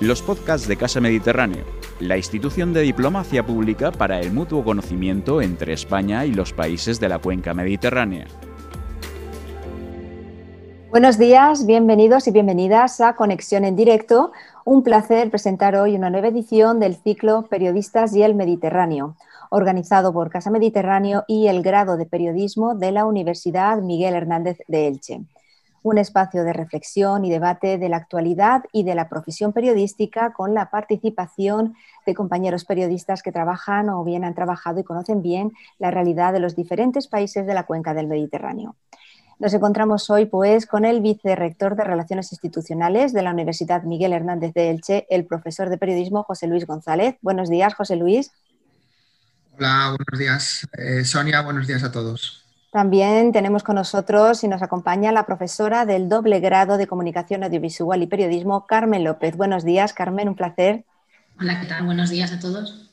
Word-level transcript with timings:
los 0.00 0.22
podcasts 0.22 0.68
de 0.68 0.76
Casa 0.76 1.00
Mediterráneo, 1.00 1.64
la 1.98 2.16
institución 2.16 2.72
de 2.72 2.82
diplomacia 2.82 3.44
pública 3.44 3.90
para 3.90 4.20
el 4.20 4.32
mutuo 4.32 4.62
conocimiento 4.62 5.42
entre 5.42 5.72
España 5.72 6.24
y 6.24 6.32
los 6.32 6.52
países 6.52 7.00
de 7.00 7.08
la 7.08 7.18
cuenca 7.18 7.52
mediterránea. 7.52 8.28
Buenos 10.90 11.18
días, 11.18 11.66
bienvenidos 11.66 12.28
y 12.28 12.30
bienvenidas 12.30 13.00
a 13.00 13.16
Conexión 13.16 13.64
en 13.64 13.74
Directo. 13.74 14.30
Un 14.64 14.84
placer 14.84 15.30
presentar 15.30 15.74
hoy 15.74 15.96
una 15.96 16.10
nueva 16.10 16.28
edición 16.28 16.78
del 16.78 16.94
ciclo 16.94 17.46
Periodistas 17.50 18.14
y 18.14 18.22
el 18.22 18.36
Mediterráneo, 18.36 19.16
organizado 19.50 20.12
por 20.12 20.30
Casa 20.30 20.50
Mediterráneo 20.50 21.24
y 21.26 21.48
el 21.48 21.60
grado 21.60 21.96
de 21.96 22.06
periodismo 22.06 22.76
de 22.76 22.92
la 22.92 23.04
Universidad 23.04 23.78
Miguel 23.82 24.14
Hernández 24.14 24.58
de 24.68 24.86
Elche 24.86 25.22
un 25.82 25.98
espacio 25.98 26.44
de 26.44 26.52
reflexión 26.52 27.24
y 27.24 27.30
debate 27.30 27.78
de 27.78 27.88
la 27.88 27.96
actualidad 27.96 28.64
y 28.72 28.84
de 28.84 28.94
la 28.94 29.08
profesión 29.08 29.52
periodística 29.52 30.32
con 30.32 30.54
la 30.54 30.70
participación 30.70 31.74
de 32.06 32.14
compañeros 32.14 32.64
periodistas 32.64 33.22
que 33.22 33.32
trabajan 33.32 33.88
o 33.90 34.04
bien 34.04 34.24
han 34.24 34.34
trabajado 34.34 34.80
y 34.80 34.84
conocen 34.84 35.22
bien 35.22 35.52
la 35.78 35.90
realidad 35.90 36.32
de 36.32 36.40
los 36.40 36.56
diferentes 36.56 37.08
países 37.08 37.46
de 37.46 37.54
la 37.54 37.64
cuenca 37.64 37.94
del 37.94 38.06
Mediterráneo. 38.06 38.76
Nos 39.38 39.54
encontramos 39.54 40.10
hoy 40.10 40.26
pues 40.26 40.66
con 40.66 40.84
el 40.84 41.00
vicerrector 41.00 41.76
de 41.76 41.84
Relaciones 41.84 42.32
Institucionales 42.32 43.12
de 43.12 43.22
la 43.22 43.30
Universidad 43.30 43.84
Miguel 43.84 44.12
Hernández 44.12 44.52
de 44.52 44.70
Elche, 44.70 45.06
el 45.10 45.26
profesor 45.26 45.68
de 45.68 45.78
periodismo 45.78 46.24
José 46.24 46.48
Luis 46.48 46.66
González. 46.66 47.16
Buenos 47.22 47.48
días, 47.48 47.74
José 47.74 47.94
Luis. 47.94 48.32
Hola, 49.56 49.96
buenos 49.96 50.18
días. 50.18 50.66
Eh, 50.76 51.04
Sonia, 51.04 51.42
buenos 51.42 51.68
días 51.68 51.84
a 51.84 51.92
todos. 51.92 52.47
También 52.70 53.32
tenemos 53.32 53.62
con 53.62 53.76
nosotros 53.76 54.44
y 54.44 54.48
nos 54.48 54.60
acompaña 54.60 55.10
la 55.10 55.24
profesora 55.24 55.86
del 55.86 56.10
doble 56.10 56.38
grado 56.38 56.76
de 56.76 56.86
Comunicación 56.86 57.42
Audiovisual 57.42 58.02
y 58.02 58.06
Periodismo, 58.06 58.66
Carmen 58.66 59.04
López. 59.04 59.38
Buenos 59.38 59.64
días, 59.64 59.94
Carmen, 59.94 60.28
un 60.28 60.34
placer. 60.34 60.84
Hola, 61.40 61.60
¿qué 61.60 61.66
tal? 61.66 61.86
Buenos 61.86 62.10
días 62.10 62.30
a 62.30 62.38
todos. 62.38 62.90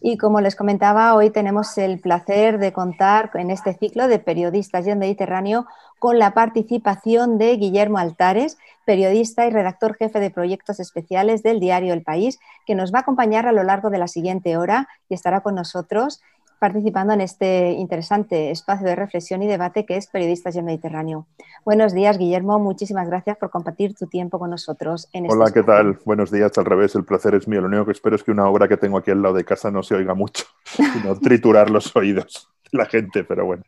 Y 0.00 0.18
como 0.18 0.40
les 0.40 0.56
comentaba, 0.56 1.14
hoy 1.14 1.30
tenemos 1.30 1.78
el 1.78 2.00
placer 2.00 2.58
de 2.58 2.72
contar 2.72 3.30
en 3.34 3.50
este 3.50 3.74
ciclo 3.74 4.08
de 4.08 4.18
periodistas 4.18 4.86
y 4.86 4.90
el 4.90 4.98
Mediterráneo 4.98 5.66
con 6.00 6.18
la 6.18 6.34
participación 6.34 7.38
de 7.38 7.56
Guillermo 7.56 7.98
Altares, 7.98 8.58
periodista 8.84 9.46
y 9.46 9.50
redactor 9.50 9.96
jefe 9.96 10.18
de 10.18 10.30
proyectos 10.30 10.80
especiales 10.80 11.44
del 11.44 11.60
diario 11.60 11.94
El 11.94 12.02
País, 12.02 12.38
que 12.66 12.74
nos 12.74 12.92
va 12.92 12.98
a 12.98 13.02
acompañar 13.02 13.46
a 13.46 13.52
lo 13.52 13.62
largo 13.62 13.88
de 13.88 13.98
la 13.98 14.08
siguiente 14.08 14.56
hora 14.56 14.88
y 15.08 15.14
estará 15.14 15.40
con 15.40 15.54
nosotros 15.54 16.20
participando 16.58 17.12
en 17.12 17.20
este 17.20 17.72
interesante 17.72 18.50
espacio 18.50 18.86
de 18.86 18.96
reflexión 18.96 19.42
y 19.42 19.46
debate 19.46 19.84
que 19.84 19.96
es 19.96 20.06
Periodistas 20.06 20.54
y 20.54 20.58
el 20.58 20.64
Mediterráneo. 20.64 21.26
Buenos 21.64 21.92
días, 21.92 22.18
Guillermo. 22.18 22.58
Muchísimas 22.58 23.08
gracias 23.08 23.36
por 23.36 23.50
compartir 23.50 23.94
tu 23.94 24.06
tiempo 24.06 24.38
con 24.38 24.50
nosotros. 24.50 25.08
En 25.12 25.26
este 25.26 25.36
Hola, 25.36 25.52
¿qué 25.52 25.62
tal? 25.62 25.98
Buenos 26.04 26.30
días. 26.30 26.56
Al 26.58 26.64
revés, 26.64 26.94
el 26.94 27.04
placer 27.04 27.34
es 27.34 27.46
mío. 27.48 27.60
Lo 27.60 27.68
único 27.68 27.86
que 27.86 27.92
espero 27.92 28.16
es 28.16 28.22
que 28.22 28.30
una 28.30 28.48
obra 28.48 28.68
que 28.68 28.76
tengo 28.76 28.98
aquí 28.98 29.10
al 29.10 29.22
lado 29.22 29.34
de 29.34 29.44
casa 29.44 29.70
no 29.70 29.82
se 29.82 29.94
oiga 29.94 30.14
mucho, 30.14 30.44
sino 30.64 31.18
triturar 31.18 31.70
los 31.70 31.94
oídos 31.94 32.48
de 32.70 32.78
la 32.78 32.86
gente, 32.86 33.24
pero 33.24 33.44
bueno. 33.44 33.62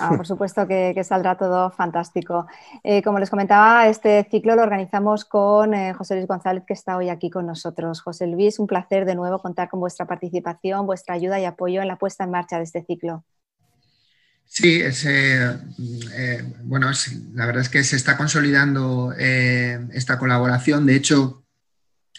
Ah, 0.00 0.16
por 0.16 0.26
supuesto 0.26 0.66
que, 0.66 1.00
saldrá 1.04 1.36
todo 1.36 1.70
fantástico. 1.70 2.46
Eh, 2.82 3.02
como 3.02 3.18
les 3.18 3.28
comentaba, 3.28 3.86
este 3.86 4.26
ciclo 4.30 4.56
lo 4.56 4.62
organizamos 4.62 5.24
con 5.24 5.74
eh, 5.74 5.92
José 5.92 6.14
Luis 6.14 6.26
González, 6.26 6.64
que 6.66 6.72
está 6.72 6.96
hoy 6.96 7.10
aquí 7.10 7.30
con 7.30 7.46
nosotros. 7.46 8.00
José 8.00 8.26
Luis, 8.26 8.58
un 8.58 8.66
placer 8.66 9.04
de 9.04 9.14
nuevo 9.14 9.38
contar 9.40 9.68
con 9.68 9.80
vuestra 9.80 10.06
participación, 10.06 10.86
vuestra 10.86 11.14
ayuda 11.14 11.38
y 11.38 11.44
apoyo 11.44 11.82
en 11.82 11.88
la 11.88 11.96
puesta 11.96 12.24
en 12.24 12.30
marcha 12.30 12.56
de 12.56 12.64
este 12.64 12.82
ciclo. 12.84 13.24
Sí, 14.46 14.82
eh, 14.82 16.44
bueno, 16.64 16.90
la 17.34 17.46
verdad 17.46 17.62
es 17.62 17.68
que 17.68 17.84
se 17.84 17.96
está 17.96 18.16
consolidando 18.16 19.12
esta 19.12 20.18
colaboración. 20.18 20.86
De 20.86 20.96
hecho, 20.96 21.44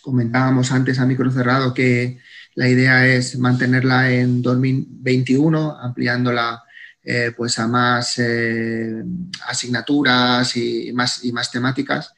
comentábamos 0.01 0.71
antes 0.71 0.99
a 0.99 1.05
micro 1.05 1.29
cerrado 1.31 1.73
que 1.73 2.19
la 2.55 2.67
idea 2.67 3.07
es 3.07 3.37
mantenerla 3.37 4.11
en 4.11 4.41
2021, 4.41 5.77
ampliándola 5.77 6.63
eh, 7.03 7.31
pues 7.35 7.57
a 7.57 7.67
más 7.67 8.19
eh, 8.19 9.03
asignaturas 9.47 10.55
y 10.55 10.91
más, 10.93 11.25
y 11.25 11.31
más 11.31 11.49
temáticas. 11.51 12.13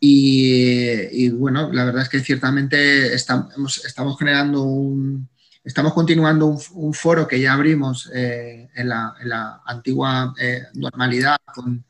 Y, 0.00 1.28
bueno, 1.30 1.72
la 1.72 1.84
verdad 1.84 2.02
es 2.02 2.08
que 2.08 2.20
ciertamente 2.20 3.14
estamos, 3.14 3.82
generando 4.18 4.62
un, 4.62 5.28
estamos 5.64 5.92
continuando 5.92 6.46
un, 6.46 6.94
foro 6.94 7.26
que 7.26 7.40
ya 7.40 7.52
abrimos 7.52 8.08
eh, 8.14 8.68
en, 8.74 8.88
la, 8.88 9.60
antigua 9.66 10.32
normalidad 10.74 11.36
con, 11.52 11.84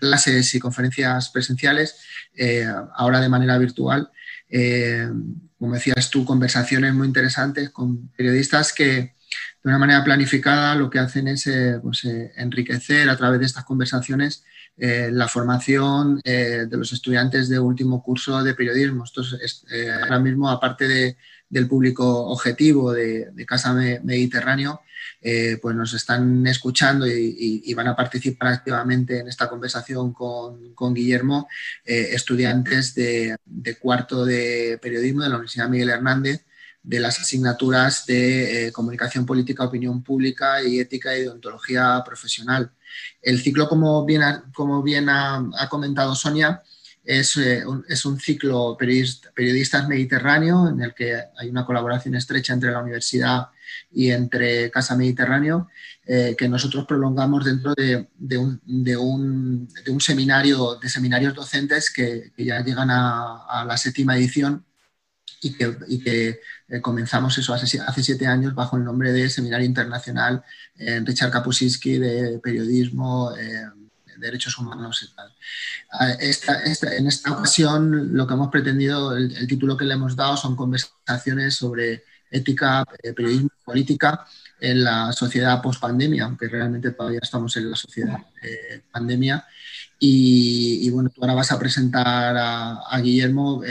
clases 0.00 0.54
y 0.54 0.60
conferencias 0.60 1.30
presenciales, 1.30 1.96
ahora 2.96 3.20
de 3.20 3.28
manera 3.28 3.56
virtual 3.58 4.10
como 5.64 5.76
decías 5.76 6.10
tú, 6.10 6.26
conversaciones 6.26 6.92
muy 6.92 7.06
interesantes 7.06 7.70
con 7.70 8.08
periodistas 8.08 8.70
que 8.74 9.14
de 9.64 9.70
una 9.70 9.78
manera 9.78 10.04
planificada 10.04 10.74
lo 10.74 10.90
que 10.90 10.98
hacen 10.98 11.26
es 11.26 11.46
eh, 11.46 11.80
pues, 11.82 12.04
eh, 12.04 12.32
enriquecer 12.36 13.08
a 13.08 13.16
través 13.16 13.40
de 13.40 13.46
estas 13.46 13.64
conversaciones 13.64 14.44
eh, 14.76 15.08
la 15.10 15.26
formación 15.26 16.20
de 16.22 16.68
los 16.72 16.92
estudiantes 16.92 17.48
de 17.48 17.58
último 17.58 18.02
curso 18.02 18.42
de 18.42 18.54
periodismo. 18.54 19.04
Esto 19.04 19.22
es, 19.22 19.64
ahora 20.02 20.18
mismo, 20.18 20.50
aparte 20.50 20.88
de, 20.88 21.16
del 21.48 21.68
público 21.68 22.26
objetivo 22.26 22.92
de, 22.92 23.32
Casa 23.46 23.72
Mediterráneo, 23.72 24.80
pues 25.62 25.76
nos 25.76 25.94
están 25.94 26.46
escuchando 26.48 27.06
y, 27.06 27.72
van 27.74 27.86
a 27.86 27.96
participar 27.96 28.52
activamente 28.52 29.20
en 29.20 29.28
esta 29.28 29.48
conversación 29.48 30.12
con, 30.12 30.94
Guillermo, 30.94 31.48
eh, 31.84 32.08
estudiantes 32.12 32.94
de, 32.94 33.36
cuarto 33.80 34.24
de 34.24 34.78
periodismo 34.82 35.22
de 35.22 35.28
la 35.28 35.36
Universidad 35.36 35.68
Miguel 35.68 35.90
Hernández, 35.90 36.44
de 36.84 37.00
las 37.00 37.18
asignaturas 37.18 38.06
de 38.06 38.68
eh, 38.68 38.72
comunicación 38.72 39.26
política, 39.26 39.64
opinión 39.64 40.02
pública 40.04 40.62
y 40.62 40.78
ética 40.78 41.16
y 41.16 41.22
deontología 41.22 42.00
profesional. 42.04 42.70
El 43.20 43.40
ciclo, 43.40 43.68
como 43.68 44.04
bien, 44.04 44.22
como 44.54 44.82
bien 44.82 45.08
ha 45.08 45.68
comentado 45.68 46.14
Sonia, 46.14 46.62
es, 47.04 47.36
eh, 47.36 47.66
un, 47.66 47.84
es 47.88 48.04
un, 48.06 48.18
ciclo 48.18 48.76
periodistas 48.78 49.86
mediterráneo 49.88 50.68
en 50.68 50.80
el 50.80 50.94
que 50.94 51.20
hay 51.36 51.50
una 51.50 51.66
colaboración 51.66 52.14
estrecha 52.14 52.54
entre 52.54 52.70
la 52.70 52.80
universidad 52.80 53.48
y 53.92 54.10
entre 54.10 54.70
Casa 54.70 54.96
Mediterráneo, 54.96 55.68
eh, 56.06 56.34
que 56.36 56.48
nosotros 56.48 56.86
prolongamos 56.86 57.44
dentro 57.44 57.74
de, 57.74 58.08
de, 58.16 58.38
un, 58.38 58.60
de, 58.64 58.96
un, 58.96 59.68
de, 59.84 59.90
un, 59.90 60.00
seminario 60.00 60.76
de 60.76 60.88
seminarios 60.88 61.34
docentes 61.34 61.92
que, 61.92 62.32
ya 62.38 62.62
llegan 62.62 62.90
a, 62.90 63.64
la 63.66 63.76
séptima 63.76 64.16
edición 64.16 64.64
y 65.44 65.54
que, 65.54 65.76
y 65.88 66.00
que 66.00 66.40
eh, 66.68 66.80
comenzamos 66.80 67.38
eso 67.38 67.54
hace, 67.54 67.80
hace, 67.80 68.02
siete 68.02 68.26
años 68.26 68.54
bajo 68.54 68.76
el 68.76 68.84
nombre 68.84 69.12
de 69.12 69.30
Seminario 69.30 69.66
Internacional 69.66 70.42
Richard 71.04 71.30
Kapuscinski 71.30 71.98
de 71.98 72.40
Periodismo 72.42 73.32
derechos 74.18 74.58
humanos 74.58 75.02
y 75.02 75.14
tal. 75.14 75.32
Ah, 75.92 76.12
en 76.18 77.06
esta 77.06 77.32
ocasión 77.32 78.14
lo 78.14 78.26
que 78.26 78.34
hemos 78.34 78.50
pretendido, 78.50 79.16
el, 79.16 79.46
título 79.46 79.76
que 79.76 79.84
le 79.84 79.94
hemos 79.94 80.16
dado 80.16 80.36
son 80.36 80.56
conversaciones 80.56 81.54
sobre 81.54 82.04
ética, 82.30 82.84
eh, 83.02 83.12
periodismo 83.12 83.50
y 83.60 83.64
política 83.64 84.26
en 84.60 84.82
la 84.82 85.12
sociedad 85.12 85.62
post-pandemia, 85.62 86.24
aunque 86.24 86.48
realmente 86.48 86.90
todavía 86.92 87.20
estamos 87.22 87.56
en 87.56 87.70
la 87.70 87.76
sociedad 87.76 88.18
eh, 88.42 88.82
pandemia. 88.90 89.46
Y, 89.98 90.90
bueno, 90.90 91.08
tú 91.08 91.22
ahora 91.22 91.34
vas 91.34 91.50
a 91.50 91.58
presentar 91.58 92.34
a, 92.36 93.00
Guillermo. 93.00 93.62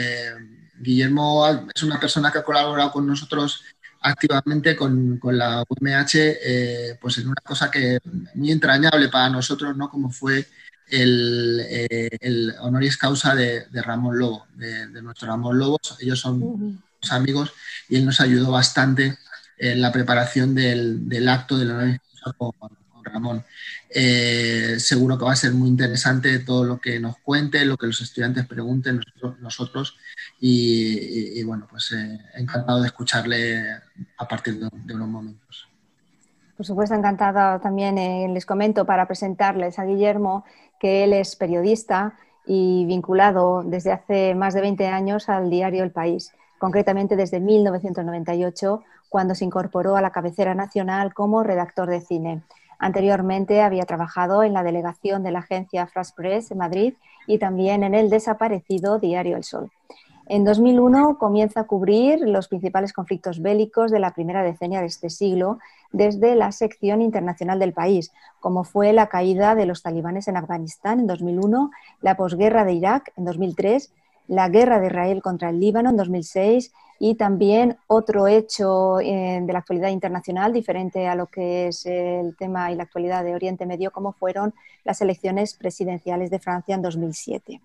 Guillermo 0.84 1.48
es 1.74 1.84
una 1.84 2.00
persona 2.00 2.32
que 2.32 2.40
ha 2.40 2.44
colaborado 2.44 2.92
con 2.92 3.08
nosotros 3.08 3.64
activamente 4.04 4.76
con, 4.76 5.18
con 5.18 5.38
la 5.38 5.64
UMH 5.68 6.16
eh, 6.16 6.98
pues 7.02 7.18
en 7.18 7.28
una 7.28 7.42
cosa 7.44 7.72
que 7.72 8.00
muy 8.36 8.52
entrañable 8.52 9.08
para 9.10 9.30
nosotros, 9.30 9.76
¿no? 9.78 9.90
Como 9.90 10.12
fue 10.12 10.46
el, 10.90 11.62
eh, 11.68 12.10
el 12.19 12.54
honoris 12.60 12.98
causa 12.98 13.34
de, 13.34 13.66
de 13.72 13.81
Ramón 13.81 14.19
Lobo, 14.19 14.46
de, 14.56 15.02
nuestro 15.02 15.28
Ramón 15.28 15.57
Lobo. 15.57 15.80
Ellos 16.00 16.19
son 16.19 16.84
amigos 17.10 17.54
y 17.90 17.98
él 17.98 18.06
nos 18.06 18.19
ayudó 18.19 18.52
bastante 18.52 19.18
en 19.57 19.81
la 19.81 19.92
preparación 19.92 20.54
del, 20.54 21.07
del 21.07 21.30
acto 21.30 21.57
del 21.57 21.72
honoris 21.72 22.00
causa 22.24 22.38
con, 22.38 22.52
Ramón. 23.04 23.44
Eh, 23.90 24.78
seguro 24.80 25.18
que 25.18 25.25
va 25.25 25.34
a 25.34 25.36
ser 25.36 25.52
muy 25.52 25.68
interesante 25.68 26.40
todo 26.40 26.63
lo 26.63 26.80
que 26.80 27.00
nos 27.02 27.18
cuente, 27.18 27.66
lo 27.66 27.78
que 27.78 27.88
los 27.88 28.00
estudiantes 28.00 28.46
pregunten, 28.48 29.02
nosotros, 29.42 29.98
y, 30.45 31.42
bueno, 31.45 31.68
pues 31.69 31.94
eh, 31.94 32.19
encantado 32.36 32.81
de 32.81 32.88
escucharle 32.88 33.63
a 34.18 34.28
partir 34.28 34.60
de, 34.60 34.94
unos 34.94 35.07
momentos. 35.07 35.69
Por 36.57 36.66
supuesto, 36.66 36.95
encantado 36.95 37.62
también 37.62 37.98
eh, 37.98 38.28
les 38.28 38.45
comento 38.45 38.86
para 38.86 39.07
presentarles 39.07 39.80
a 39.80 39.86
Guillermo 39.86 40.44
que 40.81 41.06
él 41.06 41.13
es 41.13 41.38
periodista 41.38 42.16
y 42.45 42.84
vinculado 42.86 43.63
desde 43.63 43.94
hace 43.94 44.36
más 44.36 44.54
de 44.54 44.60
20 44.60 44.86
años 44.88 45.30
al 45.30 45.50
diario 45.50 45.81
El 45.81 45.92
País, 45.92 46.34
concretamente 46.60 47.16
desde 47.16 47.40
1998, 47.40 48.84
cuando 49.07 49.36
se 49.36 49.45
incorporó 49.45 49.95
a 49.95 50.01
la 50.01 50.12
cabecera 50.12 50.56
nacional 50.56 51.13
como 51.13 51.44
redactor 51.44 51.90
de 51.90 52.01
cine. 52.01 52.42
Anteriormente 52.80 53.62
había 53.62 53.86
trabajado 53.86 54.44
en 54.44 54.51
la 54.51 54.63
delegación 54.63 55.24
de 55.24 55.31
la 55.31 55.40
agencia 55.40 55.88
France 55.88 56.12
Press 56.13 56.51
en 56.51 56.57
Madrid 56.57 56.95
y 57.28 57.38
también 57.38 57.84
en 57.84 57.95
el 57.95 58.10
desaparecido 58.10 59.00
Diario 59.00 59.38
El 59.38 59.45
Sol. 59.45 59.72
En 60.25 60.46
2001 60.46 61.18
comienza 61.18 61.62
a 61.62 61.68
cubrir 61.68 62.22
los 62.22 62.48
principales 62.48 62.94
conflictos 62.94 63.42
bélicos 63.42 63.92
de 63.92 64.00
la 64.00 64.12
primera 64.12 64.42
decenia 64.42 64.80
de 64.80 64.88
este 64.88 65.10
siglo 65.10 65.60
desde 65.92 66.36
la 66.36 66.52
sección 66.54 67.02
internacional 67.02 67.60
del 67.60 67.74
país, 67.74 68.14
como 68.40 68.64
fue 68.64 68.94
la 68.94 69.08
caída 69.08 69.54
de 69.54 69.66
los 69.66 69.81
talibanes 69.81 70.30
en 70.30 70.38
Afganistán 70.38 71.02
en 71.02 71.08
2001, 71.08 71.72
la 72.02 72.16
posguerra 72.16 72.64
de 72.64 72.74
Irak 72.74 73.12
en 73.18 73.25
2003, 73.25 73.92
la 74.30 74.48
guerra 74.48 74.80
de 74.80 74.88
Israel 74.88 75.22
contra 75.22 75.50
el 75.50 75.60
Líbano 75.60 75.90
en 75.90 75.98
2006 75.98 76.72
y 77.00 77.16
también 77.16 77.78
otro 77.88 78.28
hecho 78.28 79.02
eh, 79.02 79.42
de 79.44 79.52
la 79.52 79.60
actualidad 79.60 79.90
internacional 79.90 80.54
diferente 80.54 81.06
a 81.06 81.16
lo 81.16 81.28
que 81.28 81.68
es 81.68 81.86
el 81.86 82.38
tema 82.38 82.72
y 82.72 82.76
la 82.76 82.84
actualidad 82.84 83.26
de 83.26 83.36
Oriente 83.36 83.66
Medio, 83.66 83.92
como 83.92 84.14
fueron 84.14 84.54
las 84.86 85.02
elecciones 85.02 85.54
presidenciales 85.54 86.30
de 86.30 86.40
Francia 86.40 86.76
en 86.76 86.81
2007. 86.81 87.60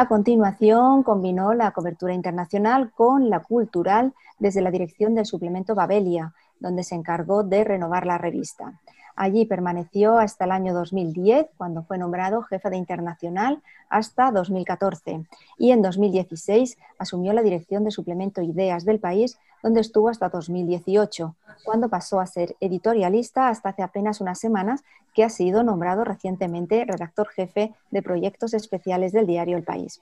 A 0.00 0.06
continuación, 0.06 1.02
combinó 1.02 1.54
la 1.54 1.72
cobertura 1.72 2.14
internacional 2.14 2.92
con 2.92 3.30
la 3.30 3.40
cultural 3.40 4.14
desde 4.38 4.60
la 4.60 4.70
dirección 4.70 5.16
del 5.16 5.26
suplemento 5.26 5.74
Babelia, 5.74 6.34
donde 6.60 6.84
se 6.84 6.94
encargó 6.94 7.42
de 7.42 7.64
renovar 7.64 8.06
la 8.06 8.16
revista. 8.16 8.74
Allí 9.20 9.46
permaneció 9.46 10.16
hasta 10.16 10.44
el 10.44 10.52
año 10.52 10.72
2010, 10.72 11.48
cuando 11.56 11.82
fue 11.82 11.98
nombrado 11.98 12.42
jefe 12.42 12.70
de 12.70 12.76
internacional, 12.76 13.60
hasta 13.88 14.30
2014. 14.30 15.24
Y 15.58 15.72
en 15.72 15.82
2016 15.82 16.78
asumió 17.00 17.32
la 17.32 17.42
dirección 17.42 17.82
de 17.82 17.90
suplemento 17.90 18.42
Ideas 18.42 18.84
del 18.84 19.00
país, 19.00 19.36
donde 19.60 19.80
estuvo 19.80 20.08
hasta 20.08 20.28
2018, 20.28 21.34
cuando 21.64 21.88
pasó 21.88 22.20
a 22.20 22.26
ser 22.28 22.54
editorialista 22.60 23.48
hasta 23.48 23.70
hace 23.70 23.82
apenas 23.82 24.20
unas 24.20 24.38
semanas, 24.38 24.84
que 25.12 25.24
ha 25.24 25.30
sido 25.30 25.64
nombrado 25.64 26.04
recientemente 26.04 26.84
redactor 26.84 27.26
jefe 27.26 27.74
de 27.90 28.02
proyectos 28.02 28.54
especiales 28.54 29.10
del 29.10 29.26
diario 29.26 29.56
El 29.56 29.64
País. 29.64 30.00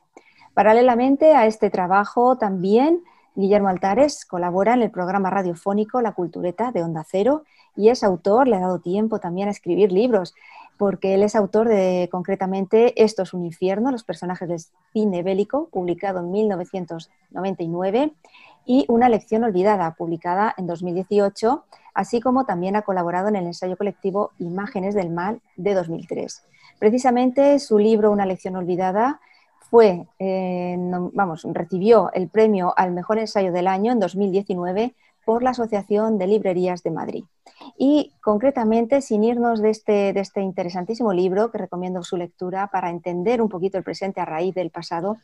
Paralelamente 0.52 1.34
a 1.34 1.46
este 1.46 1.70
trabajo, 1.70 2.36
también 2.36 3.00
Guillermo 3.36 3.68
Altares 3.68 4.24
colabora 4.24 4.72
en 4.72 4.82
el 4.82 4.90
programa 4.90 5.28
radiofónico 5.28 6.00
La 6.00 6.12
Cultureta 6.12 6.72
de 6.72 6.82
Onda 6.82 7.04
Cero 7.06 7.44
y 7.76 7.90
es 7.90 8.02
autor, 8.02 8.48
le 8.48 8.56
ha 8.56 8.60
dado 8.60 8.78
tiempo 8.78 9.18
también 9.20 9.48
a 9.48 9.50
escribir 9.50 9.92
libros, 9.92 10.34
porque 10.78 11.14
él 11.14 11.22
es 11.22 11.36
autor 11.36 11.68
de 11.68 12.08
concretamente 12.10 13.02
Esto 13.02 13.22
es 13.22 13.34
un 13.34 13.44
infierno, 13.44 13.90
los 13.90 14.04
personajes 14.04 14.48
del 14.48 14.60
cine 14.92 15.22
bélico, 15.22 15.68
publicado 15.68 16.20
en 16.20 16.30
1999, 16.30 18.12
y 18.64 18.84
Una 18.88 19.08
lección 19.10 19.44
olvidada, 19.44 19.94
publicada 19.94 20.54
en 20.56 20.66
2018, 20.66 21.64
así 21.94 22.20
como 22.20 22.46
también 22.46 22.74
ha 22.74 22.82
colaborado 22.82 23.28
en 23.28 23.36
el 23.36 23.46
ensayo 23.46 23.76
colectivo 23.76 24.32
Imágenes 24.38 24.94
del 24.94 25.10
Mal 25.10 25.40
de 25.56 25.74
2003. 25.74 26.42
Precisamente 26.78 27.58
su 27.58 27.78
libro 27.78 28.10
Una 28.10 28.26
lección 28.26 28.56
olvidada 28.56 29.20
fue, 29.70 30.06
eh, 30.18 30.76
vamos, 30.78 31.46
recibió 31.50 32.10
el 32.12 32.28
premio 32.28 32.72
al 32.76 32.92
mejor 32.92 33.18
ensayo 33.18 33.52
del 33.52 33.66
año 33.66 33.92
en 33.92 34.00
2019 34.00 34.94
por 35.24 35.42
la 35.42 35.50
Asociación 35.50 36.18
de 36.18 36.28
Librerías 36.28 36.82
de 36.82 36.92
Madrid. 36.92 37.24
Y 37.76 38.12
concretamente, 38.22 39.02
sin 39.02 39.24
irnos 39.24 39.60
de 39.60 39.70
este, 39.70 40.12
de 40.12 40.20
este 40.20 40.40
interesantísimo 40.40 41.12
libro, 41.12 41.50
que 41.50 41.58
recomiendo 41.58 42.02
su 42.04 42.16
lectura 42.16 42.68
para 42.68 42.90
entender 42.90 43.42
un 43.42 43.48
poquito 43.48 43.76
el 43.76 43.84
presente 43.84 44.20
a 44.20 44.24
raíz 44.24 44.54
del 44.54 44.70
pasado, 44.70 45.16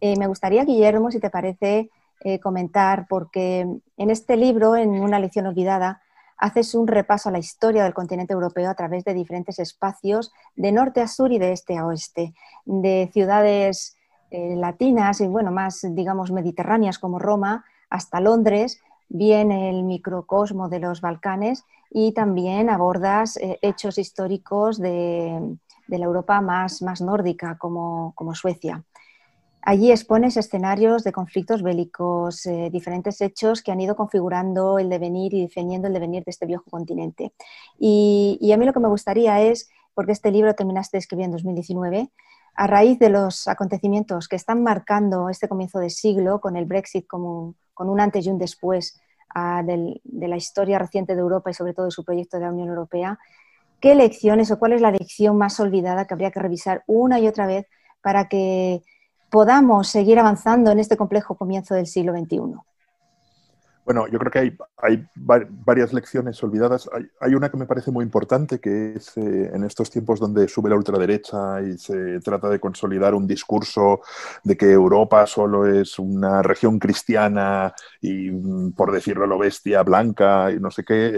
eh, 0.00 0.16
me 0.16 0.28
gustaría, 0.28 0.64
Guillermo, 0.64 1.10
si 1.10 1.18
te 1.18 1.30
parece, 1.30 1.90
eh, 2.24 2.38
comentar, 2.38 3.06
porque 3.08 3.66
en 3.96 4.10
este 4.10 4.36
libro, 4.36 4.76
en 4.76 4.90
una 4.90 5.18
lección 5.18 5.46
olvidada, 5.46 6.02
haces 6.42 6.74
un 6.74 6.88
repaso 6.88 7.28
a 7.28 7.32
la 7.32 7.38
historia 7.38 7.84
del 7.84 7.94
continente 7.94 8.32
europeo 8.32 8.68
a 8.68 8.74
través 8.74 9.04
de 9.04 9.14
diferentes 9.14 9.60
espacios 9.60 10.32
de 10.56 10.72
norte 10.72 11.00
a 11.00 11.06
sur 11.06 11.30
y 11.30 11.38
de 11.38 11.52
este 11.52 11.78
a 11.78 11.86
oeste, 11.86 12.34
de 12.64 13.08
ciudades 13.12 13.96
eh, 14.32 14.56
latinas 14.56 15.20
y 15.20 15.28
bueno, 15.28 15.52
más 15.52 15.86
digamos 15.90 16.32
mediterráneas 16.32 16.98
como 16.98 17.20
Roma 17.20 17.64
hasta 17.90 18.18
Londres, 18.20 18.80
bien 19.08 19.52
el 19.52 19.84
microcosmo 19.84 20.68
de 20.68 20.80
los 20.80 21.00
Balcanes 21.00 21.64
y 21.90 22.10
también 22.10 22.70
abordas 22.70 23.36
eh, 23.36 23.60
hechos 23.62 23.96
históricos 23.96 24.80
de, 24.80 25.58
la 25.86 26.04
Europa 26.04 26.40
más, 26.40 26.82
más 26.82 27.00
nórdica 27.00 27.56
como 27.56 28.34
Suecia. 28.34 28.82
Allí 29.64 29.92
expones 29.92 30.36
escenarios 30.36 31.04
de 31.04 31.12
conflictos 31.12 31.62
bélicos, 31.62 32.46
eh, 32.46 32.68
diferentes 32.72 33.20
hechos 33.20 33.62
que 33.62 33.70
han 33.70 33.80
ido 33.80 33.94
configurando 33.94 34.80
el 34.80 34.88
devenir 34.88 35.34
y 35.34 35.42
definiendo 35.42 35.86
el 35.86 35.94
devenir 35.94 36.24
de 36.24 36.30
este 36.30 36.46
viejo 36.46 36.64
continente. 36.68 37.32
Y, 37.78 38.50
a 38.52 38.56
mí 38.56 38.66
lo 38.66 38.72
que 38.72 38.80
me 38.80 38.88
gustaría 38.88 39.40
es, 39.40 39.70
porque 39.94 40.10
este 40.10 40.32
libro 40.32 40.52
terminaste 40.54 40.96
de 40.96 40.98
escribir 40.98 41.26
en 41.26 41.30
2019, 41.30 42.10
a 42.54 42.66
raíz 42.66 42.98
de 42.98 43.08
los 43.08 43.46
acontecimientos 43.46 44.26
que 44.26 44.34
están 44.34 44.64
marcando 44.64 45.28
este 45.28 45.48
comienzo 45.48 45.78
de 45.78 45.90
siglo, 45.90 46.40
con 46.40 46.56
el 46.56 46.64
Brexit 46.64 47.06
como, 47.06 47.54
con 47.72 47.88
un 47.88 48.00
antes 48.00 48.26
y 48.26 48.30
un 48.30 48.38
después 48.38 49.00
de 49.64 50.28
la 50.28 50.36
historia 50.36 50.78
reciente 50.78 51.14
de 51.14 51.20
Europa 51.20 51.50
y 51.50 51.54
sobre 51.54 51.72
todo 51.72 51.86
de 51.86 51.92
su 51.92 52.04
proyecto 52.04 52.36
de 52.36 52.42
la 52.42 52.52
Unión 52.52 52.68
Europea, 52.68 53.18
¿qué 53.80 53.94
lecciones 53.94 54.50
o 54.50 54.58
cuál 54.58 54.72
es 54.72 54.80
la 54.80 54.90
lección 54.90 55.38
más 55.38 55.58
olvidada 55.60 56.06
que 56.06 56.14
habría 56.14 56.32
que 56.32 56.40
revisar 56.40 56.82
una 56.86 57.18
y 57.18 57.28
otra 57.28 57.46
vez 57.46 57.66
para 58.02 58.28
que 58.28 58.82
podamos 59.32 59.88
seguir 59.88 60.18
avanzando 60.18 60.70
en 60.70 60.78
este 60.78 60.98
complejo 60.98 61.34
comienzo 61.34 61.74
del 61.74 61.86
siglo 61.86 62.12
XXI. 62.12 62.54
Bueno, 63.84 64.06
yo 64.06 64.18
creo 64.20 64.30
que 64.30 64.56
hay, 64.76 65.06
varias 65.16 65.92
lecciones 65.92 66.40
olvidadas. 66.44 66.88
Hay, 67.18 67.34
una 67.34 67.50
que 67.50 67.56
me 67.56 67.66
parece 67.66 67.90
muy 67.90 68.04
importante, 68.04 68.60
que 68.60 68.94
es 68.94 69.16
eh, 69.16 69.50
en 69.52 69.64
estos 69.64 69.90
tiempos 69.90 70.20
donde 70.20 70.46
sube 70.46 70.70
la 70.70 70.76
ultraderecha 70.76 71.60
y 71.62 71.76
se 71.78 72.20
trata 72.20 72.48
de 72.48 72.60
consolidar 72.60 73.12
un 73.12 73.26
discurso 73.26 74.02
de 74.44 74.56
que 74.56 74.70
Europa 74.70 75.26
solo 75.26 75.66
es 75.66 75.98
una 75.98 76.42
región 76.42 76.78
cristiana 76.78 77.74
y, 78.00 78.30
mm, 78.30 78.72
por 78.74 78.92
decirlo 78.92 79.26
lo 79.26 79.38
bestia, 79.38 79.82
blanca 79.82 80.52
y 80.52 80.60
no 80.60 80.70
sé 80.70 80.84
qué, 80.84 81.12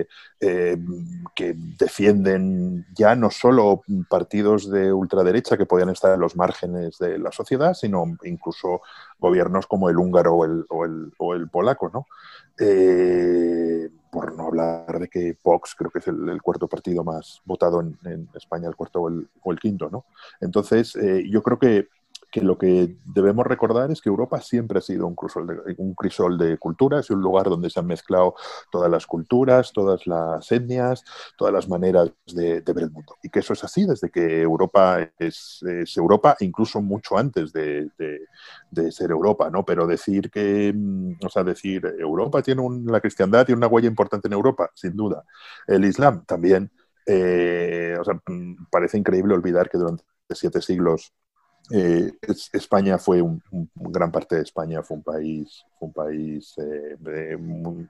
eh, 0.00 0.06
eh, 0.42 0.78
que 1.34 1.54
defienden 1.54 2.86
ya 2.94 3.14
no 3.14 3.30
solo 3.30 3.82
partidos 4.08 4.70
de 4.70 4.90
ultraderecha 4.90 5.58
que 5.58 5.66
podían 5.66 5.90
estar 5.90 6.14
en 6.14 6.20
los 6.20 6.34
márgenes 6.34 6.96
de 6.98 7.18
la 7.18 7.30
sociedad, 7.30 7.74
sino 7.74 8.16
incluso 8.24 8.80
gobiernos 9.18 9.66
como 9.66 9.90
el 9.90 9.98
húngaro 9.98 10.34
o 10.34 10.44
el, 10.46 10.64
o 11.18 11.34
el, 11.34 11.48
polaco, 11.50 11.90
¿no? 11.92 12.06
Eh, 12.58 13.90
por 14.10 14.34
no 14.34 14.46
hablar 14.46 14.98
de 14.98 15.08
que 15.08 15.36
Vox 15.44 15.74
creo 15.74 15.90
que 15.90 15.98
es 15.98 16.08
el, 16.08 16.40
cuarto 16.42 16.68
partido 16.68 17.04
más 17.04 17.42
votado 17.44 17.80
en, 17.80 18.28
España, 18.34 18.68
el 18.68 18.76
cuarto 18.76 19.02
o 19.02 19.08
el, 19.08 19.28
o 19.42 19.52
el 19.52 19.60
quinto, 19.60 19.90
¿no? 19.90 20.06
Entonces, 20.40 20.96
eh, 20.96 21.22
yo 21.30 21.42
creo 21.42 21.58
que 21.58 21.88
que 22.30 22.40
lo 22.40 22.56
que 22.56 22.96
debemos 23.04 23.46
recordar 23.46 23.90
es 23.90 24.00
que 24.00 24.08
Europa 24.08 24.40
siempre 24.40 24.78
ha 24.78 24.82
sido 24.82 25.06
un 25.06 25.16
crisol, 25.16 25.46
de, 25.46 25.74
un 25.78 25.94
crisol 25.94 26.38
de 26.38 26.58
culturas 26.58 27.10
y 27.10 27.12
un 27.12 27.20
lugar 27.20 27.48
donde 27.48 27.70
se 27.70 27.80
han 27.80 27.86
mezclado 27.86 28.34
todas 28.70 28.90
las 28.90 29.06
culturas, 29.06 29.72
todas 29.72 30.06
las 30.06 30.50
etnias, 30.52 31.04
todas 31.36 31.52
las 31.52 31.68
maneras 31.68 32.12
de, 32.26 32.60
ver 32.60 32.84
el 32.84 32.90
mundo. 32.90 33.16
Y 33.22 33.28
que 33.28 33.40
eso 33.40 33.52
es 33.52 33.64
así 33.64 33.84
desde 33.84 34.10
que 34.10 34.42
Europa 34.42 35.10
es, 35.18 35.60
Europa, 35.96 36.36
incluso 36.40 36.80
mucho 36.80 37.18
antes 37.18 37.52
de, 37.52 37.90
ser 38.90 39.10
Europa, 39.10 39.50
¿no? 39.50 39.64
Pero 39.64 39.86
decir 39.86 40.30
que, 40.30 40.72
mm, 40.74 41.24
o 41.24 41.28
sea, 41.28 41.42
decir 41.42 41.84
Europa 41.98 42.42
tiene 42.42 42.62
la 42.84 43.00
cristiandad 43.00 43.44
tiene 43.44 43.58
una 43.58 43.66
huella 43.66 43.88
importante 43.88 44.28
en 44.28 44.34
Europa, 44.34 44.70
sin 44.74 44.96
duda. 44.96 45.24
El 45.66 45.84
Islam 45.84 46.24
también. 46.26 46.70
Eh, 47.06 47.96
o 47.98 48.04
sea, 48.04 48.14
mm, 48.26 48.66
parece 48.70 48.98
increíble 48.98 49.34
olvidar 49.34 49.68
que 49.68 49.78
durante 49.78 50.04
siete 50.30 50.62
siglos 50.62 51.12
eh, 51.70 52.12
España 52.52 52.98
fue 52.98 53.22
un, 53.22 53.42
gran 53.74 54.10
parte 54.10 54.36
de 54.36 54.42
España 54.42 54.82
fue 54.82 54.96
un 54.96 55.02
país, 55.02 55.64
un 55.78 55.92
país 55.92 56.54
eh, 56.58 57.36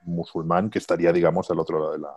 musulmán 0.05 0.69
que 0.71 0.79
estaría, 0.79 1.13
digamos, 1.13 1.51
al 1.51 1.61
otro 1.61 1.79
lado 1.79 1.93
de 1.93 1.99
la, 1.99 2.15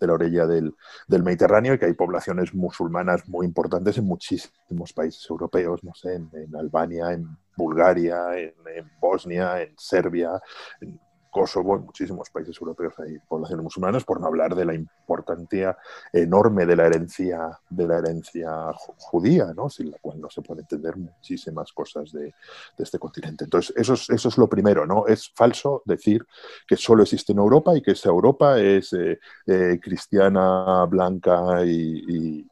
de 0.00 0.06
la 0.06 0.12
orilla 0.12 0.46
del, 0.46 0.74
del, 1.06 1.22
Mediterráneo 1.22 1.74
y 1.74 1.78
que 1.78 1.86
hay 1.86 1.94
poblaciones 1.94 2.54
musulmanas 2.54 3.28
muy 3.28 3.46
importantes 3.46 3.98
en 3.98 4.04
muchísimos 4.04 4.92
países 4.92 5.24
europeos, 5.30 5.84
no 5.84 5.94
sé, 5.94 6.14
en, 6.14 6.56
Albania, 6.56 7.12
en 7.12 7.36
Bulgaria, 7.56 8.36
en, 8.36 8.54
en, 8.74 8.90
Bosnia, 9.00 9.62
en 9.62 9.74
Serbia, 9.78 10.40
en 10.80 10.98
Kosovo, 11.36 11.76
en 11.76 11.82
muchísimos 11.82 12.30
países 12.30 12.56
europeos 12.58 12.94
hay 12.98 13.18
poblaciones 13.18 13.62
musulmanas, 13.62 14.04
por 14.04 14.18
no 14.18 14.26
hablar 14.26 14.54
de 14.54 14.64
la 14.64 14.74
importancia 14.74 15.76
enorme 16.10 16.64
de 16.64 16.76
la 16.76 16.86
herencia, 16.86 17.60
de 17.68 17.86
la 17.86 17.98
herencia 17.98 18.72
judía, 18.96 19.52
¿no? 19.54 19.68
sin 19.68 19.90
la 19.90 19.98
cual 19.98 20.18
no 20.18 20.30
se 20.30 20.40
puede 20.40 20.62
entender 20.62 20.96
muchísimas 20.96 21.72
cosas 21.74 22.10
de, 22.10 22.34
este 22.78 22.98
continente. 22.98 23.44
Entonces, 23.44 23.76
eso 23.76 23.92
es, 23.92 24.08
eso 24.08 24.28
es 24.28 24.38
lo 24.38 24.48
primero, 24.48 24.86
¿no? 24.86 25.06
Es 25.06 25.30
falso 25.34 25.82
decir 25.84 26.26
que 26.66 26.76
solo 26.76 27.02
existe 27.02 27.32
en 27.32 27.38
Europa 27.38 27.76
y 27.76 27.82
que 27.82 27.90
esa 27.90 28.08
Europa 28.08 28.58
es 28.58 28.92
eh, 28.94 29.18
eh, 29.46 29.78
cristiana, 29.82 30.86
blanca 30.86 31.64
y, 31.66 32.46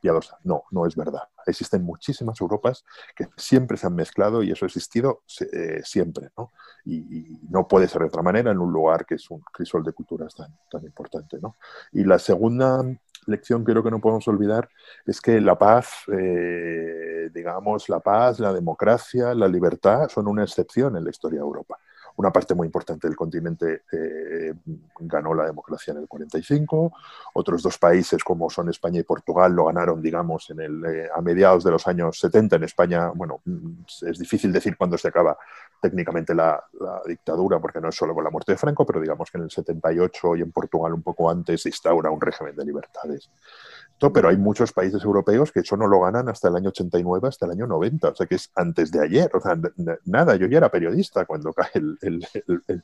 piadosa. 0.00 0.38
No, 0.44 0.64
no 0.70 0.86
es 0.86 0.96
verdad. 0.96 1.22
Existen 1.46 1.82
muchísimas 1.82 2.40
Europas 2.40 2.84
que 3.14 3.28
siempre 3.36 3.76
se 3.76 3.86
han 3.86 3.94
mezclado 3.94 4.42
y 4.42 4.50
eso 4.50 4.64
ha 4.64 4.68
existido 4.68 5.22
eh, 5.52 5.80
siempre, 5.84 6.30
¿no? 6.36 6.52
Y, 6.84 7.40
no 7.50 7.68
puede 7.68 7.88
ser 7.88 8.02
de 8.02 8.08
otra 8.08 8.22
manera 8.22 8.50
en 8.50 8.58
un 8.58 8.72
lugar 8.72 9.06
que 9.06 9.16
es 9.16 9.30
un 9.30 9.40
crisol 9.52 9.84
de 9.84 9.92
culturas 9.92 10.34
tan, 10.34 10.56
tan 10.70 10.84
importante, 10.84 11.38
¿no? 11.40 11.56
Y 11.92 12.04
la 12.04 12.18
segunda 12.18 12.82
lección 13.26 13.64
creo 13.64 13.82
que 13.82 13.90
no 13.90 14.00
podemos 14.00 14.26
olvidar 14.28 14.68
es 15.04 15.20
que 15.20 15.40
la 15.40 15.58
paz, 15.58 16.04
eh, 16.12 17.30
digamos, 17.32 17.88
la 17.88 18.00
paz, 18.00 18.40
la 18.40 18.52
democracia, 18.52 19.34
la 19.34 19.48
libertad 19.48 20.08
son 20.08 20.28
una 20.28 20.44
excepción 20.44 20.96
en 20.96 21.04
la 21.04 21.10
historia 21.10 21.40
de 21.40 21.46
Europa 21.46 21.78
una 22.16 22.30
parte 22.30 22.54
muy 22.54 22.66
importante 22.66 23.06
del 23.06 23.16
continente 23.16 23.82
eh, 23.92 24.54
ganó 25.00 25.34
la 25.34 25.44
democracia 25.44 25.92
en 25.92 25.98
el 25.98 26.08
45, 26.08 26.92
otros 27.34 27.62
dos 27.62 27.78
países 27.78 28.22
como 28.24 28.48
son 28.48 28.70
España 28.70 29.00
y 29.00 29.02
Portugal 29.02 29.52
lo 29.52 29.66
ganaron, 29.66 30.00
digamos, 30.00 30.48
en 30.50 30.60
el, 30.60 30.84
eh, 30.84 31.08
a 31.14 31.20
mediados 31.20 31.64
de 31.64 31.70
los 31.70 31.86
años 31.86 32.18
70. 32.18 32.56
En 32.56 32.64
España, 32.64 33.10
bueno, 33.14 33.40
mm, 33.44 33.82
es 34.08 34.18
difícil 34.18 34.52
decir 34.52 34.76
cuándo 34.76 34.96
se 34.96 35.08
acaba 35.08 35.36
técnicamente 35.80 36.34
la, 36.34 36.62
la, 36.80 37.02
dictadura, 37.06 37.60
porque 37.60 37.80
no 37.80 37.88
es 37.88 37.94
solo 37.94 38.14
con 38.14 38.24
la 38.24 38.30
muerte 38.30 38.52
de 38.52 38.58
Franco, 38.58 38.86
pero 38.86 39.00
digamos 39.00 39.30
que 39.30 39.38
en 39.38 39.44
el 39.44 39.50
78 39.50 40.36
y 40.36 40.42
en 40.42 40.52
Portugal 40.52 40.94
un 40.94 41.02
poco 41.02 41.30
antes 41.30 41.62
se 41.62 41.68
instaura 41.68 42.10
un 42.10 42.20
régimen 42.20 42.56
de 42.56 42.64
libertades 42.64 43.30
pero 43.98 44.28
hay 44.28 44.36
muchos 44.36 44.72
países 44.72 45.02
europeos 45.02 45.52
que 45.52 45.60
eso 45.60 45.76
no 45.76 45.86
lo 45.86 46.00
ganan 46.00 46.28
hasta 46.28 46.48
el 46.48 46.56
año 46.56 46.68
89, 46.68 47.28
hasta 47.28 47.46
el 47.46 47.52
año 47.52 47.66
90, 47.66 48.08
o 48.08 48.14
sea 48.14 48.26
que 48.26 48.34
es 48.34 48.50
antes 48.54 48.90
de 48.90 49.02
ayer, 49.02 49.30
o 49.34 49.40
sea, 49.40 49.58
nada, 50.04 50.36
yo 50.36 50.46
ya 50.46 50.58
era 50.58 50.70
periodista 50.70 51.24
cuando 51.24 51.52
cae 51.52 51.70
el, 51.74 52.26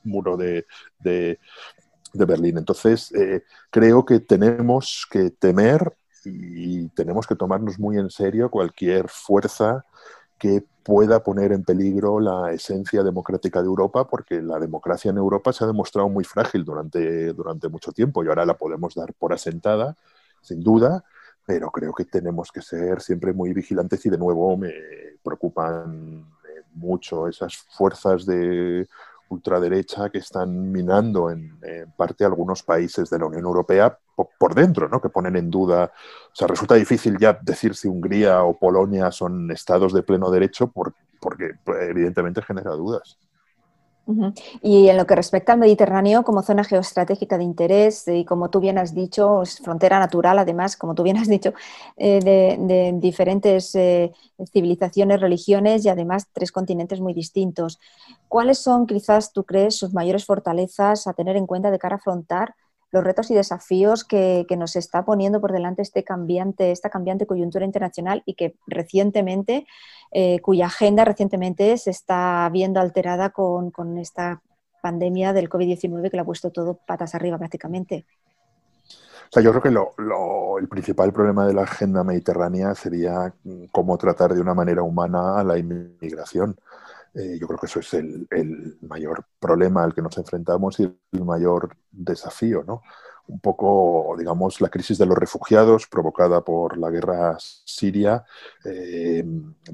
muro 0.03 0.37
de, 0.37 0.65
Berlín. 2.13 2.57
Entonces, 2.57 3.11
eh, 3.13 3.43
creo 3.69 4.05
que 4.05 4.19
tenemos 4.19 5.07
que 5.09 5.31
temer 5.31 5.93
y 6.25 6.87
tenemos 6.89 7.27
que 7.27 7.35
tomarnos 7.35 7.79
muy 7.79 7.97
en 7.97 8.09
serio 8.09 8.49
cualquier 8.49 9.07
fuerza 9.09 9.85
que 10.39 10.63
pueda 10.83 11.23
poner 11.23 11.51
en 11.53 11.63
peligro 11.63 12.19
la 12.19 12.51
esencia 12.51 13.03
democrática 13.03 13.61
de 13.61 13.67
Europa, 13.67 14.07
porque 14.07 14.41
la 14.41 14.59
democracia 14.59 15.11
en 15.11 15.17
Europa 15.17 15.53
se 15.53 15.63
ha 15.63 15.67
demostrado 15.67 16.09
muy 16.09 16.23
frágil 16.23 16.65
durante, 16.65 17.33
durante 17.33 17.69
mucho 17.69 17.91
tiempo 17.91 18.23
y 18.23 18.27
ahora 18.27 18.45
la 18.45 18.57
podemos 18.57 18.95
dar 18.95 19.13
por 19.13 19.33
asentada 19.33 19.95
sin 20.43 20.61
duda, 20.61 21.03
pero 21.45 21.71
creo 21.71 21.93
que 21.93 22.05
tenemos 22.05 22.51
que 22.51 22.61
ser 22.61 23.01
siempre 23.01 23.33
muy 23.33 23.53
vigilantes 23.53 24.05
y 24.05 24.09
de 24.09 24.17
nuevo 24.17 24.55
me 24.55 24.71
preocupan 25.23 26.25
eh, 26.45 26.61
mucho 26.75 27.27
esas 27.27 27.55
fuerzas 27.55 28.25
de 28.25 28.87
ultraderecha 29.29 30.09
que 30.09 30.19
están 30.19 30.71
minando 30.71 31.31
en, 31.31 31.57
parte 31.97 32.23
algunos 32.23 32.61
países 32.61 33.09
de 33.09 33.17
la 33.17 33.25
Unión 33.25 33.45
Europea 33.45 33.97
por, 34.37 34.53
dentro, 34.53 34.87
¿no? 34.87 35.01
que 35.01 35.09
ponen 35.09 35.35
en 35.35 35.49
duda, 35.49 35.91
o 36.31 36.35
sea, 36.35 36.47
resulta 36.47 36.75
difícil 36.75 37.17
ya 37.17 37.37
decir 37.41 37.75
si 37.75 37.87
Hungría 37.87 38.43
o 38.43 38.57
Polonia 38.57 39.11
son 39.11 39.49
estados 39.49 39.91
de 39.91 40.03
pleno 40.03 40.29
derecho 40.29 40.67
porque 40.67 41.55
evidentemente 41.89 42.43
genera 42.43 42.71
dudas. 42.73 43.17
Y 44.61 44.89
en 44.89 44.97
lo 44.97 45.05
que 45.07 45.15
respecta 45.15 45.53
al 45.53 45.59
Mediterráneo 45.59 46.23
como 46.23 46.41
zona 46.41 46.63
geoestratégica 46.63 47.37
de 47.37 47.45
interés, 47.45 48.05
y 48.07 48.25
como 48.25 48.49
tú 48.49 48.59
bien 48.59 48.77
has 48.77 48.93
dicho, 48.93 49.43
es 49.43 49.59
frontera 49.59 49.97
natural, 49.99 50.39
además, 50.39 50.75
como 50.75 50.93
tú 50.93 51.03
bien 51.03 51.17
has 51.17 51.27
dicho, 51.27 51.53
eh, 51.95 52.19
de, 52.19 52.93
diferentes 52.99 53.73
eh, 53.75 54.11
civilizaciones, 54.51 55.21
religiones 55.21 55.85
y 55.85 55.89
además 55.89 56.27
tres 56.33 56.51
continentes 56.51 56.99
muy 56.99 57.13
distintos. 57.13 57.79
¿Cuáles 58.27 58.59
son, 58.59 58.87
quizás, 58.87 59.31
tú 59.31 59.45
crees, 59.45 59.77
sus 59.77 59.93
mayores 59.93 60.25
fortalezas 60.25 61.07
a 61.07 61.13
tener 61.13 61.37
en 61.37 61.47
cuenta 61.47 61.71
de 61.71 61.79
cara 61.79 61.95
a 61.95 61.99
afrontar 61.99 62.55
los 62.93 63.03
retos 63.03 63.31
y 63.31 63.33
desafíos 63.33 64.03
que, 64.03 64.45
nos 64.55 64.75
está 64.75 65.03
poniendo 65.03 65.41
por 65.41 65.51
delante 65.51 65.81
este 65.81 66.03
cambiante, 66.03 66.71
esta 66.71 66.91
cambiante 66.91 67.25
coyuntura 67.25 67.65
internacional 67.65 68.21
y 68.23 68.35
que 68.35 68.55
recientemente, 68.67 69.65
eh, 70.11 70.39
cuya 70.41 70.67
agenda 70.67 71.03
recientemente 71.03 71.75
se 71.79 71.89
está 71.89 72.47
viendo 72.53 72.79
alterada 72.79 73.31
con, 73.31 73.97
esta 73.97 74.41
pandemia 74.83 75.33
del 75.33 75.49
COVID-19 75.49 76.11
que 76.11 76.17
le 76.17 76.21
ha 76.21 76.25
puesto 76.25 76.51
todo 76.51 76.79
patas 76.85 77.15
arriba 77.15 77.39
prácticamente. 77.39 78.05
O 78.85 79.31
sea, 79.31 79.41
yo 79.41 79.49
creo 79.49 79.63
que 79.63 80.61
el 80.61 80.67
principal 80.67 81.11
problema 81.11 81.47
de 81.47 81.55
la 81.55 81.63
agenda 81.63 82.03
mediterránea 82.03 82.75
sería 82.75 83.33
cómo 83.71 83.97
tratar 83.97 84.35
de 84.35 84.41
una 84.41 84.53
manera 84.53 84.83
humana 84.83 85.39
a 85.39 85.43
la 85.43 85.57
inmigración. 85.57 86.55
Eh, 87.15 87.37
yo 87.39 87.47
creo 87.47 87.59
que 87.59 87.67
eso 87.67 87.79
es 87.79 87.93
el, 87.93 88.77
mayor 88.81 89.25
problema 89.39 89.83
al 89.83 89.93
que 89.93 90.01
nos 90.01 90.17
enfrentamos 90.17 90.79
y 90.79 90.83
el 90.83 91.25
mayor 91.25 91.75
desafío, 91.91 92.63
¿no? 92.65 92.81
Un 93.27 93.39
poco, 93.39 94.15
digamos, 94.17 94.59
la 94.59 94.69
crisis 94.69 94.97
de 94.97 95.05
los 95.05 95.17
refugiados 95.17 95.87
provocada 95.87 96.41
por 96.41 96.77
la 96.77 96.89
guerra 96.89 97.37
siria 97.39 98.25
eh, 98.65 99.23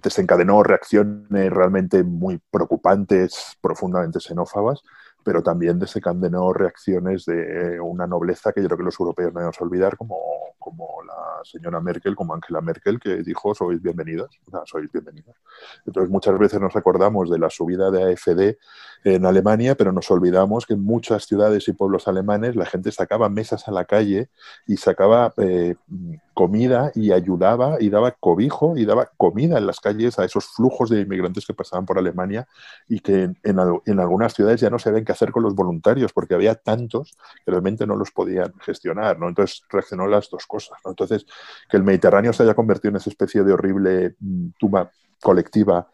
desencadenó 0.01 0.61
reacciones 0.61 1.51
realmente 1.51 2.03
muy 2.03 2.39
preocupantes, 2.51 3.57
profundamente 3.59 4.19
xenófobas, 4.19 4.83
pero 5.29 5.43
también 5.43 5.77
desencadenó 5.77 6.51
reacciones 6.53 7.23
de 7.23 7.79
una 7.79 8.07
nobleza 8.07 8.51
que 8.51 8.63
yo 8.63 8.67
creo 8.67 8.79
que 8.79 8.83
los 8.85 8.99
europeos 8.99 9.31
no 9.31 9.41
debemos 9.41 9.61
olvidar, 9.61 9.95
como, 9.95 10.17
como 10.57 11.03
la 11.03 11.43
señora 11.43 11.79
Merkel, 11.79 12.15
como 12.15 12.33
Angela 12.33 12.61
Merkel, 12.61 12.99
que 12.99 13.17
dijo, 13.17 13.53
sois 13.53 13.79
bienvenidas, 13.79 14.29
o 14.47 14.49
sea, 14.49 14.61
sois 14.65 14.91
bienvenidas. 14.91 15.35
Entonces, 15.85 16.09
muchas 16.09 16.39
veces 16.39 16.59
nos 16.59 16.75
acordamos 16.75 17.29
de 17.29 17.37
la 17.37 17.51
subida 17.51 17.91
de 17.91 18.11
AFD 18.11 18.57
en 19.03 19.25
Alemania, 19.25 19.75
pero 19.75 19.91
nos 19.91 20.09
olvidamos 20.11 20.65
que 20.65 20.73
en 20.73 20.83
muchas 20.83 21.25
ciudades 21.25 21.67
y 21.67 21.73
pueblos 21.73 22.07
alemanes 22.07 22.55
la 22.55 22.65
gente 22.65 22.91
sacaba 22.91 23.29
mesas 23.29 23.67
a 23.67 23.71
la 23.71 23.85
calle 23.85 24.29
y 24.67 24.77
sacaba 24.77 25.33
eh, 25.37 25.75
comida 26.33 26.91
y 26.95 27.11
ayudaba 27.11 27.77
y 27.79 27.89
daba 27.89 28.11
cobijo 28.11 28.77
y 28.77 28.85
daba 28.85 29.09
comida 29.17 29.57
en 29.57 29.67
las 29.67 29.79
calles 29.79 30.19
a 30.19 30.25
esos 30.25 30.45
flujos 30.47 30.89
de 30.89 31.01
inmigrantes 31.01 31.45
que 31.45 31.53
pasaban 31.53 31.85
por 31.85 31.97
Alemania 31.97 32.47
y 32.87 32.99
que 32.99 33.31
en, 33.43 33.99
algunas 33.99 34.33
ciudades 34.33 34.61
ya 34.61 34.69
no 34.69 34.79
sabían 34.79 35.05
qué 35.05 35.11
hacer 35.11 35.31
con 35.31 35.43
los 35.43 35.55
voluntarios 35.55 36.13
porque 36.13 36.35
había 36.35 36.55
tantos 36.55 37.17
que 37.45 37.51
realmente 37.51 37.85
no 37.85 37.95
los 37.95 38.11
podían 38.11 38.53
gestionar. 38.59 39.19
¿no? 39.19 39.27
Entonces 39.27 39.63
reaccionó 39.69 40.07
las 40.07 40.29
dos 40.29 40.45
cosas. 40.45 40.77
Entonces, 40.85 41.25
que 41.69 41.77
el 41.77 41.83
Mediterráneo 41.83 42.33
se 42.33 42.43
haya 42.43 42.53
convertido 42.53 42.91
en 42.91 42.97
esa 42.97 43.09
especie 43.09 43.43
de 43.43 43.53
horrible 43.53 44.15
mm, 44.19 44.49
tumba 44.57 44.91
colectiva 45.21 45.87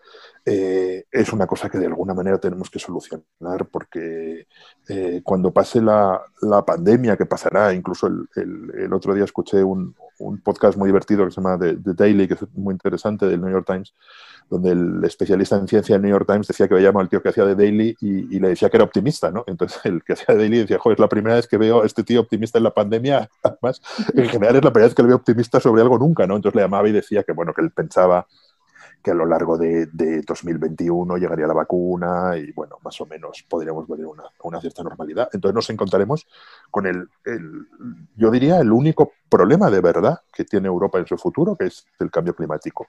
eh, 0.47 1.05
es 1.11 1.33
una 1.33 1.47
cosa 1.47 1.69
que 1.69 1.79
de 1.79 1.87
alguna 1.87 2.13
manera 2.13 2.37
tenemos 2.37 2.69
que 2.69 2.77
solucionar 2.77 3.65
porque 3.71 4.45
eh, 4.87 5.21
cuando 5.23 5.51
pase 5.51 5.81
la, 5.81 6.21
pandemia, 6.63 7.17
que 7.17 7.25
pasará, 7.25 7.73
incluso 7.73 8.05
el, 8.05 8.93
otro 8.93 9.15
día 9.15 9.23
escuché 9.23 9.63
un, 9.63 9.95
podcast 10.43 10.77
muy 10.77 10.87
divertido 10.87 11.25
que 11.25 11.31
se 11.31 11.41
llama 11.41 11.57
The, 11.57 11.93
Daily, 11.95 12.27
que 12.27 12.35
es 12.35 12.41
muy 12.53 12.73
interesante, 12.73 13.25
del 13.25 13.41
New 13.41 13.49
York 13.49 13.65
Times, 13.65 13.95
donde 14.47 14.71
el 14.71 15.03
especialista 15.03 15.57
en 15.57 15.67
ciencia 15.67 15.95
del 15.95 16.03
New 16.03 16.11
York 16.11 16.27
Times 16.27 16.47
decía 16.47 16.67
que 16.67 16.75
veía 16.75 16.91
al 16.95 17.09
tío 17.09 17.23
que 17.23 17.29
hacía 17.29 17.43
The 17.43 17.55
Daily 17.55 17.97
y, 17.99 18.39
le 18.39 18.49
decía 18.49 18.69
que 18.69 18.77
era 18.77 18.83
optimista, 18.83 19.31
¿no? 19.31 19.43
Entonces 19.47 19.79
el 19.83 20.03
que 20.03 20.13
hacía 20.13 20.27
The 20.27 20.37
Daily 20.37 20.59
decía, 20.59 20.77
joder, 20.77 20.97
es 20.97 20.99
la 20.99 21.09
primera 21.09 21.35
vez 21.37 21.47
que 21.47 21.57
veo 21.57 21.81
a 21.81 21.85
este 21.87 22.03
tío 22.03 22.21
optimista 22.21 22.59
en 22.59 22.65
la 22.65 22.73
pandemia, 22.73 23.27
además, 23.43 23.81
en 24.13 24.29
general 24.29 24.57
es 24.57 24.63
la 24.63 24.71
primera 24.71 24.89
vez 24.89 24.95
que 24.95 25.01
le 25.01 25.07
veo 25.07 25.17
optimista 25.17 25.59
sobre 25.59 25.81
algo 25.81 25.97
nunca, 25.97 26.27
¿no? 26.27 26.35
Entonces 26.35 26.55
le 26.55 26.61
llamaba 26.61 26.87
y 26.87 26.91
decía 26.91 27.23
que, 27.23 27.31
bueno, 27.33 27.51
que 27.51 27.61
él 27.61 27.71
pensaba 27.71 28.27
que 29.05 29.11
a 29.11 29.13
lo 29.13 29.27
largo 29.27 29.55
de, 29.55 29.85
2021 30.25 31.17
llegaría 31.17 31.45
la 31.45 31.53
vacuna 31.53 32.35
y, 32.35 32.51
bueno, 32.53 32.79
más 32.83 32.99
o 33.01 33.05
menos 33.05 33.45
podríamos 33.47 33.87
ver 33.87 34.03
una, 34.03 34.23
una 34.41 34.59
cierta 34.59 34.81
normalidad. 34.81 35.29
Entonces 35.31 35.53
nos 35.53 35.69
encontraremos 35.69 36.27
con 36.71 36.87
el, 36.87 37.07
yo 38.15 38.31
diría, 38.31 38.59
el 38.59 38.71
único 38.71 39.11
problema 39.29 39.69
de 39.69 39.79
verdad 39.79 40.21
que 40.33 40.43
tiene 40.43 40.69
Europa 40.69 40.97
en 40.97 41.05
su 41.05 41.19
futuro, 41.19 41.55
que 41.55 41.65
es 41.65 41.85
el 41.99 42.09
cambio 42.09 42.35
climático. 42.35 42.87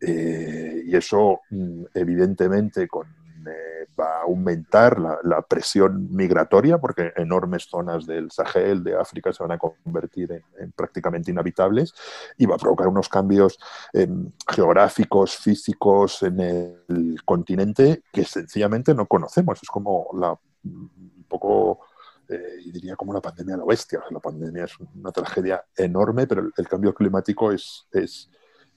Eh, 0.00 0.84
y 0.86 0.96
eso, 0.96 1.40
mm, 1.50 1.82
evidentemente, 1.92 2.88
con 2.88 3.08
eh, 3.46 3.86
va 3.98 4.18
a 4.18 4.22
aumentar 4.22 4.98
la, 4.98 5.42
presión 5.42 6.08
migratoria 6.14 6.78
porque 6.78 7.12
enormes 7.16 7.64
zonas 7.64 8.06
del 8.06 8.30
Sahel, 8.30 8.82
de 8.82 8.96
África, 8.96 9.32
se 9.32 9.42
van 9.42 9.52
a 9.52 9.58
convertir 9.58 10.42
en, 10.58 10.72
prácticamente 10.72 11.30
inhabitables 11.30 11.94
y 12.38 12.46
va 12.46 12.54
a 12.54 12.58
provocar 12.58 12.88
unos 12.88 13.08
cambios 13.08 13.58
em, 13.92 14.30
geográficos, 14.48 15.36
físicos 15.36 16.22
en 16.22 16.40
el 16.40 17.20
continente 17.24 18.02
que 18.12 18.24
sencillamente 18.24 18.94
no 18.94 19.06
conocemos. 19.06 19.58
Es 19.62 19.68
como 19.68 20.08
la, 20.14 20.38
un 20.64 21.24
poco... 21.28 21.80
Eh, 22.28 22.62
diría 22.72 22.96
como 22.96 23.12
la 23.12 23.20
pandemia 23.20 23.56
de 23.56 23.60
la 23.60 23.66
bestia. 23.66 24.00
la 24.10 24.20
pandemia 24.20 24.64
es 24.64 24.72
una 24.94 25.10
tragedia 25.12 25.64
enorme, 25.76 26.26
pero 26.26 26.50
el, 26.56 26.68
cambio 26.68 26.94
climático 26.94 27.52
es, 27.52 27.86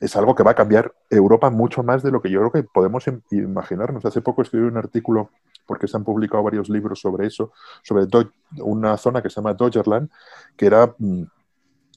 es 0.05 0.15
algo 0.15 0.35
que 0.35 0.43
va 0.43 0.51
a 0.51 0.55
cambiar 0.55 0.93
Europa 1.09 1.49
mucho 1.49 1.83
más 1.83 2.03
de 2.03 2.11
lo 2.11 2.21
que 2.21 2.29
yo 2.29 2.39
creo 2.39 2.51
que 2.51 2.63
podemos 2.63 3.05
imaginarnos. 3.31 4.05
Hace 4.05 4.21
poco 4.21 4.41
escribí 4.41 4.65
un 4.65 4.77
artículo, 4.77 5.29
porque 5.65 5.87
se 5.87 5.97
han 5.97 6.03
publicado 6.03 6.43
varios 6.43 6.69
libros 6.69 6.99
sobre 6.99 7.27
eso, 7.27 7.51
sobre 7.81 8.07
una 8.59 8.97
zona 8.97 9.21
que 9.21 9.29
se 9.29 9.35
llama 9.35 9.53
Dodgerland, 9.53 10.09
que 10.55 10.67
era, 10.67 10.93
mm, 10.97 11.23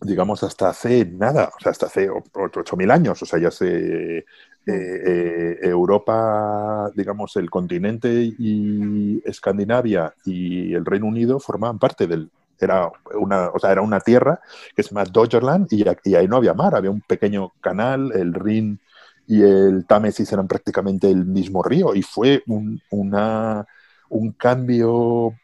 digamos, 0.02 0.42
hasta 0.42 0.70
hace 0.70 1.04
nada, 1.04 1.50
o 1.56 1.60
sea, 1.60 1.72
hasta 1.72 1.86
hace 1.86 2.08
8.000 2.10 2.90
años, 2.90 3.22
o 3.22 3.26
sea, 3.26 3.38
ya 3.38 3.50
se... 3.50 4.18
Eh, 4.18 4.24
eh, 4.70 5.58
Europa, 5.62 6.90
digamos, 6.94 7.34
el 7.36 7.48
continente 7.48 8.10
y 8.38 9.22
Escandinavia 9.24 10.12
y 10.26 10.74
el 10.74 10.84
Reino 10.84 11.06
Unido 11.06 11.40
formaban 11.40 11.78
parte 11.78 12.06
del, 12.06 12.30
era 12.64 12.90
una, 13.18 13.48
o 13.48 13.58
sea, 13.58 13.72
era 13.72 13.82
una 13.82 14.00
tierra 14.00 14.40
que 14.74 14.82
se 14.82 14.90
llama 14.90 15.04
Dodgerland 15.04 15.68
y, 15.72 16.14
ahí 16.14 16.28
no 16.28 16.36
había 16.36 16.54
mar, 16.54 16.74
había 16.74 16.90
un 16.90 17.00
pequeño 17.00 17.52
canal, 17.60 18.12
el 18.14 18.34
Rin 18.34 18.80
y 19.26 19.42
el 19.42 19.86
Támesis 19.86 20.32
eran 20.32 20.48
prácticamente 20.48 21.10
el 21.10 21.26
mismo 21.26 21.62
río 21.62 21.94
y 21.94 22.02
fue 22.02 22.42
un, 22.46 22.80
una, 22.90 23.66
un 24.08 24.32
cambio 24.32 25.34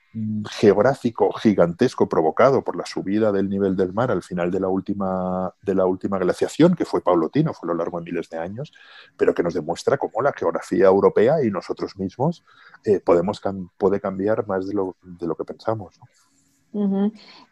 geográfico 0.49 1.33
gigantesco 1.33 2.09
provocado 2.09 2.63
por 2.63 2.77
la 2.77 2.87
subida 2.87 3.33
del 3.33 3.49
nivel 3.49 3.77
del 3.77 3.93
mar 3.93 4.13
al 4.13 4.23
final 4.23 4.51
de 4.51 4.61
la 4.61 4.69
última, 4.69 5.53
de 5.63 5.75
la 5.75 5.87
última 5.87 6.19
glaciación, 6.19 6.77
que 6.77 6.85
fue 6.85 7.03
paulatino, 7.03 7.53
fue 7.53 7.69
a 7.69 7.73
lo 7.73 7.79
largo 7.79 7.99
de 7.99 8.05
miles 8.05 8.31
de 8.31 8.39
años, 8.39 8.73
pero 9.17 9.35
que 9.35 9.43
nos 9.43 9.55
demuestra 9.55 9.99
cómo 9.99 10.23
la 10.23 10.33
geografía 10.33 10.87
europea 10.87 11.43
y 11.43 11.51
nosotros 11.51 11.97
mismos 11.97 12.45
eh, 12.85 13.01
podemos 13.01 13.43
puede 13.77 14.01
cambiar 14.01 14.47
más 14.47 14.69
de 14.69 14.75
lo, 14.75 14.97
de 15.03 15.27
lo 15.27 15.35
que 15.35 15.45
pensamos. 15.45 15.99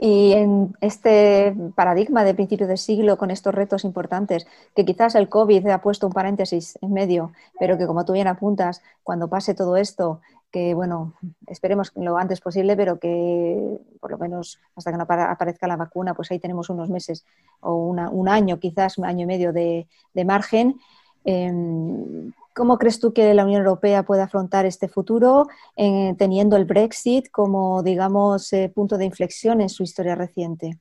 Y 0.00 0.32
en 0.32 0.76
este 0.80 1.54
paradigma 1.76 2.24
de 2.24 2.34
principio 2.34 2.66
de 2.66 2.76
siglo, 2.76 3.16
con 3.16 3.30
estos 3.30 3.54
retos 3.54 3.84
importantes, 3.84 4.46
que 4.74 4.84
quizás 4.84 5.14
el 5.14 5.28
COVID 5.28 5.66
ha 5.68 5.80
puesto 5.80 6.08
un 6.08 6.12
paréntesis 6.12 6.76
en 6.82 6.92
medio, 6.92 7.32
pero 7.58 7.78
que 7.78 7.86
como 7.86 8.04
tú 8.04 8.14
bien 8.14 8.26
apuntas, 8.26 8.82
cuando 9.04 9.28
pase 9.28 9.54
todo 9.54 9.76
esto, 9.76 10.20
que 10.50 10.74
bueno, 10.74 11.14
esperemos 11.46 11.92
lo 11.96 12.18
antes 12.18 12.40
posible, 12.40 12.76
pero 12.76 12.98
que 12.98 13.78
por 14.00 14.10
lo 14.10 14.18
menos 14.18 14.60
hasta 14.76 14.90
que 14.90 14.98
no 14.98 15.04
aparezca 15.04 15.66
la 15.66 15.76
vacuna, 15.76 16.14
pues 16.14 16.30
ahí 16.30 16.38
tenemos 16.38 16.68
unos 16.68 16.90
meses 16.90 17.24
o 17.60 17.74
un 17.74 18.28
año, 18.28 18.58
quizás 18.58 18.98
un 18.98 19.06
año 19.06 19.22
y 19.22 19.26
medio 19.26 19.52
de, 19.52 19.86
margen. 20.24 20.78
Em, 21.24 22.32
¿Cómo 22.54 22.78
crees 22.78 23.00
tú 23.00 23.12
que 23.12 23.32
la 23.34 23.44
Unión 23.44 23.62
Europea 23.62 24.02
puede 24.02 24.22
afrontar 24.22 24.66
este 24.66 24.88
futuro 24.88 25.46
eh, 25.76 26.14
teniendo 26.18 26.56
el 26.56 26.66
Brexit 26.66 27.30
como, 27.30 27.82
digamos, 27.82 28.52
eh, 28.52 28.70
punto 28.74 28.98
de 28.98 29.06
inflexión 29.06 29.60
en 29.60 29.68
su 29.68 29.82
historia 29.82 30.14
reciente? 30.14 30.78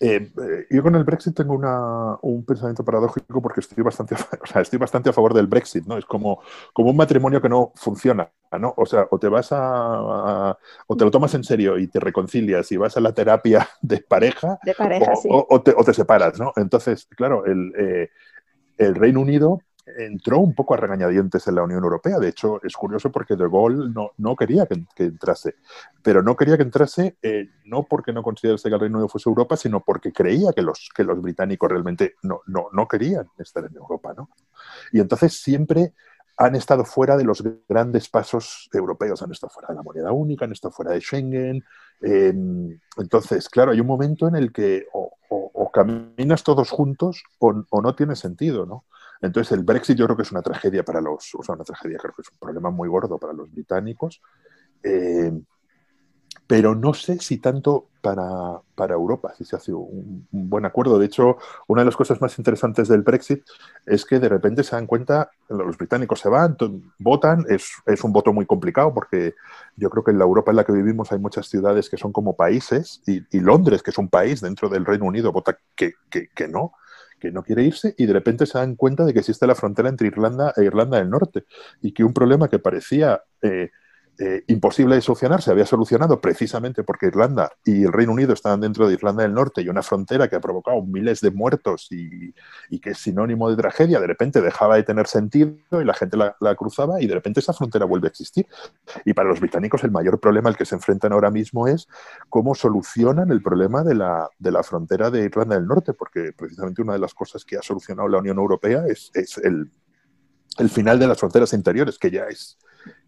Eh, 0.00 0.30
yo 0.70 0.82
con 0.82 0.96
el 0.96 1.04
Brexit 1.04 1.36
tengo 1.36 1.54
un 2.22 2.44
pensamiento 2.44 2.84
paradójico 2.84 3.40
porque 3.40 3.60
estoy 3.60 3.82
bastante, 3.84 4.16
o 4.54 4.58
estoy 4.58 4.78
bastante 4.78 5.08
a 5.08 5.12
favor 5.12 5.32
del 5.32 5.46
Brexit, 5.46 5.86
¿no? 5.86 5.96
Es 5.96 6.04
como, 6.04 6.42
como 6.72 6.90
un 6.90 6.96
matrimonio 6.96 7.40
que 7.40 7.48
no 7.48 7.72
funciona, 7.76 8.30
¿no? 8.58 8.74
O 8.76 8.84
sea, 8.84 9.06
o 9.10 9.18
te 9.18 9.28
vas 9.28 9.48
a, 9.52 10.58
o 10.86 10.96
te 10.96 11.04
lo 11.04 11.10
tomas 11.10 11.32
en 11.34 11.44
serio 11.44 11.78
y 11.78 11.86
te 11.86 12.00
reconcilias 12.00 12.70
y 12.72 12.76
vas 12.76 12.96
a 12.96 13.00
la 13.00 13.12
terapia 13.12 13.68
de 13.80 13.98
pareja, 13.98 14.58
o, 15.30 15.62
te, 15.62 15.94
separas, 15.94 16.38
¿no? 16.40 16.52
Entonces, 16.56 17.06
claro, 17.16 17.46
el, 17.46 18.10
el 18.78 18.94
Reino 18.94 19.20
Unido 19.20 19.60
entró 19.98 20.38
un 20.38 20.54
poco 20.54 20.74
a 20.74 20.76
regañadientes 20.76 21.46
en 21.48 21.54
la 21.54 21.62
Unión 21.62 21.82
Europea. 21.82 22.18
De 22.18 22.28
hecho, 22.28 22.60
es 22.62 22.74
curioso 22.74 23.10
porque 23.10 23.36
De 23.36 23.48
Gaulle 23.48 23.90
no, 23.92 24.12
no 24.18 24.36
quería 24.36 24.66
que, 24.66 25.04
entrase. 25.04 25.56
Pero 26.02 26.22
no 26.22 26.36
quería 26.36 26.56
que 26.56 26.62
entrase 26.62 27.16
eh, 27.22 27.48
no 27.64 27.84
porque 27.84 28.12
no 28.12 28.22
considerase 28.22 28.68
que 28.68 28.74
el 28.74 28.80
Reino 28.80 28.98
Unido 28.98 29.08
fuese 29.08 29.28
Europa, 29.28 29.56
sino 29.56 29.80
porque 29.80 30.12
creía 30.12 30.52
que 30.52 30.62
los, 30.62 30.88
que 30.94 31.04
los 31.04 31.20
británicos 31.20 31.70
realmente 31.70 32.14
no, 32.22 32.40
no, 32.46 32.68
no 32.72 32.86
querían 32.88 33.28
estar 33.38 33.64
en 33.64 33.76
Europa. 33.76 34.14
¿no? 34.16 34.30
Y 34.92 35.00
entonces 35.00 35.34
siempre 35.40 35.92
han 36.38 36.54
estado 36.54 36.84
fuera 36.84 37.16
de 37.16 37.24
los 37.24 37.42
grandes 37.68 38.08
pasos 38.08 38.68
europeos, 38.72 39.20
han 39.22 39.32
estado 39.32 39.50
fuera 39.50 39.68
de 39.70 39.74
la 39.74 39.82
moneda 39.82 40.12
única, 40.12 40.44
han 40.44 40.52
estado 40.52 40.72
fuera 40.72 40.92
de 40.92 41.00
Schengen. 41.00 41.64
Em, 42.00 42.78
entonces, 42.96 43.48
claro, 43.48 43.72
hay 43.72 43.80
un 43.80 43.88
momento 43.88 44.28
en 44.28 44.36
el 44.36 44.52
que 44.52 44.86
o, 44.92 45.10
caminas 45.70 46.42
todos 46.44 46.70
juntos 46.70 47.22
o, 47.38 47.62
o, 47.68 47.82
no 47.82 47.94
tiene 47.94 48.16
sentido, 48.16 48.64
¿no? 48.64 48.84
Entonces, 49.20 49.52
el 49.52 49.64
Brexit 49.64 49.96
yo 49.96 50.04
creo 50.06 50.16
que 50.16 50.22
es 50.22 50.32
una 50.32 50.42
tragedia 50.42 50.84
para 50.84 51.00
los, 51.00 51.34
o 51.34 51.42
sea, 51.42 51.54
una 51.54 51.64
tragedia, 51.64 51.98
creo 51.98 52.14
que 52.14 52.22
es 52.22 52.30
un 52.30 52.38
problema 52.38 52.70
muy 52.70 52.88
gordo 52.88 53.18
para 53.18 53.32
los 53.32 53.50
británicos, 53.50 54.22
eh, 54.82 55.32
pero 56.46 56.74
no 56.74 56.94
sé 56.94 57.18
si 57.18 57.38
tanto 57.38 57.88
para, 58.00 58.94
Europa, 58.94 59.34
si 59.36 59.44
se 59.44 59.56
hace 59.56 59.72
un, 59.72 60.26
buen 60.30 60.64
acuerdo. 60.64 60.98
De 60.98 61.04
hecho, 61.04 61.36
una 61.66 61.82
de 61.82 61.86
las 61.86 61.96
cosas 61.96 62.22
más 62.22 62.38
interesantes 62.38 62.88
del 62.88 63.02
Brexit 63.02 63.42
es 63.84 64.06
que 64.06 64.18
de 64.18 64.30
repente 64.30 64.64
se 64.64 64.74
dan 64.74 64.86
cuenta, 64.86 65.30
los 65.50 65.76
británicos 65.76 66.20
se 66.20 66.30
van, 66.30 66.56
votan, 66.98 67.44
es, 67.48 67.70
un 68.02 68.12
voto 68.12 68.32
muy 68.32 68.46
complicado 68.46 68.94
porque 68.94 69.34
yo 69.76 69.90
creo 69.90 70.02
que 70.02 70.12
en 70.12 70.18
la 70.18 70.24
Europa 70.24 70.50
en 70.50 70.56
la 70.56 70.64
que 70.64 70.72
vivimos 70.72 71.12
hay 71.12 71.18
muchas 71.18 71.48
ciudades 71.48 71.90
que 71.90 71.98
son 71.98 72.12
como 72.12 72.34
países 72.34 73.02
y, 73.06 73.40
Londres, 73.40 73.82
que 73.82 73.90
es 73.90 73.98
un 73.98 74.08
país 74.08 74.40
dentro 74.40 74.70
del 74.70 74.86
Reino 74.86 75.04
Unido, 75.04 75.32
vota 75.32 75.58
que, 75.76 75.92
que, 76.08 76.28
que 76.28 76.48
no 76.48 76.72
que 77.18 77.30
no 77.30 77.42
quiere 77.42 77.62
irse 77.62 77.94
y 77.98 78.06
de 78.06 78.12
repente 78.12 78.46
se 78.46 78.58
dan 78.58 78.76
cuenta 78.76 79.04
de 79.04 79.12
que 79.12 79.20
existe 79.20 79.46
la 79.46 79.54
frontera 79.54 79.88
entre 79.88 80.08
Irlanda 80.08 80.52
e 80.56 80.64
Irlanda 80.64 80.98
del 80.98 81.10
Norte 81.10 81.44
y 81.82 81.92
que 81.92 82.04
un 82.04 82.14
problema 82.14 82.48
que 82.48 82.58
parecía 82.58 83.22
eh, 83.42 83.70
eh, 84.20 84.42
imposible 84.48 84.96
de 84.96 85.00
solucionar, 85.00 85.42
se 85.42 85.52
había 85.52 85.64
solucionado 85.64 86.20
precisamente 86.20 86.82
porque 86.82 87.06
Irlanda 87.06 87.52
y 87.64 87.84
el 87.84 87.92
Reino 87.92 88.10
Unido 88.10 88.32
estaban 88.32 88.60
dentro 88.60 88.88
de 88.88 88.94
Irlanda 88.94 89.22
del 89.22 89.32
Norte 89.32 89.62
y 89.62 89.68
una 89.68 89.80
frontera 89.84 90.26
que 90.26 90.34
ha 90.34 90.40
provocado 90.40 90.82
miles 90.82 91.20
de 91.20 91.30
muertos 91.30 91.86
y, 91.92 92.32
que 92.80 92.90
es 92.90 92.98
sinónimo 92.98 93.48
de 93.48 93.56
tragedia, 93.56 94.00
de 94.00 94.08
repente 94.08 94.40
dejaba 94.40 94.74
de 94.74 94.82
tener 94.82 95.06
sentido 95.06 95.54
y 95.70 95.84
la 95.84 95.94
gente 95.94 96.16
la, 96.16 96.54
cruzaba 96.56 97.00
y 97.00 97.06
de 97.06 97.14
repente 97.14 97.38
esa 97.38 97.52
frontera 97.52 97.84
vuelve 97.84 98.08
a 98.08 98.10
existir. 98.10 98.48
Y 99.04 99.12
para 99.12 99.28
los 99.28 99.38
británicos 99.38 99.84
el 99.84 99.92
mayor 99.92 100.18
problema 100.18 100.48
al 100.48 100.56
que 100.56 100.64
se 100.64 100.74
enfrentan 100.74 101.12
ahora 101.12 101.30
mismo 101.30 101.68
es 101.68 101.86
cómo 102.28 102.56
solucionan 102.56 103.30
el 103.30 103.40
problema 103.40 103.84
de 103.84 103.94
la, 103.94 104.28
de 104.36 104.50
la 104.50 104.64
frontera 104.64 105.12
de 105.12 105.26
Irlanda 105.26 105.54
del 105.54 105.68
Norte, 105.68 105.92
porque 105.92 106.32
precisamente 106.36 106.82
una 106.82 106.94
de 106.94 106.98
las 106.98 107.14
cosas 107.14 107.44
que 107.44 107.56
ha 107.56 107.62
solucionado 107.62 108.08
la 108.08 108.18
Unión 108.18 108.38
Europea 108.38 108.84
es, 108.88 109.12
es 109.14 109.38
el, 109.38 109.70
el 110.58 110.70
final 110.70 110.98
de 110.98 111.06
las 111.06 111.18
fronteras 111.18 111.52
interiores, 111.52 112.00
que 112.00 112.10
ya 112.10 112.24
es 112.24 112.58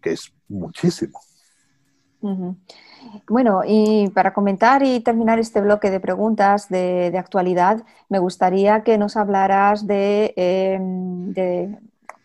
que 0.01 0.11
es 0.11 0.33
muchísimo. 0.47 1.19
Bueno, 3.27 3.61
y 3.65 4.09
para 4.09 4.33
comentar 4.33 4.83
y 4.83 4.99
terminar 4.99 5.39
este 5.39 5.59
bloque 5.59 5.89
de 5.89 5.99
preguntas 5.99 6.69
de, 6.69 7.11
actualidad, 7.17 7.83
me 8.09 8.19
gustaría 8.19 8.83
que 8.83 8.97
nos 8.97 9.17
hablaras 9.17 9.83
em, 9.87 11.33
de, 11.33 11.77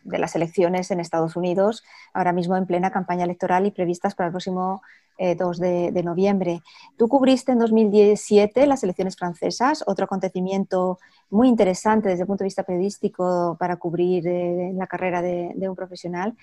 de, 0.04 0.18
las 0.18 0.36
elecciones 0.36 0.90
en 0.90 1.00
Estados 1.00 1.34
Unidos, 1.34 1.82
ahora 2.12 2.32
mismo 2.32 2.56
en 2.56 2.66
plena 2.66 2.90
campaña 2.90 3.24
electoral 3.24 3.64
y 3.64 3.70
previstas 3.70 4.14
para 4.14 4.26
el 4.26 4.32
próximo 4.32 4.82
2 5.18 5.60
eh, 5.62 5.92
de, 5.92 6.02
noviembre. 6.02 6.62
Tú 6.98 7.08
cubriste 7.08 7.52
en 7.52 7.58
2017 7.58 8.66
las 8.66 8.82
elecciones 8.84 9.16
francesas, 9.16 9.82
otro 9.86 10.04
acontecimiento 10.04 10.98
muy 11.30 11.48
interesante 11.48 12.10
desde 12.10 12.22
el 12.22 12.26
punto 12.26 12.44
de 12.44 12.48
vista 12.48 12.64
periodístico 12.64 13.56
para 13.58 13.76
cubrir 13.76 14.28
eh, 14.28 14.72
la 14.74 14.86
carrera 14.86 15.22
de 15.22 15.68
un 15.68 15.74
profesional. 15.74 16.36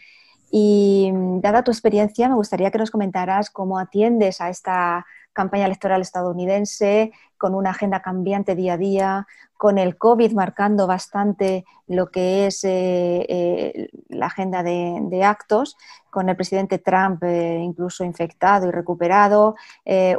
Y 0.55 1.09
mm, 1.11 1.41
dada 1.41 1.63
tu 1.63 1.71
experiencia, 1.71 2.29
me 2.29 2.35
gustaría 2.35 2.69
que 2.69 2.77
nos 2.77 2.91
comentaras 2.91 3.49
cómo 3.49 3.79
atiendes 3.79 4.39
a 4.39 4.49
esta 4.49 5.03
campaña 5.33 5.65
electoral 5.65 5.99
estadounidense 6.03 7.11
con 7.39 7.55
una 7.55 7.71
agenda 7.71 8.03
cambiante 8.03 8.53
día 8.53 8.73
a 8.73 8.77
día, 8.77 9.27
con 9.57 9.79
el 9.79 9.97
COVID 9.97 10.31
marcando 10.33 10.85
bastante 10.85 11.65
lo 11.87 12.11
que 12.11 12.45
es 12.45 12.63
eh, 12.65 13.25
eh, 13.27 13.89
la 14.09 14.27
agenda 14.27 14.61
de, 14.61 15.23
actos, 15.23 15.75
con 16.11 16.29
el 16.29 16.35
presidente 16.35 16.77
Trump 16.77 17.23
eh, 17.23 17.57
incluso 17.59 18.03
infectado 18.03 18.67
y 18.67 18.71
recuperado, 18.71 19.55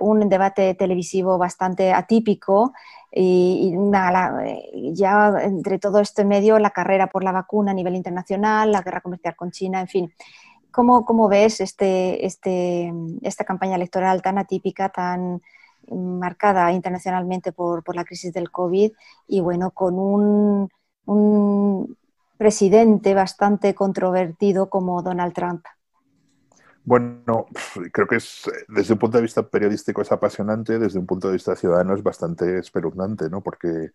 un 0.01 0.29
debate 0.29 0.75
televisivo 0.75 1.39
bastante 1.39 1.93
atípico 1.93 2.73
y, 3.15 3.75
ya 4.93 5.35
entre 5.43 5.79
todo 5.79 6.01
este 6.01 6.25
medio 6.25 6.59
la 6.59 6.71
carrera 6.71 7.09
por 7.09 7.23
la 7.23 7.33
vacuna 7.33 7.71
a 7.71 7.75
nivel 7.75 7.95
internacional, 7.95 8.73
la 8.73 8.83
guerra 8.83 9.01
comercial 9.01 9.37
con 9.37 9.51
China, 9.51 9.81
en 9.81 9.89
fin. 9.89 10.13
¿Cómo, 10.71 11.05
cómo 11.05 11.29
ves 11.29 11.61
este, 11.61 12.27
este, 12.27 12.93
esta 13.23 13.45
campaña 13.45 13.77
electoral 13.77 14.23
tan 14.23 14.39
atípica, 14.39 14.89
tan 14.89 15.41
marcada 15.91 16.73
internacionalmente 16.73 17.53
por, 17.53 17.85
por 17.85 17.95
la 17.95 18.05
crisis 18.05 18.33
del 18.33 18.51
COVID 18.51 18.93
y 19.29 19.41
bueno, 19.41 19.71
con 19.71 19.99
un, 19.99 20.69
un 21.05 21.97
presidente 22.37 23.15
bastante 23.15 23.75
controvertido 23.75 24.69
como 24.69 25.03
Donald 25.03 25.33
Trump? 25.33 25.65
Bueno, 26.85 27.47
creo 27.93 28.07
que 28.07 28.17
es, 28.17 28.43
desde 28.69 28.93
un 28.93 28.99
punto 28.99 29.17
de 29.17 29.23
vista 29.23 29.43
periodístico 29.43 30.03
es 30.03 30.13
apasionante, 30.13 30.79
desde 30.79 30.99
un 30.99 31.07
punto 31.07 31.29
de 31.29 31.35
vista 31.35 31.57
ciudadano 31.57 31.95
es 31.95 32.03
bastante 32.03 32.59
espeluznante, 32.59 33.31
¿no? 33.31 33.41
Porque 33.41 33.93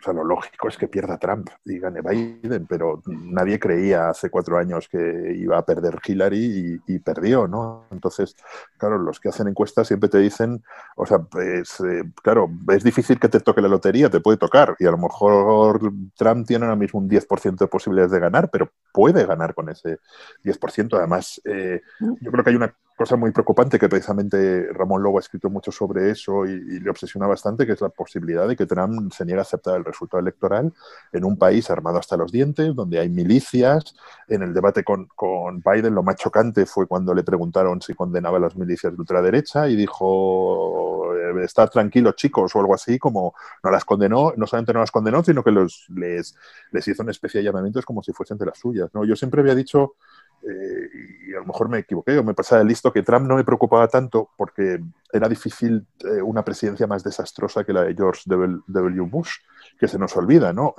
o 0.00 0.04
sea, 0.04 0.12
lo 0.12 0.24
lógico 0.24 0.68
es 0.68 0.76
que 0.76 0.88
pierda 0.88 1.18
Trump 1.18 1.48
y 1.64 1.78
gane 1.78 2.00
Biden, 2.00 2.66
pero 2.66 3.02
nadie 3.06 3.58
creía 3.58 4.08
hace 4.08 4.30
cuatro 4.30 4.58
años 4.58 4.88
que 4.88 5.32
iba 5.36 5.58
a 5.58 5.64
perder 5.64 6.00
Hillary 6.04 6.82
y, 6.86 6.98
perdió, 6.98 7.46
¿no? 7.46 7.86
Entonces, 7.90 8.36
claro, 8.82 8.98
los 8.98 9.20
que 9.20 9.28
hacen 9.28 9.46
encuestas 9.46 9.86
siempre 9.86 10.08
te 10.08 10.18
dicen, 10.18 10.60
o 10.96 11.06
sea, 11.06 11.20
pues, 11.20 11.78
eh, 11.82 12.02
claro, 12.20 12.50
es 12.74 12.82
difícil 12.82 13.20
que 13.20 13.28
te 13.28 13.38
toque 13.38 13.60
la 13.60 13.68
lotería, 13.68 14.10
te 14.10 14.18
puede 14.18 14.38
tocar, 14.38 14.74
y 14.80 14.86
a 14.86 14.90
lo 14.90 14.98
mejor 14.98 15.92
Trump 16.16 16.44
tiene 16.48 16.64
ahora 16.64 16.74
mismo 16.74 16.98
un 16.98 17.08
10% 17.08 17.64
de 17.64 17.68
posibilidades 17.68 18.10
de 18.10 18.18
ganar, 18.18 18.50
pero 18.50 18.72
puede 18.92 19.24
ganar 19.24 19.54
con 19.54 19.68
ese 19.68 20.00
10%. 20.42 20.96
Además, 20.96 21.40
eh, 21.44 21.80
yo 22.20 22.32
creo 22.32 22.42
que 22.42 22.50
hay 22.50 22.56
una 22.56 22.74
cosa 23.02 23.16
muy 23.16 23.32
preocupante 23.32 23.80
que 23.80 23.88
precisamente 23.88 24.72
Ramón 24.72 25.02
Lobo 25.02 25.18
ha 25.18 25.20
escrito 25.20 25.50
mucho 25.50 25.72
sobre 25.72 26.10
eso 26.10 26.46
y, 26.46 26.78
le 26.78 26.88
obsesiona 26.88 27.26
bastante, 27.26 27.66
que 27.66 27.72
es 27.72 27.80
la 27.80 27.88
posibilidad 27.88 28.46
de 28.46 28.54
que 28.54 28.64
Trump 28.64 29.12
se 29.12 29.24
niegue 29.24 29.40
a 29.40 29.42
aceptar 29.42 29.76
el 29.76 29.84
resultado 29.84 30.20
electoral 30.20 30.72
en 31.12 31.24
un 31.24 31.36
país 31.36 31.68
armado 31.68 31.98
hasta 31.98 32.16
los 32.16 32.30
dientes, 32.30 32.74
donde 32.76 33.00
hay 33.00 33.08
milicias. 33.08 33.96
En 34.28 34.42
el 34.42 34.54
debate 34.54 34.84
con, 34.84 35.06
con 35.16 35.60
Biden 35.60 35.96
lo 35.96 36.04
más 36.04 36.14
chocante 36.14 36.64
fue 36.64 36.86
cuando 36.86 37.12
le 37.12 37.24
preguntaron 37.24 37.82
si 37.82 37.92
condenaba 37.92 38.36
a 38.36 38.40
las 38.40 38.56
milicias 38.56 38.92
de 38.92 39.00
ultraderecha 39.00 39.68
y 39.68 39.74
dijo 39.74 41.12
estar 41.40 41.68
tranquilos 41.70 42.14
chicos 42.16 42.54
o 42.54 42.60
algo 42.60 42.74
así, 42.74 42.98
como 42.98 43.34
no 43.64 43.70
las 43.70 43.84
condenó, 43.84 44.32
no 44.36 44.46
solamente 44.46 44.72
no 44.72 44.80
las 44.80 44.90
condenó, 44.90 45.24
sino 45.24 45.42
que 45.42 45.50
los, 45.50 45.86
les, 45.88 46.36
les 46.70 46.88
hizo 46.88 47.02
una 47.02 47.10
especie 47.10 47.40
de 47.40 47.44
llamamientos 47.44 47.84
como 47.84 48.02
si 48.02 48.12
fuesen 48.12 48.38
de 48.38 48.46
las 48.46 48.58
suyas. 48.58 48.90
¿no? 48.94 49.04
Yo 49.04 49.16
siempre 49.16 49.40
había 49.40 49.54
dicho, 49.54 49.94
eh, 50.42 50.88
y 51.28 51.34
a 51.34 51.38
lo 51.38 51.46
mejor 51.46 51.68
me 51.68 51.78
equivoqué 51.78 52.18
o 52.18 52.24
me 52.24 52.34
pasaba 52.34 52.60
de 52.60 52.68
listo, 52.68 52.92
que 52.92 53.02
Trump 53.02 53.26
no 53.26 53.36
me 53.36 53.44
preocupaba 53.44 53.88
tanto 53.88 54.30
porque 54.36 54.80
era 55.12 55.28
difícil 55.28 55.86
eh, 56.04 56.22
una 56.22 56.44
presidencia 56.44 56.86
más 56.86 57.04
desastrosa 57.04 57.64
que 57.64 57.72
la 57.72 57.82
de 57.82 57.94
George 57.94 58.22
W. 58.26 59.00
Bush, 59.02 59.36
que 59.78 59.88
se 59.88 59.98
nos 59.98 60.16
olvida, 60.16 60.52
¿no? 60.52 60.74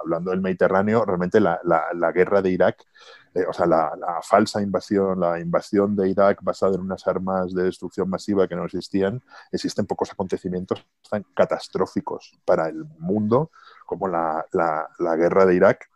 hablando 0.00 0.30
del 0.30 0.40
Mediterráneo, 0.40 1.04
realmente 1.04 1.40
la, 1.40 1.60
la 1.64 2.12
guerra 2.12 2.40
de 2.40 2.50
Irak 2.50 2.86
eh, 3.34 3.44
o 3.48 3.52
sea, 3.52 3.66
la, 3.66 4.20
falsa 4.22 4.60
invasión, 4.62 5.20
la 5.20 5.38
invasión 5.38 5.94
de 5.94 6.08
Irak 6.08 6.42
basada 6.42 6.74
en 6.74 6.80
unas 6.80 7.06
armas 7.06 7.54
de 7.54 7.64
destrucción 7.64 8.08
masiva 8.08 8.48
que 8.48 8.56
no 8.56 8.64
existían, 8.64 9.22
existen 9.52 9.86
pocos 9.86 10.10
acontecimientos 10.12 10.84
tan 11.10 11.24
catastróficos 11.34 12.32
para 12.44 12.68
el 12.68 12.84
mundo 12.98 13.50
como 13.86 14.08
la, 14.08 14.44
la 14.52 15.16
guerra 15.16 15.46
de 15.46 15.54
Irak 15.54 15.88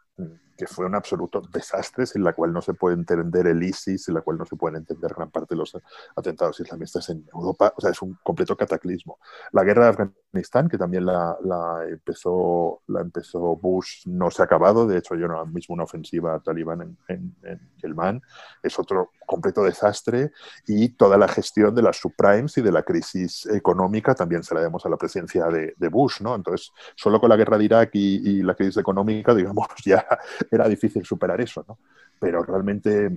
que 0.62 0.68
fue 0.68 0.86
un 0.86 0.94
absoluto 0.94 1.40
desastre, 1.52 2.06
sin 2.06 2.22
la 2.22 2.34
cual 2.34 2.52
no 2.52 2.62
se 2.62 2.72
puede 2.72 2.94
entender 2.94 3.48
el 3.48 3.60
ISIS, 3.64 4.04
sin 4.04 4.14
la 4.14 4.20
cual 4.20 4.38
no 4.38 4.44
se 4.44 4.54
pueden 4.54 4.76
entender 4.76 5.12
gran 5.12 5.28
parte 5.28 5.56
de 5.56 5.58
los 5.58 5.76
atentados 6.14 6.60
islamistas 6.60 7.08
en 7.08 7.26
Europa. 7.34 7.74
O 7.76 7.80
sea, 7.80 7.90
es 7.90 8.00
un 8.00 8.16
completo 8.22 8.56
cataclismo. 8.56 9.18
La 9.50 9.64
guerra 9.64 9.86
de 9.86 9.90
Afganistán, 9.90 10.68
que 10.68 10.78
también 10.78 11.04
la, 11.04 11.36
empezó, 11.88 12.82
la 12.86 13.00
empezó 13.00 13.56
Bush, 13.56 14.06
no 14.06 14.30
se 14.30 14.42
ha 14.42 14.44
acabado. 14.44 14.86
De 14.86 14.98
hecho, 14.98 15.16
yo 15.16 15.26
ahora 15.26 15.44
mismo 15.46 15.74
una 15.74 15.82
ofensiva 15.82 16.38
talibán 16.38 16.82
en, 16.82 16.96
en, 17.08 17.36
en 17.42 18.22
es 18.62 18.78
otro 18.78 19.10
completo 19.26 19.64
desastre. 19.64 20.30
Y 20.66 20.90
toda 20.90 21.16
la 21.16 21.26
gestión 21.26 21.74
de 21.74 21.82
las 21.82 21.96
subprimes 21.96 22.56
y 22.58 22.62
de 22.62 22.70
la 22.70 22.84
crisis 22.84 23.46
económica 23.46 24.14
también 24.14 24.44
se 24.44 24.54
la 24.54 24.60
demos 24.60 24.86
a 24.86 24.88
la 24.88 24.96
presidencia 24.96 25.46
de, 25.46 25.88
Bush, 25.88 26.20
¿no? 26.20 26.34
Entonces, 26.34 26.70
solo 26.94 27.20
con 27.20 27.28
la 27.28 27.36
guerra 27.36 27.58
de 27.58 27.64
Irak 27.64 27.90
y, 27.94 28.38
y 28.38 28.42
la 28.42 28.54
crisis 28.54 28.76
económica, 28.76 29.34
digamos, 29.34 29.66
ya 29.84 30.06
era 30.52 30.68
difícil 30.68 31.04
superar 31.04 31.40
eso, 31.40 31.64
¿no? 31.66 31.78
Pero 32.20 32.42
realmente 32.42 33.10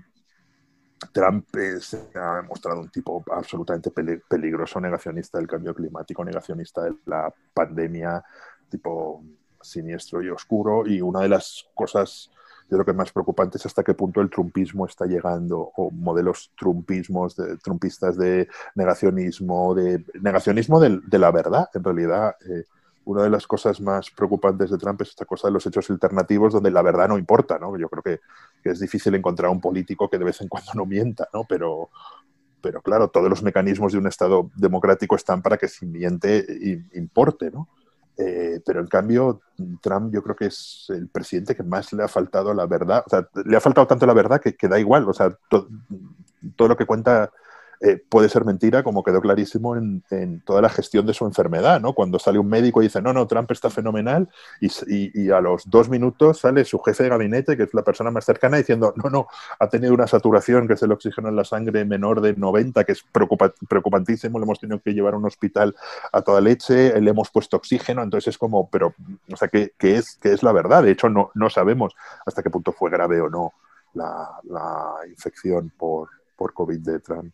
Trump 1.11 1.47
se 1.79 2.09
ha 2.15 2.37
demostrado 2.37 2.81
un 2.81 2.89
tipo 2.89 3.23
absolutamente 3.31 3.91
peligroso, 3.91 4.79
negacionista 4.79 5.37
del 5.37 5.47
cambio 5.47 5.75
climático, 5.75 6.23
negacionista 6.23 6.83
de 6.83 6.95
la 7.05 7.33
pandemia, 7.53 8.23
tipo 8.69 9.23
siniestro 9.61 10.21
y 10.21 10.29
oscuro. 10.29 10.87
Y 10.87 11.01
una 11.01 11.21
de 11.21 11.29
las 11.29 11.65
cosas, 11.73 12.31
yo 12.69 12.77
creo 12.77 12.85
que 12.85 12.93
más 12.93 13.11
preocupantes 13.11 13.61
es 13.61 13.65
hasta 13.67 13.83
qué 13.83 13.93
punto 13.93 14.21
el 14.21 14.29
trumpismo 14.29 14.85
está 14.85 15.05
llegando, 15.05 15.71
o 15.75 15.91
modelos 15.91 16.51
trumpismos, 16.57 17.35
de, 17.35 17.57
trumpistas 17.57 18.17
de 18.17 18.47
negacionismo, 18.75 19.75
de 19.75 20.03
negacionismo 20.21 20.79
de, 20.79 21.19
la 21.19 21.31
verdad, 21.31 21.69
en 21.73 21.83
realidad. 21.83 22.35
Eh, 22.49 22.63
una 23.05 23.23
de 23.23 23.29
las 23.29 23.47
cosas 23.47 23.79
más 23.79 24.09
preocupantes 24.09 24.69
de 24.69 24.77
Trump 24.77 25.01
es 25.01 25.09
esta 25.09 25.25
cosa 25.25 25.47
de 25.47 25.53
los 25.53 25.65
hechos 25.65 25.89
alternativos 25.89 26.53
donde 26.53 26.71
la 26.71 26.81
verdad 26.81 27.07
no 27.07 27.17
importa, 27.17 27.57
¿no? 27.59 27.77
Yo 27.77 27.87
creo 27.87 28.03
que, 28.03 28.19
es 28.69 28.79
difícil 28.79 29.13
encontrar 29.13 29.51
un 29.51 29.61
político 29.61 30.09
que 30.09 30.17
de 30.17 30.25
vez 30.25 30.41
en 30.41 30.47
cuando 30.47 30.71
no 30.73 30.85
mienta, 30.85 31.29
¿no? 31.31 31.45
Pero, 31.47 31.89
pero 32.61 32.81
claro, 32.81 33.09
todos 33.09 33.29
los 33.29 33.43
mecanismos 33.43 33.93
de 33.93 33.99
un 33.99 34.07
Estado 34.07 34.49
democrático 34.55 35.15
están 35.15 35.43
para 35.43 35.57
que 35.57 35.67
si 35.67 35.85
miente 35.85 36.45
importe, 36.93 37.51
¿no? 37.51 37.69
Eh, 38.17 38.61
pero 38.65 38.79
en 38.79 38.87
cambio, 38.87 39.41
Trump 39.81 40.11
yo 40.13 40.23
creo 40.23 40.35
que 40.35 40.45
es 40.45 40.85
el 40.89 41.09
presidente 41.09 41.55
que 41.55 41.63
más 41.63 41.91
le 41.93 42.03
ha 42.03 42.07
faltado 42.07 42.53
la 42.53 42.65
verdad. 42.65 43.03
O 43.05 43.09
sea, 43.09 43.27
le 43.45 43.55
ha 43.55 43.61
faltado 43.61 43.85
tanto 43.85 44.05
la 44.07 44.13
verdad 44.13 44.41
que, 44.41 44.55
que 44.55 44.67
da 44.67 44.79
igual. 44.79 45.07
O 45.07 45.13
sea, 45.13 45.37
todo 45.49 46.67
lo 46.67 46.77
que 46.77 46.85
cuenta 46.85 47.31
eh, 47.85 48.01
puede 48.09 48.29
ser 48.29 48.45
mentira, 48.45 48.81
como 48.81 49.03
quedó 49.03 49.21
clarísimo 49.21 49.75
en, 49.75 50.01
toda 50.43 50.59
la 50.59 50.69
gestión 50.69 51.05
de 51.05 51.13
su 51.13 51.23
enfermedad, 51.25 51.79
¿no? 51.79 51.93
Cuando 51.93 52.17
sale 52.17 52.39
un 52.39 52.47
médico 52.47 52.81
y 52.81 52.85
dice, 52.85 52.99
no, 52.99 53.13
no, 53.13 53.27
Trump 53.27 53.51
está 53.51 53.69
fenomenal, 53.69 54.27
y, 54.59 55.29
a 55.29 55.39
los 55.39 55.69
dos 55.69 55.87
minutos 55.87 56.39
sale 56.39 56.65
su 56.65 56.79
jefe 56.79 57.03
de 57.03 57.09
gabinete, 57.09 57.55
que 57.55 57.63
es 57.63 57.73
la 57.75 57.83
persona 57.83 58.09
más 58.09 58.25
cercana, 58.25 58.57
diciendo, 58.57 58.91
no, 58.95 59.11
no, 59.11 59.27
ha 59.59 59.69
tenido 59.69 59.93
una 59.93 60.07
saturación, 60.07 60.67
que 60.67 60.73
es 60.73 60.81
el 60.81 60.91
oxígeno 60.93 61.29
en 61.29 61.35
la 61.35 61.43
sangre 61.43 61.85
menor 61.85 62.21
de 62.21 62.35
90, 62.35 62.83
que 62.85 62.93
es 62.93 63.05
preocupantísimo, 63.11 64.39
le 64.39 64.45
hemos 64.45 64.59
tenido 64.59 64.79
que 64.81 64.93
llevar 64.93 65.13
a 65.13 65.17
un 65.17 65.25
hospital 65.25 65.75
a 66.11 66.21
toda 66.23 66.41
leche, 66.41 66.99
le 66.99 67.11
hemos 67.11 67.29
puesto 67.29 67.55
oxígeno, 67.57 68.01
entonces 68.01 68.29
es 68.29 68.37
como, 68.39 68.67
pero, 68.67 68.95
o 69.31 69.37
sea, 69.37 69.47
¿qué, 69.47 69.73
es, 69.79 70.17
qué 70.19 70.33
es 70.33 70.41
la 70.41 70.53
verdad? 70.53 70.81
De 70.81 70.89
hecho, 70.89 71.07
no, 71.07 71.29
no 71.35 71.51
sabemos 71.51 71.93
hasta 72.25 72.41
qué 72.41 72.49
punto 72.49 72.71
fue 72.71 72.89
grave 72.89 73.21
o 73.21 73.29
no 73.29 73.53
la, 73.93 74.97
infección 75.07 75.71
por, 75.77 76.09
por 76.35 76.51
COVID 76.51 76.79
de 76.79 76.99
Trump. 76.99 77.31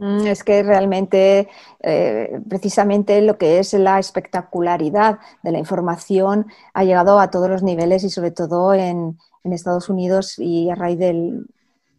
Mm, 0.00 0.26
es 0.28 0.44
que 0.44 0.62
realmente, 0.62 1.48
eh, 1.80 2.40
precisamente 2.48 3.20
lo 3.20 3.36
que 3.36 3.58
es 3.58 3.74
la 3.74 3.98
espectacularidad 3.98 5.18
de 5.42 5.52
la 5.52 5.58
información 5.58 6.46
ha 6.72 6.84
llegado 6.84 7.20
a 7.20 7.30
todos 7.30 7.50
los 7.50 7.62
niveles 7.62 8.02
y 8.04 8.10
sobre 8.10 8.30
todo 8.30 8.74
en, 8.74 9.18
Estados 9.44 9.88
Unidos 9.88 10.38
y 10.38 10.70
a 10.70 10.74
raíz 10.74 10.98
del, 10.98 11.46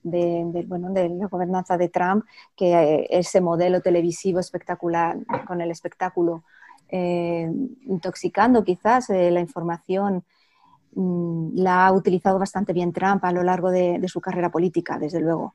de, 0.04 0.66
bueno, 0.68 0.90
de 0.92 1.10
la 1.10 1.28
gobernanza 1.28 1.78
de 1.78 1.90
Trump, 1.90 2.26
que 2.56 2.74
eh, 2.74 3.08
ese 3.12 3.42
modelo 3.42 3.82
televisivo 3.82 4.40
espectacular 4.40 5.18
con 5.48 5.60
el 5.62 5.70
espectáculo, 5.72 6.44
eh, 6.90 7.52
intoxicando 7.88 8.64
quizás 8.64 9.10
la 9.10 9.40
información, 9.40 10.24
mm, 10.96 11.56
la 11.56 11.88
ha 11.88 11.92
utilizado 11.94 12.40
bastante 12.40 12.74
bien 12.74 12.94
Trump 12.94 13.24
a 13.26 13.32
lo 13.32 13.44
largo 13.44 13.70
de 13.72 14.08
su 14.08 14.22
carrera 14.22 14.50
política, 14.50 14.98
desde 15.00 15.20
luego. 15.20 15.54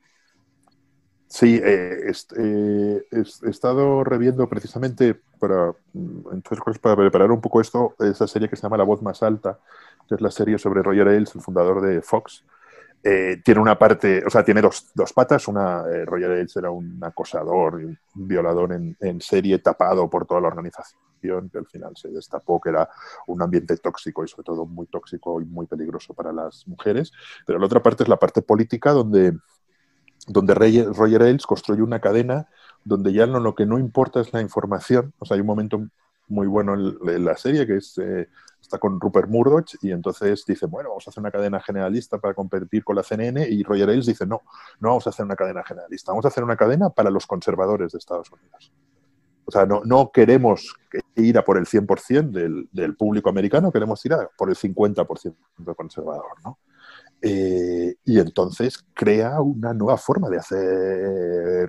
Sí, 1.28 1.60
eh, 1.62 2.12
eh, 2.38 3.02
he 3.10 3.50
estado 3.50 4.04
reviendo 4.04 4.48
precisamente 4.48 5.20
para, 5.40 5.74
entonces, 5.92 6.78
para 6.80 6.96
preparar 6.96 7.32
un 7.32 7.40
poco 7.40 7.60
esto, 7.60 7.94
esa 7.98 8.28
serie 8.28 8.48
que 8.48 8.56
se 8.56 8.62
llama 8.62 8.76
La 8.76 8.84
voz 8.84 9.02
más 9.02 9.22
alta, 9.22 9.58
que 10.08 10.14
es 10.14 10.20
la 10.20 10.30
serie 10.30 10.56
sobre 10.58 10.82
Roger 10.82 11.08
Ailes, 11.08 11.34
el 11.34 11.42
fundador 11.42 11.82
de 11.82 12.00
Fox. 12.00 12.44
Eh, 13.02 13.40
tiene 13.44 13.60
una 13.60 13.78
parte, 13.78 14.24
o 14.24 14.30
sea, 14.30 14.44
tiene 14.44 14.62
dos, 14.62 14.88
dos 14.94 15.12
patas. 15.12 15.46
Una, 15.48 15.82
Roger 16.04 16.30
Ailes 16.30 16.56
era 16.56 16.70
un 16.70 16.98
acosador 17.02 17.82
y 17.82 17.84
un 17.84 17.98
violador 18.14 18.72
en, 18.72 19.20
serie 19.20 19.58
tapado 19.58 20.08
por 20.08 20.26
toda 20.26 20.40
la 20.40 20.48
organización, 20.48 21.50
que 21.50 21.58
al 21.58 21.66
final 21.66 21.96
se 21.96 22.08
destapó 22.08 22.60
que 22.60 22.70
era 22.70 22.88
un 23.26 23.42
ambiente 23.42 23.76
tóxico 23.76 24.24
y 24.24 24.28
sobre 24.28 24.44
todo 24.44 24.64
muy 24.64 24.86
tóxico 24.86 25.40
y 25.40 25.44
muy 25.44 25.66
peligroso 25.66 26.14
para 26.14 26.32
las 26.32 26.66
mujeres. 26.66 27.12
Pero 27.44 27.58
la 27.58 27.66
otra 27.66 27.82
parte 27.82 28.04
es 28.04 28.08
la 28.08 28.16
parte 28.16 28.42
política, 28.42 28.92
donde 28.92 29.36
donde 30.26 30.54
Roger 30.54 31.22
Ailes 31.22 31.46
construye 31.46 31.82
una 31.82 32.00
cadena 32.00 32.48
donde 32.84 33.12
ya 33.12 33.26
no, 33.26 33.40
lo 33.40 33.54
que 33.54 33.66
no 33.66 33.78
importa 33.78 34.20
es 34.20 34.32
la 34.32 34.40
información. 34.40 35.12
O 35.18 35.24
sea, 35.24 35.34
hay 35.34 35.40
un 35.40 35.46
momento 35.46 35.86
muy 36.28 36.46
bueno 36.46 36.74
en, 36.74 37.24
la 37.24 37.36
serie 37.36 37.66
que 37.66 37.76
es, 37.76 37.98
eh, 37.98 38.28
está 38.60 38.78
con 38.78 39.00
Rupert 39.00 39.28
Murdoch 39.28 39.74
y 39.82 39.92
entonces 39.92 40.44
dice, 40.46 40.66
bueno, 40.66 40.90
vamos 40.90 41.06
a 41.06 41.10
hacer 41.10 41.20
una 41.20 41.30
cadena 41.30 41.60
generalista 41.60 42.18
para 42.18 42.34
competir 42.34 42.84
con 42.84 42.96
la 42.96 43.02
CNN 43.02 43.46
y 43.48 43.62
Roger 43.62 43.88
Ailes 43.88 44.06
dice, 44.06 44.26
no, 44.26 44.42
no 44.80 44.88
vamos 44.90 45.06
a 45.06 45.10
hacer 45.10 45.24
una 45.24 45.36
cadena 45.36 45.62
generalista, 45.64 46.12
vamos 46.12 46.24
a 46.24 46.28
hacer 46.28 46.44
una 46.44 46.56
cadena 46.56 46.90
para 46.90 47.10
los 47.10 47.26
conservadores 47.26 47.92
de 47.92 47.98
Estados 47.98 48.30
Unidos. 48.30 48.72
O 49.44 49.52
sea, 49.52 49.64
no, 49.64 49.82
no 49.84 50.10
queremos 50.10 50.74
ir 51.14 51.38
a 51.38 51.44
por 51.44 51.56
el 51.56 51.66
100% 51.66 52.30
del, 52.32 52.68
del 52.72 52.96
público 52.96 53.30
americano, 53.30 53.70
queremos 53.70 54.04
ir 54.04 54.12
a 54.12 54.28
por 54.36 54.48
el 54.48 54.56
50% 54.56 55.34
conservador, 55.76 56.34
¿no? 56.44 56.58
Eh, 57.22 57.96
y 58.04 58.20
entonces 58.20 58.84
crea 58.92 59.40
una 59.40 59.72
nueva 59.72 59.96
forma 59.96 60.28
de 60.28 60.36
hacer, 60.36 61.68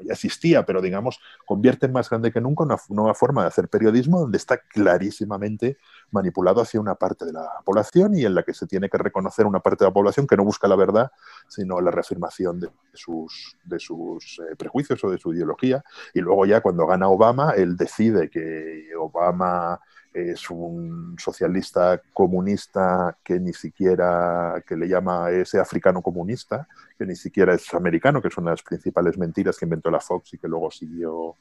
ya 0.00 0.12
existía, 0.12 0.66
pero 0.66 0.82
digamos, 0.82 1.20
convierte 1.46 1.86
en 1.86 1.92
más 1.92 2.10
grande 2.10 2.32
que 2.32 2.40
nunca 2.40 2.64
una 2.64 2.76
nueva 2.88 3.14
forma 3.14 3.42
de 3.42 3.48
hacer 3.48 3.68
periodismo 3.68 4.20
donde 4.20 4.38
está 4.38 4.58
clarísimamente 4.58 5.78
manipulado 6.10 6.60
hacia 6.60 6.80
una 6.80 6.96
parte 6.96 7.24
de 7.24 7.32
la 7.32 7.48
población 7.64 8.16
y 8.16 8.24
en 8.24 8.34
la 8.34 8.42
que 8.42 8.54
se 8.54 8.66
tiene 8.66 8.88
que 8.88 8.98
reconocer 8.98 9.46
una 9.46 9.60
parte 9.60 9.84
de 9.84 9.90
la 9.90 9.94
población 9.94 10.26
que 10.26 10.36
no 10.36 10.44
busca 10.44 10.66
la 10.66 10.76
verdad, 10.76 11.10
sino 11.48 11.80
la 11.80 11.90
reafirmación 11.90 12.60
de 12.60 12.68
sus, 12.92 13.56
de 13.64 13.78
sus 13.78 14.40
eh, 14.40 14.56
prejuicios 14.56 15.02
o 15.04 15.10
de 15.10 15.18
su 15.18 15.32
ideología. 15.32 15.82
Y 16.12 16.20
luego 16.20 16.44
ya 16.44 16.60
cuando 16.60 16.86
gana 16.86 17.08
Obama, 17.08 17.52
él 17.52 17.76
decide 17.76 18.28
que 18.28 18.88
Obama 18.98 19.80
es 20.12 20.50
un 20.50 21.16
socialista 21.18 22.00
comunista 22.12 23.16
que 23.22 23.40
ni 23.40 23.52
siquiera, 23.52 24.62
que 24.66 24.76
le 24.76 24.88
llama 24.88 25.30
ese 25.30 25.58
africano 25.58 26.02
comunista, 26.02 26.68
que 26.98 27.06
ni 27.06 27.16
siquiera 27.16 27.54
es 27.54 27.72
americano, 27.74 28.20
que 28.20 28.30
son 28.30 28.44
las 28.44 28.62
principales 28.62 29.16
mentiras 29.16 29.56
que 29.56 29.64
inventó 29.64 29.90
la 29.90 30.00
Fox 30.00 30.34
y 30.34 30.38
que 30.38 30.48
luego 30.48 30.70
siguió, 30.70 31.36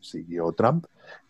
siguió 0.00 0.52
Trump, 0.52 0.86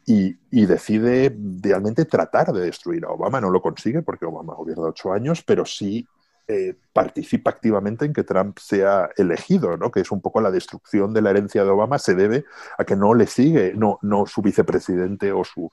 y, 0.07 0.37
decide 0.67 1.35
realmente 1.63 2.05
tratar 2.05 2.53
de 2.53 2.61
destruir 2.61 3.05
a 3.05 3.11
Obama. 3.11 3.41
No 3.41 3.51
lo 3.51 3.61
consigue 3.61 4.03
porque 4.03 4.27
Obama 4.27 4.55
gobierna 4.55 4.85
ocho 4.85 5.13
años, 5.13 5.43
pero 5.43 5.65
sí 5.65 6.07
eh, 6.47 6.75
participa 6.93 7.51
activamente 7.51 8.05
en 8.05 8.13
que 8.13 8.23
Trump 8.23 8.59
sea 8.59 9.09
elegido, 9.17 9.77
¿no? 9.77 9.91
que 9.91 10.01
es 10.01 10.11
un 10.13 10.21
poco 10.21 10.41
la 10.41 10.51
destrucción 10.51 11.13
de 11.15 11.23
la 11.23 11.31
herencia 11.31 11.65
de 11.65 11.71
Obama, 11.71 11.99
se 11.99 12.15
debe 12.15 12.45
a 12.77 12.85
que 12.85 12.97
no 12.97 13.15
le 13.15 13.27
sigue, 13.27 13.73
no, 13.75 13.99
no 14.03 14.27
su 14.27 14.43
vicepresidente 14.43 15.33
o 15.33 15.43
su 15.43 15.71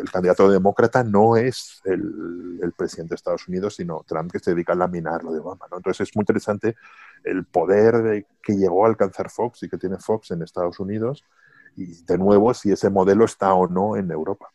el 0.00 0.10
candidato 0.10 0.50
demócrata 0.50 1.04
no 1.04 1.36
es 1.36 1.80
el, 1.84 2.72
presidente 2.76 3.10
de 3.10 3.16
Estados 3.16 3.48
Unidos, 3.48 3.76
sino 3.76 4.04
Trump, 4.06 4.30
que 4.30 4.38
se 4.38 4.52
dedica 4.52 4.72
a 4.72 4.76
laminar 4.76 5.24
lo 5.24 5.32
de 5.32 5.40
Obama. 5.40 5.66
Entonces 5.72 6.08
es 6.08 6.16
muy 6.16 6.22
interesante 6.22 6.76
el 7.24 7.44
poder 7.44 8.02
de, 8.02 8.26
que 8.42 8.54
llegó 8.54 8.84
a 8.84 8.88
alcanzar 8.88 9.30
Fox 9.30 9.64
y 9.64 9.68
que 9.68 9.78
tiene 9.78 9.96
Fox 9.98 10.30
en 10.30 10.42
Estados 10.42 10.78
Unidos 10.78 11.24
de 11.78 12.18
nuevo 12.18 12.52
si 12.54 12.72
ese 12.72 12.90
modelo 12.90 13.24
está 13.24 13.54
o 13.54 13.66
no 13.66 13.96
en 13.96 14.10
Europa. 14.10 14.50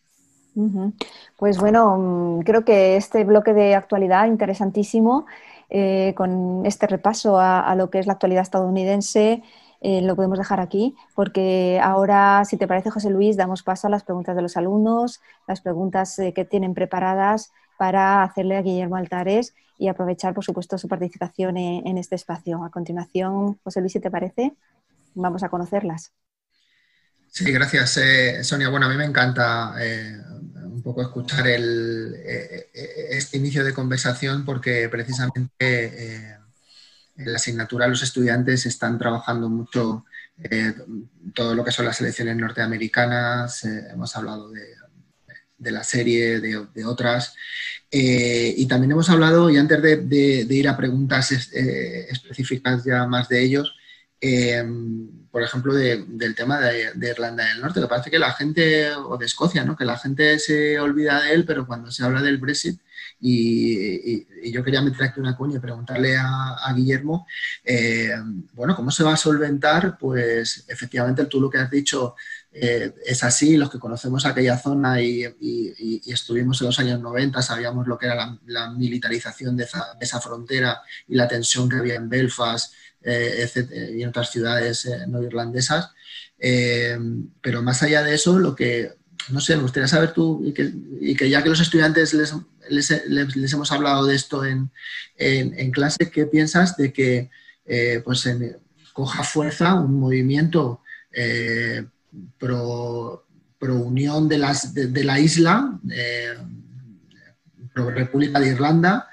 Pues 1.38 1.58
bueno, 1.60 1.98
mm, 1.98 2.42
creo 2.42 2.64
que 2.64 2.96
este 2.96 3.24
bloque 3.24 3.54
de 3.54 3.74
actualidad 3.74 4.28
interesantísimo, 4.28 5.26
eh, 5.70 6.14
con 6.16 6.64
este 6.66 6.86
repaso 6.86 7.40
a, 7.40 7.74
lo 7.76 7.90
que 7.90 8.00
es 8.00 8.06
la 8.06 8.14
actualidad 8.14 8.44
estadounidense, 8.44 9.42
eh, 9.86 10.02
lo 10.02 10.16
podemos 10.16 10.38
dejar 10.38 10.62
aquí, 10.62 10.96
porque 11.14 11.78
ahora, 11.84 12.46
si 12.46 12.56
te 12.56 12.70
parece, 12.70 12.90
José 12.90 13.10
Luis, 13.10 13.36
damos 13.36 13.64
paso 13.64 13.88
a 13.88 13.90
las 13.90 14.06
preguntas 14.06 14.34
de 14.34 14.42
los 14.42 14.56
alumnos, 14.56 15.20
las 15.46 15.60
preguntas 15.60 16.18
eh, 16.20 16.32
que 16.34 16.46
tienen 16.46 16.74
preparadas 16.74 17.52
para 17.78 18.24
hacerle 18.24 18.56
a 18.56 18.62
Guillermo 18.62 18.96
Altares 18.96 19.54
y 19.78 19.90
aprovechar, 19.90 20.34
por 20.34 20.46
supuesto, 20.46 20.78
su 20.78 20.88
participación 20.88 21.58
en, 21.58 21.98
este 21.98 22.16
espacio. 22.16 22.64
A 22.64 22.72
continuación, 22.72 23.60
José 23.62 23.82
Luis, 23.82 23.92
si 23.92 24.00
te 24.00 24.10
parece, 24.10 24.54
vamos 25.16 25.44
a 25.44 25.50
conocerlas. 25.50 26.14
Sí, 27.30 27.52
gracias, 27.52 27.98
eh, 27.98 28.42
Sonia. 28.42 28.70
Bueno, 28.70 28.86
a 28.86 28.90
mí 28.90 28.96
me 28.96 29.04
encanta 29.04 29.76
un 30.64 30.82
poco 30.82 31.02
escuchar 31.02 31.46
este 31.46 33.38
inicio 33.38 33.66
de 33.66 33.74
conversación 33.74 34.46
porque 34.46 34.88
precisamente 34.88 36.38
en 37.18 37.32
la 37.32 37.38
asignatura 37.38 37.88
los 37.88 38.04
estudiantes 38.04 38.66
están 38.66 38.98
trabajando 38.98 39.50
mucho 39.50 40.06
eh, 40.42 40.74
todo 41.34 41.54
lo 41.54 41.64
que 41.64 41.72
son 41.72 41.86
las 41.86 42.00
elecciones 42.02 42.36
norteamericanas, 42.36 43.64
eh, 43.66 43.88
hemos 43.92 44.16
hablado 44.16 44.50
de, 44.50 45.72
la 45.72 45.84
serie, 45.84 46.42
de, 46.42 46.86
otras, 46.86 47.36
eh, 47.90 48.54
y 48.58 48.66
también 48.66 48.92
hemos 48.92 49.10
hablado, 49.10 49.50
y 49.50 49.58
antes 49.58 49.82
de, 49.82 50.46
ir 50.50 50.68
a 50.68 50.76
preguntas 50.76 51.32
específicas 51.32 52.84
ya 52.84 53.08
más 53.08 53.30
de 53.30 53.42
ellos, 53.42 53.74
por 55.32 55.42
ejemplo, 55.42 55.74
del 55.74 56.36
tema 56.36 56.60
de, 56.60 56.92
Irlanda 57.10 57.46
del 57.46 57.62
Norte, 57.62 57.80
que 57.80 57.88
parece 57.88 58.12
que 58.12 58.20
la 58.20 58.34
gente, 58.34 58.92
o 58.94 59.18
de 59.18 59.26
Escocia, 59.26 59.64
¿no? 59.64 59.78
que 59.78 59.86
la 59.86 59.98
gente 59.98 60.38
se 60.40 60.80
olvida 60.80 61.22
de 61.22 61.34
él, 61.34 61.46
pero 61.46 61.66
cuando 61.66 61.92
se 61.92 62.04
habla 62.04 62.22
del 62.22 62.38
Brexit, 62.38 62.82
y, 63.26 64.52
yo 64.52 64.62
quería 64.62 64.82
meter 64.82 65.04
aquí 65.04 65.22
una 65.22 65.38
cuña 65.38 65.56
y 65.56 65.62
preguntarle 65.62 66.18
a, 66.18 66.74
Guillermo, 66.76 67.26
eh, 67.64 68.12
bueno, 68.52 68.76
¿cómo 68.76 68.92
se 68.92 69.04
va 69.04 69.14
a 69.14 69.18
solventar? 69.18 69.98
Pues 69.98 70.66
efectivamente 70.68 71.26
tú 71.26 71.40
lo 71.40 71.50
que 71.50 71.60
has 71.60 71.72
dicho 71.72 72.16
eh, 72.52 72.94
es 73.06 73.24
así, 73.24 73.56
los 73.56 73.70
que 73.70 73.80
conocemos 73.80 74.26
aquella 74.26 74.58
zona 74.58 75.02
y, 75.02 75.24
estuvimos 76.06 76.60
en 76.60 76.68
los 76.68 76.80
años 76.80 77.00
90 77.00 77.42
sabíamos 77.42 77.88
lo 77.88 77.98
que 77.98 78.08
era 78.08 78.38
la, 78.46 78.70
militarización 78.72 79.56
de 79.56 79.68
esa, 80.02 80.20
frontera 80.20 80.82
y 81.08 81.16
la 81.16 81.28
tensión 81.28 81.70
que 81.70 81.78
había 81.78 81.96
en 81.96 82.10
Belfast 82.10 82.74
eh, 83.02 83.50
y 83.96 84.04
en 84.04 84.10
otras 84.10 84.32
ciudades 84.32 84.90
no 85.08 85.24
irlandesas. 85.24 85.92
pero 87.42 87.62
más 87.62 87.82
allá 87.84 88.04
de 88.04 88.16
eso, 88.16 88.38
lo 88.38 88.54
que, 88.54 88.92
no 89.30 89.40
sé, 89.40 89.56
me 89.56 89.62
gustaría 89.64 89.88
saber 89.88 90.12
tú, 90.12 90.44
y 90.44 90.54
que, 91.16 91.30
ya 91.30 91.42
que 91.42 91.50
los 91.50 91.62
estudiantes 91.62 92.14
les, 92.14 92.34
les, 92.70 93.54
hemos 93.54 93.72
hablado 93.72 94.06
de 94.06 94.16
esto 94.16 94.44
en, 94.46 94.72
clase, 95.72 96.10
¿qué 96.12 96.26
piensas 96.26 96.78
de 96.78 96.92
que 96.94 97.30
eh, 97.66 98.02
pues 98.04 98.30
coja 98.94 99.24
fuerza 99.24 99.74
un 99.76 100.00
movimiento 100.00 100.82
eh, 101.12 101.86
pro, 102.38 103.26
unión 103.60 104.28
de, 104.28 104.38
las, 104.38 104.74
de, 104.74 105.04
la 105.04 105.20
isla, 105.20 105.80
eh, 105.90 106.36
pro 107.74 107.90
República 107.90 108.40
de 108.40 108.50
Irlanda, 108.50 109.10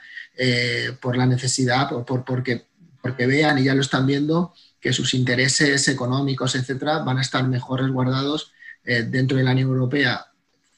por 1.00 1.16
la 1.16 1.26
necesidad, 1.26 1.88
por, 2.06 2.24
porque, 2.24 2.66
porque 3.02 3.26
vean 3.26 3.58
y 3.58 3.64
ya 3.64 3.74
lo 3.74 3.82
están 3.82 4.06
viendo, 4.06 4.54
que 4.80 4.92
sus 4.92 5.14
intereses 5.14 5.86
económicos, 5.88 6.54
etcétera, 6.54 7.00
van 7.00 7.18
a 7.18 7.22
estar 7.22 7.46
mejor 7.46 7.82
resguardados 7.82 8.52
dentro 8.82 9.36
de 9.36 9.44
la 9.44 9.52
Unión 9.52 9.68
Europea 9.68 10.29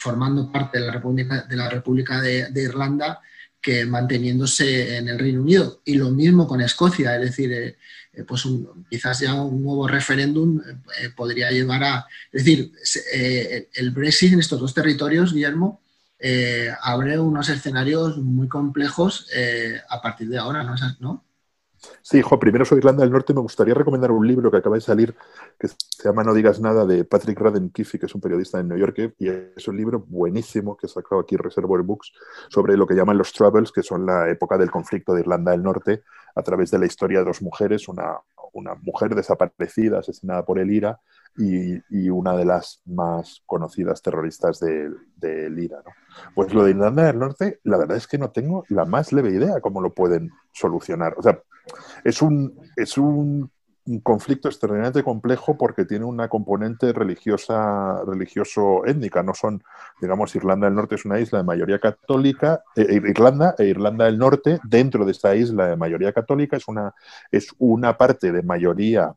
formando 0.02 0.50
parte 0.50 0.80
de 0.80 0.86
la 0.86 0.92
República 0.92 1.46
de, 1.48 1.56
la 1.56 1.68
República 1.68 2.20
de, 2.20 2.50
Irlanda 2.56 3.20
que 3.60 3.86
manteniéndose 3.86 4.96
en 4.96 5.08
el 5.08 5.18
Reino 5.18 5.42
Unido. 5.42 5.80
Y 5.84 5.94
lo 5.94 6.10
mismo 6.10 6.48
con 6.48 6.60
Escocia, 6.60 7.14
es 7.14 7.22
decir, 7.22 7.52
eh, 7.52 7.76
eh, 8.12 8.24
pues 8.24 8.42
quizás 8.90 9.20
ya 9.20 9.34
un 9.34 9.62
nuevo 9.62 9.86
referéndum 9.86 10.60
eh, 11.00 11.10
podría 11.14 11.52
llevar 11.52 11.84
a... 11.84 12.06
Es 12.32 12.44
decir, 12.44 12.72
el 13.74 13.90
Brexit 13.92 14.32
en 14.32 14.40
estos 14.40 14.60
dos 14.60 14.74
territorios, 14.74 15.32
Guillermo, 15.32 15.80
abre 16.82 17.18
unos 17.18 17.48
escenarios 17.48 18.18
muy 18.18 18.48
complejos 18.48 19.28
a 19.88 20.02
partir 20.02 20.28
de 20.28 20.38
ahora, 20.38 20.64
¿no? 20.98 21.24
Sí, 22.00 22.18
hijo, 22.18 22.38
primero 22.38 22.64
sobre 22.64 22.80
Irlanda 22.80 23.02
del 23.02 23.12
Norte. 23.12 23.34
Me 23.34 23.40
gustaría 23.40 23.74
recomendar 23.74 24.10
un 24.10 24.26
libro 24.26 24.50
que 24.50 24.56
acaba 24.56 24.76
de 24.76 24.80
salir 24.80 25.14
que 25.58 25.68
se 25.68 25.76
llama 26.04 26.22
No 26.22 26.34
digas 26.34 26.60
nada 26.60 26.84
de 26.86 27.04
Patrick 27.04 27.38
Radden 27.38 27.70
Kiffy, 27.70 27.98
que 27.98 28.06
es 28.06 28.14
un 28.14 28.20
periodista 28.20 28.60
en 28.60 28.68
New 28.68 28.78
York, 28.78 29.14
y 29.18 29.28
es 29.28 29.68
un 29.68 29.76
libro 29.76 30.00
buenísimo 30.00 30.76
que 30.76 30.88
sacado 30.88 31.20
aquí 31.20 31.36
Reservoir 31.36 31.82
Books 31.82 32.12
sobre 32.48 32.76
lo 32.76 32.86
que 32.86 32.94
llaman 32.94 33.18
los 33.18 33.32
Troubles, 33.32 33.72
que 33.72 33.82
son 33.82 34.06
la 34.06 34.28
época 34.28 34.58
del 34.58 34.70
conflicto 34.70 35.14
de 35.14 35.20
Irlanda 35.20 35.52
del 35.52 35.62
Norte 35.62 36.02
a 36.34 36.42
través 36.42 36.70
de 36.70 36.78
la 36.78 36.86
historia 36.86 37.18
de 37.18 37.24
dos 37.24 37.42
mujeres, 37.42 37.88
una, 37.88 38.16
una 38.52 38.74
mujer 38.74 39.14
desaparecida, 39.14 39.98
asesinada 39.98 40.44
por 40.44 40.58
el 40.58 40.70
IRA, 40.70 41.00
y, 41.36 42.10
una 42.10 42.36
de 42.36 42.44
las 42.44 42.82
más 42.84 43.42
conocidas 43.46 44.02
terroristas 44.02 44.60
del 44.60 44.96
de, 45.16 45.62
IRA. 45.62 45.78
¿no? 45.78 45.90
Pues 46.34 46.52
lo 46.52 46.64
de 46.64 46.70
Irlanda 46.70 47.04
del 47.04 47.18
Norte, 47.18 47.60
la 47.64 47.78
verdad 47.78 47.96
es 47.96 48.06
que 48.06 48.18
no 48.18 48.30
tengo 48.30 48.64
la 48.68 48.84
más 48.84 49.12
leve 49.12 49.30
idea 49.30 49.60
cómo 49.60 49.80
lo 49.80 49.94
pueden 49.94 50.30
solucionar. 50.52 51.14
O 51.16 51.22
sea, 51.22 51.40
es 52.04 52.22
un, 52.22 52.60
es 52.76 52.98
un, 52.98 53.50
conflicto 54.04 54.46
extremadamente 54.46 55.02
complejo 55.02 55.58
porque 55.58 55.84
tiene 55.84 56.04
una 56.04 56.28
componente 56.28 56.92
religiosa, 56.92 58.00
religioso-étnica. 58.06 59.24
No 59.24 59.34
son, 59.34 59.60
digamos, 60.00 60.36
Irlanda 60.36 60.68
del 60.68 60.76
Norte 60.76 60.94
es 60.94 61.04
una 61.04 61.18
isla 61.18 61.38
de 61.38 61.44
mayoría 61.44 61.80
católica, 61.80 62.62
eh, 62.76 62.86
eh, 62.88 63.02
Irlanda 63.08 63.56
e 63.58 63.64
Irlanda 63.64 64.04
del 64.04 64.18
Norte, 64.18 64.60
dentro 64.62 65.04
de 65.04 65.10
esta 65.10 65.34
isla 65.34 65.66
de 65.66 65.76
mayoría 65.76 66.12
católica, 66.12 66.56
es 66.56 66.68
una, 66.68 66.94
es 67.32 67.48
una 67.58 67.98
parte 67.98 68.30
de 68.30 68.44
mayoría 68.44 69.16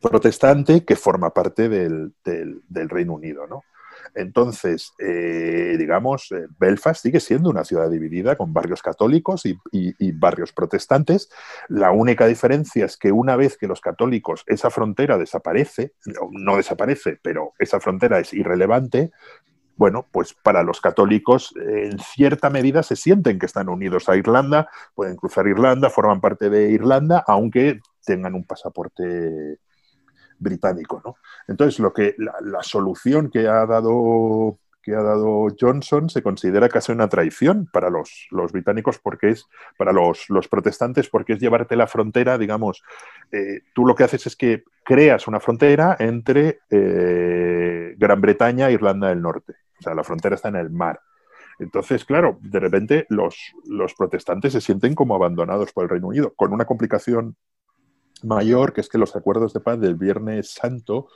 protestante 0.00 0.84
que 0.84 0.96
forma 0.96 1.32
parte 1.32 1.68
del, 1.68 2.14
Reino 2.70 3.14
Unido, 3.14 3.46
¿no? 3.46 3.64
Entonces, 4.14 4.92
eh, 4.98 5.76
digamos, 5.78 6.32
eh, 6.32 6.46
Belfast 6.58 7.02
sigue 7.02 7.20
siendo 7.20 7.50
una 7.50 7.64
ciudad 7.64 7.88
dividida 7.88 8.36
con 8.36 8.52
barrios 8.52 8.82
católicos 8.82 9.44
y, 9.46 10.12
barrios 10.12 10.52
protestantes. 10.52 11.30
La 11.68 11.92
única 11.92 12.26
diferencia 12.26 12.84
es 12.84 12.96
que 12.96 13.12
una 13.12 13.36
vez 13.36 13.56
que 13.56 13.68
los 13.68 13.80
católicos, 13.80 14.44
esa 14.46 14.70
frontera 14.70 15.18
desaparece, 15.18 15.94
no, 16.30 16.56
desaparece, 16.56 17.18
pero 17.22 17.52
esa 17.58 17.80
frontera 17.80 18.18
es 18.18 18.34
irrelevante, 18.34 19.12
bueno, 19.76 20.06
pues 20.12 20.34
para 20.34 20.62
los 20.62 20.80
católicos 20.80 21.54
en 21.56 21.98
cierta 21.98 22.50
medida 22.50 22.82
se 22.82 22.94
sienten 22.94 23.38
que 23.38 23.46
están 23.46 23.68
unidos 23.68 24.08
a 24.08 24.16
Irlanda, 24.16 24.68
pueden 24.94 25.16
cruzar 25.16 25.46
Irlanda, 25.46 25.88
forman 25.90 26.20
parte 26.20 26.50
de 26.50 26.70
Irlanda, 26.70 27.24
aunque 27.26 27.80
tengan 28.04 28.34
un 28.34 28.44
pasaporte 28.44 29.58
británico. 30.42 31.00
¿no? 31.04 31.16
Entonces, 31.48 31.78
lo 31.78 31.92
que, 31.92 32.14
la, 32.18 32.62
solución 32.62 33.30
que 33.30 33.48
ha 33.48 33.66
dado 33.66 34.58
que 34.82 34.96
ha 34.96 35.02
dado 35.02 35.46
Johnson 35.58 36.10
se 36.10 36.24
considera 36.24 36.68
casi 36.68 36.90
una 36.90 37.08
traición 37.08 37.68
para 37.72 37.88
los, 37.88 38.26
los 38.32 38.50
británicos 38.50 38.98
porque 38.98 39.28
es, 39.30 39.46
para 39.78 39.92
los, 39.92 40.28
los, 40.28 40.48
protestantes, 40.48 41.08
porque 41.08 41.34
es 41.34 41.38
llevarte 41.38 41.76
la 41.76 41.86
frontera, 41.86 42.36
digamos, 42.36 42.82
eh, 43.30 43.60
tú 43.74 43.86
lo 43.86 43.94
que 43.94 44.02
haces 44.02 44.26
es 44.26 44.34
que 44.34 44.64
creas 44.84 45.28
una 45.28 45.38
frontera 45.38 45.96
entre 46.00 46.58
eh, 46.68 47.94
Gran 47.96 48.20
Bretaña 48.20 48.68
e 48.68 48.72
Irlanda 48.72 49.10
del 49.10 49.22
Norte. 49.22 49.54
O 49.78 49.82
sea, 49.82 49.94
la 49.94 50.02
frontera 50.02 50.34
está 50.34 50.48
en 50.48 50.56
el 50.56 50.70
mar. 50.70 51.00
Entonces, 51.60 52.04
claro, 52.04 52.38
de 52.40 52.58
repente 52.58 53.06
los, 53.08 53.36
los 53.66 53.94
protestantes 53.94 54.52
se 54.52 54.60
sienten 54.60 54.96
como 54.96 55.14
abandonados 55.14 55.72
por 55.72 55.84
el 55.84 55.90
Reino 55.90 56.08
Unido, 56.08 56.34
con 56.34 56.52
una 56.52 56.64
complicación 56.64 57.36
mayor, 58.24 58.72
que 58.72 58.80
es 58.80 58.88
que 58.88 58.98
los 58.98 59.14
acuerdos 59.16 59.52
de 59.52 59.60
paz 59.60 59.80
del 59.80 59.94
Viernes 59.94 60.50
Santo, 60.50 61.08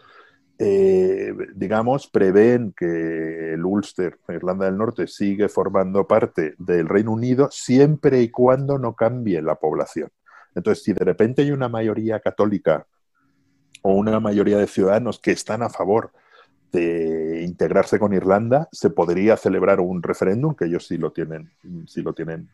eh, 0.59 1.35
digamos, 1.55 2.09
prevén 2.09 2.73
que 2.77 3.55
el 3.55 3.65
Ulster, 3.65 4.19
Irlanda 4.29 4.67
del 4.67 4.79
Norte, 4.79 5.07
sigue 5.07 5.49
formando 5.49 6.07
parte 6.07 6.55
del 6.59 6.89
Reino 6.89 7.13
Unido 7.13 7.49
siempre 7.51 8.23
y 8.23 8.31
cuando 8.31 8.79
no 8.79 8.95
cambie 8.95 9.43
la 9.43 9.57
población. 9.57 10.11
Entonces, 10.55 10.83
si 10.83 10.93
de 10.93 11.05
repente 11.05 11.43
hay 11.43 11.53
una 11.53 11.69
mayoría 11.69 12.21
católica 12.21 12.87
o 13.83 13.93
una 13.93 14.19
mayoría 14.21 14.57
de 14.57 14.67
ciudadanos 14.67 15.19
que 15.19 15.33
están 15.33 15.63
a 15.63 15.69
favor 15.69 16.13
de 16.73 17.43
integrarse 17.45 17.99
con 17.99 18.13
Irlanda, 18.15 18.69
se 18.73 18.91
podría 18.91 19.37
celebrar 19.37 19.81
un 19.81 20.03
referéndum, 20.03 20.55
que 20.55 20.65
ellos 20.65 20.87
sí 20.87 20.97
lo 20.97 21.13
tienen, 21.13 21.51
sí 21.87 22.03
lo 22.03 22.15
tienen 22.15 22.49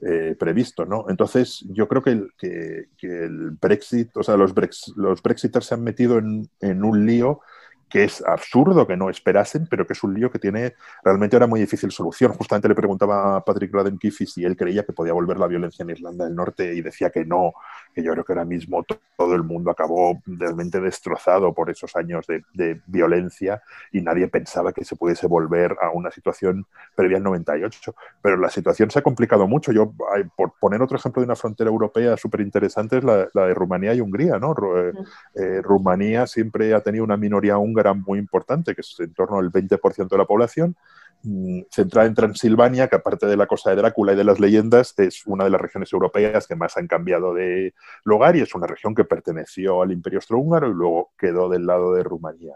eh, 0.00 0.36
previsto, 0.38 0.84
¿no? 0.84 1.06
Entonces, 1.08 1.64
yo 1.70 1.88
creo 1.88 2.02
que 2.02 2.10
el, 2.10 2.30
que, 2.38 2.88
el 3.02 3.50
Brexit, 3.50 4.16
o 4.16 4.22
sea, 4.22 4.36
los, 4.36 4.54
los 4.94 5.22
Brexiters 5.22 5.66
se 5.66 5.74
han 5.74 5.82
metido 5.82 6.18
en, 6.18 6.84
un 6.84 7.04
lío 7.04 7.40
que 7.88 8.04
es 8.04 8.22
absurdo 8.26 8.86
que 8.86 8.96
no 8.96 9.10
esperasen, 9.10 9.66
pero 9.66 9.86
que 9.86 9.94
es 9.94 10.02
un 10.02 10.14
lío 10.14 10.30
que 10.30 10.38
tiene 10.38 10.74
realmente 11.02 11.36
ahora 11.36 11.46
muy 11.46 11.60
difícil 11.60 11.90
solución. 11.90 12.32
Justamente 12.32 12.68
le 12.68 12.74
preguntaba 12.74 13.36
a 13.36 13.44
Patrick 13.44 13.72
Radden 13.72 13.98
si 14.10 14.44
él 14.44 14.56
creía 14.56 14.84
que 14.84 14.92
podía 14.92 15.12
volver 15.12 15.38
la 15.38 15.46
violencia 15.46 15.82
en 15.82 15.90
Irlanda 15.90 16.24
del 16.24 16.34
Norte 16.34 16.74
y 16.74 16.80
decía 16.80 17.10
que 17.10 17.24
no, 17.24 17.52
que 17.94 18.02
yo 18.02 18.12
creo 18.12 18.24
que 18.24 18.32
ahora 18.32 18.44
mismo 18.44 18.84
todo 19.16 19.34
el 19.34 19.42
mundo 19.42 19.70
acabó 19.70 20.20
realmente 20.26 20.80
destrozado 20.80 21.52
por 21.54 21.70
esos 21.70 21.94
años 21.96 22.26
de, 22.26 22.80
violencia 22.86 23.62
y 23.92 24.00
nadie 24.00 24.28
pensaba 24.28 24.72
que 24.72 24.84
se 24.84 24.96
pudiese 24.96 25.26
volver 25.26 25.76
a 25.80 25.90
una 25.90 26.10
situación 26.10 26.66
previa 26.94 27.18
al 27.18 27.22
98. 27.24 27.94
Pero 28.22 28.36
la 28.36 28.50
situación 28.50 28.90
se 28.90 28.98
ha 28.98 29.02
complicado 29.02 29.46
mucho. 29.46 29.72
Yo, 29.72 29.92
por 30.36 30.52
poner 30.60 30.82
otro 30.82 30.96
ejemplo 30.96 31.20
de 31.20 31.26
una 31.26 31.36
frontera 31.36 31.70
europea 31.70 32.16
súper 32.16 32.40
interesante, 32.40 32.98
es 32.98 33.04
la, 33.04 33.28
de 33.34 33.54
Rumanía 33.54 33.94
y 33.94 34.00
Hungría. 34.00 34.38
¿no? 34.38 34.54
Eh, 34.76 34.92
eh, 35.34 35.62
Rumanía 35.62 36.26
siempre 36.26 36.74
ha 36.74 36.80
tenido 36.80 37.04
una 37.04 37.16
minoría 37.16 37.58
húngara 37.58 37.77
muy 37.94 38.18
importante, 38.18 38.74
que 38.74 38.80
es 38.82 38.96
en 39.00 39.12
torno 39.14 39.38
al 39.38 39.50
20% 39.50 40.08
de 40.08 40.18
la 40.18 40.26
población, 40.26 40.76
mm, 41.22 41.62
centrada 41.70 42.06
en 42.06 42.14
Transilvania, 42.14 42.88
que 42.88 42.96
aparte 42.96 43.26
de 43.26 43.36
la 43.36 43.46
cosa 43.46 43.70
de 43.70 43.76
Drácula 43.76 44.12
y 44.12 44.16
de 44.16 44.24
las 44.24 44.40
leyendas, 44.40 44.94
es 44.98 45.26
una 45.26 45.44
de 45.44 45.50
las 45.50 45.60
regiones 45.60 45.92
europeas 45.92 46.46
que 46.46 46.56
más 46.56 46.76
han 46.76 46.86
cambiado 46.86 47.34
de 47.34 47.74
lugar 48.04 48.36
y 48.36 48.40
es 48.40 48.54
una 48.54 48.66
región 48.66 48.94
que 48.94 49.04
perteneció 49.04 49.82
al 49.82 49.92
Imperio 49.92 50.18
Austrohúngaro 50.18 50.68
y 50.68 50.74
luego 50.74 51.12
quedó 51.18 51.48
del 51.48 51.66
lado 51.66 51.94
de 51.94 52.02
Rumanía. 52.02 52.54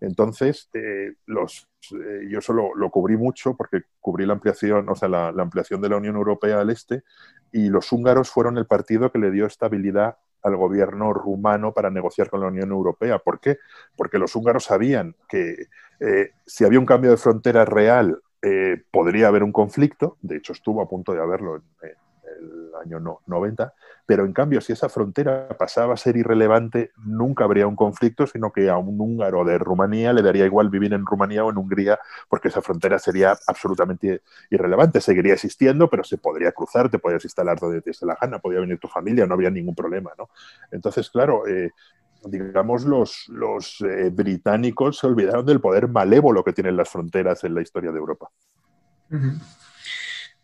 Entonces, 0.00 0.70
eh, 0.74 1.14
los, 1.26 1.68
eh, 1.92 2.28
yo 2.28 2.40
solo 2.40 2.74
lo 2.74 2.90
cubrí 2.90 3.16
mucho 3.16 3.56
porque 3.56 3.82
cubrí 4.00 4.26
la 4.26 4.34
ampliación, 4.34 4.88
o 4.88 4.94
sea, 4.94 5.08
la, 5.08 5.28
ampliación 5.28 5.80
de 5.80 5.88
la 5.88 5.96
Unión 5.96 6.16
Europea 6.16 6.60
al 6.60 6.70
este 6.70 7.02
y 7.52 7.68
los 7.68 7.90
húngaros 7.92 8.30
fueron 8.30 8.58
el 8.58 8.66
partido 8.66 9.10
que 9.10 9.18
le 9.18 9.30
dio 9.30 9.46
estabilidad 9.46 10.18
al 10.48 10.56
gobierno 10.56 11.12
rumano 11.12 11.72
para 11.72 11.90
negociar 11.90 12.28
con 12.28 12.40
la 12.40 12.48
Unión 12.48 12.70
Europea. 12.70 13.18
¿Por 13.18 13.40
qué? 13.40 13.58
Porque 13.96 14.18
los 14.18 14.34
húngaros 14.34 14.64
sabían 14.64 15.14
que 15.28 15.66
eh, 16.00 16.32
si 16.46 16.64
había 16.64 16.80
un 16.80 16.86
cambio 16.86 17.10
de 17.10 17.16
frontera 17.16 17.64
real 17.64 18.20
eh, 18.42 18.82
podría 18.90 19.28
haber 19.28 19.42
un 19.42 19.52
conflicto, 19.52 20.16
de 20.22 20.36
hecho 20.36 20.52
estuvo 20.52 20.82
a 20.82 20.88
punto 20.88 21.12
de 21.12 21.20
haberlo 21.20 21.56
en, 21.56 21.62
el 22.38 22.70
año 22.82 23.20
90, 23.26 23.72
pero 24.06 24.24
en 24.24 24.32
cambio 24.32 24.60
si 24.60 24.72
esa 24.72 24.88
frontera 24.88 25.48
pasaba 25.58 25.94
a 25.94 25.96
ser 25.96 26.16
irrelevante, 26.16 26.92
nunca 26.96 27.44
habría 27.44 27.66
un 27.66 27.76
conflicto, 27.76 28.26
sino 28.26 28.52
que 28.52 28.70
a 28.70 28.76
un 28.76 29.00
húngaro 29.00 29.44
de 29.44 29.58
Rumanía 29.58 30.12
le 30.12 30.22
daría 30.22 30.46
igual 30.46 30.70
vivir 30.70 30.94
en 30.94 31.04
Rumanía 31.04 31.44
o 31.44 31.50
en 31.50 31.58
Hungría, 31.58 31.98
porque 32.28 32.48
esa 32.48 32.62
frontera 32.62 32.98
sería 32.98 33.36
absolutamente 33.46 34.22
irrelevante, 34.50 35.00
seguiría 35.00 35.34
existiendo, 35.34 35.90
pero 35.90 36.04
se 36.04 36.18
podría 36.18 36.52
cruzar, 36.52 36.88
te 36.88 36.98
podías 36.98 37.24
instalar 37.24 37.58
donde 37.58 37.82
te 37.82 37.92
la 38.02 38.16
gana, 38.20 38.38
podía 38.38 38.60
venir 38.60 38.78
tu 38.78 38.88
familia, 38.88 39.26
no 39.26 39.34
habría 39.34 39.50
ningún 39.50 39.74
problema. 39.74 40.10
¿no? 40.16 40.30
Entonces, 40.70 41.10
claro, 41.10 41.46
eh, 41.46 41.70
digamos, 42.24 42.84
los, 42.84 43.26
los 43.28 43.80
eh, 43.80 44.10
británicos 44.10 44.98
se 44.98 45.06
olvidaron 45.06 45.46
del 45.46 45.60
poder 45.60 45.88
malévolo 45.88 46.44
que 46.44 46.52
tienen 46.52 46.76
las 46.76 46.88
fronteras 46.88 47.44
en 47.44 47.54
la 47.54 47.62
historia 47.62 47.92
de 47.92 47.98
Europa. 47.98 48.30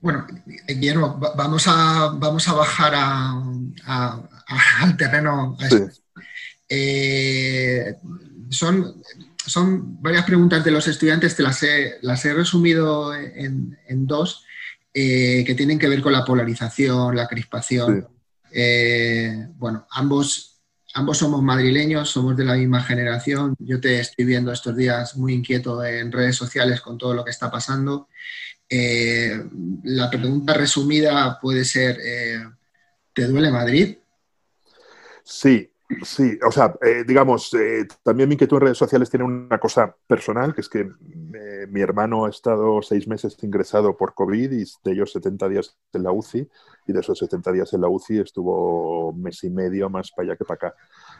Bueno, 0.05 0.27
Guillermo, 0.69 1.19
vamos 1.35 1.65
a, 1.67 2.13
vamos 2.19 2.47
a 2.47 2.53
bajar 2.53 2.93
al 2.95 4.97
terreno. 4.99 5.57
Eh, 6.69 7.97
son, 8.51 9.03
son 9.47 10.03
varias 10.03 10.27
preguntas 10.27 10.63
de 10.63 10.73
los 10.73 10.87
estudiantes, 10.89 11.35
te 11.35 11.43
las 11.43 11.63
he, 11.63 11.95
las 12.03 12.23
he 12.27 12.35
resumido 12.35 13.15
en, 13.15 14.07
dos, 14.07 14.45
eh, 14.93 15.43
que 15.47 15.55
tienen 15.55 15.79
que 15.79 15.89
ver 15.89 16.03
con 16.03 16.13
la 16.13 16.27
polarización, 16.27 17.17
la 17.17 17.27
crispación. 17.27 18.07
Eh, 18.53 19.49
bueno, 19.57 19.87
ambos, 19.91 20.61
ambos 20.93 21.17
somos 21.17 21.43
madrileños, 21.43 22.11
somos 22.11 22.37
de 22.37 22.45
la 22.45 22.57
misma 22.57 22.83
generación. 22.83 23.57
Yo 23.59 23.81
te 23.81 24.01
estoy 24.01 24.27
viendo 24.27 24.53
estos 24.53 24.77
días 24.77 25.17
muy 25.17 25.33
inquieto 25.33 25.83
en 25.83 26.13
redes 26.13 26.37
sociales 26.37 26.83
con 26.83 26.99
todo 26.99 27.15
lo 27.15 27.25
que 27.25 27.31
está 27.31 27.51
pasando. 27.51 28.09
Eh, 28.77 29.41
la 29.85 30.11
pregunta 30.11 30.53
resumida 30.53 31.39
puede 31.41 31.65
ser, 31.65 31.97
eh, 32.05 32.41
¿te 33.13 33.27
duele 33.27 33.53
Madrid? 33.53 33.99
Sí, 35.23 35.71
sí. 36.03 36.37
O 36.45 36.51
sea, 36.51 36.75
eh, 36.83 37.05
digamos, 37.07 37.53
también 38.03 38.29
mi 38.29 38.35
inquietud 38.35 38.57
en 38.57 38.63
redes 38.63 38.79
sociales 38.79 39.09
tiene 39.09 39.27
una 39.27 39.59
cosa 39.59 39.95
personal, 40.09 40.53
que 40.53 40.63
es 40.63 40.69
que 40.69 40.91
mi 41.69 41.81
hermano 41.81 42.25
ha 42.25 42.31
estado 42.31 42.83
seis 42.83 43.07
meses 43.07 43.37
ingresado 43.43 43.97
por 43.97 44.13
COVID 44.13 44.51
y 44.51 44.65
de 44.83 44.93
ellos 44.93 45.13
70 45.13 45.49
días 45.49 45.77
en 45.93 46.03
la 46.03 46.11
UCI, 46.11 46.49
y 46.89 46.93
de 46.93 46.99
esos 46.99 47.17
70 47.17 47.53
días 47.53 47.73
en 47.75 47.81
la 47.81 47.89
UCI 47.89 48.19
estuvo 48.19 49.13
mes 49.13 49.45
y 49.45 49.51
medio 49.51 49.89
más 49.89 50.11
para 50.11 50.27
allá 50.27 50.37
que 50.37 50.45
para 50.45 50.69
acá. 50.69 50.75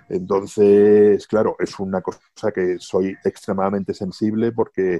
Entonces, 0.09 1.25
claro, 1.29 1.55
es 1.61 1.79
una 1.79 2.03
cosa 2.03 2.51
que 2.53 2.79
soy 2.81 3.17
extremadamente 3.25 3.95
sensible 3.95 4.51
porque 4.51 4.99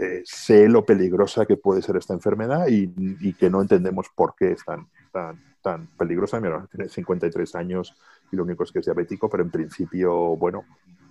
eh, 0.00 0.22
sé 0.24 0.68
lo 0.68 0.84
peligrosa 0.84 1.44
que 1.44 1.56
puede 1.56 1.82
ser 1.82 1.96
esta 1.96 2.14
enfermedad 2.14 2.66
y, 2.68 3.32
que 3.34 3.50
no 3.50 3.60
entendemos 3.60 4.06
por 4.14 4.34
qué 4.36 4.52
es 4.52 4.64
tan, 4.64 4.86
tan, 5.12 5.42
tan 5.60 5.88
peligrosa. 5.98 6.40
Mi 6.40 6.46
hermano 6.46 6.68
tiene 6.68 6.88
53 6.88 7.54
años 7.56 7.96
y 8.30 8.36
lo 8.36 8.44
único 8.44 8.62
es 8.62 8.70
que 8.70 8.78
es 8.78 8.84
diabético, 8.84 9.28
pero 9.28 9.42
en 9.42 9.50
principio, 9.50 10.36
bueno, 10.36 10.64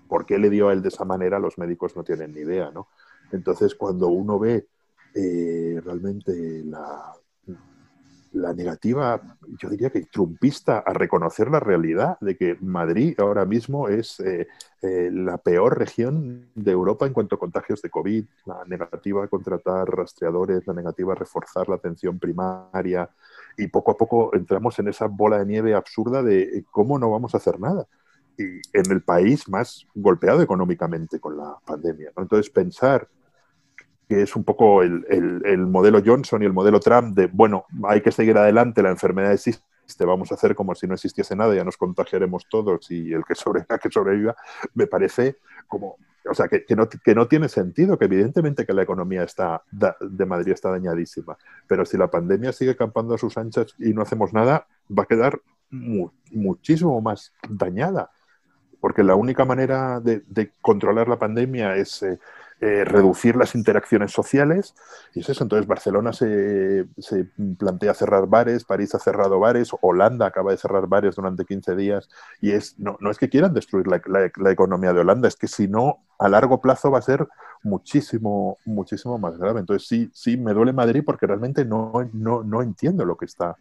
¿por 0.08 0.26
qué 0.26 0.38
le 0.38 0.50
dio 0.50 0.70
a 0.70 0.74
él 0.74 0.82
de 0.82 0.88
esa 0.88 1.04
manera? 1.04 1.38
Los 1.38 1.58
médicos 1.58 1.98
no 1.98 2.04
tienen 2.04 2.34
ni 2.34 2.42
idea, 2.42 2.72
¿no? 2.72 2.88
Entonces, 3.32 3.76
cuando 3.76 4.08
uno 4.08 4.40
ve 4.40 4.68
eh, 5.14 5.82
realmente 5.84 6.64
la, 6.64 7.14
la 8.34 8.54
negativa, 8.54 9.38
yo 9.60 9.70
diría 9.70 9.90
que 9.90 10.02
trumpista, 10.02 10.80
a 10.80 10.94
reconocer 10.94 11.50
la 11.50 11.60
realidad 11.60 12.18
de 12.22 12.38
que 12.38 12.58
Madrid 12.62 13.20
ahora 13.20 13.46
mismo 13.46 13.88
es 13.88 14.20
eh, 14.20 14.48
eh, 14.82 15.10
la 15.12 15.38
peor 15.38 15.78
región 15.78 16.50
de 16.56 16.72
Europa 16.72 17.06
en 17.06 17.14
cuanto 17.14 17.36
a 17.36 17.40
contagios 17.40 17.82
de 17.82 17.90
COVID, 17.90 18.26
la 18.46 18.64
negativa 18.66 19.24
a 19.24 19.28
contratar 19.28 19.88
rastreadores, 19.90 20.68
la 20.68 20.74
negativa 20.74 21.14
a 21.14 21.16
reforzar 21.16 21.68
la 21.70 21.76
atención 21.76 22.20
primaria 22.20 23.10
y 23.58 23.68
poco 23.68 23.92
a 23.92 23.98
poco 23.98 24.36
entramos 24.36 24.78
en 24.80 24.88
esa 24.88 25.08
bola 25.08 25.40
de 25.40 25.46
nieve 25.46 25.74
absurda 25.74 26.22
de 26.22 26.42
eh, 26.44 26.66
cómo 26.70 27.00
no 27.00 27.10
vamos 27.10 27.34
a 27.34 27.38
hacer 27.38 27.60
nada. 27.60 27.88
Y 28.38 28.44
en 28.74 28.92
el 28.92 29.02
país 29.02 29.50
más 29.50 29.88
golpeado 29.96 30.44
económicamente 30.44 31.20
con 31.20 31.38
la 31.38 31.58
pandemia. 31.66 32.12
Entonces, 32.16 32.52
pensar 32.52 33.08
que 34.08 34.22
es 34.22 34.36
un 34.36 34.44
poco 34.44 34.84
el, 34.84 35.06
el, 35.10 35.68
modelo 35.68 36.02
Johnson 36.04 36.42
y 36.42 36.46
el 36.46 36.54
modelo 36.54 36.80
Trump 36.80 37.16
de, 37.16 37.28
bueno, 37.28 37.66
hay 37.84 38.02
que 38.02 38.12
seguir 38.12 38.38
adelante, 38.38 38.82
la 38.82 38.90
enfermedad 38.90 39.34
existe, 39.34 39.66
vamos 40.06 40.32
a 40.32 40.36
hacer 40.36 40.56
como 40.56 40.76
si 40.76 40.88
no 40.88 40.94
existiese 40.94 41.36
nada, 41.36 41.54
ya 41.54 41.66
nos 41.66 41.78
contagiaremos 41.78 42.48
todos 42.50 42.90
y 42.90 43.12
el 43.12 43.26
que 43.26 43.36
sobreviva, 43.36 43.78
que 43.82 43.92
sobreviva, 43.92 44.36
me 44.74 44.88
parece 44.88 45.38
como, 45.68 45.98
o 46.30 46.34
sea, 46.34 46.48
que, 46.48 46.64
que, 46.64 46.76
no, 46.76 46.88
que 46.88 47.16
no 47.16 47.28
tiene 47.28 47.50
sentido, 47.50 47.98
que 47.98 48.06
evidentemente 48.06 48.66
que 48.66 48.74
la 48.74 48.84
economía 48.84 49.24
está 49.24 49.62
de 49.72 50.26
Madrid 50.26 50.54
está 50.54 50.72
dañadísima, 50.72 51.38
pero 51.68 51.86
si 51.86 51.98
la 51.98 52.10
pandemia 52.10 52.54
sigue 52.54 52.78
campando 52.78 53.14
a 53.14 53.18
sus 53.18 53.38
anchas 53.38 53.76
y 53.78 53.94
no 53.94 54.04
hacemos 54.04 54.32
nada, 54.32 54.68
va 54.90 55.04
a 55.04 55.08
quedar 55.08 55.42
muchísimo 55.70 57.02
más 57.02 57.34
dañada, 57.50 58.10
porque 58.80 59.04
la 59.04 59.16
única 59.16 59.44
manera 59.44 60.00
de, 60.00 60.24
de 60.28 60.54
controlar 60.62 61.10
la 61.10 61.20
pandemia 61.20 61.76
es... 61.76 62.04
Eh, 62.04 62.20
eh, 62.60 62.84
reducir 62.86 63.36
las 63.36 63.54
interacciones 63.54 64.12
sociales. 64.12 64.74
Y 65.14 65.20
es 65.20 65.30
eso, 65.30 65.44
entonces 65.44 65.68
Barcelona 65.68 66.12
se, 66.12 66.88
plantea 67.58 67.94
cerrar 67.94 68.26
bares, 68.26 68.64
París 68.64 68.96
ha 68.96 69.00
cerrado 69.00 69.40
bares, 69.40 69.70
Holanda 69.82 70.26
acaba 70.26 70.52
de 70.52 70.58
cerrar 70.58 70.88
bares 70.88 71.16
durante 71.16 71.46
15 71.46 71.76
días. 71.76 72.10
Y 72.42 72.52
es, 72.52 72.80
no, 72.80 72.98
no 73.00 73.12
es 73.12 73.20
que 73.20 73.30
quieran 73.30 73.54
destruir 73.54 73.86
la, 73.88 74.52
economía 74.52 74.92
de 74.92 75.02
Holanda, 75.02 75.28
es 75.28 75.36
que 75.36 75.48
si 75.48 75.68
no, 75.68 76.00
a 76.18 76.30
largo 76.30 76.60
plazo 76.60 76.90
va 76.90 76.98
a 76.98 77.04
ser 77.04 77.28
muchísimo, 77.62 78.58
muchísimo 78.66 79.20
más 79.20 79.38
grave. 79.38 79.60
Entonces 79.60 79.88
sí, 79.88 80.10
sí, 80.12 80.36
me 80.36 80.54
duele 80.54 80.74
Madrid 80.74 81.04
porque 81.06 81.28
realmente 81.28 81.64
no, 81.64 82.10
no, 82.12 82.44
no 82.44 82.64
entiendo 82.64 83.06
lo 83.06 83.18
que 83.18 83.26
está 83.26 83.56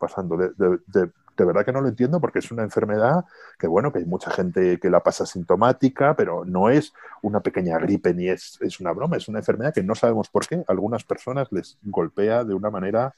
pasando. 0.00 0.36
De, 0.36 0.50
de 0.56 1.10
verdad 1.44 1.64
que 1.64 1.72
no 1.72 1.80
lo 1.80 1.88
entiendo 1.88 2.20
porque 2.20 2.40
es 2.40 2.50
una 2.50 2.62
enfermedad 2.62 3.24
que, 3.58 3.66
bueno, 3.66 3.92
que 3.92 4.00
hay 4.00 4.04
mucha 4.04 4.30
gente 4.30 4.78
que 4.78 4.90
la 4.90 5.02
pasa 5.02 5.26
sintomática, 5.26 6.14
pero 6.14 6.44
no 6.44 6.70
es 6.70 6.92
una 7.22 7.40
pequeña 7.40 7.78
gripe 7.78 8.14
ni 8.14 8.28
es, 8.28 8.58
es 8.60 8.80
una 8.80 8.92
broma, 8.92 9.16
es 9.16 9.28
una 9.28 9.38
enfermedad 9.38 9.74
que 9.74 9.82
no 9.82 9.94
sabemos 9.94 10.28
por 10.28 10.46
qué. 10.46 10.64
Algunas 10.68 11.04
personas 11.04 11.48
les 11.50 11.78
golpea 11.82 12.44
de 12.44 12.54
una 12.54 12.70
manera, 12.70 13.14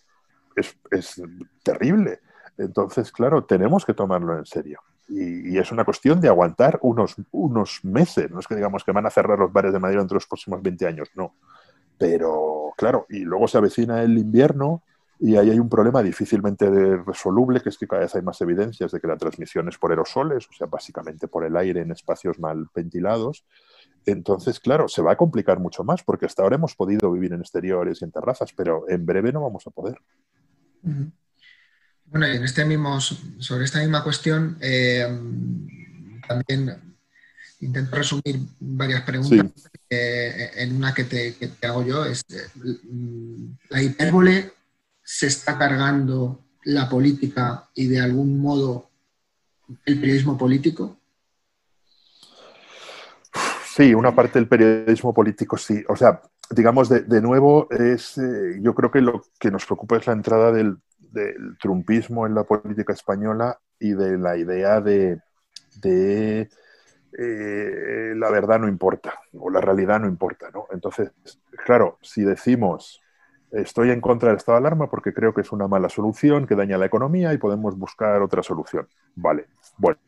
es, 0.56 0.76
es 0.90 1.22
terrible. 1.62 2.20
Entonces, 2.58 3.10
claro, 3.12 3.44
tenemos 3.44 3.84
que 3.84 3.94
tomarlo 3.94 4.38
en 4.38 4.46
serio. 4.46 4.80
Y, 5.08 5.58
es 5.58 5.70
una 5.72 5.84
cuestión 5.84 6.20
de 6.20 6.28
aguantar 6.28 6.78
unos, 6.82 7.16
unos 7.32 7.80
meses. 7.84 8.30
No 8.30 8.40
es 8.40 8.46
que 8.46 8.54
digamos 8.56 8.84
que 8.84 8.92
van 8.92 9.06
a 9.06 9.10
cerrar 9.10 9.38
los 9.38 9.52
bares 9.52 9.72
de 9.72 9.78
Madrid 9.78 10.00
entre 10.00 10.14
los 10.14 10.26
próximos 10.26 10.62
20 10.62 10.86
años, 10.86 11.10
no. 11.14 11.34
Pero, 11.98 12.72
claro, 12.76 13.06
y 13.08 13.20
luego 13.20 13.46
se 13.46 13.58
avecina 13.58 14.02
el 14.02 14.16
invierno 14.16 14.82
y 15.24 15.36
ahí 15.36 15.50
hay 15.50 15.58
un 15.60 15.68
problema 15.68 16.02
difícilmente 16.02 16.68
resoluble, 16.96 17.60
que 17.60 17.68
es 17.68 17.78
que 17.78 17.86
cada 17.86 18.02
vez 18.02 18.14
hay 18.16 18.22
más 18.22 18.40
evidencias 18.40 18.90
de 18.90 19.00
que 19.00 19.06
la 19.06 19.16
transmisión 19.16 19.68
es 19.68 19.78
por 19.78 19.92
aerosoles, 19.92 20.48
o 20.48 20.52
sea, 20.52 20.66
básicamente 20.66 21.28
por 21.28 21.44
el 21.44 21.56
aire 21.56 21.82
en 21.82 21.92
espacios 21.92 22.40
mal 22.40 22.66
ventilados. 22.74 23.44
Entonces, 24.04 24.58
claro, 24.58 24.88
se 24.88 25.00
va 25.00 25.12
a 25.12 25.16
complicar 25.16 25.60
mucho 25.60 25.84
más, 25.84 26.02
porque 26.02 26.26
hasta 26.26 26.42
ahora 26.42 26.56
hemos 26.56 26.74
podido 26.74 27.12
vivir 27.12 27.32
en 27.34 27.40
exteriores 27.40 28.02
y 28.02 28.04
en 28.04 28.10
terrazas, 28.10 28.52
pero 28.52 28.84
en 28.88 29.06
breve 29.06 29.32
no 29.32 29.42
vamos 29.42 29.64
a 29.68 29.70
poder. 29.70 29.96
Bueno, 30.82 32.26
y 32.26 32.36
en 32.38 32.42
este 32.42 32.64
mismo, 32.64 33.00
sobre 33.00 33.66
esta 33.66 33.78
misma 33.78 34.02
cuestión, 34.02 34.58
eh, 34.60 35.06
también 36.26 36.96
intento 37.60 37.94
resumir 37.94 38.40
varias 38.58 39.02
preguntas 39.02 39.70
eh, 39.88 40.50
en 40.56 40.74
una 40.74 40.92
que 40.92 41.04
te, 41.04 41.64
hago 41.64 41.86
yo. 41.86 42.04
Es, 42.06 42.24
eh, 42.28 42.42
¿La 43.68 43.80
hipérbole 43.80 44.61
se 45.14 45.26
está 45.26 45.58
cargando 45.58 46.40
la 46.64 46.88
política 46.88 47.68
y 47.74 47.86
de 47.86 48.00
algún 48.00 48.40
modo 48.40 48.88
el 49.84 50.00
periodismo 50.00 50.38
político? 50.38 50.96
Sí, 53.66 53.92
una 53.92 54.14
parte 54.14 54.38
del 54.38 54.48
periodismo 54.48 55.12
político 55.12 55.58
sí. 55.58 55.84
O 55.90 55.96
sea, 55.96 56.22
digamos, 56.50 56.88
de, 56.88 57.20
nuevo, 57.20 57.68
es, 57.70 58.16
eh, 58.16 58.58
yo 58.62 58.74
creo 58.74 58.90
que 58.90 59.02
lo 59.02 59.22
que 59.38 59.50
nos 59.50 59.66
preocupa 59.66 59.98
es 59.98 60.06
la 60.06 60.14
entrada 60.14 60.50
del, 60.50 60.78
trumpismo 61.60 62.26
en 62.26 62.34
la 62.34 62.44
política 62.44 62.94
española 62.94 63.58
y 63.78 63.92
de 63.92 64.16
la 64.16 64.38
idea 64.38 64.80
de, 64.80 65.20
de 65.82 66.48
eh, 67.18 68.14
la 68.16 68.30
verdad 68.30 68.58
no 68.58 68.66
importa 68.66 69.12
o 69.34 69.50
la 69.50 69.60
realidad 69.60 70.00
no 70.00 70.08
importa. 70.08 70.50
¿no? 70.50 70.68
Entonces, 70.72 71.10
claro, 71.66 71.98
si 72.00 72.22
decimos 72.22 73.02
estoy 73.52 73.90
en 73.90 74.00
contra 74.00 74.30
del 74.30 74.38
estado 74.38 74.58
de 74.58 74.66
alarma 74.66 74.88
porque 74.88 75.12
creo 75.12 75.34
que 75.34 75.42
es 75.42 75.52
una 75.52 75.68
mala 75.68 75.88
solución 75.88 76.46
que 76.46 76.56
daña 76.56 76.78
la 76.78 76.86
economía 76.86 77.32
y 77.32 77.38
podemos 77.38 77.76
buscar 77.76 78.22
otra 78.22 78.42
solución. 78.42 78.88
Vale, 79.14 79.46
bueno, 79.76 79.98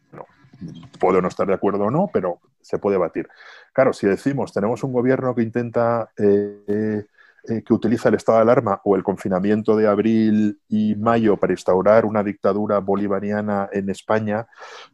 puedo 0.99 1.21
no 1.21 1.29
estar 1.29 1.47
de 1.47 1.55
acuerdo 1.55 1.85
o 1.85 1.91
no, 1.91 2.11
pero 2.13 2.41
se 2.61 2.79
puede 2.79 2.97
batir. 2.97 3.29
Claro, 3.73 3.93
si 3.93 4.07
decimos 4.07 4.53
tenemos 4.53 4.83
un 4.83 4.93
gobierno 4.93 5.35
que 5.35 5.43
intenta, 5.43 6.11
eh, 6.17 7.05
eh, 7.47 7.63
que 7.63 7.75
utiliza 7.75 8.09
el 8.09 8.15
estado 8.15 8.39
de 8.39 8.43
alarma 8.43 8.81
o 8.85 8.97
el 8.97 9.03
confinamiento 9.03 9.77
de 9.77 9.87
abril 9.87 10.59
y 10.69 10.95
mayo 10.95 11.37
para 11.37 11.53
instaurar 11.53 12.07
una 12.07 12.23
dictadura 12.23 12.79
bolivariana 12.79 13.69
en 13.71 13.91
España, 13.91 14.47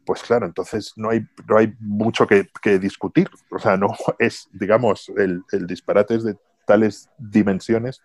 pues 0.04 0.22
claro, 0.22 0.46
entonces 0.46 0.94
no 0.96 1.10
hay, 1.10 1.24
no 1.46 1.58
hay 1.58 1.72
mucho 1.78 2.26
que, 2.26 2.48
discutir. 2.80 3.30
O 3.52 3.58
sea, 3.60 3.76
no 3.76 3.94
es, 4.18 4.48
digamos, 4.52 5.08
el, 5.16 5.44
el 5.52 5.66
disparate 5.68 6.16
es 6.16 6.24
de 6.24 6.36
tales 6.70 7.10
dimensiones 7.18 8.00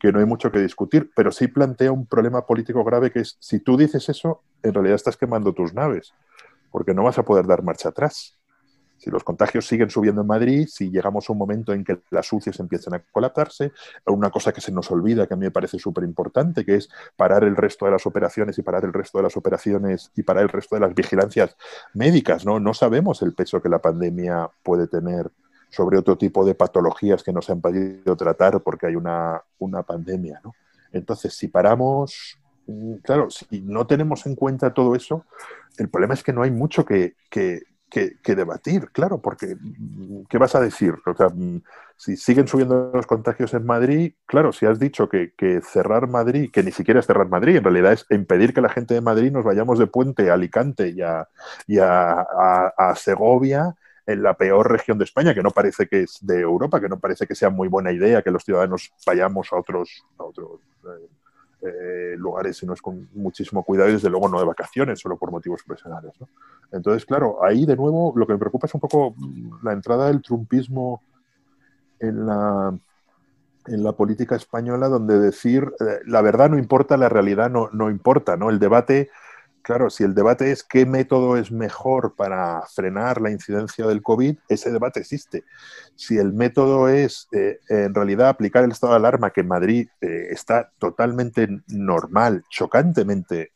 que 0.00 0.10
no 0.10 0.18
hay 0.18 0.24
mucho 0.24 0.50
que 0.50 0.58
discutir, 0.58 1.12
pero 1.14 1.30
sí 1.30 1.46
plantea 1.46 1.92
un 1.92 2.06
problema 2.06 2.44
político 2.44 2.82
grave 2.82 3.12
que 3.12 3.20
es, 3.20 3.36
si 3.38 3.60
tú 3.60 3.76
dices 3.76 4.08
eso, 4.08 4.42
en 4.64 4.74
realidad 4.74 4.96
estás 4.96 5.16
quemando 5.16 5.52
tus 5.52 5.72
naves 5.72 6.12
porque 6.72 6.92
no 6.92 7.04
vas 7.04 7.18
a 7.18 7.24
poder 7.24 7.46
dar 7.46 7.62
marcha 7.62 7.90
atrás. 7.90 8.36
Si 8.96 9.10
los 9.10 9.22
contagios 9.22 9.64
siguen 9.64 9.90
subiendo 9.90 10.22
en 10.22 10.26
Madrid, 10.26 10.66
si 10.68 10.90
llegamos 10.90 11.28
a 11.28 11.32
un 11.32 11.38
momento 11.38 11.72
en 11.72 11.84
que 11.84 12.00
las 12.10 12.32
UCIs 12.32 12.58
empiezan 12.58 12.94
a 12.94 13.02
colapsarse, 13.12 13.72
una 14.06 14.28
cosa 14.28 14.52
que 14.52 14.60
se 14.60 14.72
nos 14.72 14.90
olvida, 14.90 15.28
que 15.28 15.34
a 15.34 15.36
mí 15.36 15.44
me 15.44 15.52
parece 15.52 15.78
súper 15.78 16.02
importante, 16.02 16.64
que 16.64 16.74
es 16.74 16.88
parar 17.16 17.44
el 17.44 17.54
resto 17.54 17.86
de 17.86 17.92
las 17.92 18.04
operaciones 18.06 18.58
y 18.58 18.62
parar 18.62 18.84
el 18.84 18.92
resto 18.92 19.18
de 19.18 19.24
las 19.24 19.36
operaciones 19.36 20.10
y 20.16 20.24
parar 20.24 20.42
el 20.42 20.48
resto 20.48 20.74
de 20.74 20.80
las 20.80 20.94
vigilancias 20.94 21.56
médicas. 21.94 22.44
No, 22.44 22.58
no 22.58 22.74
sabemos 22.74 23.22
el 23.22 23.34
peso 23.34 23.62
que 23.62 23.70
la 23.70 23.80
pandemia 23.80 24.50
puede 24.62 24.88
tener 24.88 25.30
sobre 25.70 25.98
otro 25.98 26.18
tipo 26.18 26.44
de 26.44 26.54
patologías 26.54 27.22
que 27.22 27.32
no 27.32 27.40
se 27.40 27.52
han 27.52 27.60
podido 27.60 28.16
tratar 28.16 28.60
porque 28.60 28.86
hay 28.86 28.96
una, 28.96 29.42
una 29.58 29.82
pandemia. 29.82 30.40
¿no? 30.44 30.54
Entonces, 30.92 31.34
si 31.34 31.48
paramos, 31.48 32.38
mm, 32.66 32.96
claro, 32.96 33.30
si 33.30 33.60
no 33.62 33.86
tenemos 33.86 34.26
en 34.26 34.34
cuenta 34.34 34.74
todo 34.74 34.94
eso, 34.94 35.24
el 35.78 35.88
problema 35.88 36.14
es 36.14 36.22
que 36.22 36.32
no 36.32 36.42
hay 36.42 36.50
mucho 36.50 36.84
que, 36.84 37.14
debatir, 38.24 38.90
claro, 38.92 39.18
porque 39.20 39.56
¿qué 40.28 40.38
vas 40.38 40.54
a 40.54 40.60
decir? 40.60 40.94
O 41.06 41.14
sea, 41.14 41.28
si 41.96 42.16
siguen 42.16 42.46
subiendo 42.46 42.90
los 42.94 43.06
contagios 43.06 43.52
en 43.54 43.66
Madrid, 43.66 44.14
claro, 44.26 44.52
si 44.52 44.66
has 44.66 44.78
dicho 44.78 45.08
que, 45.08 45.32
cerrar 45.62 46.06
Madrid, 46.08 46.50
que 46.52 46.62
ni 46.62 46.70
siquiera 46.70 47.00
es 47.00 47.06
cerrar 47.06 47.28
Madrid, 47.28 47.56
en 47.56 47.64
realidad 47.64 47.92
es 47.92 48.06
impedir 48.10 48.54
que 48.54 48.60
la 48.60 48.68
gente 48.68 48.94
de 48.94 49.00
Madrid 49.00 49.32
nos 49.32 49.44
vayamos 49.44 49.78
de 49.78 49.86
puente 49.86 50.30
a 50.30 50.34
Alicante 50.34 50.88
y 50.88 51.00
a, 51.00 51.28
a, 51.80 52.94
Segovia, 52.96 53.74
en 54.12 54.22
la 54.22 54.34
peor 54.34 54.70
región 54.70 54.98
de 54.98 55.04
España, 55.04 55.34
que 55.34 55.42
no 55.42 55.50
parece 55.50 55.86
que 55.86 56.02
es 56.02 56.18
de 56.20 56.40
Europa, 56.40 56.80
que 56.80 56.88
no 56.88 56.98
parece 56.98 57.26
que 57.26 57.34
sea 57.34 57.50
muy 57.50 57.68
buena 57.68 57.92
idea 57.92 58.22
que 58.22 58.30
los 58.30 58.44
ciudadanos 58.44 58.92
vayamos 59.06 59.52
a 59.52 59.56
otros, 59.56 60.04
a 60.18 60.24
otros 60.24 60.60
eh, 60.84 61.08
eh, 61.62 62.14
lugares 62.16 62.62
es 62.62 62.82
con 62.82 63.08
muchísimo 63.12 63.62
cuidado 63.62 63.90
y 63.90 63.92
desde 63.92 64.08
luego 64.08 64.28
no 64.28 64.38
de 64.38 64.46
vacaciones, 64.46 64.98
solo 64.98 65.16
por 65.16 65.30
motivos 65.30 65.62
profesionales. 65.62 66.12
Entonces, 66.72 67.04
claro, 67.04 67.44
ahí 67.44 67.66
de 67.66 67.76
nuevo 67.76 68.12
lo 68.16 68.26
que 68.26 68.32
me 68.32 68.38
preocupa 68.38 68.66
es 68.66 68.74
un 68.74 68.80
poco 68.80 69.14
la 69.62 69.72
entrada 69.72 70.06
del 70.06 70.22
trumpismo 70.22 71.02
en 71.98 72.26
la, 72.26 72.74
en 73.66 73.84
la 73.84 73.92
política 73.92 74.36
española, 74.36 74.88
donde 74.88 75.18
decir 75.18 75.70
eh, 75.80 76.00
la 76.06 76.22
verdad 76.22 76.48
no 76.48 76.58
importa, 76.58 76.96
la 76.96 77.10
realidad 77.10 77.50
no, 77.50 77.68
no 77.72 77.90
importa, 77.90 78.36
¿no? 78.36 78.48
El 78.48 78.58
debate 78.58 79.10
Claro, 79.62 79.90
si 79.90 80.04
el 80.04 80.14
debate 80.14 80.50
es 80.50 80.64
qué 80.64 80.86
método 80.86 81.36
es 81.36 81.52
mejor 81.52 82.14
para 82.14 82.62
frenar 82.74 83.20
la 83.20 83.30
incidencia 83.30 83.86
del 83.86 84.02
COVID, 84.02 84.36
ese 84.48 84.70
debate 84.70 85.00
existe. 85.00 85.44
Si 85.94 86.16
el 86.16 86.32
método 86.32 86.88
es 86.88 87.28
eh, 87.32 87.60
en 87.68 87.94
realidad 87.94 88.28
aplicar 88.28 88.64
el 88.64 88.72
estado 88.72 88.94
de 88.94 88.98
alarma, 88.98 89.30
que 89.30 89.42
en 89.42 89.48
Madrid 89.48 89.88
eh, 90.00 90.28
está 90.30 90.70
totalmente 90.78 91.48
normal, 91.68 92.44
chocantemente 92.48 93.52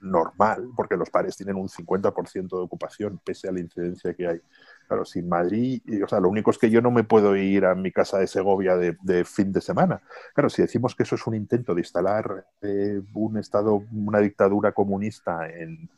normal, 0.00 0.70
porque 0.74 0.96
los 0.96 1.10
pares 1.10 1.36
tienen 1.36 1.56
un 1.56 1.68
50% 1.68 2.48
de 2.48 2.62
ocupación 2.62 3.20
pese 3.24 3.48
a 3.48 3.52
la 3.52 3.60
incidencia 3.60 4.14
que 4.14 4.26
hay, 4.26 4.40
Claro, 4.88 5.04
sin 5.04 5.28
Madrid, 5.28 5.82
o 6.02 6.08
sea, 6.08 6.18
lo 6.18 6.30
único 6.30 6.50
es 6.50 6.56
que 6.56 6.70
yo 6.70 6.80
no 6.80 6.90
me 6.90 7.04
puedo 7.04 7.36
ir 7.36 7.66
a 7.66 7.74
mi 7.74 7.92
casa 7.92 8.16
de 8.18 8.26
Segovia 8.26 8.74
de, 8.74 9.24
fin 9.26 9.52
de 9.52 9.60
semana. 9.60 10.00
Claro, 10.34 10.48
si 10.48 10.62
decimos 10.62 10.94
que 10.94 11.02
eso 11.02 11.14
es 11.14 11.26
un 11.26 11.34
intento 11.34 11.74
de 11.74 11.82
instalar 11.82 12.46
eh, 12.62 13.02
un 13.12 13.36
Estado, 13.36 13.84
una 13.92 14.20
dictadura 14.20 14.72
comunista 14.72 15.46
en, 15.46 15.90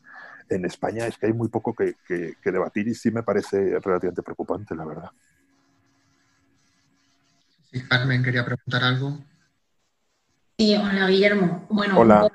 España, 0.65 1.07
es 1.07 1.17
que 1.17 1.27
hay 1.27 1.33
muy 1.33 1.47
poco 1.47 1.73
que, 1.73 1.95
debatir 2.43 2.89
y 2.89 2.93
sí 2.93 3.09
me 3.09 3.23
parece 3.23 3.79
relativamente 3.79 4.21
preocupante, 4.21 4.75
la 4.75 4.83
verdad. 4.83 5.09
Sí, 7.71 7.81
Carmen, 7.87 8.21
quería 8.21 8.43
preguntar 8.43 8.83
algo. 8.83 9.17
Sí, 10.57 10.75
hola 10.75 11.07
Guillermo. 11.07 11.65
Bueno, 11.69 12.29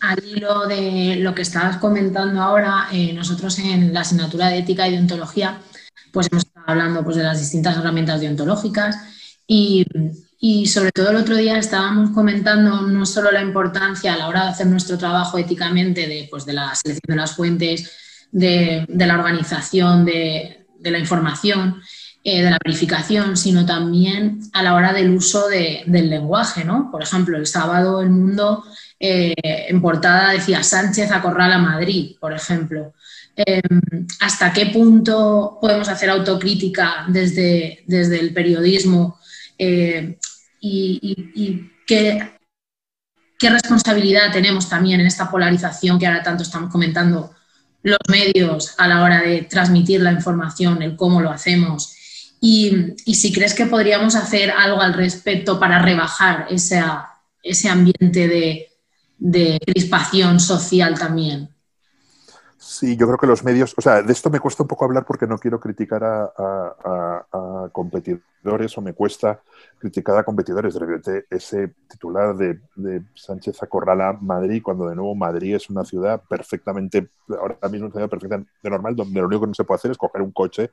al 0.00 0.24
hilo 0.24 0.66
de 0.66 1.18
lo 1.20 1.32
que 1.36 1.42
estabas 1.42 1.76
comentando 1.76 2.42
ahora, 2.42 2.88
eh, 2.90 3.12
nosotros 3.12 3.60
en 3.60 3.94
la 3.94 4.00
asignatura 4.00 4.48
de 4.48 4.58
ética 4.58 4.88
y 4.88 4.92
deontología 4.92 5.60
pues 6.14 6.28
hemos 6.30 6.44
estado 6.44 6.64
hablando 6.68 7.04
pues, 7.04 7.16
de 7.16 7.24
las 7.24 7.40
distintas 7.40 7.76
herramientas 7.76 8.20
deontológicas 8.20 8.96
y, 9.46 9.84
sobre 10.66 10.92
todo 10.92 11.10
el 11.10 11.16
otro 11.16 11.36
día 11.36 11.58
estábamos 11.58 12.10
comentando 12.10 12.82
no 12.82 13.04
solo 13.06 13.30
la 13.32 13.42
importancia 13.42 14.14
a 14.14 14.16
la 14.16 14.28
hora 14.28 14.44
de 14.44 14.50
hacer 14.50 14.66
nuestro 14.66 14.96
trabajo 14.96 15.38
éticamente 15.38 16.06
de, 16.06 16.28
pues, 16.30 16.46
de 16.46 16.52
la 16.52 16.74
selección 16.74 17.16
de 17.16 17.16
las 17.16 17.34
fuentes, 17.34 17.90
de, 18.30 18.86
la 18.88 19.14
organización 19.14 20.04
de, 20.04 20.66
la 20.80 20.98
información, 20.98 21.80
eh, 22.22 22.42
de 22.42 22.50
la 22.50 22.58
verificación, 22.62 23.36
sino 23.36 23.64
también 23.64 24.40
a 24.52 24.62
la 24.62 24.74
hora 24.74 24.92
del 24.92 25.10
uso 25.10 25.48
del 25.48 26.10
lenguaje. 26.10 26.64
¿no? 26.64 26.90
Por 26.90 27.02
ejemplo, 27.02 27.38
el 27.38 27.46
sábado 27.46 28.02
el 28.02 28.10
mundo 28.10 28.64
eh, 29.00 29.34
en 29.68 29.80
portada 29.80 30.32
decía 30.32 30.62
Sánchez 30.62 31.10
acorrala 31.10 31.58
Madrid, 31.58 32.16
por 32.20 32.32
ejemplo. 32.32 32.92
Em, 33.36 34.06
hasta 34.20 34.52
qué 34.52 34.66
punto 34.66 35.58
podemos 35.60 35.88
hacer 35.88 36.08
autocrítica 36.08 37.04
desde, 37.08 37.82
desde 37.86 38.20
el 38.20 38.32
periodismo 38.32 39.18
eh, 39.58 40.18
y, 40.60 41.70
qué, 41.86 42.30
responsabilidad 43.40 44.32
tenemos 44.32 44.70
también 44.70 45.00
en 45.00 45.06
esta 45.06 45.30
polarización 45.30 45.98
que 45.98 46.06
ahora 46.06 46.22
tanto 46.22 46.44
estamos 46.44 46.70
comentando 46.70 47.34
los 47.82 47.98
medios 48.08 48.74
a 48.78 48.88
la 48.88 49.02
hora 49.02 49.20
de 49.20 49.42
transmitir 49.42 50.00
la 50.00 50.12
información, 50.12 50.80
el 50.82 50.96
cómo 50.96 51.20
lo 51.20 51.30
hacemos. 51.30 51.94
Y, 52.40 52.94
si 53.12 53.32
crees 53.32 53.52
que 53.52 53.66
podríamos 53.66 54.14
hacer 54.14 54.50
algo 54.50 54.80
al 54.80 54.94
respecto 54.94 55.58
para 55.60 55.82
rebajar 55.82 56.46
ese 56.48 57.68
ambiente 57.68 58.28
de, 58.28 58.68
de 59.18 59.58
crispación 59.66 60.40
social 60.40 60.98
también. 60.98 61.53
Sí, 62.66 62.96
yo 62.96 63.06
creo 63.06 63.18
que 63.18 63.26
los 63.26 63.44
medios, 63.44 63.74
o 63.76 63.82
sea, 63.82 64.00
de 64.00 64.10
esto 64.10 64.30
me 64.30 64.40
cuesta 64.40 64.62
un 64.62 64.68
poco 64.68 64.86
hablar 64.86 65.04
porque 65.04 65.26
no 65.26 65.36
quiero 65.36 65.60
criticar 65.60 66.02
a, 66.02 67.68
competidores 67.72 68.78
o 68.78 68.80
me 68.80 68.94
cuesta 68.94 69.42
criticar 69.78 70.16
a 70.16 70.24
competidores. 70.24 70.72
De 70.72 70.80
repente, 70.80 71.26
ese 71.28 71.74
titular 71.86 72.34
de, 72.34 72.58
Sánchez 73.14 73.62
Acorrala 73.62 74.16
Madrid, 74.18 74.62
cuando 74.62 74.88
de 74.88 74.96
nuevo 74.96 75.14
Madrid 75.14 75.56
es 75.56 75.68
una 75.68 75.84
ciudad 75.84 76.22
perfectamente, 76.26 77.08
ahora 77.38 77.58
mismo 77.68 77.86
una 77.88 77.92
ciudad 77.92 78.08
perfectamente 78.08 78.50
normal, 78.62 78.96
donde 78.96 79.20
lo 79.20 79.26
único 79.26 79.42
que 79.42 79.48
no 79.48 79.54
se 79.54 79.64
puede 79.64 79.76
hacer 79.76 79.90
es 79.90 79.98
coger 79.98 80.22
un 80.22 80.32
coche 80.32 80.70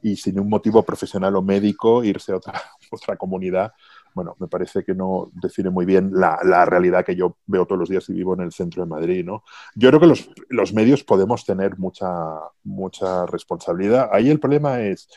y 0.00 0.16
sin 0.16 0.40
un 0.40 0.48
motivo 0.48 0.82
profesional 0.82 1.36
o 1.36 1.42
médico 1.42 2.02
irse 2.02 2.32
a 2.32 2.36
otra, 2.36 2.54
otra 2.90 3.16
comunidad 3.16 3.74
bueno, 4.14 4.36
me 4.38 4.46
parece 4.46 4.84
que 4.84 4.94
no 4.94 5.30
define 5.34 5.70
muy 5.70 5.84
bien 5.84 6.10
la, 6.14 6.64
realidad 6.64 7.04
que 7.04 7.16
yo 7.16 7.36
veo 7.46 7.66
todos 7.66 7.80
los 7.80 7.88
días 7.88 8.08
y 8.08 8.12
vivo 8.12 8.34
en 8.34 8.40
el 8.40 8.52
centro 8.52 8.84
de 8.84 8.88
Madrid, 8.88 9.24
¿no? 9.24 9.42
Yo 9.74 9.88
creo 9.90 10.00
que 10.00 10.24
los, 10.48 10.72
medios 10.72 11.02
podemos 11.02 11.44
tener 11.44 11.76
mucha, 11.78 12.06
mucha 12.62 13.26
responsabilidad. 13.26 14.08
Ahí 14.12 14.30
el 14.30 14.38
problema 14.38 14.80
es, 14.80 15.08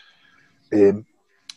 eh, 0.72 1.04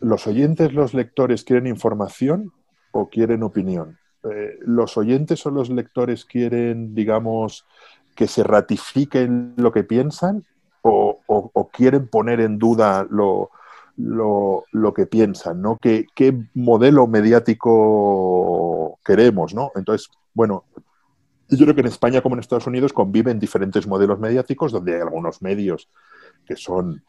¿los 0.01 0.26
oyentes, 0.26 0.74
los 0.74 0.93
lectores 0.93 1.43
quieren 1.45 1.66
información 1.66 2.53
o 2.93 3.09
quieren 3.09 3.43
opinión? 3.43 3.99
Eh, 4.24 4.59
¿Los 4.61 4.99
oyentes 4.99 5.45
o 5.47 5.51
los 5.51 5.70
lectores 5.70 6.26
quieren, 6.26 6.95
digamos, 6.95 7.66
que 8.14 8.28
se 8.28 8.43
ratifiquen 8.43 9.55
lo 9.57 9.72
que 9.72 9.82
piensan 9.82 10.45
o, 10.82 11.20
o, 11.26 11.70
quieren 11.70 12.09
poner 12.09 12.41
en 12.41 12.59
duda 12.59 13.07
lo, 13.09 13.51
lo, 14.03 14.64
que 14.94 15.07
piensan, 15.07 15.62
¿no? 15.62 15.78
¿Qué, 15.80 16.07
¿Qué, 16.14 16.36
modelo 16.55 17.07
mediático 17.07 18.98
queremos, 19.05 19.55
¿no? 19.55 19.70
Entonces, 19.74 20.09
bueno, 20.34 20.64
yo 21.48 21.59
creo 21.59 21.74
que 21.74 21.80
en 21.80 21.88
España 21.88 22.22
como 22.22 22.34
en 22.36 22.40
Estados 22.40 22.66
Unidos 22.66 22.92
conviven 22.92 23.38
diferentes 23.38 23.86
modelos 23.86 24.18
mediáticos 24.18 24.72
donde 24.72 24.94
hay 24.94 25.01
algunos 25.01 25.42
medios 25.42 25.88
que 26.46 26.57
son 26.57 27.03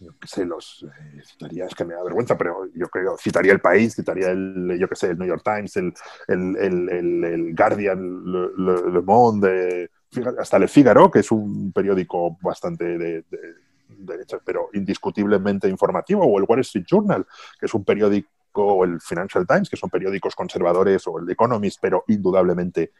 yo 0.00 0.12
qué 0.18 0.26
sé, 0.26 0.44
los 0.46 0.84
eh, 0.84 1.22
citaría, 1.24 1.66
es 1.66 1.74
que 1.74 1.84
me 1.84 1.94
da 1.94 2.02
vergüenza, 2.02 2.36
pero 2.36 2.66
yo 2.74 2.88
creo, 2.88 3.16
citaría 3.18 3.52
el 3.52 3.60
país, 3.60 3.94
citaría 3.94 4.30
el, 4.30 4.78
yo 4.78 4.88
qué 4.88 4.96
sé, 4.96 5.10
el 5.10 5.18
New 5.18 5.28
York 5.28 5.42
Times, 5.44 5.76
el, 5.76 5.92
el, 6.26 7.54
Guardian, 7.54 8.24
Le, 8.24 9.02
Monde, 9.02 9.90
hasta 10.38 10.58
Le 10.58 10.68
Figaro, 10.68 11.10
que 11.10 11.18
es 11.18 11.30
un 11.30 11.72
periódico 11.72 12.38
bastante 12.40 12.98
de, 12.98 13.24
derecha, 13.98 14.38
pero 14.44 14.68
indiscutiblemente 14.72 15.68
informativo, 15.68 16.24
o 16.24 16.38
el 16.38 16.44
Wall 16.48 16.60
Street 16.60 16.86
Journal, 16.86 17.26
que 17.58 17.66
es 17.66 17.74
un 17.74 17.84
periódico 17.84 18.28
o 18.54 18.84
el 18.84 19.00
Financial 19.00 19.46
Times, 19.46 19.70
que 19.70 19.76
son 19.76 19.90
periódicos 19.90 20.34
conservadores, 20.34 21.06
o 21.06 21.18
el 21.18 21.30
Economist, 21.30 21.78
pero 21.80 22.04
indudablemente 22.08 22.92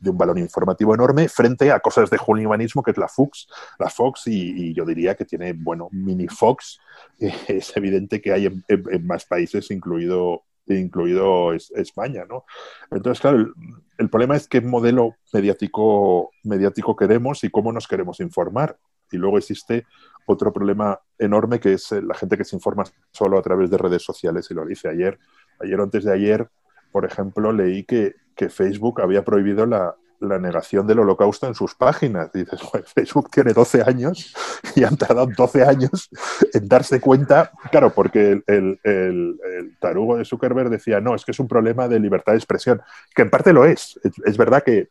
de 0.00 0.10
un 0.10 0.18
valor 0.18 0.38
informativo 0.38 0.94
enorme 0.94 1.28
frente 1.28 1.70
a 1.70 1.80
cosas 1.80 2.10
de 2.10 2.18
humanismo 2.26 2.82
que 2.82 2.90
es 2.90 2.98
la 2.98 3.08
Fox, 3.08 3.48
la 3.78 3.88
Fox 3.88 4.26
y, 4.26 4.74
yo 4.74 4.84
diría 4.84 5.14
que 5.14 5.24
tiene, 5.24 5.52
bueno, 5.52 5.88
mini 5.92 6.28
Fox, 6.28 6.80
es 7.18 7.76
evidente 7.76 8.20
que 8.20 8.32
hay 8.32 8.46
en, 8.46 9.06
más 9.06 9.24
países, 9.24 9.70
incluido, 9.70 10.42
incluido 10.66 11.52
España, 11.52 12.24
¿no? 12.28 12.44
Entonces, 12.90 13.20
claro, 13.20 13.52
el, 13.98 14.10
problema 14.10 14.36
es 14.36 14.48
qué 14.48 14.60
modelo 14.60 15.16
mediático, 15.32 16.30
mediático 16.42 16.96
queremos 16.96 17.44
y 17.44 17.50
cómo 17.50 17.72
nos 17.72 17.86
queremos 17.86 18.20
informar. 18.20 18.78
Y 19.10 19.16
luego 19.16 19.38
existe 19.38 19.86
otro 20.26 20.52
problema 20.52 21.00
enorme 21.18 21.60
que 21.60 21.72
es 21.74 21.92
la 21.92 22.14
gente 22.14 22.36
que 22.36 22.44
se 22.44 22.56
informa 22.56 22.84
solo 23.12 23.38
a 23.38 23.42
través 23.42 23.70
de 23.70 23.78
redes 23.78 24.02
sociales, 24.02 24.50
y 24.50 24.54
lo 24.54 24.66
dice 24.66 24.88
ayer, 24.88 25.18
ayer 25.60 25.80
o 25.80 25.84
antes 25.84 26.04
de 26.04 26.12
ayer, 26.12 26.48
por 26.92 27.04
ejemplo, 27.04 27.52
leí 27.52 27.84
que, 27.84 28.14
Facebook 28.50 29.00
había 29.00 29.24
prohibido 29.24 29.64
la, 29.64 29.94
negación 30.20 30.86
del 30.86 30.98
holocausto 30.98 31.46
en 31.46 31.54
sus 31.54 31.74
páginas. 31.74 32.32
dices, 32.32 32.60
Facebook 32.94 33.30
tiene 33.30 33.52
12 33.52 33.82
años 33.82 34.34
y 34.74 34.84
han 34.84 34.96
tardado 34.96 35.28
12 35.34 35.62
años 35.64 36.10
en 36.52 36.68
darse 36.68 37.00
cuenta, 37.00 37.50
claro, 37.70 37.92
porque 37.94 38.42
el, 38.46 39.38
tarugo 39.78 40.16
de 40.16 40.24
Zuckerberg 40.24 40.70
decía, 40.70 41.00
no, 41.00 41.14
es 41.14 41.24
que 41.24 41.32
es 41.32 41.38
un 41.38 41.48
problema 41.48 41.88
de 41.88 42.00
libertad 42.00 42.32
de 42.32 42.38
expresión, 42.38 42.82
que 43.14 43.22
en 43.22 43.30
parte 43.30 43.52
lo 43.52 43.64
es. 43.64 43.98
Es, 44.24 44.36
verdad 44.36 44.62
que, 44.62 44.90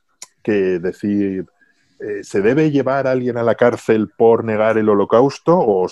decir, 0.79 1.45
eh, 1.99 2.23
¿se 2.23 2.41
debe 2.41 2.71
llevar 2.71 3.07
a 3.07 3.11
alguien 3.11 3.37
a 3.37 3.43
la 3.43 3.55
cárcel 3.55 4.09
por 4.17 4.43
negar 4.43 4.77
el 4.77 4.89
holocausto 4.89 5.57
o 5.57 5.87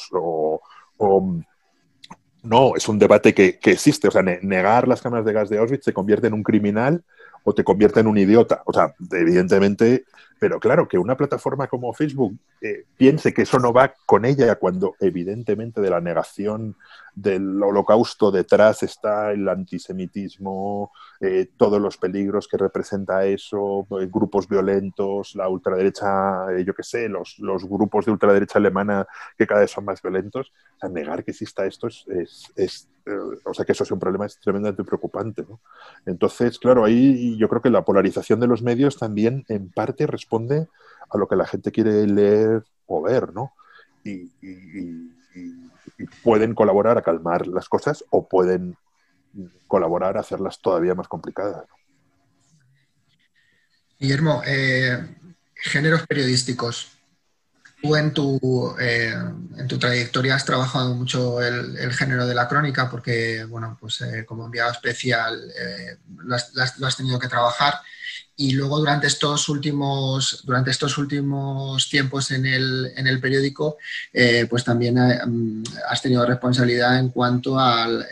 no, 2.43 2.75
es 2.75 2.89
un 2.89 2.99
debate 2.99 3.33
que, 3.33 3.59
existe. 3.63 4.09
O 4.09 4.11
sea, 4.11 4.21
negar 4.21 4.87
las 4.87 5.01
cámaras 5.01 5.25
de 5.25 5.33
gas 5.33 5.49
de 5.49 5.57
Auschwitz 5.57 5.85
se 5.85 5.93
convierte 5.93 6.27
en 6.27 6.33
un 6.33 6.43
criminal 6.43 7.03
o 7.43 7.53
te 7.53 7.63
convierte 7.63 8.01
en 8.01 8.07
un 8.07 8.17
idiota. 8.17 8.61
O 8.65 8.73
sea, 8.73 8.93
evidentemente, 9.11 10.03
pero 10.43 10.59
claro, 10.59 10.89
que 10.89 10.97
una 10.97 11.15
plataforma 11.15 11.67
como 11.67 11.93
Facebook 11.93 12.37
eh, 12.59 12.83
piense 12.97 13.33
que 13.33 13.43
eso 13.43 13.59
no 13.59 13.71
va 13.71 13.93
con 14.05 14.25
ella 14.25 14.55
cuando 14.55 14.93
evidentemente 14.99 15.79
de 15.79 15.89
la 15.89 16.01
negación 16.01 16.75
del 17.15 17.63
holocausto 17.63 18.29
detrás 18.29 18.83
está 18.83 19.31
el 19.31 19.47
antisemitismo, 19.47 20.91
eh, 21.21 21.47
todos 21.55 21.79
los 21.81 21.95
peligros 21.95 22.49
que 22.49 22.57
representa 22.57 23.25
eso, 23.25 23.87
eh, 24.01 24.09
grupos 24.11 24.49
violentos, 24.49 25.33
la 25.35 25.47
ultraderecha, 25.47 26.47
yo 26.65 26.73
qué 26.73 26.83
sé, 26.83 27.07
los, 27.07 27.39
los, 27.39 27.63
grupos 27.63 28.05
de 28.05 28.11
ultraderecha 28.11 28.59
alemana 28.59 29.07
que 29.37 29.47
cada 29.47 29.61
vez 29.61 29.71
son 29.71 29.85
más 29.85 30.01
violentos. 30.01 30.51
O 30.75 30.79
sea, 30.79 30.89
negar 30.89 31.23
que 31.23 31.31
exista 31.31 31.65
esto 31.65 31.87
es, 31.87 32.05
es, 32.57 32.89
o 33.45 33.53
sea, 33.53 33.65
que 33.65 33.73
eso 33.73 33.83
es 33.83 33.91
un 33.91 33.99
problema 33.99 34.25
es 34.25 34.39
tremendamente 34.39 34.83
preocupante. 34.83 35.43
¿no? 35.47 35.59
Entonces, 36.05 36.57
claro, 36.59 36.85
ahí 36.85 37.37
yo 37.37 37.49
creo 37.49 37.61
que 37.61 37.69
la 37.69 37.85
polarización 37.85 38.39
de 38.39 38.47
los 38.47 38.61
medios 38.61 38.97
también 38.97 39.45
en 39.47 39.69
parte 39.69 40.07
responde 40.07 40.32
a 41.09 41.17
lo 41.17 41.27
que 41.27 41.35
la 41.35 41.45
gente 41.45 41.71
quiere 41.71 42.07
leer 42.07 42.63
o 42.87 43.01
ver, 43.01 43.33
¿no? 43.33 43.53
Y, 44.03 44.31
pueden 46.21 46.53
colaborar 46.53 46.97
a 46.97 47.01
calmar 47.01 47.47
las 47.47 47.69
cosas 47.69 48.03
o 48.09 48.27
pueden 48.27 48.77
colaborar 49.67 50.17
a 50.17 50.19
hacerlas 50.19 50.59
todavía 50.59 50.95
más 50.95 51.07
complicadas. 51.07 51.65
Guillermo, 53.99 54.41
eh, 54.45 55.15
géneros 55.55 56.05
periodísticos. 56.07 56.91
Tú 57.83 57.95
en 57.97 58.13
tu, 58.13 58.75
eh, 58.79 59.13
en 59.57 59.67
tu 59.67 59.77
trayectoria 59.77 60.35
has 60.35 60.45
trabajado 60.45 60.95
mucho 60.95 61.41
el, 61.41 61.91
género 61.91 62.25
de 62.25 62.33
la 62.33 62.47
crónica 62.47 62.89
porque, 62.89 63.43
bueno, 63.43 63.77
pues 63.79 63.99
eh, 64.01 64.25
como 64.25 64.45
enviado 64.45 64.71
especial 64.71 65.37
lo 66.17 66.35
has, 66.35 66.97
tenido 66.97 67.19
que 67.19 67.27
trabajar 67.27 67.73
y 68.35 68.51
luego 68.53 68.79
durante 68.79 69.07
estos 69.07 69.47
últimos, 69.49 70.41
durante 70.45 70.71
estos 70.71 70.97
últimos 70.97 71.87
tiempos 71.89 72.31
en 72.31 72.45
el, 72.45 72.91
en 72.95 73.05
el 73.05 73.19
periódico, 73.19 73.77
eh, 74.11 74.47
pues 74.49 74.63
también 74.63 74.97
eh, 74.97 75.19
mm, 75.25 75.63
has 75.89 76.01
tenido 76.01 76.25
responsabilidad 76.25 76.97
en 76.99 77.09
cuanto 77.09 77.59
al 77.59 78.05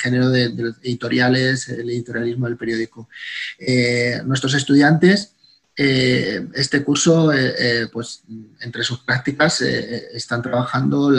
género 0.00 0.30
de, 0.30 0.44
editoriales, 0.82 1.68
el 1.68 1.88
editorialismo 1.90 2.46
del 2.46 2.56
periódico. 2.56 3.08
Eh, 3.58 4.20
nuestros 4.24 4.54
estudiantes, 4.54 5.34
este 5.78 6.82
curso, 6.82 7.30
pues 7.92 8.22
entre 8.60 8.82
sus 8.82 8.98
prácticas, 9.00 9.60
están 9.60 10.42
trabajando 10.42 11.12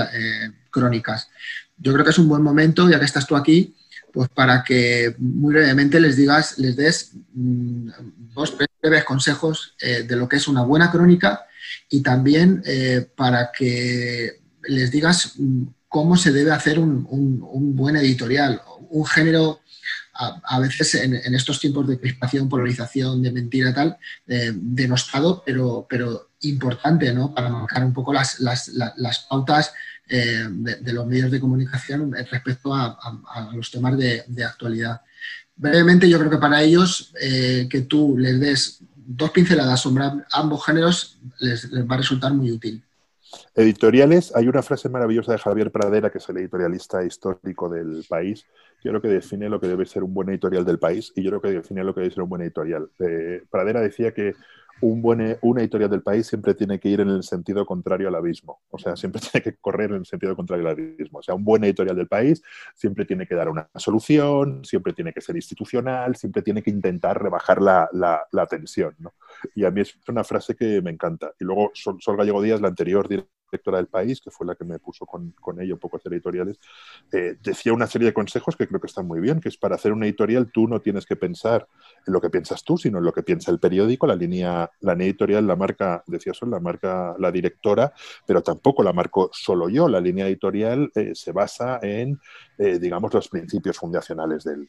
crónicas. 0.69 1.29
Yo 1.77 1.93
creo 1.93 2.03
que 2.03 2.11
es 2.11 2.17
un 2.17 2.27
buen 2.27 2.43
momento, 2.43 2.89
ya 2.89 2.99
que 2.99 3.05
estás 3.05 3.25
tú 3.25 3.37
aquí, 3.37 3.73
pues 4.11 4.29
para 4.29 4.63
que 4.63 5.15
muy 5.17 5.53
brevemente 5.53 5.99
les 5.99 6.15
digas, 6.15 6.57
les 6.57 6.75
des 6.75 7.11
mm, 7.33 7.89
dos 8.33 8.55
breves 8.81 9.03
consejos 9.03 9.75
eh, 9.81 10.03
de 10.03 10.15
lo 10.15 10.27
que 10.27 10.37
es 10.37 10.47
una 10.47 10.63
buena 10.63 10.91
crónica 10.91 11.45
y 11.89 12.01
también 12.01 12.61
eh, 12.65 13.07
para 13.15 13.51
que 13.51 14.41
les 14.63 14.91
digas 14.91 15.33
mm, 15.37 15.63
cómo 15.87 16.17
se 16.17 16.31
debe 16.31 16.51
hacer 16.51 16.79
un, 16.79 17.75
buen 17.75 17.95
editorial, 17.95 18.61
un 18.89 19.05
género 19.05 19.61
a, 20.19 20.59
veces 20.59 20.95
en, 20.95 21.15
estos 21.33 21.59
tiempos 21.59 21.87
de 21.87 21.99
crispación, 21.99 22.49
polarización, 22.49 23.21
de 23.21 23.31
mentira 23.31 23.73
tal, 23.73 23.97
eh, 24.27 24.51
denostado, 24.53 25.41
pero, 25.45 25.87
pero 25.89 26.31
importante, 26.41 27.13
¿no? 27.13 27.33
Para 27.33 27.49
marcar 27.49 27.85
un 27.85 27.93
poco 27.93 28.11
las, 28.11 28.39
las 28.39 29.19
pautas 29.29 29.73
eh, 30.11 30.47
de, 30.49 30.91
los 30.91 31.05
medios 31.05 31.29
de 31.29 31.39
comunicación 31.39 32.11
respecto 32.11 32.73
a, 32.73 32.97
los 33.53 33.69
temas 33.69 33.95
de, 33.95 34.43
actualidad. 34.43 35.01
Brevemente, 35.55 36.09
yo 36.09 36.17
creo 36.17 36.31
que 36.31 36.37
para 36.37 36.63
ellos, 36.63 37.13
eh, 37.21 37.67
que 37.69 37.81
tú 37.81 38.17
les 38.17 38.39
des 38.39 38.79
dos 38.95 39.29
pinceladas 39.29 39.79
sobre 39.79 40.05
ambos 40.31 40.65
géneros 40.65 41.19
les, 41.39 41.71
va 41.71 41.93
a 41.93 41.97
resultar 41.99 42.33
muy 42.33 42.49
útil. 42.49 42.83
Editoriales, 43.55 44.35
hay 44.35 44.47
una 44.47 44.61
frase 44.61 44.89
maravillosa 44.89 45.33
de 45.33 45.37
Javier 45.37 45.71
Pradera, 45.71 46.09
que 46.09 46.17
es 46.17 46.29
el 46.29 46.37
editorialista 46.37 47.03
histórico 47.03 47.69
del 47.69 48.05
país, 48.07 48.45
yo 48.83 48.91
creo 48.91 49.01
que 49.01 49.07
define 49.09 49.49
lo 49.49 49.59
que 49.59 49.67
debe 49.67 49.85
ser 49.85 50.03
un 50.03 50.13
buen 50.13 50.29
editorial 50.29 50.65
del 50.65 50.79
país 50.79 51.11
y 51.15 51.23
yo 51.23 51.29
creo 51.29 51.41
que 51.41 51.51
define 51.51 51.83
lo 51.83 51.93
que 51.93 52.01
debe 52.01 52.13
ser 52.13 52.23
un 52.23 52.29
buen 52.29 52.41
editorial. 52.41 52.89
Eh, 52.99 53.43
Pradera 53.49 53.81
decía 53.81 54.13
que 54.13 54.35
un 54.81 55.01
buen, 55.01 55.37
una 55.41 55.61
editorial 55.61 55.89
del 55.89 56.01
país 56.01 56.27
siempre 56.27 56.53
tiene 56.53 56.79
que 56.79 56.89
ir 56.89 57.01
en 57.01 57.09
el 57.09 57.23
sentido 57.23 57.65
contrario 57.65 58.07
al 58.07 58.15
abismo. 58.15 58.61
O 58.69 58.77
sea, 58.77 58.95
siempre 58.95 59.21
tiene 59.31 59.43
que 59.43 59.55
correr 59.57 59.91
en 59.91 59.97
el 59.97 60.05
sentido 60.05 60.35
contrario 60.35 60.67
al 60.67 60.73
abismo. 60.73 61.19
O 61.19 61.23
sea, 61.23 61.35
un 61.35 61.43
buen 61.43 61.63
editorial 61.63 61.95
del 61.95 62.07
país 62.07 62.41
siempre 62.75 63.05
tiene 63.05 63.27
que 63.27 63.35
dar 63.35 63.49
una 63.49 63.69
solución, 63.75 64.63
siempre 64.63 64.93
tiene 64.93 65.13
que 65.13 65.21
ser 65.21 65.35
institucional, 65.35 66.15
siempre 66.15 66.41
tiene 66.41 66.61
que 66.61 66.69
intentar 66.69 67.21
rebajar 67.21 67.61
la, 67.61 67.89
la, 67.91 68.45
tensión. 68.47 68.95
¿no? 68.99 69.13
Y 69.55 69.65
a 69.65 69.71
mí 69.71 69.81
es 69.81 69.97
una 70.07 70.23
frase 70.23 70.55
que 70.55 70.81
me 70.81 70.91
encanta. 70.91 71.33
Y 71.39 71.43
luego 71.43 71.71
Sol, 71.73 71.97
Sol 72.01 72.17
Gallego 72.17 72.41
Díaz, 72.41 72.61
la 72.61 72.67
anterior 72.69 73.07
directora 73.51 73.77
del 73.77 73.87
país, 73.87 74.21
que 74.21 74.31
fue 74.31 74.45
la 74.47 74.55
que 74.55 74.65
me 74.65 74.79
puso 74.79 75.05
con, 75.05 75.31
con 75.39 75.61
ella 75.61 75.73
un 75.73 75.79
poco 75.79 75.97
hacer 75.97 76.13
editoriales, 76.13 76.59
eh, 77.11 77.35
decía 77.41 77.73
una 77.73 77.87
serie 77.87 78.07
de 78.07 78.13
consejos 78.13 78.55
que 78.55 78.67
creo 78.67 78.79
que 78.79 78.87
están 78.87 79.07
muy 79.07 79.19
bien, 79.19 79.39
que 79.39 79.49
es 79.49 79.57
para 79.57 79.75
hacer 79.75 79.91
una 79.91 80.05
editorial 80.05 80.51
tú 80.51 80.67
no 80.67 80.79
tienes 80.79 81.05
que 81.05 81.15
pensar 81.15 81.67
en 82.05 82.13
lo 82.13 82.21
que 82.21 82.29
piensas 82.29 82.63
tú, 82.63 82.77
sino 82.77 82.99
en 82.99 83.05
lo 83.05 83.13
que 83.13 83.23
piensa 83.23 83.51
el 83.51 83.59
periódico, 83.59 84.07
la 84.07 84.15
línea, 84.15 84.69
la 84.81 84.93
línea 84.93 85.07
editorial, 85.07 85.47
la 85.47 85.55
marca, 85.55 86.03
decía 86.07 86.33
Sol, 86.33 86.51
la 86.51 86.59
marca 86.59 87.15
la 87.17 87.31
directora, 87.31 87.93
pero 88.25 88.41
tampoco 88.41 88.83
la 88.83 88.93
marco 88.93 89.29
solo 89.33 89.69
yo. 89.69 89.87
La 89.87 89.99
línea 89.99 90.27
editorial 90.27 90.91
eh, 90.95 91.11
se 91.13 91.31
basa 91.31 91.79
en, 91.81 92.19
eh, 92.61 92.77
digamos, 92.77 93.13
los 93.13 93.29
principios 93.29 93.77
fundacionales 93.77 94.43
del, 94.43 94.67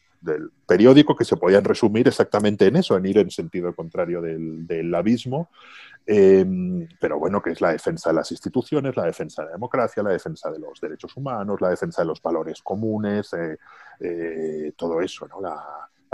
periódico, 0.65 1.13
que 1.13 1.25
se 1.25 1.35
podían 1.35 1.65
resumir 1.65 2.07
exactamente 2.07 2.67
en 2.67 2.77
eso, 2.77 2.95
en 2.95 3.05
ir 3.05 3.17
en 3.17 3.29
sentido 3.29 3.75
contrario 3.75 4.21
del, 4.21 4.95
abismo. 4.95 5.49
Em, 6.05 6.87
pero 7.01 7.19
bueno, 7.19 7.41
que 7.41 7.49
es 7.49 7.59
la 7.59 7.73
defensa 7.73 8.09
de 8.11 8.15
las 8.15 8.31
instituciones, 8.31 8.95
la 8.95 9.03
defensa 9.03 9.41
de 9.41 9.47
la 9.47 9.51
democracia, 9.55 10.01
la 10.01 10.11
defensa 10.11 10.49
de 10.49 10.59
los 10.59 10.79
derechos 10.79 11.17
humanos, 11.17 11.59
la 11.59 11.69
defensa 11.69 12.01
de 12.01 12.07
los 12.07 12.21
valores 12.21 12.61
comunes, 12.61 13.33
eh, 13.33 13.57
eh, 13.99 14.71
todo 14.77 15.01
eso, 15.01 15.27
¿no? 15.27 15.41
La, 15.41 15.61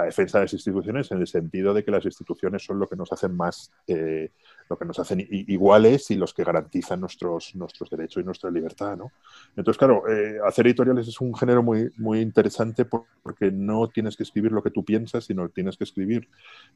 defensa 0.04 0.40
de 0.40 0.46
las 0.46 0.54
instituciones 0.54 1.12
en 1.12 1.20
el 1.20 1.28
sentido 1.28 1.74
de 1.74 1.84
que 1.84 1.90
las 1.92 2.06
instituciones 2.06 2.64
son 2.64 2.78
lo 2.80 2.88
que 2.88 2.96
nos 2.96 3.12
hacen 3.12 3.36
más, 3.36 3.72
eh, 3.88 4.32
lo 4.70 4.78
que 4.78 4.86
nos 4.86 5.00
hacen 5.00 5.26
iguales 5.30 6.12
y 6.12 6.16
los 6.16 6.34
que 6.34 6.44
garantizan 6.44 7.00
nuestros, 7.00 7.56
nuestros 7.56 7.90
derechos 7.90 8.22
y 8.22 8.26
nuestra 8.26 8.52
libertad. 8.52 8.98
¿no? 8.98 9.12
Entonces, 9.56 9.78
claro, 9.78 10.08
eh, 10.10 10.38
hacer 10.46 10.68
editoriales 10.68 11.08
es 11.08 11.20
un 11.22 11.36
género 11.36 11.64
muy, 11.64 11.90
muy 11.98 12.20
interesante 12.20 12.86
porque 12.86 13.52
no 13.52 13.88
tienes 13.88 14.16
que 14.16 14.24
escribir 14.24 14.52
lo 14.52 14.62
que 14.62 14.72
tú 14.72 14.84
piensas, 14.84 15.26
sino 15.26 15.50
tienes 15.50 15.78
que 15.78 15.84
escribir 15.84 16.28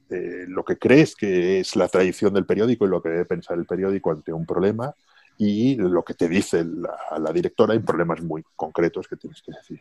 eh, 0.09 0.45
lo 0.47 0.63
que 0.63 0.77
crees 0.77 1.15
que 1.15 1.59
es 1.59 1.75
la 1.75 1.87
tradición 1.87 2.33
del 2.33 2.45
periódico 2.45 2.85
y 2.85 2.89
lo 2.89 3.01
que 3.01 3.09
debe 3.09 3.25
pensar 3.25 3.57
el 3.57 3.65
periódico 3.65 4.11
ante 4.11 4.33
un 4.33 4.45
problema 4.45 4.93
y 5.37 5.75
lo 5.75 6.03
que 6.03 6.13
te 6.13 6.29
dice 6.29 6.63
la, 6.63 7.33
directora 7.33 7.73
en 7.73 7.83
problemas 7.83 8.21
muy 8.21 8.43
concretos 8.55 9.07
que 9.07 9.15
tienes 9.15 9.41
que 9.41 9.51
decir. 9.51 9.79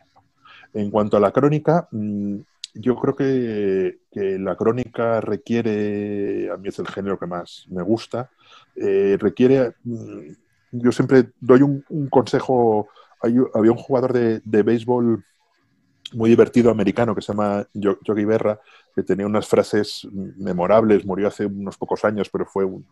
En 0.73 0.89
cuanto 0.89 1.17
a 1.17 1.19
la 1.19 1.31
crónica, 1.31 1.87
mm, 1.91 2.37
yo 2.73 2.95
creo 2.95 3.15
que, 3.15 3.99
la 4.39 4.55
crónica 4.55 5.21
requiere, 5.21 6.49
a 6.51 6.57
mí 6.57 6.69
es 6.69 6.79
el 6.79 6.87
género 6.87 7.17
que 7.17 7.27
más 7.27 7.65
me 7.69 7.81
gusta, 7.81 8.29
eh, 8.75 9.17
requiere, 9.19 9.73
mm, 9.83 10.31
yo 10.71 10.91
siempre 10.91 11.31
doy 11.39 11.61
un, 11.61 11.83
consejo, 12.09 12.87
había 13.21 13.71
un 13.71 13.77
jugador 13.77 14.13
de, 14.13 14.41
de 14.43 14.63
béisbol 14.63 15.23
muy 16.13 16.29
divertido 16.29 16.71
americano 16.71 17.15
que 17.15 17.21
se 17.21 17.33
llama 17.33 17.65
Yogi 17.73 18.25
Berra, 18.25 18.59
que 18.95 19.03
tenía 19.03 19.25
unas 19.25 19.47
frases 19.47 20.07
memorables, 20.11 21.05
murió 21.05 21.27
hace 21.27 21.45
unos 21.45 21.77
pocos 21.77 22.03
años, 22.03 22.29
pero 22.29 22.45
fue 22.45 22.65
un, 22.65 22.85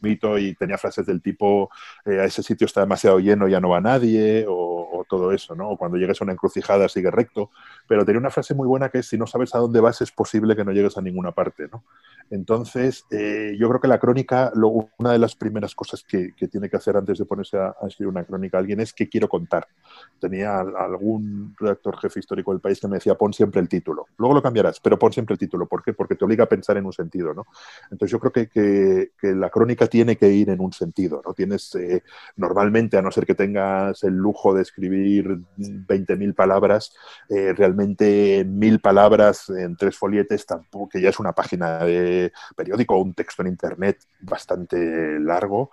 mito 0.00 0.38
y 0.38 0.54
tenía 0.54 0.78
frases 0.78 1.06
del 1.06 1.20
tipo, 1.20 1.70
eh, 2.04 2.20
a 2.20 2.24
ese 2.24 2.42
sitio 2.42 2.66
está 2.66 2.80
demasiado 2.80 3.18
lleno, 3.18 3.48
ya 3.48 3.60
no 3.60 3.70
va 3.70 3.80
nadie, 3.80 4.44
o, 4.48 4.74
todo 5.08 5.30
eso, 5.30 5.54
¿no? 5.54 5.70
O 5.70 5.76
cuando 5.76 5.98
llegues 5.98 6.20
a 6.20 6.24
una 6.24 6.32
encrucijada 6.32 6.88
sigue 6.88 7.12
recto, 7.12 7.50
pero 7.86 8.04
tenía 8.04 8.18
una 8.18 8.30
frase 8.30 8.54
muy 8.54 8.66
buena 8.66 8.88
que 8.88 8.98
es, 8.98 9.06
si 9.06 9.16
no 9.16 9.28
sabes 9.28 9.54
a 9.54 9.58
dónde 9.58 9.78
vas 9.78 10.00
es 10.00 10.10
posible 10.10 10.56
que 10.56 10.64
no 10.64 10.72
llegues 10.72 10.98
a 10.98 11.00
ninguna 11.00 11.30
parte, 11.30 11.68
¿no? 11.70 11.84
Entonces, 12.28 13.04
eh, 13.12 13.54
yo 13.56 13.68
creo 13.68 13.80
que 13.80 13.86
la 13.86 14.00
crónica, 14.00 14.50
una 14.98 15.12
de 15.12 15.18
las 15.20 15.36
primeras 15.36 15.76
cosas 15.76 16.02
que, 16.02 16.32
tiene 16.50 16.68
que 16.68 16.76
hacer 16.76 16.96
antes 16.96 17.18
de 17.18 17.24
ponerse 17.24 17.56
a, 17.56 17.76
a, 17.80 17.86
escribir 17.86 18.08
una 18.08 18.24
crónica 18.24 18.56
a 18.56 18.60
alguien 18.60 18.80
es 18.80 18.92
qué 18.92 19.08
quiero 19.08 19.28
contar. 19.28 19.68
Tenía 20.18 20.58
algún 20.58 21.54
redactor 21.56 21.98
jefe 21.98 22.18
histórico 22.18 22.50
del 22.50 22.60
país 22.60 22.80
que 22.80 22.88
me 22.88 22.96
decía, 22.96 23.14
pon 23.14 23.32
siempre 23.32 23.60
el 23.60 23.68
título. 23.68 24.06
Luego 24.18 24.34
lo 24.34 24.42
cambiarás 24.42 24.75
pero 24.82 24.98
pon 24.98 25.12
siempre 25.12 25.34
el 25.34 25.38
título. 25.38 25.66
¿Por 25.66 25.82
qué? 25.82 25.92
Porque 25.92 26.14
te 26.14 26.24
obliga 26.24 26.44
a 26.44 26.48
pensar 26.48 26.76
en 26.76 26.86
un 26.86 26.92
sentido, 26.92 27.34
¿no? 27.34 27.46
Entonces 27.90 28.10
yo 28.10 28.20
creo 28.20 28.32
que, 28.32 29.10
la 29.22 29.50
crónica 29.50 29.86
tiene 29.86 30.16
que 30.16 30.28
ir 30.28 30.50
en 30.50 30.60
un 30.60 30.72
sentido, 30.72 31.22
¿no? 31.24 31.34
Tienes, 31.34 31.74
eh, 31.74 32.02
normalmente, 32.36 32.96
a 32.96 33.02
no 33.02 33.10
ser 33.10 33.26
que 33.26 33.34
tengas 33.34 34.02
el 34.04 34.14
lujo 34.14 34.54
de 34.54 34.62
escribir 34.62 35.38
20.000 35.56 36.34
palabras, 36.34 36.94
eh, 37.28 37.52
realmente 37.52 38.44
mil 38.44 38.80
palabras 38.80 39.48
en 39.50 39.76
tres 39.76 39.96
folietes, 39.96 40.46
tampoco, 40.46 40.88
que 40.88 41.00
ya 41.00 41.10
es 41.10 41.18
una 41.18 41.32
página 41.32 41.78
de 41.84 42.32
periódico 42.56 42.96
o 42.96 43.02
un 43.02 43.14
texto 43.14 43.42
en 43.42 43.48
internet 43.48 43.98
bastante 44.20 45.18
largo, 45.20 45.70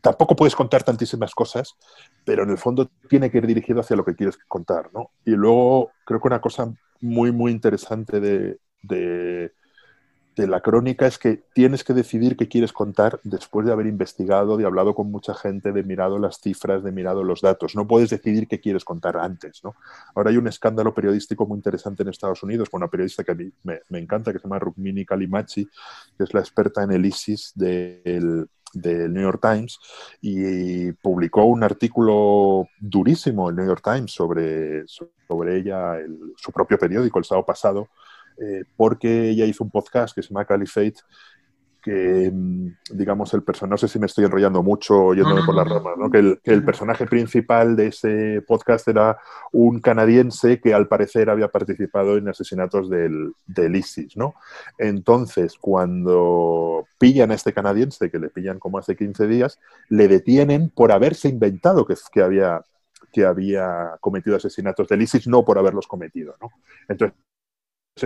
tampoco 0.00 0.36
puedes 0.36 0.56
contar 0.56 0.82
tantísimas 0.82 1.34
cosas, 1.34 1.76
pero 2.24 2.42
en 2.42 2.50
el 2.50 2.58
fondo 2.58 2.90
tiene 3.08 3.30
que 3.30 3.38
ir 3.38 3.46
dirigido 3.46 3.80
hacia 3.80 3.96
lo 3.96 4.04
que 4.04 4.14
quieres 4.14 4.38
contar, 4.48 4.90
¿no? 4.92 5.10
Y 5.24 5.32
luego 5.32 5.90
creo 6.04 6.20
que 6.20 6.28
una 6.28 6.40
cosa 6.40 6.72
muy, 7.00 7.32
muy 7.32 7.52
interesante 7.52 8.20
de, 8.20 8.58
de, 8.82 9.52
la 10.36 10.62
crónica 10.62 11.06
es 11.06 11.18
que 11.18 11.44
tienes 11.52 11.84
que 11.84 11.92
decidir 11.92 12.34
qué 12.34 12.48
quieres 12.48 12.72
contar 12.72 13.20
después 13.24 13.66
de 13.66 13.72
haber 13.72 13.84
investigado, 13.86 14.56
de 14.56 14.64
hablado 14.64 14.94
con 14.94 15.10
mucha 15.10 15.34
gente, 15.34 15.70
de 15.70 15.82
mirado 15.82 16.18
las 16.18 16.40
cifras, 16.40 16.82
de 16.82 16.92
mirado 16.92 17.22
los 17.22 17.42
datos. 17.42 17.76
No 17.76 17.86
puedes 17.86 18.08
decidir 18.08 18.48
qué 18.48 18.58
quieres 18.58 18.82
contar 18.82 19.18
antes, 19.18 19.60
¿no? 19.62 19.74
Ahora 20.14 20.30
hay 20.30 20.38
un 20.38 20.48
escándalo 20.48 20.94
periodístico 20.94 21.44
muy 21.44 21.56
interesante 21.56 22.04
en 22.04 22.08
Estados 22.08 22.42
Unidos 22.42 22.70
con 22.70 22.78
una 22.78 22.88
periodista 22.88 23.22
que 23.22 23.32
a 23.32 23.34
mí 23.34 23.52
me, 23.64 23.98
encanta, 23.98 24.32
que 24.32 24.38
se 24.38 24.44
llama 24.44 24.58
Rukmini 24.58 25.04
Kalimachi, 25.04 25.68
que 26.16 26.24
es 26.24 26.32
la 26.32 26.40
experta 26.40 26.84
en 26.84 26.92
el 26.92 27.04
ISIS 27.04 27.52
del 27.54 28.48
del 28.72 29.12
New 29.12 29.22
York 29.22 29.40
Times 29.40 29.78
y 30.20 30.92
publicó 30.92 31.44
un 31.44 31.62
artículo 31.62 32.68
durísimo 32.78 33.50
el 33.50 33.56
New 33.56 33.66
York 33.66 33.82
Times 33.82 34.12
sobre, 34.12 34.84
sobre 34.86 35.56
ella, 35.58 35.96
su 36.36 36.52
propio 36.52 36.78
periódico, 36.78 37.18
el 37.18 37.24
sábado 37.24 37.46
pasado, 37.46 37.88
eh, 38.38 38.64
porque 38.76 39.30
ella 39.30 39.44
hizo 39.44 39.64
un 39.64 39.70
podcast 39.70 40.14
que 40.14 40.22
se 40.22 40.28
llama 40.28 40.44
Caliphate 40.44 41.00
que, 41.80 42.30
mm, 42.32 42.68
digamos, 42.92 43.32
el 43.34 43.42
personaje, 43.42 43.70
no 43.70 43.78
sé 43.78 43.88
si 43.88 43.98
me 43.98 44.06
estoy 44.06 44.24
enrollando 44.24 44.62
mucho 44.62 45.14
yéndome 45.14 45.42
por 45.44 45.54
las 45.54 45.68
ramas, 45.68 45.96
¿no? 45.98 46.10
que, 46.10 46.38
el, 46.44 46.64
personaje 46.64 47.06
principal 47.06 47.76
de 47.76 47.88
ese 47.88 48.42
podcast 48.46 48.86
era 48.88 49.18
un 49.52 49.80
canadiense 49.80 50.60
que 50.60 50.74
al 50.74 50.88
parecer 50.88 51.30
había 51.30 51.48
participado 51.48 52.16
en 52.16 52.28
asesinatos 52.28 52.90
del, 52.90 53.32
del 53.46 53.76
ISIS, 53.76 54.16
¿no? 54.16 54.34
Entonces, 54.78 55.56
cuando 55.60 56.86
pillan 56.98 57.30
a 57.30 57.34
este 57.34 57.52
canadiense, 57.52 58.10
que 58.10 58.18
le 58.18 58.28
pillan 58.28 58.58
como 58.58 58.78
hace 58.78 58.96
15 58.96 59.26
días, 59.26 59.58
le 59.88 60.08
detienen 60.08 60.70
por 60.70 60.92
haberse 60.92 61.28
inventado 61.28 61.86
que, 61.86 61.94
que 62.12 62.22
había 62.22 62.62
que 63.12 63.24
había 63.24 63.96
cometido 64.00 64.36
asesinatos 64.36 64.88
del 64.88 65.02
ISIS, 65.02 65.26
no 65.26 65.44
por 65.44 65.58
haberlos 65.58 65.86
cometido. 65.86 66.36
¿no? 66.40 66.50
Entonces, 66.88 67.16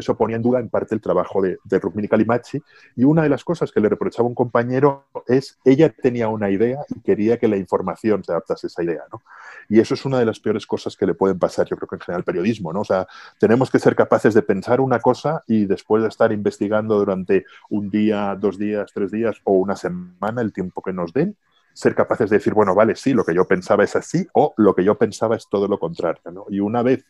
eso 0.01 0.16
ponía 0.16 0.36
en 0.36 0.42
duda 0.42 0.61
en 0.61 0.68
parte 0.68 0.95
el 0.95 1.01
trabajo 1.01 1.42
de, 1.42 1.59
de 1.64 1.78
Rukmini 1.78 2.09
Kalimachi. 2.09 2.62
Y 2.97 3.05
una 3.05 3.22
de 3.22 3.28
las 3.28 3.45
cosas 3.45 3.72
que 3.72 3.80
le 3.80 3.88
reprochaba 3.88 4.28
un 4.28 4.34
compañero 4.34 5.07
es, 5.26 5.59
ella 5.64 5.90
tenía 5.90 6.28
una 6.28 6.51
idea 6.51 6.78
y 6.88 7.01
quería 7.01 7.38
que 7.38 7.49
la 7.49 7.57
información 7.57 8.22
se 8.24 8.32
adaptase 8.32 8.66
a 8.66 8.68
esa 8.68 8.82
idea. 8.82 9.03
¿no? 9.12 9.22
Y 9.68 9.80
eso 9.80 9.95
es 9.95 10.05
una 10.05 10.18
de 10.18 10.26
las 10.26 10.40
peores 10.40 10.66
cosas 10.66 10.97
que 10.97 11.07
le 11.07 11.14
pueden 11.14 11.38
pasar, 11.38 11.66
yo 11.66 11.76
creo 11.76 11.88
que 11.88 11.97
en 11.97 12.01
general 12.01 12.20
al 12.20 12.24
periodismo. 12.24 12.72
¿no? 12.72 12.80
O 12.80 12.84
sea, 12.84 13.07
tenemos 13.38 13.70
que 13.70 13.78
ser 13.78 13.95
capaces 13.95 14.34
de 14.34 14.42
pensar 14.42 14.80
una 14.80 15.01
cosa 15.01 15.42
y 15.47 15.66
después 15.66 16.03
de 16.03 16.09
estar 16.09 16.32
investigando 16.32 16.99
durante 16.99 17.45
un 17.70 17.90
día, 17.90 18.36
dos 18.38 18.59
días, 18.59 18.90
tres 18.92 19.11
días 19.11 19.36
o 19.45 19.53
una 19.55 19.76
semana, 19.76 20.42
el 20.42 20.53
tiempo 20.53 20.82
que 20.82 20.92
nos 20.92 21.12
den, 21.12 21.36
ser 21.72 21.95
capaces 21.95 22.30
de 22.30 22.36
decir, 22.36 22.55
bueno, 22.55 22.74
vale, 22.74 22.95
sí, 22.95 23.12
lo 23.12 23.24
que 23.24 23.34
yo 23.34 23.47
pensaba 23.47 23.84
es 23.84 23.97
así 23.97 24.26
o 24.32 24.55
lo 24.57 24.74
que 24.74 24.84
yo 24.84 24.97
pensaba 24.97 25.36
es 25.36 25.49
todo 25.49 25.68
lo 25.68 25.78
contrario. 25.78 26.22
¿no? 26.32 26.47
Y 26.49 26.61
una 26.61 26.82
vez 26.82 27.05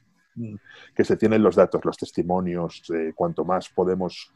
que 0.95 1.05
se 1.05 1.16
tienen 1.16 1.43
los 1.43 1.57
datos, 1.57 1.85
los 1.85 1.97
testimonios, 1.97 2.82
eh, 2.95 3.12
cuanto 3.14 3.45
más 3.45 3.68
podemos 3.68 4.32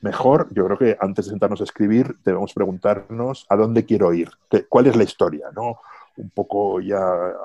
mejor. 0.00 0.48
Yo 0.52 0.64
creo 0.66 0.78
que 0.78 0.96
antes 1.00 1.26
de 1.26 1.30
sentarnos 1.30 1.60
a 1.60 1.64
escribir 1.64 2.14
debemos 2.24 2.52
preguntarnos 2.52 3.46
a 3.48 3.56
dónde 3.56 3.84
quiero 3.84 4.12
ir, 4.12 4.30
cuál 4.68 4.86
es 4.86 4.96
la 4.96 5.04
historia, 5.04 5.48
¿no? 5.54 5.78
Un 6.16 6.30
poco 6.30 6.80
ya 6.80 6.98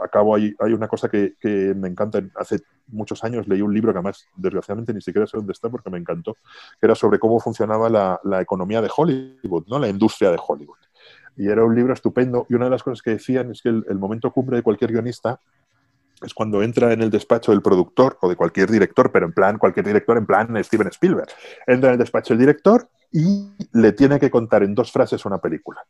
acabo, 0.03 0.35
hay, 0.35 0.55
hay 0.59 0.71
una 0.71 0.87
cosa 0.87 1.09
que, 1.09 1.35
me 1.75 1.89
encanta. 1.89 2.21
Hace 2.35 2.59
muchos 2.87 3.21
años 3.23 3.47
leí 3.47 3.61
un 3.61 3.73
libro 3.73 3.91
que 3.91 3.97
además, 3.97 4.25
desgraciadamente, 4.35 4.93
ni 4.93 5.01
siquiera 5.01 5.27
sé 5.27 5.35
dónde 5.35 5.51
está 5.51 5.69
porque 5.69 5.89
me 5.89 5.97
encantó, 5.97 6.35
que 6.79 6.85
era 6.85 6.95
sobre 6.95 7.19
cómo 7.19 7.39
funcionaba 7.39 7.89
la, 7.89 8.19
la 8.23 8.41
economía 8.41 8.81
de 8.81 8.89
Hollywood, 8.95 9.65
¿no? 9.67 9.77
La 9.77 9.89
industria 9.89 10.31
de 10.31 10.39
Hollywood. 10.45 10.77
Y 11.35 11.49
era 11.49 11.65
un 11.65 11.75
libro 11.75 11.93
estupendo. 11.93 12.45
Y 12.49 12.55
una 12.55 12.65
de 12.65 12.71
las 12.71 12.83
cosas 12.83 13.01
que 13.01 13.11
decían 13.11 13.51
es 13.51 13.61
que 13.61 13.69
el 13.69 13.99
momento 13.99 14.31
cumbre 14.31 14.57
de 14.57 14.63
cualquier 14.63 14.91
guionista 14.91 15.39
es 16.21 16.33
cuando 16.33 16.61
entra 16.61 16.93
en 16.93 17.01
el 17.01 17.09
despacho 17.09 17.51
del 17.51 17.61
productor 17.61 18.17
o 18.21 18.29
de 18.29 18.35
cualquier 18.35 18.69
director, 18.69 19.11
pero 19.11 19.25
en 19.25 19.33
plan, 19.33 19.57
cualquier 19.57 19.85
director, 19.85 20.17
en 20.17 20.25
plan 20.25 20.63
Steven 20.63 20.87
Spielberg. 20.87 21.29
Entra 21.67 21.89
en 21.89 21.93
el 21.93 21.99
despacho 21.99 22.33
del 22.33 22.39
director 22.39 22.87
y 23.11 23.51
le 23.73 23.91
tiene 23.93 24.19
que 24.19 24.29
contar 24.29 24.63
en 24.63 24.75
dos 24.75 24.91
frases 24.91 25.25
una 25.25 25.39
película. 25.39 25.81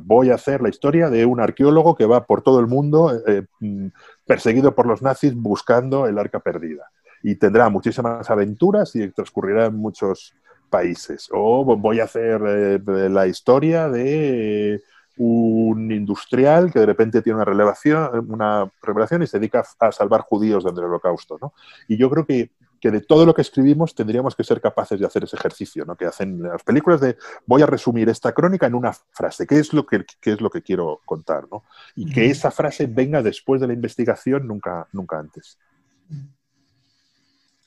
Voy 0.00 0.30
a 0.30 0.34
hacer 0.34 0.60
la 0.60 0.68
historia 0.68 1.08
de 1.08 1.24
un 1.24 1.40
arqueólogo 1.40 1.96
que 1.96 2.06
va 2.06 2.26
por 2.26 2.42
todo 2.42 2.60
el 2.60 2.66
mundo 2.66 3.12
eh, 3.26 3.46
mm, 3.60 3.88
perseguido 4.26 4.74
por 4.74 4.86
los 4.86 5.02
nazis 5.02 5.34
buscando 5.34 6.06
el 6.06 6.18
arca 6.18 6.40
perdida. 6.40 6.90
Y 7.22 7.36
tendrá 7.36 7.68
muchísimas 7.68 8.30
aventuras 8.30 8.94
y 8.94 9.08
transcurrirá 9.08 9.66
en 9.66 9.76
muchos 9.76 10.34
países. 10.68 11.28
O 11.32 11.64
voy 11.64 12.00
a 12.00 12.04
hacer 12.04 12.40
eh, 12.46 13.08
la 13.10 13.26
historia 13.26 13.88
de 13.88 14.80
un 15.22 15.92
industrial 15.92 16.72
que 16.72 16.78
de 16.78 16.86
repente 16.86 17.20
tiene 17.20 17.36
una 17.36 17.44
revelación, 17.44 18.26
una 18.30 18.72
revelación 18.80 19.22
y 19.22 19.26
se 19.26 19.38
dedica 19.38 19.62
a 19.78 19.92
salvar 19.92 20.22
judíos 20.22 20.64
del 20.64 20.82
holocausto. 20.82 21.36
¿no? 21.42 21.52
Y 21.88 21.98
yo 21.98 22.08
creo 22.08 22.24
que, 22.24 22.52
que, 22.80 22.90
de 22.90 23.02
todo 23.02 23.26
lo 23.26 23.34
que 23.34 23.42
escribimos 23.42 23.94
tendríamos 23.94 24.34
que 24.34 24.44
ser 24.44 24.62
capaces 24.62 24.98
de 24.98 25.04
hacer 25.04 25.24
ese 25.24 25.36
ejercicio, 25.36 25.84
¿no? 25.84 25.94
que 25.94 26.06
hacen 26.06 26.42
las 26.42 26.62
películas 26.62 27.02
de 27.02 27.18
voy 27.44 27.60
a 27.60 27.66
resumir 27.66 28.08
esta 28.08 28.32
crónica 28.32 28.66
en 28.66 28.74
una 28.74 28.94
frase, 29.12 29.46
¿qué 29.46 29.58
es 29.58 29.74
lo 29.74 29.84
que, 29.84 30.06
qué 30.22 30.32
es 30.32 30.40
lo 30.40 30.48
que 30.48 30.62
quiero 30.62 31.02
contar? 31.04 31.44
¿no? 31.52 31.64
Y 31.94 32.10
que 32.10 32.30
esa 32.30 32.50
frase 32.50 32.86
venga 32.86 33.22
después 33.22 33.60
de 33.60 33.66
la 33.66 33.74
investigación, 33.74 34.46
nunca, 34.46 34.88
nunca 34.90 35.18
antes. 35.18 35.58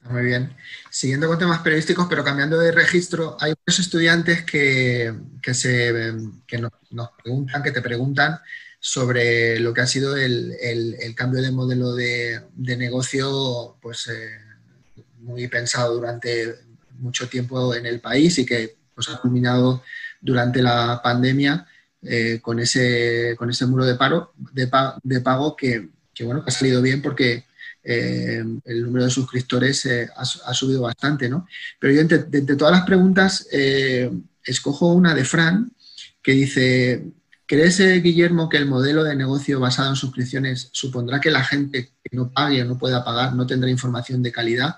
Muy 0.10 0.24
bien. 0.26 0.54
Siguiendo 0.90 1.28
con 1.28 1.40
temas 1.40 1.60
periodísticos, 1.60 2.08
pero 2.10 2.24
cambiando 2.24 2.60
de 2.60 2.72
registro, 2.72 3.38
hay 3.40 3.54
muchos 3.66 3.86
estudiantes 3.86 4.44
que, 4.44 5.14
se, 5.54 6.14
nos, 6.92 7.10
preguntan, 7.22 7.64
que 7.64 7.72
te 7.72 7.82
preguntan 7.82 8.40
sobre 8.80 9.60
lo 9.60 9.74
que 9.74 9.82
ha 9.82 9.88
sido 9.88 10.18
el, 10.18 10.56
cambio 11.16 11.42
de 11.42 11.52
modelo 11.52 11.96
de, 11.96 12.42
negocio, 12.58 13.78
pues 13.82 14.08
eh, 14.08 14.30
muy 15.20 15.48
pensado 15.48 15.94
durante 15.96 16.56
mucho 17.00 17.30
tiempo 17.30 17.74
en 17.74 17.86
el 17.86 18.02
país 18.02 18.38
y 18.40 18.46
que 18.46 18.76
pues, 18.94 19.08
ha 19.08 19.20
culminado 19.20 19.84
durante 20.20 20.62
la 20.62 21.00
pandemia 21.02 21.66
eh, 22.02 22.40
con, 22.42 22.60
ese, 22.60 23.36
con 23.38 23.50
ese 23.50 23.66
muro 23.66 23.86
de, 23.86 23.96
paro, 23.96 24.34
de, 24.52 24.68
pago 25.22 25.56
que, 25.56 25.90
que, 26.14 26.26
bueno, 26.26 26.44
que 26.44 26.50
ha 26.50 26.54
salido 26.54 26.82
bien 26.82 27.02
porque 27.02 27.46
eh, 27.84 28.44
el 28.64 28.84
número 28.84 29.06
de 29.06 29.12
suscriptores 29.12 29.86
eh, 29.86 30.10
ha, 30.16 30.54
subido 30.54 30.82
bastante, 30.82 31.30
¿no? 31.30 31.48
Pero 31.80 31.94
yo 31.94 32.02
entre, 32.02 32.20
todas 32.56 32.72
las 32.72 32.86
preguntas 32.86 33.48
escojo 34.44 34.94
una 34.94 35.14
de 35.14 35.26
Fran 35.26 35.72
que 36.22 36.32
dice, 36.32 37.06
¿crees, 37.46 37.80
Guillermo, 38.02 38.48
que 38.48 38.58
el 38.58 38.68
modelo 38.68 39.04
de 39.04 39.16
negocio 39.16 39.60
basado 39.60 39.90
en 39.90 39.96
suscripciones 39.96 40.70
supondrá 40.72 41.20
que 41.20 41.32
la 41.32 41.44
gente 41.44 41.92
que 42.04 42.16
no 42.16 42.32
pague 42.32 42.62
o 42.62 42.66
no 42.66 42.78
pueda 42.78 43.04
pagar 43.04 43.36
no 43.36 43.46
tendrá 43.46 43.70
información 43.70 44.24
de 44.24 44.32
calidad? 44.32 44.78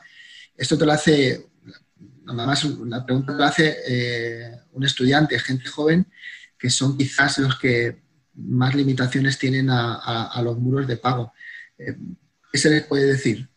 Esto 0.57 0.77
te 0.77 0.85
lo 0.85 0.91
hace, 0.91 1.45
nada 2.25 2.47
más 2.47 2.63
la 2.63 3.05
pregunta 3.05 3.33
te 3.33 3.37
lo 3.37 3.45
hace 3.45 4.61
un 4.71 4.83
estudiante, 4.83 5.37
gente 5.39 5.67
joven, 5.67 6.07
que 6.57 6.69
son 6.69 6.97
quizás 6.97 7.37
los 7.37 7.59
que 7.59 8.01
más 8.35 8.75
limitaciones 8.75 9.37
tienen 9.37 9.69
a, 9.69 10.41
los 10.43 10.57
muros 10.57 10.87
de 10.87 10.97
pago. 10.97 11.33
¿Qué 12.55 12.59
se 12.59 12.69
les 12.69 12.85
puede 12.85 13.07
decir? 13.07 13.49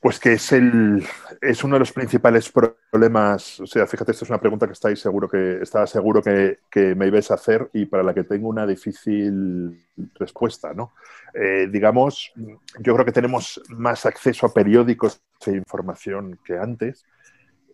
Pues 0.00 0.18
que 0.18 0.32
es, 0.32 0.50
el, 0.50 1.06
es 1.40 1.62
uno 1.62 1.76
de 1.76 1.78
los 1.78 1.92
principales 1.92 2.50
problemas. 2.50 3.60
O 3.60 3.66
sea, 3.68 3.86
fíjate, 3.86 4.10
esta 4.10 4.24
es 4.24 4.28
una 4.28 4.40
pregunta 4.40 4.66
que 4.66 4.72
estáis 4.72 4.98
seguro 4.98 5.28
que 5.28 5.60
estaba 5.62 5.86
seguro 5.86 6.20
que, 6.20 6.58
me 6.96 7.06
ibas 7.06 7.30
a 7.30 7.34
hacer 7.34 7.70
y 7.74 7.86
para 7.86 8.02
la 8.02 8.12
que 8.12 8.24
tengo 8.24 8.48
una 8.48 8.66
difícil 8.66 9.86
respuesta. 10.18 10.74
¿no? 10.74 10.94
Eh, 11.32 11.68
digamos, 11.70 12.32
yo 12.80 12.92
creo 12.92 13.06
que 13.06 13.12
tenemos 13.12 13.62
más 13.68 14.04
acceso 14.04 14.46
a 14.46 14.52
periódicos 14.52 15.22
e 15.46 15.52
información 15.52 16.40
que 16.44 16.58
antes 16.58 17.04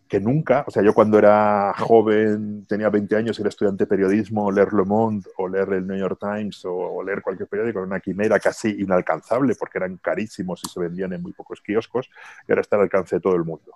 que 0.09 0.19
nunca, 0.19 0.65
o 0.67 0.71
sea, 0.71 0.81
yo 0.81 0.91
cuando 0.95 1.19
era 1.19 1.71
joven, 1.77 2.65
tenía 2.67 2.89
20 2.89 3.15
años, 3.15 3.39
era 3.39 3.49
estudiante 3.49 3.83
de 3.83 3.87
periodismo, 3.87 4.51
leer 4.51 4.73
Le 4.73 4.83
Monde 4.83 5.29
o 5.37 5.47
leer 5.47 5.71
el 5.73 5.85
New 5.85 5.97
York 5.97 6.17
Times 6.19 6.63
o, 6.65 7.03
leer 7.03 7.21
cualquier 7.21 7.47
periódico 7.47 7.77
era 7.77 7.85
una 7.85 7.99
quimera 7.99 8.39
casi 8.39 8.69
inalcanzable 8.81 9.53
porque 9.53 9.77
eran 9.77 9.97
carísimos 9.97 10.61
y 10.65 10.69
se 10.69 10.79
vendían 10.79 11.13
en 11.13 11.21
muy 11.21 11.31
pocos 11.33 11.61
kioscos 11.61 12.09
y 12.47 12.51
ahora 12.51 12.61
está 12.61 12.75
al 12.77 12.81
alcance 12.83 13.17
de 13.17 13.21
todo 13.21 13.35
el 13.35 13.43
mundo. 13.43 13.71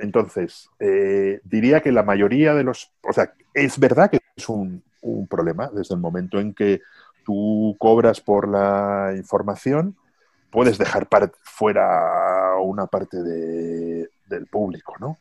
entonces, 0.00 0.70
eh, 0.80 1.40
diría 1.44 1.80
que 1.82 1.92
la 1.92 2.02
mayoría 2.02 2.54
de 2.54 2.64
los, 2.64 2.90
o 3.02 3.12
sea, 3.12 3.34
es 3.52 3.78
verdad 3.78 4.10
que 4.10 4.20
es 4.34 4.48
un, 4.48 4.82
un 5.02 5.26
problema 5.28 5.68
desde 5.74 5.94
el 5.94 6.00
momento 6.00 6.40
en 6.40 6.54
que 6.54 6.80
tú 7.22 7.76
cobras 7.78 8.22
por 8.22 8.48
la 8.48 9.12
información, 9.14 9.94
puedes 10.50 10.78
dejar 10.78 11.08
fuera 11.42 12.27
una 12.60 12.86
parte 12.86 13.22
del 13.22 14.46
público, 14.50 14.94
¿no? 15.00 15.18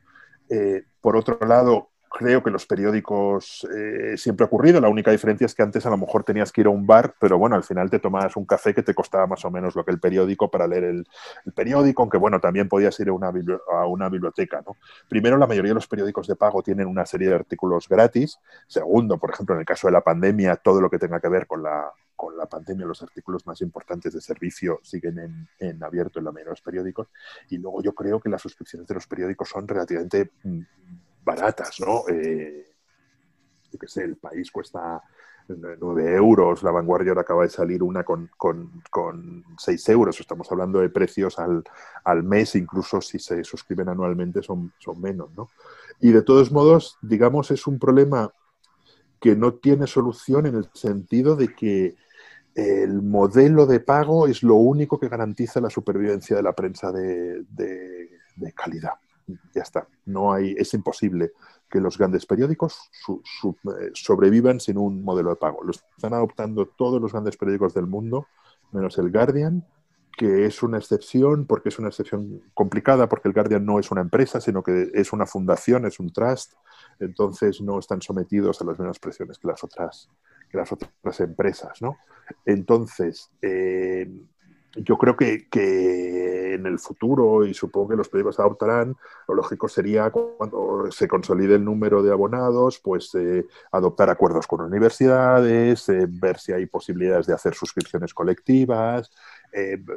Eh, 0.49 0.83
por 1.01 1.17
otro 1.17 1.37
lado, 1.45 1.89
creo 2.09 2.41
que 2.41 2.49
los 2.49 2.65
periódicos 2.65 3.67
eh, 3.75 4.17
siempre 4.17 4.43
ha 4.43 4.47
ocurrido. 4.47 4.81
La 4.81 4.89
única 4.89 5.11
diferencia 5.11 5.45
es 5.45 5.53
que 5.53 5.63
antes 5.63 5.85
a 5.85 5.89
lo 5.89 5.97
mejor 5.97 6.23
tenías 6.23 6.51
que 6.51 6.61
ir 6.61 6.67
a 6.67 6.71
un 6.71 6.87
bar, 6.87 7.15
pero 7.19 7.37
bueno, 7.37 7.55
al 7.55 7.63
final 7.63 7.89
te 7.89 7.99
tomabas 7.99 8.35
un 8.35 8.45
café 8.45 8.73
que 8.73 8.83
te 8.83 8.93
costaba 8.93 9.27
más 9.27 9.43
o 9.45 9.51
menos 9.51 9.75
lo 9.75 9.85
que 9.85 9.91
el 9.91 9.99
periódico 9.99 10.49
para 10.49 10.67
leer 10.67 10.85
el, 10.85 11.05
periódico, 11.53 12.01
aunque 12.01 12.17
bueno, 12.17 12.39
también 12.39 12.67
podías 12.67 12.99
ir 12.99 13.09
a 13.09 13.13
una, 13.13 13.31
a 13.71 13.85
una 13.85 14.09
biblioteca. 14.09 14.63
¿no? 14.65 14.77
Primero, 15.07 15.37
la 15.37 15.47
mayoría 15.47 15.71
de 15.71 15.75
los 15.75 15.87
periódicos 15.87 16.27
de 16.27 16.35
pago 16.35 16.63
tienen 16.63 16.87
una 16.87 17.05
serie 17.05 17.29
de 17.29 17.35
artículos 17.35 17.87
gratis. 17.87 18.39
Segundo, 18.67 19.17
por 19.17 19.31
ejemplo, 19.31 19.55
en 19.55 19.59
el 19.61 19.65
caso 19.65 19.87
de 19.87 19.93
la 19.93 20.01
pandemia, 20.01 20.55
todo 20.55 20.81
lo 20.81 20.89
que 20.89 20.99
tenga 20.99 21.19
que 21.19 21.29
ver 21.29 21.47
con 21.47 21.63
la, 21.63 21.91
con 22.17 22.35
la 22.35 22.47
pandemia, 22.47 22.85
los 22.85 23.01
artículos 23.03 23.45
más 23.45 23.61
importantes 23.61 24.11
de 24.11 24.19
servicio 24.19 24.79
siguen 24.83 25.47
en, 25.59 25.83
abierto 25.83 26.19
en 26.19 26.25
la 26.25 26.31
mayoría 26.31 26.49
de 26.49 26.53
los 26.53 26.61
periódicos. 26.61 27.07
Y 27.49 27.59
luego 27.59 27.81
yo 27.81 27.93
creo 27.93 28.19
que 28.19 28.27
las 28.27 28.41
suscripciones 28.41 28.87
de 28.87 28.95
los 28.95 29.07
periódicos 29.07 29.47
son 29.47 29.67
relativamente 29.67 30.31
mm, 30.43 30.61
baratas, 31.23 31.79
¿no? 31.79 32.03
Eh, 32.09 32.65
yo 33.71 33.79
qué 33.79 33.87
sé, 33.87 34.03
el 34.03 34.17
país 34.17 34.51
cuesta 34.51 35.01
9 35.47 36.15
euros, 36.15 36.63
la 36.63 36.71
vanguardia 36.71 37.11
ahora 37.11 37.21
acaba 37.21 37.43
de 37.43 37.49
salir 37.49 37.83
una 37.83 38.03
con, 38.03 38.29
con, 38.37 39.43
6 39.57 39.89
euros, 39.89 40.19
estamos 40.19 40.51
hablando 40.51 40.79
de 40.79 40.89
precios 40.89 41.39
al, 41.39 41.63
al, 42.03 42.23
mes, 42.23 42.55
incluso 42.55 42.99
si 42.99 43.19
se 43.19 43.43
suscriben 43.43 43.87
anualmente 43.87 44.41
son, 44.41 44.73
son 44.79 44.99
menos, 44.99 45.29
¿no? 45.35 45.49
Y 46.01 46.11
de 46.11 46.21
todos 46.21 46.51
modos, 46.51 46.97
digamos, 47.01 47.51
es 47.51 47.65
un 47.67 47.79
problema 47.79 48.31
que 49.19 49.35
no 49.35 49.55
tiene 49.55 49.87
solución 49.87 50.45
en 50.45 50.55
el 50.55 50.69
sentido 50.73 51.35
de 51.35 51.53
que 51.55 51.95
el 52.57 53.03
modelo 53.03 53.67
de 53.67 53.79
pago 53.79 54.27
es 54.27 54.41
lo 54.41 54.55
único 54.55 54.99
que 54.99 55.09
garantiza 55.09 55.61
la 55.61 55.69
supervivencia 55.69 56.35
de 56.35 56.41
la 56.41 56.53
prensa 56.53 56.91
de, 56.91 57.45
calidad 58.55 58.93
ya 59.53 59.61
está. 59.61 59.87
No 60.05 60.33
hay, 60.33 60.55
es 60.57 60.73
imposible 60.73 61.33
que 61.69 61.79
los 61.79 61.97
grandes 61.97 62.25
periódicos 62.25 62.89
eh, 63.09 63.91
sobrevivan 63.93 64.59
sin 64.59 64.77
un 64.77 65.03
modelo 65.03 65.29
de 65.29 65.35
pago. 65.35 65.63
Lo 65.63 65.71
están 65.71 66.13
adoptando 66.13 66.65
todos 66.65 66.99
los 66.99 67.11
grandes 67.11 67.37
periódicos 67.37 67.75
del 67.75 67.85
mundo, 67.85 68.25
menos 68.71 68.97
el 68.97 69.11
Guardian, 69.11 69.63
que 70.17 70.47
es 70.47 70.63
una 70.63 70.79
excepción 70.79 71.45
porque 71.45 71.69
es 71.69 71.77
una 71.77 71.89
excepción 71.89 72.41
complicada, 72.55 73.07
porque 73.07 73.27
el 73.27 73.35
Guardian 73.35 73.65
no 73.65 73.77
es 73.77 73.91
una 73.91 74.01
empresa, 74.01 74.41
sino 74.41 74.63
que 74.63 74.89
es 74.93 75.13
una 75.13 75.27
fundación, 75.27 75.85
es 75.85 75.99
un 75.99 76.11
trust, 76.11 76.53
entonces 76.99 77.61
no 77.61 77.77
están 77.77 78.01
sometidos 78.01 78.59
a 78.61 78.65
las 78.65 78.79
mismas 78.79 78.97
presiones 78.97 79.37
que 79.37 79.47
las 79.47 79.63
otras, 79.63 80.09
que 80.49 80.57
las 80.57 80.71
otras 80.71 81.19
empresas. 81.19 81.81
¿no? 81.81 81.97
Entonces, 82.45 83.31
eh, 83.41 84.09
yo 84.75 84.97
creo 84.97 85.17
que, 85.17 85.47
en 86.53 86.65
el 86.67 86.77
futuro, 86.77 87.45
y 87.45 87.53
supongo 87.53 87.89
que 87.89 87.95
los 87.95 88.09
periódicos 88.09 88.39
adoptarán, 88.39 88.95
lo 89.27 89.35
lógico 89.35 89.67
sería 89.67 90.11
cuando 90.11 90.91
se 90.91 91.07
consolide 91.07 91.55
el 91.55 91.65
número 91.65 92.03
de 92.03 92.11
abonados, 92.11 92.79
pues 92.83 93.13
eh, 93.15 93.45
adoptar 93.71 94.09
acuerdos 94.09 94.45
con 94.45 94.61
universidades, 94.61 95.89
eh, 95.89 96.05
ver 96.07 96.37
si 96.37 96.51
hay 96.51 96.67
posibilidades 96.67 97.25
de 97.25 97.33
hacer 97.33 97.55
suscripciones 97.55 98.13
colectivas, 98.13 99.11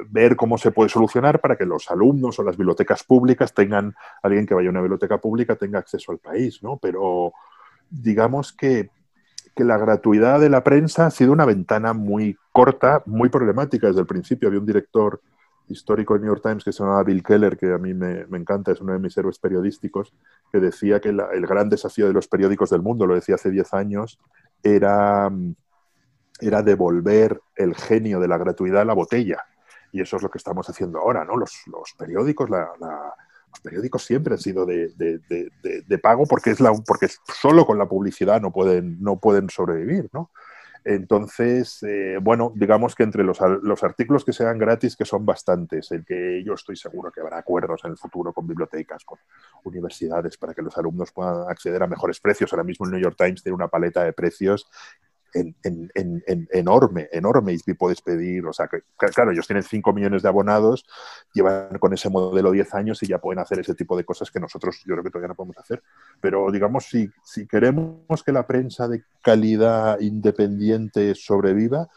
ver 0.09 0.35
cómo 0.35 0.57
se 0.57 0.71
puede 0.71 0.89
solucionar 0.89 1.39
para 1.39 1.55
que 1.55 1.65
los 1.65 1.91
alumnos 1.91 2.39
o 2.39 2.43
las 2.43 2.57
bibliotecas 2.57 3.03
públicas 3.03 3.53
tengan, 3.53 3.93
alguien 4.23 4.47
que 4.47 4.55
vaya 4.55 4.69
a 4.69 4.71
una 4.71 4.81
biblioteca 4.81 5.19
pública 5.19 5.55
tenga 5.55 5.77
acceso 5.77 6.11
al 6.11 6.17
país, 6.17 6.63
¿no? 6.63 6.77
Pero 6.77 7.33
digamos 7.91 8.53
que 8.53 8.89
que 9.55 9.63
la 9.63 9.77
gratuidad 9.77 10.39
de 10.39 10.49
la 10.49 10.63
prensa 10.63 11.05
ha 11.05 11.11
sido 11.11 11.31
una 11.33 11.45
ventana 11.45 11.93
muy 11.93 12.37
corta, 12.51 13.03
muy 13.05 13.29
problemática 13.29 13.87
desde 13.87 14.01
el 14.01 14.07
principio. 14.07 14.47
Había 14.47 14.59
un 14.59 14.65
director 14.65 15.21
histórico 15.67 16.13
del 16.13 16.23
New 16.23 16.31
York 16.33 16.43
Times 16.43 16.63
que 16.63 16.71
se 16.71 16.83
llamaba 16.83 17.03
Bill 17.03 17.23
Keller, 17.23 17.57
que 17.57 17.73
a 17.73 17.77
mí 17.77 17.93
me, 17.93 18.25
encanta, 18.33 18.71
es 18.71 18.81
uno 18.81 18.93
de 18.93 18.99
mis 18.99 19.17
héroes 19.17 19.39
periodísticos, 19.39 20.13
que 20.51 20.59
decía 20.59 20.99
que 20.99 21.09
el 21.09 21.47
gran 21.47 21.69
desafío 21.69 22.07
de 22.07 22.13
los 22.13 22.27
periódicos 22.27 22.69
del 22.69 22.81
mundo, 22.81 23.05
lo 23.05 23.15
decía 23.15 23.35
hace 23.35 23.51
10 23.51 23.73
años, 23.73 24.19
era, 24.63 25.29
era 26.39 26.61
devolver 26.61 27.41
el 27.55 27.75
genio 27.75 28.19
de 28.19 28.27
la 28.27 28.37
gratuidad 28.37 28.81
a 28.81 28.85
la 28.85 28.93
botella. 28.93 29.43
Y 29.93 30.01
eso 30.01 30.15
es 30.15 30.23
lo 30.23 30.29
que 30.29 30.37
estamos 30.37 30.69
haciendo 30.69 30.99
ahora, 30.99 31.25
¿no? 31.25 31.35
Los, 31.35 31.63
periódicos, 31.97 32.49
la 32.49 32.69
los 33.51 33.59
periódicos 33.61 34.05
siempre 34.05 34.33
han 34.33 34.39
sido 34.39 34.65
de, 34.65 35.99
pago 36.01 36.25
porque, 36.25 36.51
es 36.51 36.59
la, 36.59 36.73
porque 36.85 37.07
solo 37.33 37.65
con 37.65 37.77
la 37.77 37.87
publicidad 37.87 38.41
no 38.41 38.51
pueden, 38.51 38.97
no 39.01 39.19
pueden 39.19 39.49
sobrevivir, 39.49 40.09
¿no? 40.13 40.31
Entonces, 40.83 41.83
eh, 41.83 42.17
bueno, 42.19 42.51
digamos 42.55 42.95
que 42.95 43.03
entre 43.03 43.23
los, 43.23 43.37
los, 43.61 43.83
artículos 43.83 44.25
que 44.25 44.33
sean 44.33 44.57
gratis, 44.57 44.95
que 44.95 45.05
son 45.05 45.23
bastantes, 45.23 45.91
el 45.91 46.03
que 46.03 46.43
yo 46.43 46.55
estoy 46.55 46.75
seguro 46.75 47.11
que 47.11 47.21
habrá 47.21 47.37
acuerdos 47.37 47.81
en 47.83 47.91
el 47.91 47.97
futuro 47.97 48.33
con 48.33 48.47
bibliotecas, 48.47 49.05
con 49.05 49.19
universidades, 49.63 50.37
para 50.37 50.55
que 50.55 50.63
los 50.63 50.75
alumnos 50.79 51.11
puedan 51.11 51.47
acceder 51.47 51.83
a 51.83 51.87
mejores 51.87 52.19
precios. 52.19 52.51
Ahora 52.51 52.63
mismo 52.63 52.87
el 52.87 52.93
New 52.93 53.01
York 53.01 53.15
Times 53.15 53.43
tiene 53.43 53.53
una 53.53 53.67
paleta 53.67 54.03
de 54.03 54.13
precios 54.13 54.67
en, 55.33 55.55
enorme, 56.51 57.09
enorme 57.11 57.55
y 57.65 57.73
puedes 57.73 58.01
pedir, 58.01 58.45
o 58.45 58.53
sea, 58.53 58.67
que, 58.67 58.81
claro, 58.97 59.31
ellos 59.31 59.47
tienen 59.47 59.63
5 59.63 59.93
millones 59.93 60.21
de 60.21 60.29
abonados, 60.29 60.85
llevan 61.33 61.77
con 61.79 61.93
ese 61.93 62.09
modelo 62.09 62.51
10 62.51 62.73
años 62.73 63.03
y 63.03 63.07
ya 63.07 63.19
pueden 63.19 63.39
hacer 63.39 63.59
ese 63.59 63.75
tipo 63.75 63.95
de 63.97 64.03
cosas 64.03 64.31
que 64.31 64.39
nosotros 64.39 64.81
yo 64.85 64.95
creo 64.95 65.03
que 65.03 65.09
todavía 65.09 65.29
no 65.29 65.35
podemos 65.35 65.57
hacer. 65.57 65.81
Pero 66.19 66.51
digamos, 66.51 66.85
si, 66.85 67.09
si 67.23 67.47
queremos 67.47 68.23
que 68.25 68.31
la 68.31 68.45
prensa 68.45 68.87
de 68.87 69.03
calidad 69.21 69.99
independiente 69.99 71.15
sobreviva, 71.15 71.89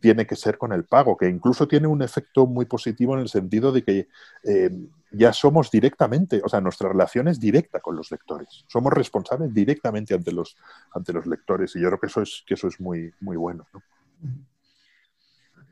tiene 0.00 0.26
que 0.26 0.36
ser 0.36 0.58
con 0.58 0.72
el 0.72 0.84
pago, 0.84 1.16
que 1.16 1.28
incluso 1.28 1.66
tiene 1.66 1.86
un 1.86 2.02
efecto 2.02 2.46
muy 2.46 2.64
positivo 2.66 3.14
en 3.14 3.20
el 3.20 3.28
sentido 3.28 3.72
de 3.72 3.82
que 3.82 4.08
eh, 4.44 4.70
ya 5.10 5.32
somos 5.32 5.70
directamente, 5.70 6.40
o 6.44 6.48
sea, 6.48 6.60
nuestra 6.60 6.88
relación 6.88 7.28
es 7.28 7.40
directa 7.40 7.80
con 7.80 7.96
los 7.96 8.10
lectores. 8.10 8.64
Somos 8.68 8.92
responsables 8.92 9.52
directamente 9.52 10.14
ante 10.14 10.32
los, 10.32 10.56
ante 10.92 11.12
los 11.12 11.26
lectores 11.26 11.74
y 11.76 11.80
yo 11.80 11.88
creo 11.88 12.00
que 12.00 12.06
eso 12.06 12.22
es, 12.22 12.44
que 12.46 12.54
eso 12.54 12.68
es 12.68 12.80
muy, 12.80 13.12
muy 13.20 13.36
bueno. 13.36 13.66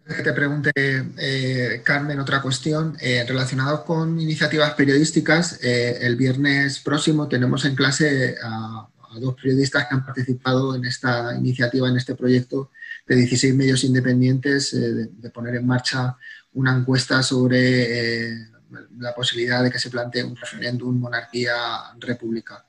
Te 0.06 0.32
pregunte, 0.34 0.70
eh, 0.76 1.80
Carmen, 1.82 2.20
otra 2.20 2.42
cuestión. 2.42 2.94
Eh, 3.00 3.24
relacionado 3.26 3.84
con 3.86 4.20
iniciativas 4.20 4.74
periodísticas, 4.74 5.58
eh, 5.62 5.98
el 6.02 6.16
viernes 6.16 6.80
próximo 6.80 7.26
tenemos 7.26 7.64
en 7.64 7.74
clase 7.74 8.36
a, 8.42 8.86
dos 9.18 9.34
periodistas 9.36 9.86
que 9.86 9.94
han 9.94 10.04
participado 10.04 10.74
en 10.74 10.84
esta 10.84 11.36
iniciativa, 11.36 11.88
en 11.88 11.96
este 11.96 12.16
proyecto 12.16 12.70
de 13.06 13.16
16 13.16 13.54
medios 13.54 13.84
independientes, 13.84 14.72
de, 14.72 15.30
poner 15.30 15.56
en 15.56 15.66
marcha 15.66 16.16
una 16.52 16.76
encuesta 16.76 17.22
sobre 17.22 18.54
la 18.98 19.14
posibilidad 19.14 19.62
de 19.62 19.70
que 19.70 19.78
se 19.78 19.90
plantee 19.90 20.24
un 20.24 20.36
referéndum 20.36 20.98
monarquía-república. 20.98 22.66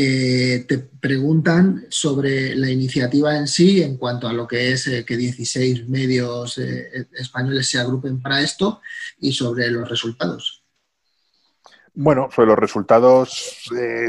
eh, 0.00 0.64
te 0.68 0.78
preguntan 0.78 1.86
sobre 1.88 2.54
la 2.54 2.70
iniciativa 2.70 3.36
en 3.36 3.48
sí, 3.48 3.82
en 3.82 3.96
cuanto 3.96 4.28
a 4.28 4.32
lo 4.32 4.46
que 4.46 4.70
es 4.70 4.86
eh, 4.86 5.04
que 5.04 5.16
16 5.16 5.88
medios 5.88 6.56
eh, 6.58 7.08
españoles 7.14 7.68
se 7.68 7.80
agrupen 7.80 8.22
para 8.22 8.40
esto 8.40 8.80
y 9.18 9.32
sobre 9.32 9.68
los 9.70 9.88
resultados. 9.88 10.62
Bueno, 11.94 12.28
sobre 12.32 12.46
los 12.46 12.58
resultados 12.60 13.68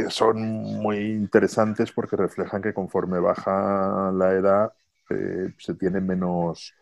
son 0.10 0.40
muy 0.40 0.98
interesantes 0.98 1.92
porque 1.92 2.16
reflejan 2.16 2.62
que 2.62 2.72
conforme 2.72 3.18
baja 3.20 4.12
la 4.14 4.34
edad 4.34 4.74
se 5.58 5.74
tiene 5.76 6.02
menos, 6.02 6.74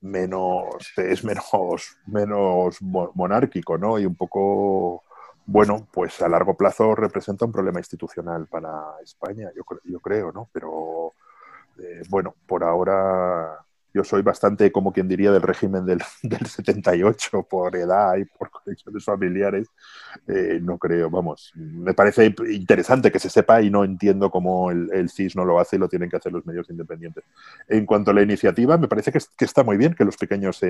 menos, 0.00 0.66
es 0.96 1.24
menos, 1.24 1.96
menos 2.06 2.80
monárquico, 2.80 3.78
¿no? 3.78 3.98
Y 3.98 4.06
un 4.06 4.14
poco 4.14 5.02
bueno, 5.46 5.86
pues 5.92 6.20
a 6.22 6.28
largo 6.28 6.56
plazo 6.56 6.94
representa 6.96 7.44
un 7.44 7.52
problema 7.52 7.78
institucional 7.78 8.46
para 8.48 8.70
España, 9.02 9.48
yo, 9.54 9.62
yo 9.84 10.00
creo, 10.00 10.32
¿no? 10.32 10.48
Pero 10.52 11.12
eh, 11.78 12.02
bueno, 12.08 12.34
por 12.46 12.64
ahora 12.64 13.64
yo 13.96 14.04
soy 14.04 14.20
bastante, 14.20 14.70
como 14.70 14.92
quien 14.92 15.08
diría, 15.08 15.32
del 15.32 15.40
régimen 15.40 15.86
del, 15.86 16.02
78 16.46 17.42
por 17.44 17.74
edad 17.74 18.16
y 18.16 18.26
por 18.26 18.50
conexiones 18.50 19.04
familiares. 19.04 19.68
Eh, 20.28 20.60
no 20.62 20.76
creo, 20.76 21.08
vamos, 21.08 21.52
me 21.54 21.94
parece 21.94 22.34
interesante 22.50 23.10
que 23.10 23.18
se 23.18 23.30
sepa 23.30 23.62
y 23.62 23.70
no 23.70 23.84
entiendo 23.84 24.30
cómo 24.30 24.70
el, 24.70 25.08
CIS 25.08 25.36
no 25.36 25.46
lo 25.46 25.58
hace 25.58 25.76
y 25.76 25.78
lo 25.78 25.88
tienen 25.88 26.10
que 26.10 26.16
hacer 26.16 26.32
los 26.32 26.44
medios 26.44 26.68
independientes. 26.68 27.24
En 27.68 27.86
cuanto 27.86 28.10
a 28.10 28.14
la 28.14 28.22
iniciativa, 28.22 28.76
me 28.76 28.86
parece 28.86 29.10
que, 29.10 29.18
está 29.44 29.64
muy 29.64 29.78
bien 29.78 29.94
que 29.94 30.04
los 30.04 30.16
pequeños 30.16 30.62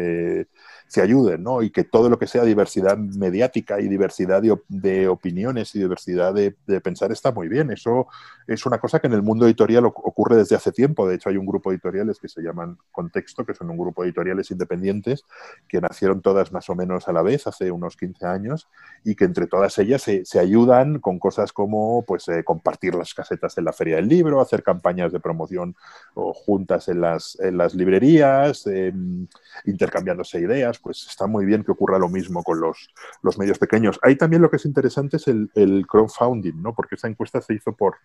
se, 0.88 1.02
ayuden, 1.02 1.42
¿no? 1.42 1.62
Y 1.62 1.70
que 1.70 1.84
todo 1.84 2.08
lo 2.08 2.18
que 2.18 2.26
sea 2.26 2.44
diversidad 2.44 2.96
mediática 2.96 3.80
y 3.80 3.88
diversidad 3.88 4.42
de, 4.68 5.08
opiniones 5.08 5.74
y 5.74 5.78
diversidad 5.80 6.34
de, 6.34 6.56
de, 6.66 6.80
pensar 6.80 7.12
está 7.12 7.32
muy 7.32 7.48
bien. 7.48 7.70
Eso 7.70 8.08
es 8.46 8.66
una 8.66 8.78
cosa 8.78 9.00
que 9.00 9.06
en 9.06 9.12
el 9.12 9.22
mundo 9.22 9.46
editorial 9.46 9.86
ocurre 9.86 10.36
desde 10.36 10.56
hace 10.56 10.72
tiempo. 10.72 11.08
De 11.08 11.16
hecho, 11.16 11.28
hay 11.28 11.36
un 11.36 11.46
grupo 11.46 11.70
de 11.70 11.76
editoriales 11.76 12.18
que 12.18 12.28
se 12.28 12.42
llaman 12.42 12.78
Texto, 13.12 13.44
que 13.44 13.54
son 13.54 13.70
un 13.70 13.78
grupo 13.78 14.02
de 14.02 14.08
editoriales 14.08 14.50
independientes 14.50 15.24
que 15.68 15.80
nacieron 15.80 16.22
todas 16.22 16.52
más 16.52 16.68
o 16.68 16.74
menos 16.74 17.08
a 17.08 17.12
la 17.12 17.22
vez 17.22 17.46
hace 17.46 17.70
unos 17.70 17.96
15 17.96 18.26
años 18.26 18.68
y 19.04 19.14
que 19.14 19.24
entre 19.24 19.46
todas 19.46 19.78
ellas 19.78 20.02
se, 20.02 20.38
ayudan 20.38 21.00
con 21.00 21.18
cosas 21.18 21.52
como 21.52 22.04
pues, 22.04 22.28
eh, 22.28 22.44
compartir 22.44 22.94
las 22.94 23.14
casetas 23.14 23.56
en 23.58 23.64
la 23.64 23.72
feria 23.72 23.96
del 23.96 24.08
libro, 24.08 24.40
hacer 24.40 24.62
campañas 24.62 25.12
de 25.12 25.20
promoción 25.20 25.74
o 26.14 26.32
juntas 26.34 26.88
en 26.88 27.00
las, 27.00 27.38
en 27.40 27.56
las 27.56 27.74
librerías, 27.74 28.66
em, 28.66 29.26
intercambiándose 29.64 30.40
ideas, 30.40 30.75
pues 30.82 31.06
está 31.08 31.26
muy 31.26 31.44
bien 31.44 31.64
que 31.64 31.72
ocurra 31.72 31.98
lo 31.98 32.08
mismo 32.08 32.42
con 32.42 32.60
los, 32.60 32.88
los 33.22 33.38
medios 33.38 33.58
pequeños. 33.58 33.98
Ahí 34.02 34.16
también 34.16 34.42
lo 34.42 34.50
que 34.50 34.56
es 34.56 34.64
interesante 34.64 35.16
es 35.16 35.28
el, 35.28 35.50
el 35.54 35.86
crowdfunding, 35.86 36.62
¿no? 36.62 36.74
porque 36.74 36.96
esa 36.96 37.08
encuesta 37.08 37.40
se 37.40 37.54
hizo 37.54 37.72
por 37.72 37.96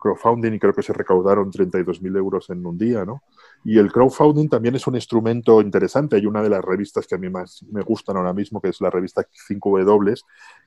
crowdfunding 0.00 0.54
y 0.54 0.58
creo 0.58 0.72
que 0.72 0.82
se 0.82 0.92
recaudaron 0.92 1.52
32.000 1.52 2.16
euros 2.16 2.50
en 2.50 2.66
un 2.66 2.76
día, 2.76 3.04
¿no? 3.04 3.22
Y 3.64 3.78
el 3.78 3.92
crowdfunding 3.92 4.48
también 4.48 4.74
es 4.74 4.86
un 4.86 4.94
instrumento 4.94 5.60
interesante. 5.60 6.16
Hay 6.16 6.26
una 6.26 6.42
de 6.42 6.48
las 6.48 6.64
revistas 6.64 7.06
que 7.06 7.14
a 7.14 7.18
mí 7.18 7.28
más 7.28 7.62
me 7.70 7.82
gustan 7.82 8.16
ahora 8.16 8.32
mismo, 8.32 8.60
que 8.60 8.70
es 8.70 8.80
la 8.80 8.90
revista 8.90 9.22
5W, 9.48 10.22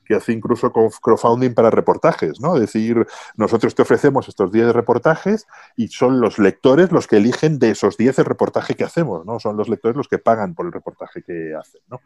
que 0.06 0.16
hace 0.16 0.32
incluso 0.32 0.72
crowdfunding 0.72 1.54
para 1.54 1.70
reportajes, 1.70 2.40
¿no? 2.40 2.56
Es 2.56 2.62
decir, 2.62 3.06
nosotros 3.36 3.74
te 3.76 3.82
ofrecemos 3.82 4.30
estos 4.30 4.52
10 4.52 4.74
reportajes 4.74 5.48
y 5.76 5.88
son 5.88 6.22
los 6.22 6.40
lectores 6.40 6.92
los 6.92 7.08
que 7.08 7.18
eligen 7.18 7.60
de 7.60 7.72
esos 7.72 7.98
10 7.98 8.20
el 8.20 8.26
reportaje 8.26 8.76
que 8.76 8.84
hacemos, 8.84 9.26
¿no? 9.26 9.40
Son 9.40 9.58
los 9.58 9.68
lectores 9.68 9.98
los 9.98 10.08
que 10.08 10.20
pagan 10.20 10.54
por 10.54 10.68
el 10.68 10.72
reportaje 10.72 11.24
que 11.24 11.56
hacen, 11.56 11.82
¿no? 11.90 12.00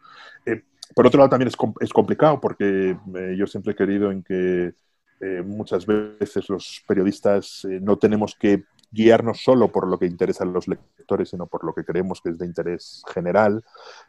Eh, 0.46 0.62
por 0.94 1.06
otro 1.06 1.18
lado, 1.18 1.30
también 1.30 1.48
es, 1.48 1.56
es 1.80 1.92
complicado 1.92 2.40
porque 2.40 2.96
eh, 3.14 3.36
yo 3.36 3.46
siempre 3.46 3.72
he 3.72 3.76
querido 3.76 4.10
en 4.10 4.22
que 4.22 4.72
eh, 5.20 5.42
muchas 5.44 5.84
veces 5.84 6.48
los 6.48 6.84
periodistas 6.86 7.64
eh, 7.64 7.80
no 7.80 7.98
tenemos 7.98 8.36
que 8.38 8.64
guiarnos 8.90 9.42
solo 9.42 9.70
por 9.70 9.86
lo 9.88 9.98
que 9.98 10.06
interesa 10.06 10.44
a 10.44 10.46
los 10.46 10.68
lectores, 10.68 11.30
sino 11.30 11.46
por 11.46 11.64
lo 11.64 11.74
que 11.74 11.84
creemos 11.84 12.20
que 12.20 12.30
es 12.30 12.38
de 12.38 12.46
interés 12.46 13.02
general 13.12 13.62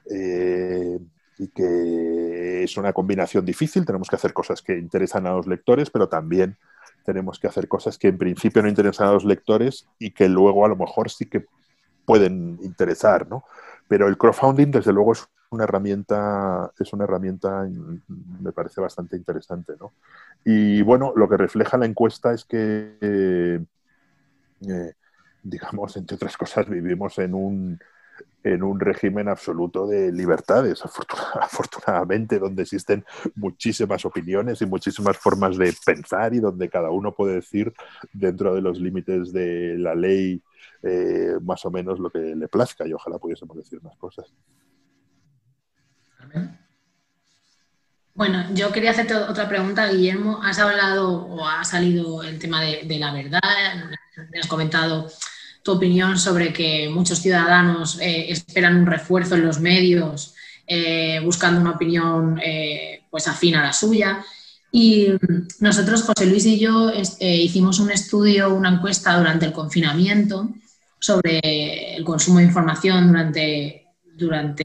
eh, 0.10 1.00
y 1.38 1.48
que 1.50 2.64
es 2.64 2.78
una 2.78 2.94
combinación 2.94 3.44
difícil. 3.44 3.86
Tenemos 3.86 4.08
que 4.08 4.16
hacer 4.16 4.34
cosas 4.34 4.62
que 4.62 4.78
interesan 4.78 5.26
a 5.26 5.34
los 5.34 5.48
lectores, 5.48 5.90
pero 5.90 6.08
también 6.08 6.58
tenemos 7.04 7.40
que 7.40 7.48
hacer 7.48 7.68
cosas 7.68 7.98
que 7.98 8.10
en 8.10 8.18
principio 8.18 8.62
no 8.62 8.70
interesan 8.70 9.08
a 9.08 9.14
los 9.14 9.26
lectores 9.26 9.88
y 9.98 10.12
que 10.12 10.30
luego 10.30 10.66
a 10.66 10.70
lo 10.70 10.76
mejor 10.76 11.10
sí 11.10 11.26
que 11.26 11.46
pueden 12.06 12.60
interesar, 12.62 13.28
¿no? 13.28 13.44
Pero 13.90 14.08
el 14.08 14.18
crowdfunding, 14.18 14.70
desde 14.70 14.94
luego, 14.94 15.14
es 15.14 15.28
una 15.50 15.64
herramienta, 15.64 16.72
es 16.80 16.94
una 16.94 17.06
herramienta, 17.06 17.68
me 18.40 18.52
parece 18.52 18.80
bastante 18.80 19.18
interesante, 19.18 19.74
¿no? 19.80 19.94
Y 20.46 20.84
bueno, 20.84 21.12
lo 21.16 21.28
que 21.28 21.38
refleja 21.38 21.76
la 21.78 21.88
encuesta 21.88 22.32
es 22.32 22.46
que, 22.46 22.96
eh, 23.02 24.94
digamos, 25.42 25.98
entre 25.98 26.16
otras 26.16 26.38
cosas, 26.38 26.70
vivimos 26.70 27.18
en 27.18 27.34
un, 27.34 27.80
en 28.44 28.64
un 28.64 28.80
régimen 28.80 29.28
absoluto 29.28 29.88
de 29.88 30.12
libertades, 30.12 30.82
afortunadamente, 31.42 32.40
donde 32.40 32.64
existen 32.64 33.06
muchísimas 33.36 34.06
opiniones 34.06 34.62
y 34.62 34.66
muchísimas 34.66 35.18
formas 35.18 35.58
de 35.58 35.74
pensar 35.86 36.34
y 36.34 36.40
donde 36.40 36.70
cada 36.70 36.90
uno 36.90 37.14
puede 37.14 37.36
decir 37.36 37.74
dentro 38.14 38.56
de 38.56 38.62
los 38.62 38.80
límites 38.80 39.34
de 39.34 39.78
la 39.78 39.96
ley 39.96 40.42
eh, 40.84 41.34
más 41.42 41.66
o 41.66 41.72
menos 41.72 42.00
lo 42.00 42.10
que 42.10 42.20
le 42.20 42.48
plazca 42.48 42.88
y 42.88 42.94
ojalá 42.94 43.18
pudiésemos 43.18 43.58
decir 43.58 43.82
más 43.82 43.98
cosas. 43.98 44.34
Bueno, 48.14 48.46
yo 48.54 48.72
quería 48.72 48.92
hacerte 48.92 49.16
otra 49.16 49.48
pregunta, 49.48 49.88
Guillermo. 49.88 50.42
Has 50.44 50.60
hablado 50.60 51.26
o 51.26 51.48
ha 51.48 51.64
salido 51.64 52.22
el 52.24 52.38
tema 52.38 52.62
de, 52.62 53.00
la 53.00 53.14
verdad, 53.14 53.40
has 54.38 54.48
comentado 54.48 55.08
opinión 55.72 56.18
sobre 56.18 56.54
que 56.54 56.90
muchos 56.90 57.20
ciudadanos 57.20 58.00
eh, 58.00 58.32
esperan 58.32 58.78
un 58.78 58.86
refuerzo 58.86 59.36
en 59.36 59.46
los 59.46 59.60
medios 59.60 60.36
eh, 60.68 61.20
buscando 61.24 61.60
una 61.62 61.72
opinión 61.72 62.40
eh, 62.44 63.02
pues 63.10 63.28
afín 63.28 63.56
a 63.56 63.64
la 63.64 63.74
suya. 63.74 64.24
Y 64.72 65.08
nosotros, 65.60 66.04
José 66.04 66.28
Luis 66.28 66.46
y 66.46 66.60
yo, 66.60 66.92
hicimos 67.20 67.80
un 67.80 67.90
estudio, 67.90 68.54
una 68.54 68.70
encuesta 68.70 69.18
durante 69.18 69.48
el 69.48 69.52
confinamiento 69.52 70.48
sobre 71.00 71.40
el 71.96 72.04
consumo 72.04 72.38
de 72.38 72.46
información 72.46 73.08
durante 73.08 73.90
durante 74.20 74.64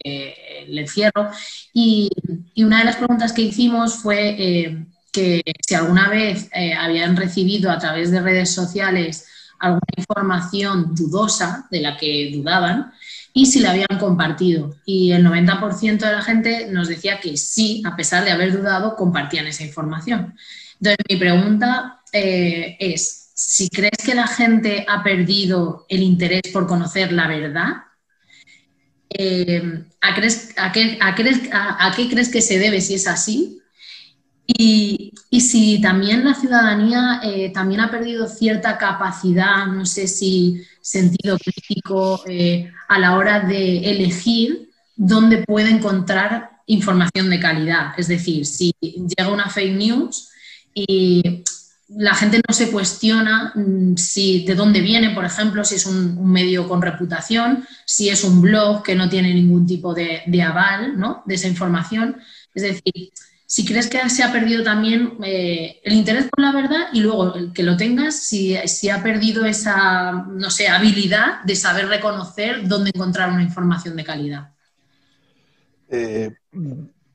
el 0.65 0.79
encierro. 0.79 1.31
Y, 1.73 2.11
una 2.57 2.81
de 2.81 2.85
las 2.85 2.97
preguntas 2.97 3.33
que 3.33 3.43
hicimos 3.43 3.95
fue 3.95 4.37
eh, 4.39 4.85
que 5.13 5.43
si 5.67 5.75
alguna 5.75 6.11
vez 6.11 6.49
eh, 6.53 6.75
habían 6.75 7.17
recibido 7.17 7.71
a 7.71 7.79
través 7.79 8.11
de 8.11 8.21
redes 8.21 8.53
sociales 8.53 9.27
alguna 9.65 9.95
información 9.97 10.95
dudosa 10.95 11.67
de 11.71 11.81
la 11.81 11.97
que 11.97 12.31
dudaban 12.33 12.93
y 13.33 13.47
si 13.47 13.61
la 13.61 13.71
habían 13.71 13.99
compartido. 13.99 14.77
Y 14.85 15.13
el 15.13 15.25
90% 15.25 15.99
de 15.99 16.13
la 16.13 16.23
gente 16.23 16.69
nos 16.71 16.89
decía 16.89 17.21
que 17.21 17.37
sí, 17.37 17.83
a 17.85 17.97
pesar 17.97 18.25
de 18.25 18.31
haber 18.31 18.53
dudado, 18.53 18.97
compartían 18.97 19.47
esa 19.47 19.65
información. 19.65 20.37
Entonces, 20.81 20.99
mi 21.09 21.17
pregunta 21.17 22.01
eh, 22.13 22.77
es, 22.79 23.31
si 23.35 23.69
crees 23.69 23.99
que 24.05 24.15
la 24.15 24.27
gente 24.27 24.87
ha 24.89 25.03
perdido 25.03 25.87
el 25.89 26.03
interés 26.03 26.43
por 26.53 26.67
conocer 26.67 27.13
la 27.13 27.27
verdad 27.27 27.85
eh, 29.17 29.85
¿a, 30.01 30.15
qué, 30.73 32.09
crees 32.11 32.29
que 32.29 32.43
se 32.43 32.59
debe 32.59 32.81
si 32.81 32.95
es 32.95 33.07
así? 33.07 33.61
Y, 34.47 35.13
si 35.41 35.81
también 35.81 36.25
la 36.25 36.35
ciudadanía 36.35 37.21
eh, 37.25 37.51
también 37.53 37.81
ha 37.81 37.91
perdido 37.91 38.29
cierta 38.29 38.79
capacidad, 38.79 39.67
no 39.67 39.85
sé 39.85 40.07
si 40.07 40.63
sentido 40.81 41.37
crítico 41.39 42.23
eh, 42.27 42.71
a 42.89 42.99
la 42.99 43.17
hora 43.17 43.41
de 43.41 43.91
elegir 43.91 44.71
dónde 44.95 45.39
puede 45.39 45.71
encontrar 45.71 46.51
información 46.67 47.31
de 47.31 47.41
calidad. 47.41 47.93
Es 47.97 48.09
decir, 48.09 48.47
si 48.47 48.75
llega 48.81 49.31
una 49.31 49.49
fake 49.49 49.77
news 49.77 50.29
y 50.73 51.43
la 51.89 52.15
gente 52.15 52.41
no 52.47 52.55
se 52.55 52.71
cuestiona 52.71 53.53
mm, 53.55 53.97
si 53.97 54.45
de 54.45 54.55
dónde 54.55 54.81
viene, 54.81 55.11
por 55.11 55.25
ejemplo, 55.25 55.65
si 55.65 55.77
es 55.77 55.87
un, 55.87 56.31
medio 56.31 56.69
con 56.69 56.83
reputación, 56.83 57.65
si 57.85 58.09
es 58.09 58.25
un 58.25 58.41
blog 58.41 58.83
que 58.83 58.95
no 58.95 59.09
tiene 59.09 59.35
ningún 59.35 59.67
tipo 59.67 59.95
de, 59.95 60.23
aval 60.43 60.99
¿no? 60.99 61.23
de 61.27 61.35
esa 61.35 61.49
información. 61.49 62.17
Es 62.55 62.63
decir, 62.63 63.11
si 63.47 63.65
crees 63.65 63.89
que 63.89 64.09
se 64.09 64.23
ha 64.23 64.33
perdido 64.33 64.63
también 64.63 65.19
eh, 65.23 65.81
el 65.85 65.93
interés 65.93 66.27
por 66.29 66.41
la 66.41 66.53
verdad 66.53 66.87
y 66.93 67.01
luego 67.01 67.35
el 67.35 67.53
que 67.53 67.63
lo 67.63 67.77
tengas, 67.77 68.21
si, 68.21 68.57
si, 68.67 68.89
ha 68.89 69.03
perdido 69.03 69.45
esa, 69.45 70.13
no 70.13 70.51
sé, 70.51 70.69
habilidad 70.69 71.43
de 71.45 71.55
saber 71.55 71.89
reconocer 71.89 72.67
dónde 72.67 72.91
encontrar 72.95 73.31
una 73.31 73.43
información 73.43 73.97
de 73.97 74.05
calidad. 74.05 74.53
Eh, 75.89 76.35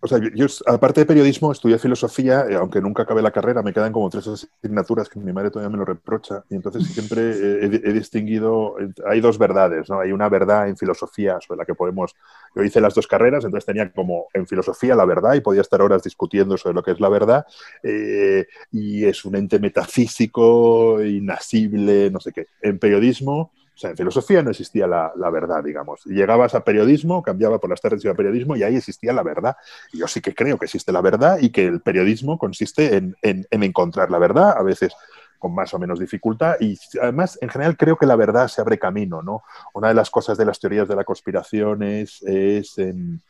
o 0.01 0.07
sea, 0.07 0.19
yo, 0.33 0.45
aparte 0.65 1.01
de 1.01 1.05
periodismo, 1.05 1.51
estudié 1.51 1.77
filosofía, 1.77 2.45
eh, 2.49 2.55
aunque 2.55 2.79
nunca 2.79 3.03
acabé 3.03 3.21
la 3.21 3.31
carrera, 3.31 3.61
me 3.61 3.73
quedan 3.73 3.91
como 3.91 4.09
tres 4.09 4.27
asignaturas 4.27 5.09
que 5.09 5.19
mi 5.19 5.33
madre 5.33 5.51
todavía 5.51 5.69
me 5.69 5.77
lo 5.77 5.85
reprocha, 5.85 6.43
y 6.49 6.55
entonces 6.55 6.87
siempre 6.87 7.31
he, 7.65 7.93
distinguido, 7.93 8.75
hay 9.05 9.19
dos 9.19 9.37
verdades, 9.37 9.89
¿no? 9.89 9.99
Hay 9.99 10.13
una 10.13 10.29
verdad 10.29 10.69
en 10.69 10.77
filosofía 10.77 11.37
sobre 11.45 11.57
la 11.57 11.65
que 11.65 11.75
podemos, 11.75 12.15
yo 12.55 12.63
hice 12.63 12.79
las 12.79 12.95
dos 12.95 13.07
carreras, 13.07 13.43
entonces 13.43 13.65
tenía 13.65 13.91
como 13.91 14.27
en 14.33 14.47
filosofía 14.47 14.95
la 14.95 15.05
verdad 15.05 15.33
y 15.33 15.41
podía 15.41 15.61
estar 15.61 15.81
horas 15.81 16.03
discutiendo 16.03 16.57
sobre 16.57 16.75
lo 16.75 16.83
que 16.83 16.91
es 16.91 16.99
la 17.01 17.09
verdad, 17.09 17.45
eh, 17.83 18.47
y 18.71 19.05
es 19.05 19.25
un 19.25 19.35
ente 19.35 19.59
metafísico, 19.59 21.03
inasible, 21.03 22.09
no 22.09 22.21
sé 22.21 22.31
qué. 22.31 22.47
En 22.61 22.79
periodismo 22.79 23.51
sea, 23.79 23.91
en 23.91 23.97
filosofía 23.97 24.43
no 24.43 24.49
existía 24.49 24.87
la, 24.87 25.29
verdad, 25.31 25.63
digamos. 25.63 26.03
Llegabas 26.05 26.53
a 26.55 26.63
periodismo, 26.63 27.23
cambiaba 27.23 27.59
por 27.59 27.69
las 27.69 27.81
tardes 27.81 28.03
y 28.03 28.07
a 28.07 28.13
periodismo 28.13 28.55
y 28.55 28.63
ahí 28.63 28.75
existía 28.75 29.13
la 29.13 29.23
verdad. 29.23 29.55
Yo 29.93 30.07
sí 30.07 30.21
que 30.21 30.35
creo 30.35 30.57
que 30.57 30.65
existe 30.65 30.91
la 30.91 31.01
verdad 31.01 31.39
y 31.39 31.49
que 31.49 31.65
el 31.65 31.81
periodismo 31.81 32.37
consiste 32.37 32.97
en, 32.97 33.15
encontrar 33.51 34.11
la 34.11 34.19
verdad, 34.19 34.55
a 34.57 34.63
veces 34.63 34.93
con 35.37 35.55
más 35.55 35.73
o 35.73 35.79
menos 35.79 35.99
dificultad 35.99 36.55
y 36.59 36.77
además 37.01 37.37
en 37.39 37.47
general 37.47 37.77
creo 37.77 37.95
que 37.95 38.05
la 38.05 38.17
verdad 38.17 38.49
se 38.49 38.59
abre 38.59 38.77
camino, 38.77 39.21
¿no? 39.21 39.43
Una 39.73 39.87
de 39.87 39.93
las 39.93 40.09
cosas 40.09 40.37
de 40.37 40.43
las 40.43 40.59
teorías 40.59 40.89
de 40.89 40.97
la 40.97 41.05
conspiración 41.05 41.81
es, 41.81 42.21
es 42.23 42.77
en, 42.77 43.21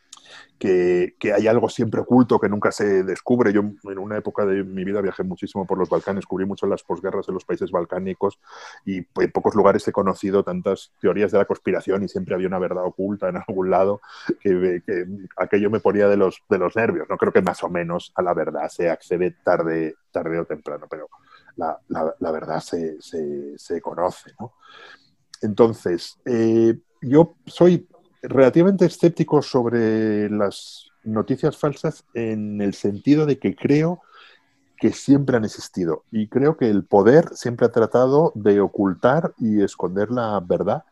que, 0.60 1.16
hay 1.34 1.48
algo 1.48 1.70
siempre 1.70 2.02
oculto 2.02 2.40
que 2.40 2.50
nunca 2.50 2.72
se 2.72 3.04
descubre. 3.04 3.54
Yo 3.54 3.62
en 3.62 3.98
una 3.98 4.18
época 4.18 4.46
de 4.46 4.64
mi 4.64 4.84
vida 4.84 5.02
viajé 5.02 5.24
muchísimo 5.24 5.66
por 5.66 5.78
los 5.78 5.90
Balcanes, 5.90 6.26
cubrí 6.26 6.46
mucho 6.46 6.68
las 6.68 6.84
posguerras 6.84 7.28
en 7.30 7.34
los 7.34 7.46
países 7.46 7.72
balcánicos 7.72 8.40
y 8.86 8.98
en 8.98 9.32
pocos 9.34 9.56
lugares 9.56 9.88
he 9.88 9.92
conocido 9.92 10.44
tantas 10.44 10.92
teorías 11.00 11.32
de 11.32 11.38
la 11.38 11.46
conspiración 11.46 12.04
y 12.04 12.10
siempre 12.10 12.36
había 12.36 12.48
una 12.48 12.60
verdad 12.60 12.84
oculta 12.84 13.30
en 13.30 13.38
algún 13.38 13.70
lado 13.70 14.02
que, 14.42 14.82
aquello 15.38 15.70
me 15.70 15.80
ponía 15.80 16.10
de 16.10 16.18
los, 16.18 16.44
de 16.50 16.58
los 16.58 16.76
nervios. 16.76 17.08
No 17.10 17.18
creo 17.18 17.32
que 17.32 17.42
más 17.42 17.64
o 17.64 17.70
menos 17.70 18.12
a 18.16 18.22
la 18.22 18.34
verdad 18.34 18.68
se 18.68 18.90
accede 18.90 19.32
tarde, 19.44 19.96
tarde 20.12 20.40
o 20.40 20.46
temprano, 20.46 20.88
pero 20.90 21.08
la, 21.56 22.32
verdad 22.32 22.60
se, 22.60 22.98
se, 23.02 23.82
conoce. 23.82 24.32
Entonces, 25.42 26.20
eh, 26.26 26.78
yo 27.02 27.36
soy 27.46 27.88
relativamente 28.30 28.86
escéptico 28.86 29.42
sobre 29.42 30.30
las 30.30 30.88
noticias 31.04 31.58
falsas 31.58 32.06
en 32.14 32.62
el 32.62 32.74
sentido 32.74 33.26
de 33.26 33.40
que 33.40 33.56
creo 33.56 34.02
que 34.78 34.94
siempre 34.94 35.36
han 35.36 35.46
existido. 35.46 36.04
Y 36.12 36.28
creo 36.28 36.56
que 36.56 36.70
el 36.70 36.86
poder 36.86 37.30
siempre 37.34 37.66
ha 37.66 37.72
tratado 37.72 38.32
de 38.36 38.62
ocultar 38.62 39.34
y 39.38 39.62
esconder 39.62 40.10
la 40.12 40.40
verdad. 40.40 40.84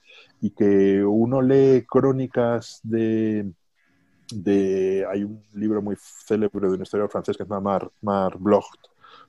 Y 0.42 0.52
que 0.52 1.04
uno 1.04 1.42
lee 1.42 1.86
crónicas 1.88 2.82
de, 2.84 3.52
de 4.34 5.06
hay 5.10 5.24
un 5.24 5.42
libro 5.54 5.82
muy 5.82 5.96
célebre 5.98 6.68
de 6.68 6.74
una 6.74 6.84
historia 6.84 7.08
francés 7.08 7.38
que 7.38 7.44
se 7.44 7.50
llama 7.50 7.62
Mar, 7.62 7.92
Mar 8.02 8.38
Blocht 8.38 8.80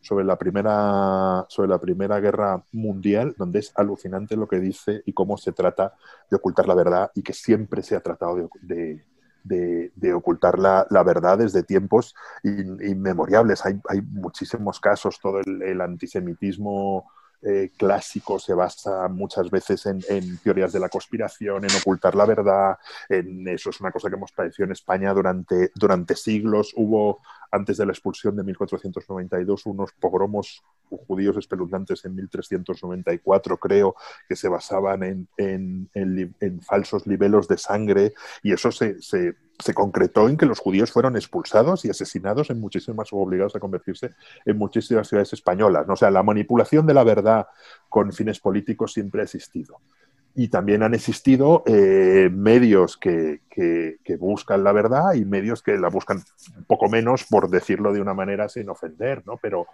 sobre 0.01 0.25
la 0.25 0.37
primera, 0.37 1.45
sobre 1.49 1.69
la 1.69 1.79
primera 1.79 2.21
guerra 2.21 2.63
mundial, 2.73 3.35
donde 3.37 3.61
es 3.61 3.73
alucinante 3.75 4.37
lo 4.37 4.49
que 4.49 4.61
dice 4.61 5.03
y 5.07 5.13
cómo 5.13 5.37
se 5.37 5.53
trata 5.53 5.95
de 6.31 6.37
ocultar 6.37 6.67
la 6.67 6.75
verdad 6.75 7.11
y 7.15 7.23
que 7.23 7.33
siempre 7.33 7.83
se 7.83 7.97
ha 7.97 8.01
tratado 8.01 8.49
de, 8.63 9.05
de, 9.45 10.15
ocultar 10.15 10.59
la, 10.59 10.87
la, 10.91 11.03
verdad 11.03 11.39
desde 11.39 11.63
tiempos 11.63 12.15
inmemoriales. 12.43 13.65
Hay, 13.65 13.81
hay 13.89 14.03
muchísimos 14.03 14.81
casos, 14.81 15.19
todo 15.21 15.41
el 15.41 15.81
antisemitismo 15.81 17.11
eh, 17.43 17.70
clásico 17.76 18.39
se 18.39 18.53
basa 18.53 19.07
muchas 19.09 19.49
veces 19.51 19.86
en, 19.86 20.39
teorías 20.39 20.72
de 20.72 20.80
la 20.80 20.89
conspiración, 20.89 21.64
en 21.64 21.70
ocultar 21.76 22.14
la 22.14 22.26
verdad, 22.26 22.78
en 23.09 23.47
eso 23.47 23.70
es 23.70 23.80
una 23.80 23.93
cosa 23.93 24.09
que 24.09 24.16
hemos 24.16 24.32
padecido 24.32 24.66
en 24.66 24.72
España 24.72 25.14
durante, 25.14 25.70
durante 25.74 26.16
siglos. 26.16 26.72
Hubo, 26.76 27.20
antes 27.51 27.76
de 27.76 27.86
la 27.86 27.93
expulsión 27.93 28.36
de 28.36 28.43
1492, 28.43 29.66
unos 29.66 29.93
pogromos 29.93 30.62
judíos 31.07 31.36
espeluznantes 31.36 32.05
en 32.05 32.16
1394, 32.16 33.57
creo, 33.59 33.95
que 34.28 34.34
se 34.34 34.49
basaban 34.49 35.28
en, 35.36 36.61
falsos 36.62 37.07
libelos 37.07 37.47
de 37.47 37.59
sangre 37.59 38.14
y 38.43 38.53
eso 38.53 38.72
se 38.72 38.97
se 39.59 39.75
concretó 39.75 40.29
en 40.29 40.37
que 40.37 40.47
los 40.47 40.61
judíos 40.61 40.93
fueron 40.93 41.17
expulsados 41.17 41.85
y 41.85 41.91
asesinados 41.91 42.51
en 42.51 42.61
muchísimas, 42.61 43.09
obligados 43.13 43.57
a 43.57 43.61
convertirse 43.61 44.13
en 44.45 44.57
muchísimas 44.57 45.09
ciudades 45.09 45.33
españolas. 45.33 45.87
O 45.89 45.97
sea, 45.97 46.11
la 46.11 46.23
manipulación 46.23 46.87
de 46.87 46.95
la 46.95 47.05
verdad 47.05 47.49
con 47.89 48.13
fines 48.13 48.39
políticos 48.39 48.93
siempre 48.93 49.21
ha 49.21 49.25
existido. 49.25 49.81
Y 50.37 50.49
también 50.49 50.85
han 50.85 50.95
existido 50.95 51.65
eh, 51.67 52.31
medios 52.33 52.97
que, 52.97 53.41
buscan 54.21 54.63
la 54.63 54.71
verdad 54.71 55.15
y 55.15 55.25
medios 55.25 55.63
que 55.63 55.77
la 55.77 55.89
buscan 55.89 56.23
un 56.57 56.65
poco 56.65 56.89
menos, 56.89 57.25
por 57.25 57.51
decirlo 57.51 57.93
de 57.93 58.01
una 58.01 58.15
manera 58.15 58.49
sin 58.49 58.69
ofender, 58.69 59.25
¿no? 59.27 59.39
Pero, 59.43 59.67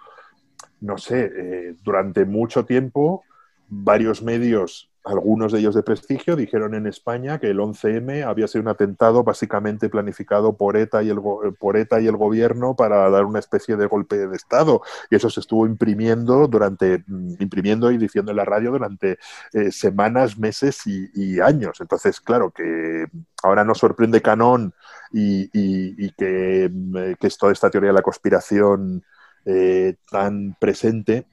no 0.81 0.97
sé, 0.97 1.31
eh, 1.37 1.75
durante 1.83 2.25
mucho 2.25 2.65
tiempo 2.65 3.25
varios 3.69 4.23
medios 4.23 4.89
algunos 5.05 5.53
de 5.53 5.59
ellos 5.59 5.75
de 5.75 5.83
prestigio, 5.83 6.35
dijeron 6.35 6.75
en 6.75 6.87
España 6.87 7.39
que 7.39 7.51
el 7.51 7.59
11M 7.59 8.25
había 8.27 8.49
sido 8.49 8.63
un 8.63 8.69
atentado 8.69 9.23
básicamente 9.23 9.91
planificado 9.91 10.57
por 10.57 10.79
ETA 10.79 11.03
y 11.03 11.11
el, 11.11 11.21
por 11.59 11.77
ETA 11.77 12.01
y 12.01 12.07
el 12.07 12.17
gobierno 12.17 12.75
para 12.75 13.11
dar 13.11 13.27
una 13.27 13.39
especie 13.39 13.77
de 13.77 13.87
golpe 13.87 14.17
de 14.17 14.35
Estado. 14.35 14.81
Y 15.11 15.17
eso 15.17 15.29
se 15.29 15.41
estuvo 15.41 15.67
imprimiendo 15.67 16.49
durante, 16.49 17.05
mm, 17.07 17.35
imprimiendo 17.39 17.91
y 17.91 17.99
diciendo 17.99 18.31
en 18.31 18.39
la 18.39 18.47
radio 18.47 18.71
durante 18.71 19.19
eh, 19.53 19.71
semanas, 19.71 20.39
meses 20.39 20.81
y, 20.87 21.41
años. 21.41 21.81
Entonces, 21.81 22.21
claro, 22.21 22.51
que 22.51 23.07
ahora 23.43 23.65
nos 23.65 23.79
sorprende 23.79 24.23
Canon 24.23 24.73
y, 25.13 26.11
que, 26.13 26.71
mm, 26.73 27.15
que, 27.21 27.27
es 27.27 27.37
toda 27.37 27.53
esta 27.53 27.71
teoría 27.71 27.91
de 27.91 27.95
la 27.95 28.03
conspiración 28.03 29.05
eh, 29.45 29.97
tan 30.11 30.57
presente 30.59 31.27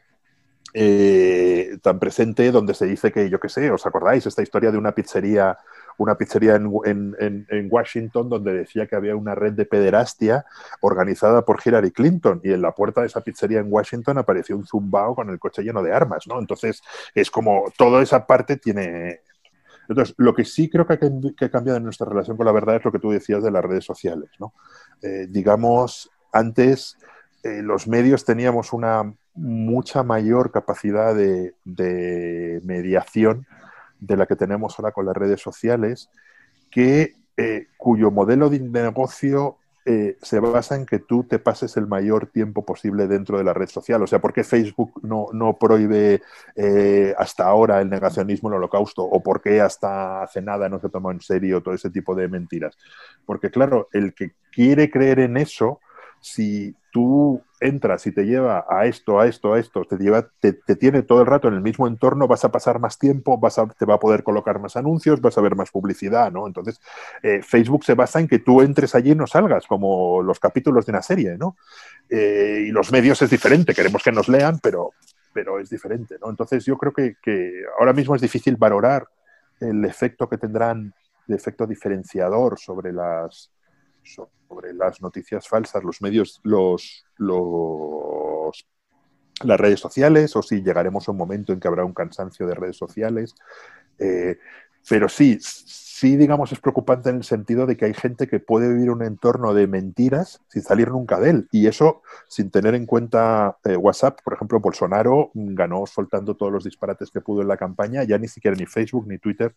eh, 0.73 1.77
tan 1.81 1.99
presente 1.99 2.51
donde 2.51 2.73
se 2.73 2.85
dice 2.85 3.11
que, 3.11 3.29
yo 3.29 3.39
qué 3.39 3.49
sé, 3.49 3.69
¿os 3.71 3.85
acordáis? 3.85 4.25
Esta 4.25 4.41
historia 4.41 4.71
de 4.71 4.77
una 4.77 4.93
pizzería, 4.93 5.57
una 5.97 6.15
pizzería 6.15 6.55
en, 6.55 7.67
Washington 7.69 8.29
donde 8.29 8.53
decía 8.53 8.87
que 8.87 8.95
había 8.95 9.15
una 9.15 9.35
red 9.35 9.53
de 9.53 9.65
pederastia 9.65 10.45
organizada 10.79 11.43
por 11.43 11.59
Hillary 11.63 11.91
Clinton 11.91 12.39
y 12.43 12.53
en 12.53 12.61
la 12.61 12.73
puerta 12.73 13.01
de 13.01 13.07
esa 13.07 13.21
pizzería 13.21 13.59
en 13.59 13.71
Washington 13.71 14.17
apareció 14.17 14.55
un 14.55 14.65
zumbao 14.65 15.15
con 15.15 15.29
el 15.29 15.39
coche 15.39 15.61
lleno 15.61 15.83
de 15.83 15.93
armas, 15.93 16.25
¿no? 16.27 16.39
Entonces, 16.39 16.81
es 17.13 17.29
como 17.29 17.65
toda 17.77 18.01
esa 18.01 18.25
parte 18.25 18.57
tiene... 18.57 19.21
Entonces, 19.89 20.15
lo 20.17 20.33
que 20.33 20.45
sí 20.45 20.69
creo 20.69 20.87
que 20.87 20.93
ha, 20.93 21.49
cambiado 21.49 21.77
en 21.77 21.83
nuestra 21.83 22.07
relación 22.07 22.37
con 22.37 22.45
la 22.45 22.53
verdad 22.53 22.77
es 22.77 22.85
lo 22.85 22.93
que 22.93 22.99
tú 22.99 23.11
decías 23.11 23.43
de 23.43 23.51
las 23.51 23.63
redes 23.63 23.83
sociales, 23.83 24.29
¿no? 24.39 24.53
Eh, 25.01 25.27
digamos, 25.29 26.09
antes 26.31 26.97
eh, 27.43 27.61
los 27.61 27.87
medios 27.87 28.23
teníamos 28.23 28.71
una 28.71 29.13
mucha 29.33 30.03
mayor 30.03 30.51
capacidad 30.51 31.15
de, 31.15 31.53
mediación 32.63 33.47
de 33.99 34.17
la 34.17 34.25
que 34.25 34.35
tenemos 34.35 34.77
ahora 34.77 34.91
con 34.91 35.05
las 35.05 35.15
redes 35.15 35.41
sociales, 35.41 36.09
que, 36.69 37.15
eh, 37.37 37.67
cuyo 37.77 38.11
modelo 38.11 38.49
de 38.49 38.59
negocio 38.59 39.57
eh, 39.83 40.17
se 40.21 40.39
basa 40.39 40.75
en 40.75 40.85
que 40.85 40.99
tú 40.99 41.23
te 41.23 41.39
pases 41.39 41.75
el 41.75 41.87
mayor 41.87 42.27
tiempo 42.27 42.63
posible 42.63 43.07
dentro 43.07 43.39
de 43.39 43.43
la 43.43 43.53
red 43.53 43.67
social. 43.67 44.03
O 44.03 44.07
sea, 44.07 44.19
¿por 44.19 44.31
qué 44.31 44.43
Facebook 44.43 44.99
no, 45.01 45.27
no 45.33 45.57
prohíbe 45.57 46.21
eh, 46.55 47.15
hasta 47.17 47.47
ahora 47.47 47.81
el 47.81 47.89
negacionismo, 47.89 48.49
el 48.49 48.55
holocausto? 48.55 49.03
¿O 49.03 49.23
por 49.23 49.41
qué 49.41 49.59
hasta 49.59 50.21
hace 50.21 50.39
nada 50.39 50.69
no 50.69 50.79
se 50.79 50.89
toma 50.89 51.11
en 51.11 51.19
serio 51.19 51.63
todo 51.63 51.73
ese 51.73 51.89
tipo 51.89 52.13
de 52.13 52.27
mentiras? 52.27 52.77
Porque 53.25 53.49
claro, 53.49 53.89
el 53.91 54.13
que 54.13 54.33
quiere 54.51 54.91
creer 54.91 55.19
en 55.19 55.37
eso, 55.37 55.79
si 56.19 56.75
tú 56.91 57.41
entras 57.61 58.05
y 58.07 58.11
te 58.11 58.25
lleva 58.25 58.65
a 58.67 58.85
esto, 58.87 59.19
a 59.19 59.27
esto, 59.27 59.53
a 59.53 59.59
esto, 59.59 59.85
te, 59.85 59.97
lleva, 59.97 60.27
te, 60.39 60.53
tiene 60.75 61.03
todo 61.03 61.21
el 61.21 61.27
rato 61.27 61.47
en 61.47 61.53
el 61.53 61.61
mismo 61.61 61.87
entorno, 61.87 62.27
vas 62.27 62.43
a 62.43 62.51
pasar 62.51 62.79
más 62.79 62.97
tiempo, 62.97 63.37
vas 63.37 63.59
a, 63.59 63.67
te 63.67 63.85
va 63.85 63.95
a 63.95 63.99
poder 63.99 64.23
colocar 64.23 64.59
más 64.59 64.75
anuncios, 64.75 65.21
vas 65.21 65.37
a 65.37 65.41
ver 65.41 65.55
más 65.55 65.69
publicidad, 65.69 66.31
¿no? 66.31 66.47
Entonces, 66.47 66.81
eh, 67.21 67.41
Facebook 67.43 67.85
se 67.85 67.93
basa 67.93 68.19
en 68.19 68.27
que 68.27 68.39
tú 68.39 68.61
entres 68.61 68.95
allí 68.95 69.11
y 69.11 69.15
no 69.15 69.27
salgas, 69.27 69.67
como 69.67 70.23
los 70.23 70.39
capítulos 70.39 70.85
de 70.85 70.91
una 70.91 71.03
serie, 71.03 71.37
¿no? 71.37 71.55
Eh, 72.09 72.65
y 72.67 72.71
los 72.71 72.91
medios 72.91 73.21
es 73.21 73.29
diferente, 73.29 73.75
queremos 73.75 74.03
que 74.03 74.11
nos 74.11 74.27
lean, 74.27 74.59
pero, 74.59 74.91
pero 75.31 75.59
es 75.59 75.69
diferente, 75.69 76.17
¿no? 76.19 76.29
Entonces, 76.29 76.65
yo 76.65 76.77
creo 76.77 76.91
que, 76.91 77.15
que 77.21 77.63
ahora 77.79 77.93
mismo 77.93 78.15
es 78.15 78.21
difícil 78.21 78.55
valorar 78.55 79.07
el 79.59 79.85
efecto 79.85 80.27
que 80.27 80.39
tendrán, 80.39 80.93
el 81.27 81.35
efecto 81.35 81.67
diferenciador 81.67 82.59
sobre 82.59 82.91
las 82.91 83.51
sobre 84.03 84.73
las 84.73 85.01
noticias 85.01 85.47
falsas, 85.47 85.83
los 85.83 86.01
medios, 86.01 86.39
los, 86.43 87.05
los, 87.17 88.65
las 89.43 89.59
redes 89.59 89.79
sociales, 89.79 90.35
o 90.35 90.41
si 90.41 90.61
llegaremos 90.61 91.07
a 91.07 91.11
un 91.11 91.17
momento 91.17 91.53
en 91.53 91.59
que 91.59 91.67
habrá 91.67 91.85
un 91.85 91.93
cansancio 91.93 92.47
de 92.47 92.55
redes 92.55 92.77
sociales. 92.77 93.35
Eh, 93.99 94.37
pero 94.89 95.07
sí, 95.09 95.37
sí, 95.39 96.17
digamos, 96.17 96.51
es 96.51 96.59
preocupante 96.59 97.09
en 97.11 97.17
el 97.17 97.23
sentido 97.23 97.67
de 97.67 97.77
que 97.77 97.85
hay 97.85 97.93
gente 97.93 98.27
que 98.27 98.39
puede 98.39 98.67
vivir 98.69 98.89
un 98.89 99.03
entorno 99.03 99.53
de 99.53 99.67
mentiras 99.67 100.41
sin 100.47 100.63
salir 100.63 100.89
nunca 100.89 101.19
de 101.19 101.29
él. 101.29 101.47
Y 101.51 101.67
eso 101.67 102.01
sin 102.27 102.49
tener 102.49 102.73
en 102.73 102.87
cuenta 102.87 103.57
eh, 103.63 103.77
WhatsApp. 103.77 104.19
Por 104.23 104.33
ejemplo, 104.33 104.59
Bolsonaro 104.59 105.29
ganó 105.35 105.85
soltando 105.85 106.35
todos 106.35 106.51
los 106.51 106.63
disparates 106.63 107.11
que 107.11 107.21
pudo 107.21 107.41
en 107.41 107.47
la 107.47 107.57
campaña. 107.57 108.03
Ya 108.03 108.17
ni 108.17 108.27
siquiera 108.27 108.57
ni 108.57 108.65
Facebook 108.65 109.07
ni 109.07 109.19
Twitter 109.19 109.53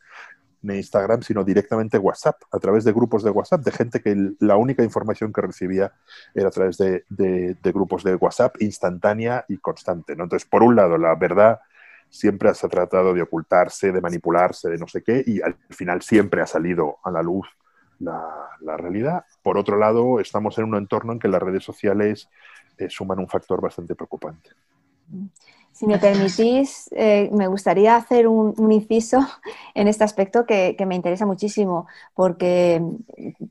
ni 0.65 0.77
Instagram, 0.77 1.23
sino 1.23 1.45
directamente 1.45 1.99
WhatsApp, 1.99 2.43
a 2.51 2.59
través 2.59 2.85
de 2.85 2.93
grupos 2.93 3.23
de 3.23 3.31
WhatsApp, 3.31 3.63
de 3.63 3.71
gente 3.71 4.01
que 4.01 4.33
la 4.41 4.57
única 4.57 4.83
información 4.83 5.33
que 5.33 5.43
recibía 5.43 5.93
era 6.35 6.49
a 6.49 6.51
través 6.51 6.79
de, 6.79 7.05
grupos 7.63 8.03
de 8.03 8.15
WhatsApp 8.15 8.57
instantánea 8.61 9.45
y 9.49 9.59
constante. 9.59 10.17
¿no? 10.17 10.25
Entonces, 10.25 10.49
por 10.49 10.63
un 10.63 10.75
lado, 10.75 10.97
la 10.97 11.15
verdad 11.15 11.61
siempre 12.09 12.55
se 12.55 12.67
ha 12.67 12.71
tratado 12.71 13.13
de 13.13 13.23
ocultarse, 13.23 13.93
de 13.93 14.01
manipularse, 14.01 14.71
de 14.71 14.79
no 14.79 14.89
sé 14.89 15.03
qué, 15.03 15.23
y 15.27 15.43
al 15.43 15.57
final 15.71 16.01
siempre 16.01 16.41
ha 16.41 16.47
salido 16.47 16.99
a 17.05 17.11
la 17.11 17.23
luz 17.23 17.47
la, 17.99 18.77
realidad. 18.77 19.25
Por 19.43 19.59
otro 19.59 19.77
lado, 19.77 20.21
estamos 20.21 20.57
en 20.59 20.65
un 20.65 20.77
entorno 20.77 21.13
en 21.13 21.19
que 21.19 21.29
las 21.29 21.43
redes 21.43 21.63
sociales 21.63 22.29
eh, 22.79 22.89
suman 22.89 23.19
un 23.19 23.29
factor 23.29 23.61
bastante 23.61 23.95
preocupante. 23.95 24.51
Si 25.75 25.89
me 25.89 25.99
permitís, 25.99 26.89
eh, 26.93 27.29
me 27.33 27.49
gustaría 27.49 27.97
hacer 27.97 28.29
un, 28.29 28.71
inciso 28.71 29.19
en 29.75 29.89
este 29.89 30.05
aspecto 30.05 30.47
que, 30.47 30.77
me 30.87 30.95
interesa 30.95 31.27
muchísimo, 31.27 31.89
porque 32.15 32.81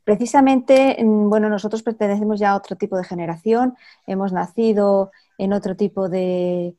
precisamente, 0.05 0.97
mm, 1.03 1.30
bueno, 1.30 1.49
nosotros 1.49 1.84
pertenecemos 1.84 2.39
ya 2.39 2.51
a 2.51 2.55
otro 2.55 2.78
tipo 2.78 2.95
de 2.97 3.03
generación, 3.03 3.76
hemos 4.07 4.32
nacido 4.32 5.11
en 5.38 5.51
otro 5.51 5.76
tipo 5.76 6.07
de, 6.07 6.76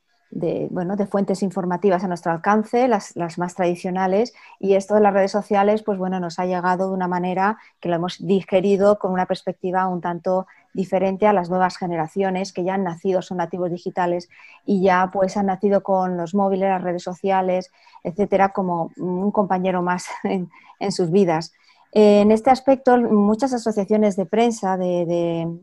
bueno, 0.70 0.96
de 0.96 1.06
fuentes 1.06 1.42
informativas 1.42 2.02
a 2.02 2.08
nuestro 2.08 2.32
alcance, 2.32 2.88
las, 2.88 3.14
las, 3.14 3.38
más 3.38 3.54
tradicionales, 3.54 4.34
y 4.58 4.74
esto 4.74 4.94
de 4.94 5.00
las 5.00 5.14
redes 5.14 5.30
sociales, 5.30 5.82
pues 5.82 5.96
bueno, 5.96 6.18
nos 6.18 6.38
ha 6.38 6.46
llegado 6.46 6.88
de 6.88 6.94
una 6.94 7.06
manera 7.06 7.58
que 7.80 7.88
lo 7.88 7.96
hemos 7.96 8.24
digerido 8.24 8.98
con 8.98 9.12
una 9.12 9.26
perspectiva 9.26 9.86
un 9.86 10.00
tanto 10.00 10.46
diferente 10.74 11.26
a 11.26 11.32
las 11.32 11.48
nuevas 11.48 11.78
generaciones 11.78 12.52
que 12.52 12.64
ya 12.64 12.74
han 12.74 12.84
nacido, 12.84 13.22
son 13.22 13.38
nativos 13.38 13.70
digitales 13.70 14.28
y 14.66 14.82
ya 14.82 15.10
pues 15.12 15.36
han 15.36 15.46
nacido 15.46 15.82
con 15.82 16.16
los 16.16 16.34
móviles, 16.34 16.68
las 16.68 16.82
redes 16.82 17.02
sociales, 17.02 17.70
etcétera, 18.02 18.50
como 18.50 18.90
un 18.96 19.30
compañero 19.30 19.82
más 19.82 20.06
en, 20.24 20.50
sus 20.92 21.10
vidas. 21.10 21.52
En 21.92 22.32
este 22.32 22.50
aspecto, 22.50 22.98
muchas 22.98 23.52
asociaciones 23.52 24.16
de 24.16 24.26
prensa 24.26 24.76
de, 24.76 25.06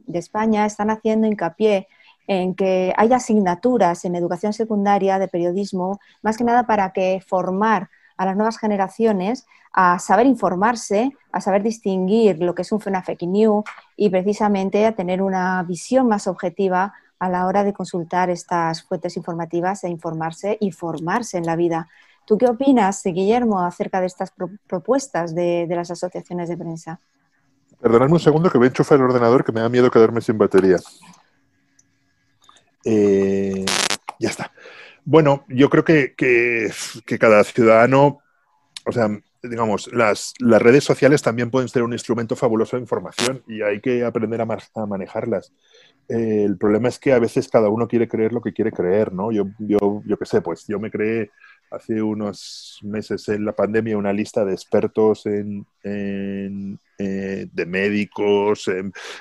de, 0.08 0.18
España 0.18 0.66
están 0.66 0.90
haciendo 0.90 1.28
hincapié 1.28 1.90
en 2.28 2.56
que 2.56 2.94
haya 2.98 3.18
asignaturas 3.18 4.06
en 4.06 4.16
educación 4.16 4.54
secundaria 4.54 5.20
de 5.20 5.28
periodismo, 5.28 6.00
más 6.22 6.38
que 6.38 6.44
nada 6.44 6.66
para 6.66 6.92
que 6.92 7.22
formar 7.26 7.90
a 8.18 8.26
las 8.26 8.36
nuevas 8.36 8.60
generaciones 8.60 9.46
a 9.74 9.98
saber 10.00 10.28
informarse, 10.28 11.12
a 11.32 11.42
saber 11.42 11.64
distinguir 11.64 12.38
lo 12.40 12.54
que 12.54 12.62
es 12.62 12.72
un 12.72 12.80
fake 12.80 13.24
news 13.24 13.64
y 13.96 14.10
precisamente 14.10 14.86
a 14.86 14.92
tener 14.94 15.22
una 15.22 15.64
visión 15.64 16.08
más 16.08 16.28
objetiva 16.28 16.94
a 17.20 17.30
la 17.30 17.46
hora 17.46 17.64
de 17.64 17.74
consultar 17.74 18.30
estas 18.30 18.84
fuentes 18.84 19.16
informativas 19.16 19.84
e 19.84 19.90
informarse 19.90 20.58
y 20.60 20.72
formarse 20.72 21.38
en 21.38 21.46
la 21.46 21.56
vida. 21.56 21.88
¿Tú 22.26 22.38
qué 22.38 22.48
opinas, 22.48 23.02
Guillermo, 23.04 23.62
acerca 23.62 24.00
de 24.00 24.08
estas 24.08 24.34
propuestas 24.68 25.34
de, 25.36 25.68
las 25.70 25.92
asociaciones 25.92 26.50
de 26.50 26.58
prensa? 26.58 27.00
Perdonadme 27.80 28.14
un 28.14 28.20
segundo 28.20 28.50
que 28.50 28.60
me 28.60 28.68
enchufa 28.68 28.96
el 28.96 29.02
ordenador 29.02 29.44
que 29.44 29.52
me 29.52 29.62
da 29.62 29.70
miedo 29.70 29.90
quedarme 29.90 30.22
sin 30.22 30.38
batería. 30.38 30.78
Eh, 32.86 33.66
ya 34.20 34.30
está. 34.30 34.52
Bueno, 35.04 35.46
yo 35.50 35.70
creo 35.70 35.84
que, 35.84 36.14
cada 37.20 37.44
ciudadano, 37.44 38.20
o 38.86 38.92
sea, 38.92 39.10
digamos, 39.44 39.92
las, 39.94 40.34
redes 40.40 40.84
sociales 40.84 41.22
también 41.22 41.50
pueden 41.50 41.70
ser 41.70 41.84
un 41.84 41.94
instrumento 41.94 42.36
fabuloso 42.36 42.78
de 42.78 42.84
información 42.84 43.44
y 43.48 43.62
hay 43.62 43.82
que 43.82 44.04
aprender 44.04 44.42
a, 44.42 44.86
manejarlas. 44.86 45.54
Eh, 46.08 46.44
el 46.46 46.58
problema 46.58 46.90
es 46.90 47.00
que 47.00 47.14
a 47.14 47.20
veces 47.20 47.48
cada 47.48 47.70
uno 47.70 47.88
quiere 47.88 48.08
creer 48.08 48.34
lo 48.34 48.42
que 48.42 48.54
quiere 48.54 48.72
creer, 48.72 49.14
¿no? 49.14 49.32
Yo, 49.32 49.46
yo, 49.60 50.04
yo 50.06 50.18
qué 50.18 50.26
sé, 50.26 50.42
pues 50.42 50.66
yo 50.68 50.80
me 50.80 50.92
creé 50.92 51.32
hace 51.72 52.02
unos 52.02 52.80
meses 52.84 53.28
en 53.30 53.46
la 53.46 53.56
pandemia 53.56 53.98
una 53.98 54.14
lista 54.14 54.44
de 54.44 54.54
expertos 54.54 55.26
en, 55.26 55.66
eh, 57.02 57.48
de 57.52 57.66
médicos, 57.66 58.70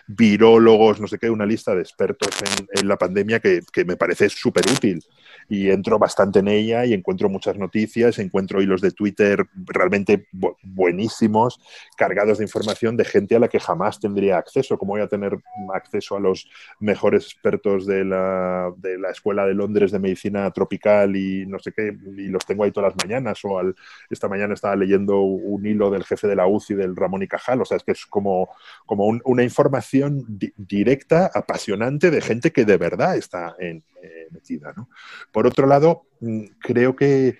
virólogos, 0.07 1.01
no 1.01 1.07
sé 1.07 1.19
qué, 1.19 1.31
una 1.31 1.47
lista 1.47 1.75
de 1.75 1.83
expertos 1.83 2.31
en, 2.75 2.89
la 2.89 2.97
pandemia 2.97 3.41
que, 3.41 3.61
que 3.73 3.85
me 3.85 3.97
parece 3.97 4.29
súper 4.29 4.65
útil 4.71 5.03
y 5.51 5.69
entro 5.69 5.99
bastante 5.99 6.39
en 6.39 6.49
ella 6.49 6.85
y 6.87 6.95
encuentro 6.95 7.29
muchas 7.29 7.59
noticias, 7.59 8.21
encuentro 8.21 8.63
hilos 8.63 8.81
de 8.81 8.93
Twitter 8.93 9.45
realmente 9.53 10.29
buenísimos, 10.63 11.61
cargados 11.97 12.39
de 12.39 12.45
información 12.45 12.97
de 12.97 13.05
gente 13.05 13.35
a 13.35 13.41
la 13.41 13.49
que 13.49 13.59
jamás 13.59 13.99
tendría 13.99 14.39
acceso. 14.39 14.79
¿Cómo 14.79 14.93
voy 14.93 15.03
a 15.03 15.09
tener 15.09 15.37
acceso 15.75 16.17
a 16.17 16.21
los 16.21 16.49
mejores 16.79 17.25
expertos 17.25 17.85
de 17.85 18.05
la, 18.05 18.73
de 18.77 18.97
la 18.97 19.11
Escuela 19.11 19.45
de 19.45 19.55
Londres 19.55 19.91
de 19.91 19.99
Medicina 19.99 20.49
Tropical 20.53 21.17
y 21.17 21.45
no 21.47 21.59
sé 21.59 21.73
qué, 21.73 21.97
y 22.17 22.29
los 22.29 22.47
tengo 22.47 22.63
ahí 22.63 22.71
todas 22.71 22.95
las 22.95 23.05
mañanas? 23.05 23.41
O 23.45 23.61
esta 24.09 24.29
mañana 24.29 24.55
estaba 24.55 24.77
leyendo 24.77 25.21
un 25.21 25.67
hilo 25.67 25.91
del 25.91 26.05
jefe 26.05 26.29
de 26.29 26.37
la 26.37 26.47
UCI, 26.47 26.75
del 26.75 26.95
Ramón 26.95 27.25
y 27.25 27.29
Cajal, 27.29 27.61
sea, 27.71 27.77
es 27.79 27.85
que 27.85 27.93
es 27.93 28.07
como, 28.07 28.49
como 28.87 29.07
una 29.25 29.43
información 29.43 30.25
directa, 30.57 31.31
apasionante 31.33 32.11
de 32.11 32.21
gente 32.21 32.53
que 32.53 32.65
de 32.65 32.77
verdad 32.77 33.17
está 33.17 33.57
en, 33.59 33.83
eh, 34.03 34.29
metida. 34.31 34.73
¿no? 34.77 34.89
Por 35.33 35.47
otro 35.47 35.67
lado, 35.67 36.07
mm, 36.21 36.45
creo 36.61 36.97
que 36.97 37.39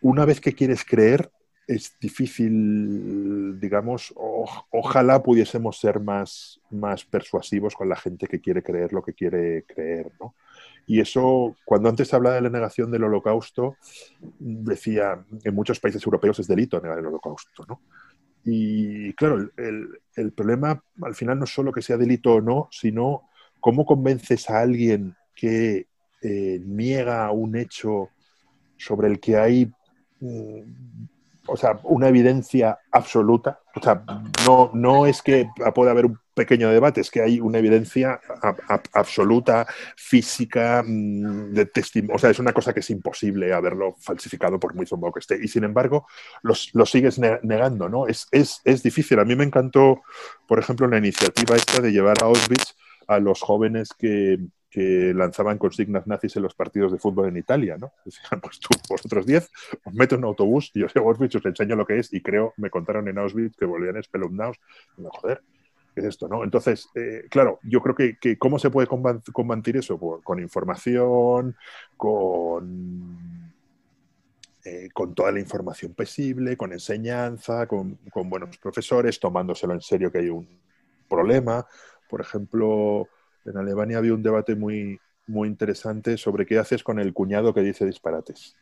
una 0.00 0.24
vez 0.24 0.40
que 0.40 0.54
quieres 0.54 0.84
creer, 0.84 1.30
es 1.68 1.94
difícil, 2.00 3.60
digamos, 3.60 4.14
ojalá 4.16 5.22
pudiésemos 5.22 5.78
ser 5.78 6.00
más, 6.00 6.62
más 6.70 7.04
persuasivos 7.04 7.74
con 7.74 7.90
la 7.90 7.96
gente 7.96 8.26
que 8.26 8.40
quiere 8.40 8.62
creer 8.62 8.94
lo 8.94 9.02
que 9.02 9.12
quiere 9.12 9.64
creer, 9.64 10.10
¿no? 10.18 10.34
Y 10.86 11.00
eso, 11.00 11.54
cuando 11.66 11.90
antes 11.90 12.14
hablaba 12.14 12.36
de 12.36 12.40
la 12.40 12.48
negación 12.48 12.90
del 12.90 13.04
holocausto, 13.04 13.76
decía, 14.38 15.22
en 15.44 15.54
muchos 15.54 15.78
países 15.78 16.02
europeos 16.06 16.38
es 16.38 16.48
delito 16.48 16.80
negar 16.80 16.98
el 16.98 17.06
holocausto, 17.06 17.66
¿no? 17.68 17.82
Y 18.50 19.12
claro, 19.12 19.50
el, 19.56 19.88
el 20.16 20.32
problema 20.32 20.82
al 21.02 21.14
final 21.14 21.38
no 21.38 21.44
es 21.44 21.50
solo 21.50 21.70
que 21.70 21.82
sea 21.82 21.96
delito 21.96 22.34
o 22.34 22.40
no, 22.40 22.68
sino 22.70 23.28
cómo 23.60 23.84
convences 23.84 24.48
a 24.48 24.60
alguien 24.60 25.14
que 25.34 25.86
eh, 26.22 26.60
niega 26.64 27.30
un 27.30 27.56
hecho 27.56 28.08
sobre 28.76 29.08
el 29.08 29.20
que 29.20 29.36
hay 29.36 29.70
mm, 30.20 30.62
o 31.46 31.56
sea, 31.56 31.78
una 31.84 32.08
evidencia 32.08 32.78
absoluta. 32.90 33.60
O 33.74 33.82
sea, 33.82 34.02
no, 34.46 34.70
no 34.74 35.06
es 35.06 35.22
que 35.22 35.48
pueda 35.74 35.90
haber 35.90 36.06
un 36.06 36.18
pequeño 36.38 36.70
debate, 36.70 37.00
es 37.00 37.10
que 37.10 37.20
hay 37.20 37.40
una 37.40 37.58
evidencia 37.58 38.20
absoluta, 38.94 39.66
física, 39.96 40.84
mm, 40.86 41.52
de 41.52 41.66
testimonio. 41.66 42.14
O 42.14 42.18
sea, 42.18 42.30
es 42.30 42.38
una 42.38 42.52
cosa 42.52 42.72
que 42.72 42.80
es 42.80 42.90
imposible 42.90 43.52
haberlo 43.52 43.96
falsificado 43.98 44.60
por 44.60 44.74
muy 44.74 44.86
zombo 44.86 45.12
que 45.12 45.18
esté. 45.18 45.36
Y 45.42 45.48
sin 45.48 45.64
embargo, 45.64 46.06
lo 46.42 46.86
sigues 46.86 47.18
negando, 47.18 47.88
¿no? 47.88 48.06
Es, 48.06 48.28
es, 48.30 48.60
es 48.64 48.82
difícil. 48.82 49.18
A 49.18 49.24
mí 49.24 49.34
me 49.34 49.44
encantó, 49.44 50.02
por 50.46 50.60
ejemplo, 50.60 50.86
la 50.86 50.98
iniciativa 50.98 51.56
esta 51.56 51.82
de 51.82 51.90
llevar 51.90 52.16
a 52.22 52.26
Auschwitz 52.26 52.76
a 53.08 53.18
los 53.18 53.40
jóvenes 53.40 53.88
que, 53.98 54.38
que 54.70 55.12
lanzaban 55.14 55.58
consignas 55.58 56.06
nazis 56.06 56.36
en 56.36 56.42
los 56.42 56.54
partidos 56.54 56.92
de 56.92 56.98
fútbol 56.98 57.28
en 57.28 57.36
Italia, 57.36 57.76
¿no? 57.78 57.92
Decían, 58.04 58.40
pues 58.42 58.60
tú, 58.60 58.68
vosotros 58.88 59.26
10, 59.26 59.50
os 59.84 59.94
meto 59.94 60.14
en 60.14 60.20
un 60.20 60.26
autobús 60.26 60.70
y 60.74 60.82
os 60.82 60.94
llevo 60.94 61.08
a 61.08 61.10
Auschwitz, 61.10 61.36
os 61.36 61.46
enseño 61.46 61.76
lo 61.76 61.86
que 61.86 61.98
es 61.98 62.12
y 62.12 62.20
creo, 62.20 62.54
me 62.56 62.70
contaron 62.70 63.08
en 63.08 63.18
Auschwitz 63.18 63.56
que 63.56 63.64
volvían 63.64 63.96
espelundados. 63.96 64.58
No, 64.96 65.10
joder, 65.10 65.42
¿qué 65.52 65.57
es 65.94 66.04
esto, 66.04 66.28
no? 66.28 66.44
Entonces, 66.44 66.88
eh, 66.94 67.26
claro, 67.28 67.58
yo 67.62 67.80
creo 67.80 67.94
que, 67.94 68.38
¿cómo 68.38 68.58
se 68.58 68.70
puede 68.70 68.86
combatir 68.86 69.76
eso? 69.76 69.98
Pues, 69.98 70.22
con 70.22 70.40
información, 70.40 71.56
con... 71.96 73.48
Eh, 74.64 74.88
con 74.92 75.14
toda 75.14 75.32
la 75.32 75.40
información 75.40 75.94
posible, 75.94 76.56
con 76.56 76.72
enseñanza, 76.72 77.66
con, 77.66 77.98
con 78.10 78.28
buenos 78.28 78.58
profesores, 78.58 79.18
tomándoselo 79.18 79.72
en 79.72 79.80
serio 79.80 80.12
que 80.12 80.18
hay 80.18 80.28
un 80.28 80.46
problema. 81.08 81.66
Por 82.10 82.20
ejemplo, 82.20 83.08
en 83.46 83.56
Alemania 83.56 83.98
había 83.98 84.12
un 84.12 84.22
debate 84.22 84.56
muy, 84.56 85.00
muy 85.26 85.48
interesante 85.48 86.18
sobre 86.18 86.44
qué 86.44 86.58
haces 86.58 86.82
con 86.82 86.98
el 86.98 87.14
cuñado 87.14 87.54
que 87.54 87.62
dice 87.62 87.86
disparates. 87.86 88.56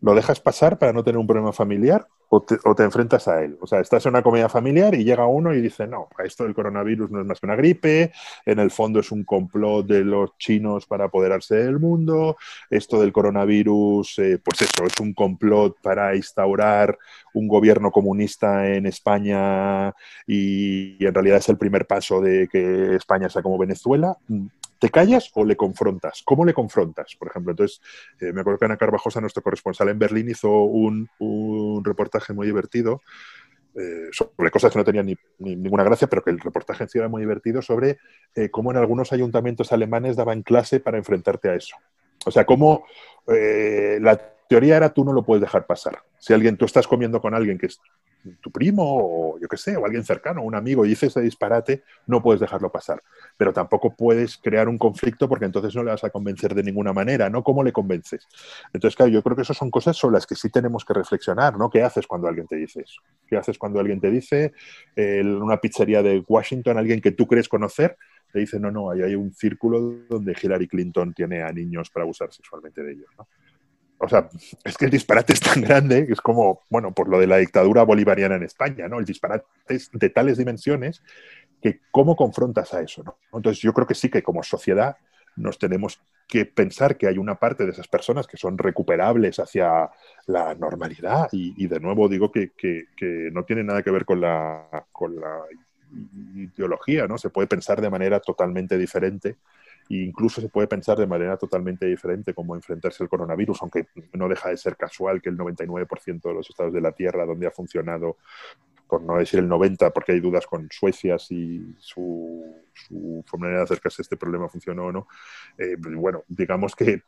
¿Lo 0.00 0.14
dejas 0.14 0.40
pasar 0.40 0.78
para 0.78 0.92
no 0.92 1.02
tener 1.02 1.18
un 1.18 1.26
problema 1.26 1.52
familiar 1.52 2.06
o 2.30 2.42
te, 2.42 2.84
enfrentas 2.84 3.26
a 3.26 3.42
él? 3.42 3.58
O 3.60 3.66
sea, 3.66 3.80
estás 3.80 4.06
en 4.06 4.10
una 4.10 4.22
comida 4.22 4.48
familiar 4.48 4.94
y 4.94 5.02
llega 5.02 5.26
uno 5.26 5.52
y 5.52 5.60
dice, 5.60 5.88
no, 5.88 6.08
esto 6.24 6.44
del 6.44 6.54
coronavirus 6.54 7.10
no 7.10 7.20
es 7.20 7.26
más 7.26 7.40
que 7.40 7.46
una 7.46 7.56
gripe, 7.56 8.12
en 8.46 8.58
el 8.60 8.70
fondo 8.70 9.00
es 9.00 9.10
un 9.10 9.24
complot 9.24 9.86
de 9.86 10.04
los 10.04 10.36
chinos 10.38 10.86
para 10.86 11.06
apoderarse 11.06 11.56
del 11.56 11.80
mundo, 11.80 12.36
esto 12.70 13.00
del 13.00 13.12
coronavirus, 13.12 14.18
eh, 14.20 14.38
pues 14.44 14.62
eso, 14.62 14.84
es 14.84 15.00
un 15.00 15.14
complot 15.14 15.80
para 15.82 16.14
instaurar 16.14 16.96
un 17.34 17.48
gobierno 17.48 17.90
comunista 17.90 18.68
en 18.68 18.86
España 18.86 19.88
y, 20.26 21.02
y 21.02 21.06
en 21.06 21.14
realidad 21.14 21.38
es 21.38 21.48
el 21.48 21.58
primer 21.58 21.86
paso 21.86 22.20
de 22.20 22.46
que 22.46 22.94
España 22.94 23.28
sea 23.28 23.42
como 23.42 23.58
Venezuela. 23.58 24.16
¿Te 24.78 24.90
callas 24.90 25.30
o 25.34 25.44
le 25.44 25.56
confrontas? 25.56 26.22
¿Cómo 26.24 26.44
le 26.44 26.54
confrontas? 26.54 27.16
Por 27.16 27.28
ejemplo, 27.28 27.52
entonces, 27.52 27.80
eh, 28.20 28.32
me 28.32 28.40
acuerdo 28.40 28.60
que 28.60 28.64
Ana 28.66 28.76
Carvajosa, 28.76 29.20
nuestro 29.20 29.42
corresponsal 29.42 29.88
en 29.88 29.98
Berlín, 29.98 30.30
hizo 30.30 30.50
un, 30.50 31.08
reportaje 31.84 32.32
muy 32.32 32.46
divertido 32.46 33.02
eh, 33.74 34.08
sobre 34.12 34.50
cosas 34.50 34.72
que 34.72 34.78
no 34.78 34.84
tenían 34.84 35.06
ni, 35.06 35.16
ninguna 35.38 35.84
gracia, 35.84 36.08
pero 36.08 36.22
que 36.22 36.30
el 36.30 36.40
reportaje 36.40 36.84
en 36.84 36.88
sí 36.88 36.98
era 36.98 37.08
muy 37.08 37.22
divertido 37.22 37.60
sobre 37.62 37.98
eh, 38.34 38.50
cómo 38.50 38.70
en 38.70 38.76
algunos 38.76 39.12
ayuntamientos 39.12 39.72
alemanes 39.72 40.16
daban 40.16 40.42
clase 40.42 40.80
para 40.80 40.98
enfrentarte 40.98 41.48
a 41.48 41.54
eso. 41.54 41.76
O 42.24 42.30
sea, 42.30 42.44
cómo 42.44 42.84
la 43.26 44.16
teoría 44.48 44.76
era 44.76 44.92
tú 44.92 45.04
no 45.04 45.12
lo 45.12 45.24
puedes 45.24 45.42
dejar 45.42 45.66
pasar. 45.66 46.02
Si 46.18 46.32
alguien, 46.32 46.56
tú 46.56 46.64
estás 46.64 46.88
comiendo 46.88 47.20
con 47.20 47.34
alguien 47.34 47.58
que 47.58 47.68
tu 48.40 48.50
primo 48.50 48.84
o 48.86 49.38
yo 49.38 49.48
qué 49.48 49.56
sé, 49.56 49.76
o 49.76 49.84
alguien 49.84 50.04
cercano, 50.04 50.42
un 50.42 50.54
amigo, 50.54 50.84
y 50.84 50.90
dice 50.90 51.06
ese 51.06 51.20
disparate, 51.20 51.84
no 52.06 52.22
puedes 52.22 52.40
dejarlo 52.40 52.70
pasar. 52.70 53.02
Pero 53.36 53.52
tampoco 53.52 53.94
puedes 53.94 54.36
crear 54.36 54.68
un 54.68 54.78
conflicto 54.78 55.28
porque 55.28 55.44
entonces 55.44 55.74
no 55.74 55.82
le 55.82 55.90
vas 55.90 56.04
a 56.04 56.10
convencer 56.10 56.54
de 56.54 56.62
ninguna 56.62 56.92
manera, 56.92 57.30
¿no? 57.30 57.42
¿Cómo 57.42 57.62
le 57.62 57.72
convences? 57.72 58.26
Entonces, 58.72 58.96
claro, 58.96 59.12
yo 59.12 59.22
creo 59.22 59.36
que 59.36 59.42
esas 59.42 59.56
son 59.56 59.70
cosas 59.70 59.96
sobre 59.96 60.14
las 60.14 60.26
que 60.26 60.34
sí 60.34 60.50
tenemos 60.50 60.84
que 60.84 60.94
reflexionar, 60.94 61.56
¿no? 61.56 61.70
¿Qué 61.70 61.82
haces 61.82 62.06
cuando 62.06 62.28
alguien 62.28 62.46
te 62.46 62.56
dice 62.56 62.80
eso? 62.80 63.00
¿Qué 63.26 63.36
haces 63.36 63.58
cuando 63.58 63.80
alguien 63.80 64.00
te 64.00 64.10
dice 64.10 64.52
en 64.96 65.42
una 65.42 65.58
pizzería 65.58 66.02
de 66.02 66.24
Washington, 66.26 66.78
alguien 66.78 67.00
que 67.00 67.12
tú 67.12 67.26
crees 67.26 67.48
conocer, 67.48 67.96
te 68.32 68.40
dice, 68.40 68.60
no, 68.60 68.70
no, 68.70 68.90
ahí 68.90 69.02
hay 69.02 69.14
un 69.14 69.32
círculo 69.32 69.80
donde 70.08 70.36
Hillary 70.40 70.68
Clinton 70.68 71.14
tiene 71.14 71.42
a 71.42 71.50
niños 71.52 71.90
para 71.90 72.04
abusar 72.04 72.32
sexualmente 72.32 72.82
de 72.82 72.92
ellos, 72.92 73.08
¿no? 73.16 73.26
O 74.00 74.08
sea, 74.08 74.28
es 74.64 74.76
que 74.76 74.84
el 74.84 74.90
disparate 74.90 75.32
es 75.32 75.40
tan 75.40 75.60
grande 75.60 76.06
que 76.06 76.12
es 76.12 76.20
como, 76.20 76.62
bueno, 76.70 76.92
por 76.92 77.08
lo 77.08 77.18
de 77.18 77.26
la 77.26 77.38
dictadura 77.38 77.82
bolivariana 77.82 78.36
en 78.36 78.44
España, 78.44 78.88
¿no? 78.88 78.98
El 78.98 79.04
disparate 79.04 79.46
es 79.68 79.90
de 79.92 80.10
tales 80.10 80.38
dimensiones 80.38 81.02
que 81.60 81.80
cómo 81.90 82.14
confrontas 82.14 82.72
a 82.74 82.80
eso, 82.80 83.02
¿no? 83.02 83.18
Entonces 83.32 83.60
yo 83.60 83.72
creo 83.72 83.86
que 83.86 83.94
sí 83.94 84.08
que 84.08 84.22
como 84.22 84.42
sociedad 84.42 84.96
nos 85.36 85.58
tenemos 85.58 86.00
que 86.28 86.44
pensar 86.44 86.96
que 86.96 87.06
hay 87.06 87.18
una 87.18 87.36
parte 87.36 87.64
de 87.64 87.70
esas 87.70 87.88
personas 87.88 88.26
que 88.26 88.36
son 88.36 88.58
recuperables 88.58 89.38
hacia 89.38 89.90
la 90.26 90.54
normalidad 90.54 91.28
y, 91.32 91.66
de 91.66 91.80
nuevo 91.80 92.08
digo 92.08 92.30
que, 92.30 92.50
que, 92.56 92.86
no 93.32 93.44
tiene 93.44 93.64
nada 93.64 93.82
que 93.82 93.90
ver 93.90 94.04
con 94.04 94.20
la, 94.20 94.86
con 94.92 95.16
la 95.18 95.40
ideología, 96.34 97.06
¿no? 97.06 97.16
Se 97.18 97.30
puede 97.30 97.48
pensar 97.48 97.80
de 97.80 97.90
manera 97.90 98.20
totalmente 98.20 98.76
diferente 98.76 99.36
incluso 99.88 100.40
se 100.40 100.48
puede 100.48 100.66
pensar 100.66 100.98
de 100.98 101.06
manera 101.06 101.36
totalmente 101.36 101.86
diferente 101.86 102.34
cómo 102.34 102.54
enfrentarse 102.54 103.02
al 103.02 103.08
coronavirus, 103.08 103.62
aunque 103.62 103.86
no 104.12 104.28
deja 104.28 104.50
de 104.50 104.56
ser 104.56 104.76
casual 104.76 105.22
que 105.22 105.30
el 105.30 105.38
99% 105.38 106.20
de 106.22 106.34
los 106.34 106.48
estados 106.48 106.72
de 106.72 106.80
la 106.80 106.92
Tierra 106.92 107.24
donde 107.24 107.46
ha 107.46 107.50
funcionado, 107.50 108.18
por 108.86 109.02
no 109.02 109.16
decir 109.16 109.40
el 109.40 109.48
90%, 109.48 109.92
porque 109.92 110.12
hay 110.12 110.20
dudas 110.20 110.46
con 110.46 110.68
Suecia 110.70 111.18
si 111.18 111.74
su 111.78 112.44
su 112.86 113.24
manera 113.38 113.58
de 113.58 113.64
acercarse 113.64 114.02
a 114.02 114.04
este 114.04 114.16
problema 114.16 114.48
funcionó 114.48 114.86
o 114.86 114.92
no. 114.92 115.08
Eh, 115.56 115.76
pues, 115.82 115.94
bueno, 115.94 116.24
digamos 116.28 116.74
que 116.74 117.02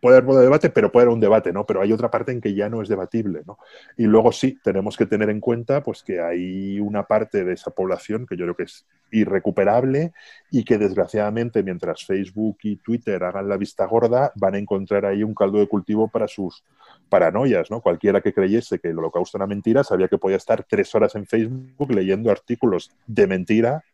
puede 0.00 0.18
haber 0.18 0.34
debate, 0.34 0.70
pero 0.70 0.90
puede 0.90 1.04
haber 1.04 1.14
un 1.14 1.20
debate, 1.20 1.52
¿no? 1.52 1.64
Pero 1.66 1.82
hay 1.82 1.92
otra 1.92 2.10
parte 2.10 2.32
en 2.32 2.40
que 2.40 2.54
ya 2.54 2.68
no 2.68 2.82
es 2.82 2.88
debatible, 2.88 3.42
¿no? 3.46 3.58
Y 3.96 4.04
luego 4.04 4.32
sí, 4.32 4.58
tenemos 4.62 4.96
que 4.96 5.06
tener 5.06 5.30
en 5.30 5.40
cuenta 5.40 5.82
pues 5.82 6.02
que 6.02 6.20
hay 6.20 6.80
una 6.80 7.04
parte 7.04 7.44
de 7.44 7.52
esa 7.52 7.70
población 7.70 8.26
que 8.26 8.36
yo 8.36 8.44
creo 8.44 8.56
que 8.56 8.62
es 8.64 8.86
irrecuperable 9.10 10.12
y 10.50 10.64
que 10.64 10.78
desgraciadamente 10.78 11.62
mientras 11.62 12.04
Facebook 12.04 12.58
y 12.62 12.76
Twitter 12.76 13.22
hagan 13.24 13.48
la 13.48 13.56
vista 13.56 13.86
gorda, 13.86 14.32
van 14.36 14.54
a 14.54 14.58
encontrar 14.58 15.06
ahí 15.06 15.22
un 15.22 15.34
caldo 15.34 15.58
de 15.58 15.68
cultivo 15.68 16.08
para 16.08 16.28
sus 16.28 16.64
paranoias, 17.08 17.70
¿no? 17.70 17.80
Cualquiera 17.80 18.20
que 18.20 18.32
creyese 18.32 18.78
que 18.78 18.88
el 18.88 18.98
holocausto 18.98 19.38
era 19.38 19.46
mentira 19.46 19.84
sabía 19.84 20.08
que 20.08 20.18
podía 20.18 20.36
estar 20.36 20.64
tres 20.64 20.94
horas 20.94 21.14
en 21.14 21.26
Facebook 21.26 21.90
leyendo 21.90 22.30
artículos 22.30 22.90
de 23.06 23.26
mentira 23.26 23.84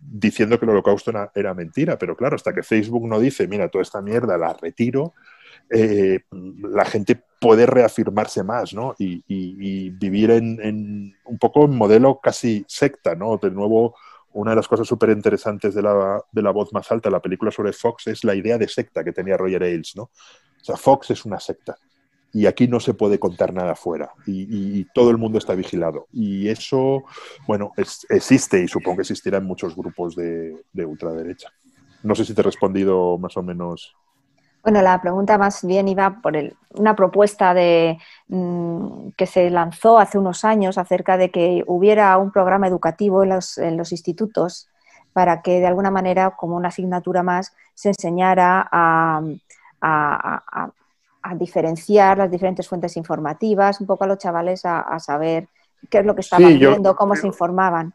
diciendo 0.00 0.58
que 0.58 0.64
el 0.64 0.70
holocausto 0.70 1.12
era, 1.34 1.54
mentira, 1.54 1.98
pero 1.98 2.16
claro, 2.16 2.36
hasta 2.36 2.52
que 2.52 2.62
Facebook 2.62 3.06
no 3.06 3.18
dice, 3.18 3.48
mira, 3.48 3.68
toda 3.68 3.82
esta 3.82 4.00
mierda 4.00 4.36
la 4.38 4.52
retiro, 4.54 5.14
eh, 5.68 6.20
la 6.30 6.84
gente 6.84 7.22
puede 7.40 7.66
reafirmarse 7.66 8.42
más, 8.42 8.74
¿no? 8.74 8.94
Y, 8.98 9.90
vivir 9.90 10.30
en, 10.30 11.14
un 11.24 11.38
poco 11.38 11.64
en 11.64 11.76
modelo 11.76 12.20
casi 12.20 12.64
secta, 12.68 13.14
¿no? 13.14 13.38
De 13.38 13.50
nuevo, 13.50 13.94
una 14.32 14.50
de 14.50 14.56
las 14.56 14.68
cosas 14.68 14.86
súper 14.86 15.10
interesantes 15.10 15.74
de 15.74 15.82
la, 15.82 16.22
de 16.30 16.42
la 16.42 16.50
voz 16.50 16.72
más 16.72 16.90
alta, 16.90 17.10
la 17.10 17.20
película 17.20 17.50
sobre 17.50 17.72
Fox, 17.72 18.06
es 18.08 18.24
la 18.24 18.34
idea 18.34 18.58
de 18.58 18.68
secta 18.68 19.04
que 19.04 19.12
tenía 19.12 19.36
Roger 19.36 19.62
Ailes, 19.62 19.96
¿no? 19.96 20.04
O 20.04 20.64
sea, 20.64 20.76
Fox 20.76 21.10
es 21.10 21.24
una 21.24 21.40
secta 21.40 21.76
y 22.32 22.46
aquí 22.46 22.68
no 22.68 22.80
se 22.80 22.94
puede 22.94 23.18
contar 23.18 23.52
nada 23.52 23.74
fuera 23.74 24.12
y, 24.26 24.84
todo 24.94 25.10
el 25.10 25.18
mundo 25.18 25.38
está 25.38 25.54
vigilado. 25.54 26.06
Y 26.12 26.48
eso, 26.48 27.04
bueno, 27.46 27.72
existe 27.76 28.62
y 28.62 28.68
supongo 28.68 28.96
que 28.96 29.02
existirá 29.02 29.38
en 29.38 29.44
muchos 29.44 29.76
grupos 29.76 30.16
de, 30.16 30.56
ultraderecha. 30.74 31.48
No 32.02 32.14
sé 32.14 32.24
si 32.24 32.34
te 32.34 32.40
he 32.40 32.44
respondido 32.44 33.18
más 33.18 33.36
o 33.36 33.42
menos. 33.42 33.94
Bueno, 34.62 34.82
la 34.82 35.00
pregunta 35.00 35.38
más 35.38 35.64
bien 35.64 35.88
iba 35.88 36.20
por 36.20 36.34
una 36.74 36.94
propuesta 36.94 37.54
de, 37.54 37.98
mm, 38.28 39.10
que 39.16 39.26
se 39.26 39.48
lanzó 39.50 39.98
hace 39.98 40.18
unos 40.18 40.44
años 40.44 40.76
acerca 40.78 41.16
de 41.16 41.30
que 41.30 41.64
hubiera 41.66 42.16
un 42.18 42.30
programa 42.30 42.66
educativo 42.66 43.22
en 43.22 43.30
los, 43.30 43.92
institutos 43.92 44.68
para 45.12 45.42
que 45.42 45.60
de 45.60 45.66
alguna 45.66 45.90
manera, 45.90 46.36
como 46.36 46.56
una 46.56 46.68
asignatura 46.68 47.22
más, 47.22 47.54
se 47.74 47.88
enseñara 47.88 48.68
a 48.70 49.22
diferenciar 51.36 52.18
las 52.18 52.30
diferentes 52.30 52.68
fuentes 52.68 52.96
informativas, 52.96 53.80
un 53.80 53.86
poco 53.86 54.04
a 54.04 54.06
los 54.06 54.18
chavales 54.18 54.62
a, 54.64 54.98
saber 54.98 55.48
qué 55.88 55.98
es 55.98 56.04
lo 56.04 56.14
que 56.14 56.22
estaban 56.22 56.58
viendo, 56.58 56.96
cómo 56.96 57.16
se 57.16 57.26
informaban. 57.26 57.94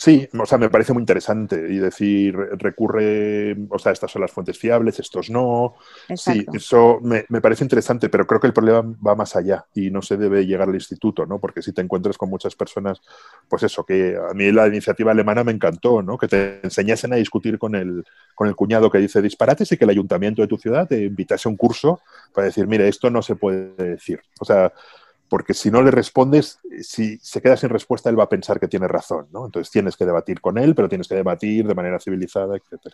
Sí, 0.00 0.26
o 0.32 0.46
sea, 0.46 0.56
me 0.56 0.70
parece 0.70 0.94
muy 0.94 1.02
interesante 1.02 1.56
y 1.68 1.76
decir, 1.76 2.34
recurre, 2.34 3.54
o 3.68 3.78
sea, 3.78 3.92
estas 3.92 4.10
son 4.10 4.22
las 4.22 4.30
fuentes 4.32 4.58
fiables, 4.58 4.98
estos 4.98 5.28
no. 5.28 5.74
Sí, 6.16 6.46
eso 6.54 7.00
me, 7.02 7.24
parece 7.42 7.64
interesante, 7.64 8.08
pero 8.08 8.26
creo 8.26 8.40
que 8.40 8.46
el 8.46 8.54
problema 8.54 8.82
va 9.06 9.14
más 9.14 9.36
allá 9.36 9.66
y 9.74 9.90
no 9.90 10.00
se 10.00 10.16
debe 10.16 10.46
llegar 10.46 10.70
al 10.70 10.74
instituto, 10.74 11.26
¿no? 11.26 11.38
Porque 11.38 11.60
si 11.60 11.74
te 11.74 11.82
encuentras 11.82 12.16
con 12.16 12.30
muchas 12.30 12.56
personas, 12.56 13.02
pues 13.46 13.62
eso, 13.62 13.84
que 13.84 14.16
a 14.16 14.32
mí 14.32 14.50
la 14.50 14.68
iniciativa 14.68 15.12
alemana 15.12 15.44
me 15.44 15.52
encantó, 15.52 16.00
¿no? 16.00 16.16
Que 16.16 16.28
te 16.28 16.60
enseñasen 16.62 17.12
a 17.12 17.16
discutir 17.16 17.58
con 17.58 17.74
el, 17.74 18.02
con 18.34 18.48
el 18.48 18.56
cuñado 18.56 18.90
que 18.90 18.96
dice 18.96 19.20
disparates 19.20 19.70
y 19.70 19.76
que 19.76 19.84
el 19.84 19.90
ayuntamiento 19.90 20.40
de 20.40 20.48
tu 20.48 20.56
ciudad 20.56 20.88
te 20.88 21.04
invitase 21.04 21.46
a 21.46 21.50
un 21.50 21.58
curso 21.58 22.00
para 22.32 22.46
decir, 22.46 22.66
mire, 22.66 22.88
esto 22.88 23.10
no 23.10 23.20
se 23.20 23.36
puede 23.36 23.74
decir. 23.76 24.22
O 24.40 24.46
sea, 24.46 24.72
porque 25.30 25.54
si 25.54 25.70
no 25.70 25.80
le 25.80 25.92
respondes, 25.92 26.58
si 26.82 27.16
se 27.22 27.40
queda 27.40 27.56
sin 27.56 27.70
respuesta, 27.70 28.10
él 28.10 28.18
va 28.18 28.24
a 28.24 28.28
pensar 28.28 28.58
que 28.58 28.66
tiene 28.66 28.88
razón, 28.88 29.28
¿no? 29.32 29.46
Entonces 29.46 29.70
tienes 29.70 29.96
que 29.96 30.04
debatir 30.04 30.40
con 30.40 30.58
él, 30.58 30.74
pero 30.74 30.88
tienes 30.88 31.06
que 31.06 31.14
debatir 31.14 31.66
de 31.68 31.74
manera 31.74 32.00
civilizada, 32.00 32.56
etc. 32.56 32.92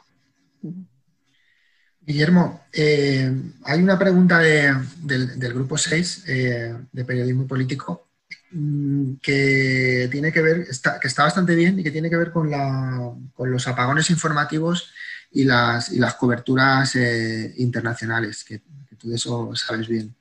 Guillermo, 2.02 2.66
eh, 2.74 3.32
hay 3.64 3.82
una 3.82 3.98
pregunta 3.98 4.38
del, 4.38 5.54
grupo 5.54 5.78
6 5.78 6.24
eh, 6.28 6.74
de 6.92 7.04
periodismo 7.06 7.46
político 7.46 8.06
mm, 8.52 9.14
que 9.22 10.08
tiene 10.12 10.30
que 10.30 10.42
ver, 10.42 10.58
está, 10.68 11.00
que 11.00 11.08
está 11.08 11.22
bastante 11.24 11.54
bien 11.54 11.80
y 11.80 11.82
que 11.82 11.90
tiene 11.90 12.10
que 12.10 12.18
ver 12.18 12.32
con, 12.32 12.50
los 12.50 13.66
apagones 13.66 14.10
informativos 14.10 14.92
y 15.32 15.44
las, 15.44 15.90
coberturas 16.18 16.94
eh, 16.96 17.54
internacionales, 17.56 18.44
que, 18.44 18.58
que, 18.90 18.96
tú 18.96 19.08
de 19.08 19.16
eso 19.16 19.56
sabes 19.56 19.88
bien. 19.88 20.14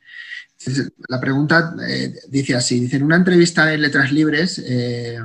La 1.10 1.20
pregunta 1.20 1.76
eh, 1.88 2.16
dice 2.30 2.56
así, 2.56 2.80
dice, 2.80 2.96
en 2.96 3.04
una 3.04 3.18
entrevista 3.18 3.74
en 3.74 3.82
Letras 3.82 4.12
Libres 4.12 4.62
eh, 4.66 5.20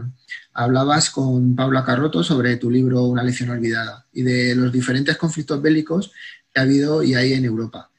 hablabas 0.52 1.10
con 1.10 1.54
Paula 1.54 1.84
Carroto 1.84 2.22
sobre 2.22 2.56
tu 2.56 2.70
libro 2.70 3.04
Una 3.04 3.22
lección 3.22 3.50
olvidada 3.50 4.06
y 4.12 4.22
de 4.22 4.54
los 4.54 4.72
diferentes 4.72 5.16
conflictos 5.16 5.62
bélicos 5.62 6.12
que 6.52 6.60
ha 6.60 6.64
habido 6.64 7.02
y 7.02 7.14
hay 7.14 7.34
en 7.34 7.44
Europa. 7.44 7.90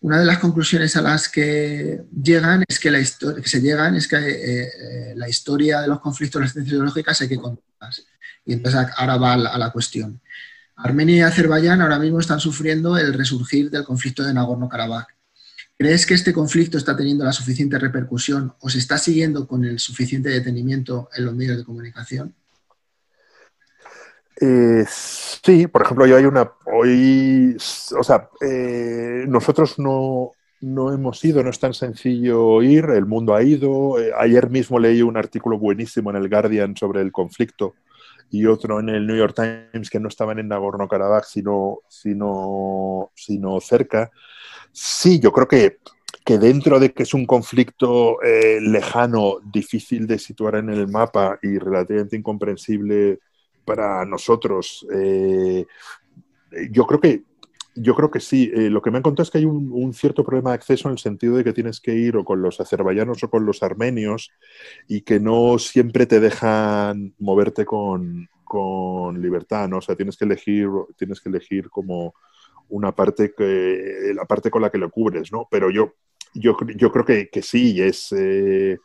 Una 0.00 0.20
de 0.20 0.26
las 0.26 0.38
conclusiones 0.38 0.96
a 0.96 1.02
las 1.02 1.28
que 1.28 2.02
llegan 2.22 2.64
es 2.68 2.78
que 2.78 2.90
la 2.90 3.00
historia 3.00 3.42
que 3.42 3.48
se 3.48 3.60
llegan 3.60 3.96
es 3.96 4.06
que 4.06 4.16
eh, 4.16 5.14
la 5.16 5.28
historia 5.28 5.80
de 5.80 5.88
los 5.88 6.00
conflictos, 6.00 6.40
las 6.40 6.52
ciencias 6.52 6.74
ideológicas 6.74 7.20
hay 7.20 7.28
que 7.28 7.38
contarlas. 7.38 8.06
Y 8.44 8.52
entonces 8.52 8.86
ahora 8.96 9.16
va 9.16 9.32
a 9.32 9.58
la 9.58 9.70
cuestión. 9.70 10.20
Armenia 10.76 11.16
y 11.16 11.20
Azerbaiyán 11.22 11.80
ahora 11.80 11.98
mismo 11.98 12.20
están 12.20 12.38
sufriendo 12.38 12.96
el 12.96 13.12
resurgir 13.14 13.70
del 13.70 13.82
conflicto 13.82 14.22
de 14.22 14.32
Nagorno-Karabaj 14.34 15.15
¿Crees 15.78 16.06
que 16.06 16.14
este 16.14 16.32
conflicto 16.32 16.78
está 16.78 16.96
teniendo 16.96 17.24
la 17.24 17.32
suficiente 17.32 17.78
repercusión 17.78 18.54
o 18.60 18.70
se 18.70 18.78
está 18.78 18.96
siguiendo 18.96 19.46
con 19.46 19.64
el 19.64 19.78
suficiente 19.78 20.30
detenimiento 20.30 21.10
en 21.14 21.26
los 21.26 21.34
medios 21.34 21.58
de 21.58 21.64
comunicación? 21.64 22.34
Eh, 24.40 24.84
sí, 24.88 25.66
por 25.66 25.82
ejemplo, 25.82 26.06
yo 26.06 26.16
hay 26.16 26.24
una. 26.24 26.50
Hoy, 26.66 27.56
o 27.98 28.02
sea, 28.02 28.28
eh, 28.40 29.24
nosotros 29.28 29.78
no, 29.78 30.32
hemos 30.60 31.22
ido, 31.24 31.42
no 31.42 31.50
es 31.50 31.58
tan 31.58 31.74
sencillo 31.74 32.62
ir, 32.62 32.86
el 32.86 33.04
mundo 33.04 33.34
ha 33.34 33.42
ido. 33.42 33.98
Eh, 33.98 34.12
ayer 34.16 34.48
mismo 34.48 34.78
leí 34.78 35.02
un 35.02 35.18
artículo 35.18 35.58
buenísimo 35.58 36.10
en 36.10 36.16
el 36.16 36.28
Guardian 36.30 36.74
sobre 36.74 37.02
el 37.02 37.12
conflicto 37.12 37.74
y 38.30 38.46
otro 38.46 38.80
en 38.80 38.88
el 38.88 39.06
New 39.06 39.16
York 39.16 39.34
Times 39.34 39.90
que 39.90 40.00
no 40.00 40.08
estaban 40.08 40.38
en 40.38 40.48
Nagorno-Karabaj, 40.48 41.24
sino, 41.24 41.80
sino, 41.88 43.10
sino 43.14 43.60
cerca. 43.60 44.10
Sí, 44.78 45.20
yo 45.20 45.32
creo 45.32 45.48
que, 45.48 45.78
que 46.22 46.36
dentro 46.36 46.78
de 46.78 46.92
que 46.92 47.04
es 47.04 47.14
un 47.14 47.24
conflicto 47.24 48.22
eh, 48.22 48.60
lejano, 48.60 49.38
difícil 49.42 50.06
de 50.06 50.18
situar 50.18 50.56
en 50.56 50.68
el 50.68 50.86
mapa 50.86 51.38
y 51.42 51.56
relativamente 51.56 52.16
incomprensible 52.16 53.20
para 53.64 54.04
nosotros, 54.04 54.86
eh, 54.92 55.64
yo 56.70 56.86
creo 56.86 57.00
que 57.00 57.22
yo 57.74 57.94
creo 57.94 58.10
que 58.10 58.20
sí. 58.20 58.50
Eh, 58.54 58.68
lo 58.68 58.82
que 58.82 58.90
me 58.90 58.98
han 58.98 59.02
contado 59.02 59.22
es 59.22 59.30
que 59.30 59.38
hay 59.38 59.46
un, 59.46 59.94
cierto 59.94 60.24
problema 60.24 60.50
de 60.50 60.56
acceso 60.56 60.88
en 60.88 60.92
el 60.92 60.98
sentido 60.98 61.36
de 61.36 61.44
que 61.44 61.54
tienes 61.54 61.80
que 61.80 61.94
ir 61.94 62.16
o 62.18 62.24
con 62.24 62.42
los 62.42 62.60
azerbaiyanos 62.60 63.24
o 63.24 63.30
con 63.30 63.46
los 63.46 63.62
armenios 63.62 64.30
y 64.88 65.02
que 65.02 65.20
no 65.20 65.58
siempre 65.58 66.04
te 66.04 66.20
dejan 66.20 67.14
moverte 67.18 67.64
con, 67.64 68.28
con 68.44 69.22
libertad, 69.22 69.68
¿no? 69.68 69.78
O 69.78 69.82
sea, 69.82 69.96
tienes 69.96 70.18
que 70.18 70.26
elegir, 70.26 70.68
tienes 70.98 71.20
que 71.20 71.30
elegir 71.30 71.70
como 71.70 72.14
una 72.68 72.94
parte 72.94 73.32
que 73.36 74.12
la 74.14 74.24
parte 74.24 74.50
con 74.50 74.62
la 74.62 74.70
que 74.70 74.78
lo 74.78 74.90
cubres, 74.90 75.32
¿no? 75.32 75.48
Pero 75.50 75.70
yo, 75.70 75.94
yo, 76.34 76.56
yo 76.76 76.92
creo 76.92 77.04
que, 77.04 77.28
que 77.28 77.42
sí, 77.42 77.80
es, 77.80 78.12
eh, 78.12 78.78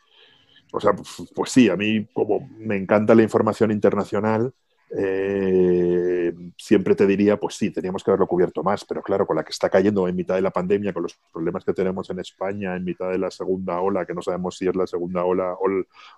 o 0.71 0.79
sea, 0.79 0.93
pues 1.35 1.51
sí, 1.51 1.69
a 1.69 1.75
mí 1.75 2.07
como 2.13 2.49
me 2.57 2.77
encanta 2.77 3.15
la 3.15 3.23
información 3.23 3.71
internacional, 3.71 4.53
eh, 4.93 6.33
siempre 6.57 6.95
te 6.95 7.07
diría, 7.07 7.37
pues 7.37 7.55
sí, 7.55 7.71
teníamos 7.71 8.03
que 8.03 8.11
haberlo 8.11 8.27
cubierto 8.27 8.61
más, 8.61 8.83
pero 8.83 9.01
claro, 9.01 9.25
con 9.25 9.37
la 9.37 9.43
que 9.43 9.51
está 9.51 9.69
cayendo 9.69 10.07
en 10.07 10.15
mitad 10.15 10.35
de 10.35 10.41
la 10.41 10.51
pandemia, 10.51 10.91
con 10.93 11.03
los 11.03 11.17
problemas 11.31 11.63
que 11.63 11.73
tenemos 11.73 12.09
en 12.09 12.19
España, 12.19 12.75
en 12.75 12.83
mitad 12.83 13.09
de 13.09 13.17
la 13.17 13.31
segunda 13.31 13.79
ola, 13.79 14.05
que 14.05 14.13
no 14.13 14.21
sabemos 14.21 14.57
si 14.57 14.67
es 14.67 14.75
la 14.75 14.87
segunda 14.87 15.23
ola 15.23 15.53
o 15.53 15.67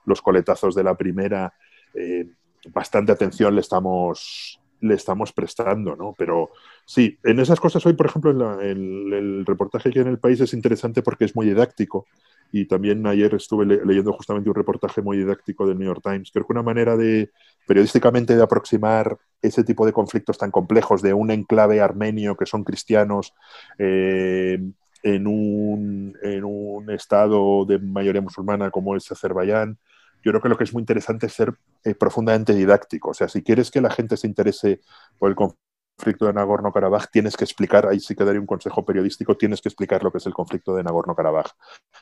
los 0.06 0.22
coletazos 0.22 0.74
de 0.74 0.84
la 0.84 0.96
primera, 0.96 1.54
eh, 1.94 2.28
bastante 2.74 3.12
atención 3.12 3.54
le 3.54 3.62
estamos, 3.62 4.60
le 4.82 4.96
estamos 4.96 5.32
prestando, 5.34 5.96
¿no? 5.96 6.16
Pero 6.18 6.50
sí, 6.86 7.18
en 7.24 7.40
esas 7.40 7.60
cosas 7.60 7.86
hoy, 7.86 7.94
por 7.94 8.06
ejemplo, 8.06 8.62
en 8.62 9.14
el 9.14 9.46
reportaje 9.46 9.92
que 9.92 10.02
en 10.02 10.08
el 10.08 10.20
país 10.20 10.40
es 10.42 10.54
interesante 10.54 11.02
porque 11.02 11.26
es 11.26 11.36
muy 11.36 11.46
didáctico 11.46 12.06
y 12.54 12.66
también 12.66 13.06
ayer 13.08 13.34
estuve 13.34 13.66
leyendo 13.66 14.14
justamente 14.14 14.48
un 14.48 14.56
reportaje 14.56 15.02
muy 15.02 15.18
didáctico 15.18 15.68
del 15.68 15.80
New 15.80 15.88
York 15.88 16.04
Times. 16.04 16.30
Creo 16.32 16.46
que 16.46 16.54
una 16.54 16.62
manera 16.62 16.96
de, 16.96 17.32
periodísticamente, 17.66 18.36
de 18.36 18.44
aproximar 18.44 19.18
ese 19.42 19.64
tipo 19.64 19.88
de 19.88 19.92
conflictos 19.92 20.38
tan 20.38 20.52
complejos 20.52 21.02
de 21.02 21.16
un 21.16 21.32
enclave 21.32 21.82
armenio 21.82 22.38
que 22.38 22.46
son 22.46 22.64
cristianos 22.64 23.34
eh, 23.80 24.60
en, 25.02 25.28
un, 25.28 26.16
en 26.22 26.44
un 26.44 26.92
estado 26.92 27.66
de 27.66 27.80
mayoría 27.80 28.22
musulmana 28.22 28.70
como 28.70 28.96
es 28.96 29.12
Azerbaiyán, 29.12 29.80
yo 30.24 30.32
creo 30.32 30.42
que 30.42 30.50
lo 30.50 30.58
que 30.58 30.64
es 30.64 30.74
muy 30.74 30.82
interesante 30.82 31.26
es 31.26 31.34
ser 31.34 31.56
eh, 31.84 31.96
profundamente 31.96 32.54
didáctico. 32.54 33.10
O 33.10 33.14
sea, 33.16 33.28
si 33.28 33.42
quieres 33.42 33.72
que 33.72 33.82
la 33.82 33.90
gente 33.90 34.16
se 34.16 34.28
interese 34.28 34.80
por 35.18 35.30
el 35.32 35.36
conflicto, 35.36 35.73
conflicto 35.96 36.26
de 36.26 36.34
Nagorno-Karabaj, 36.34 37.08
tienes 37.12 37.38
que 37.38 37.44
explicar, 37.44 37.88
ahí 37.88 38.00
sí 38.00 38.16
que 38.16 38.24
daría 38.24 38.42
un 38.42 38.48
consejo 38.48 38.84
periodístico, 38.84 39.38
tienes 39.38 39.62
que 39.62 39.70
explicar 39.70 40.04
lo 40.04 40.12
que 40.12 40.18
es 40.18 40.26
el 40.26 40.34
conflicto 40.34 40.76
de 40.76 40.84
Nagorno-Karabaj. 40.84 41.52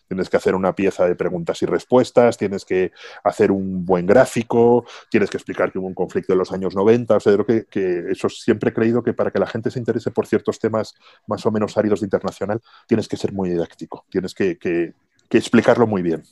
Tienes 0.08 0.30
que 0.30 0.38
hacer 0.38 0.56
una 0.56 0.74
pieza 0.74 1.06
de 1.06 1.16
preguntas 1.16 1.62
y 1.62 1.66
respuestas, 1.66 2.38
tienes 2.38 2.66
que 2.66 2.92
hacer 3.24 3.52
un 3.52 3.86
buen 3.86 4.06
gráfico, 4.06 4.86
tienes 5.10 5.30
que 5.30 5.38
explicar 5.38 5.72
que 5.72 5.80
hubo 5.80 5.88
un 5.88 5.94
conflicto 5.94 6.34
en 6.34 6.40
los 6.40 6.52
años 6.52 6.76
90, 6.76 7.18
o 7.18 7.20
sea, 7.20 7.34
creo 7.34 7.46
que, 7.46 8.12
eso 8.12 8.30
siempre 8.30 8.72
he 8.72 8.74
creído 8.74 9.04
que 9.04 9.14
para 9.14 9.32
que 9.32 9.40
la 9.40 9.48
gente 9.48 9.70
se 9.72 9.80
interese 9.80 10.12
por 10.12 10.26
ciertos 10.26 10.60
temas 10.60 10.96
más 11.28 11.46
o 11.46 11.52
menos 11.52 11.78
áridos 11.78 12.02
de 12.02 12.06
internacional, 12.06 12.62
tienes 12.88 13.08
que 13.08 13.18
ser 13.18 13.34
muy 13.34 13.50
didáctico, 13.50 14.06
tienes 14.10 14.34
que 14.34 14.94
explicarlo 15.30 15.88
muy 15.88 16.02
bien. 16.02 16.24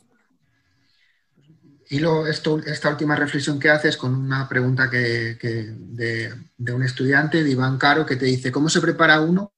Y 1.92 2.06
esto, 2.28 2.60
esta 2.60 2.90
última 2.90 3.16
reflexión 3.16 3.60
que 3.60 3.72
haces 3.72 3.98
con 3.98 4.14
una 4.14 4.48
pregunta 4.48 4.92
que, 4.92 5.36
de, 5.42 6.74
un 6.74 6.84
estudiante, 6.84 7.44
de 7.44 7.50
Iván 7.50 7.80
Caro, 7.80 8.06
que 8.06 8.16
te 8.16 8.26
dice, 8.26 8.52
¿cómo 8.52 8.70
se 8.70 8.80
prepara 8.80 9.20
uno 9.20 9.52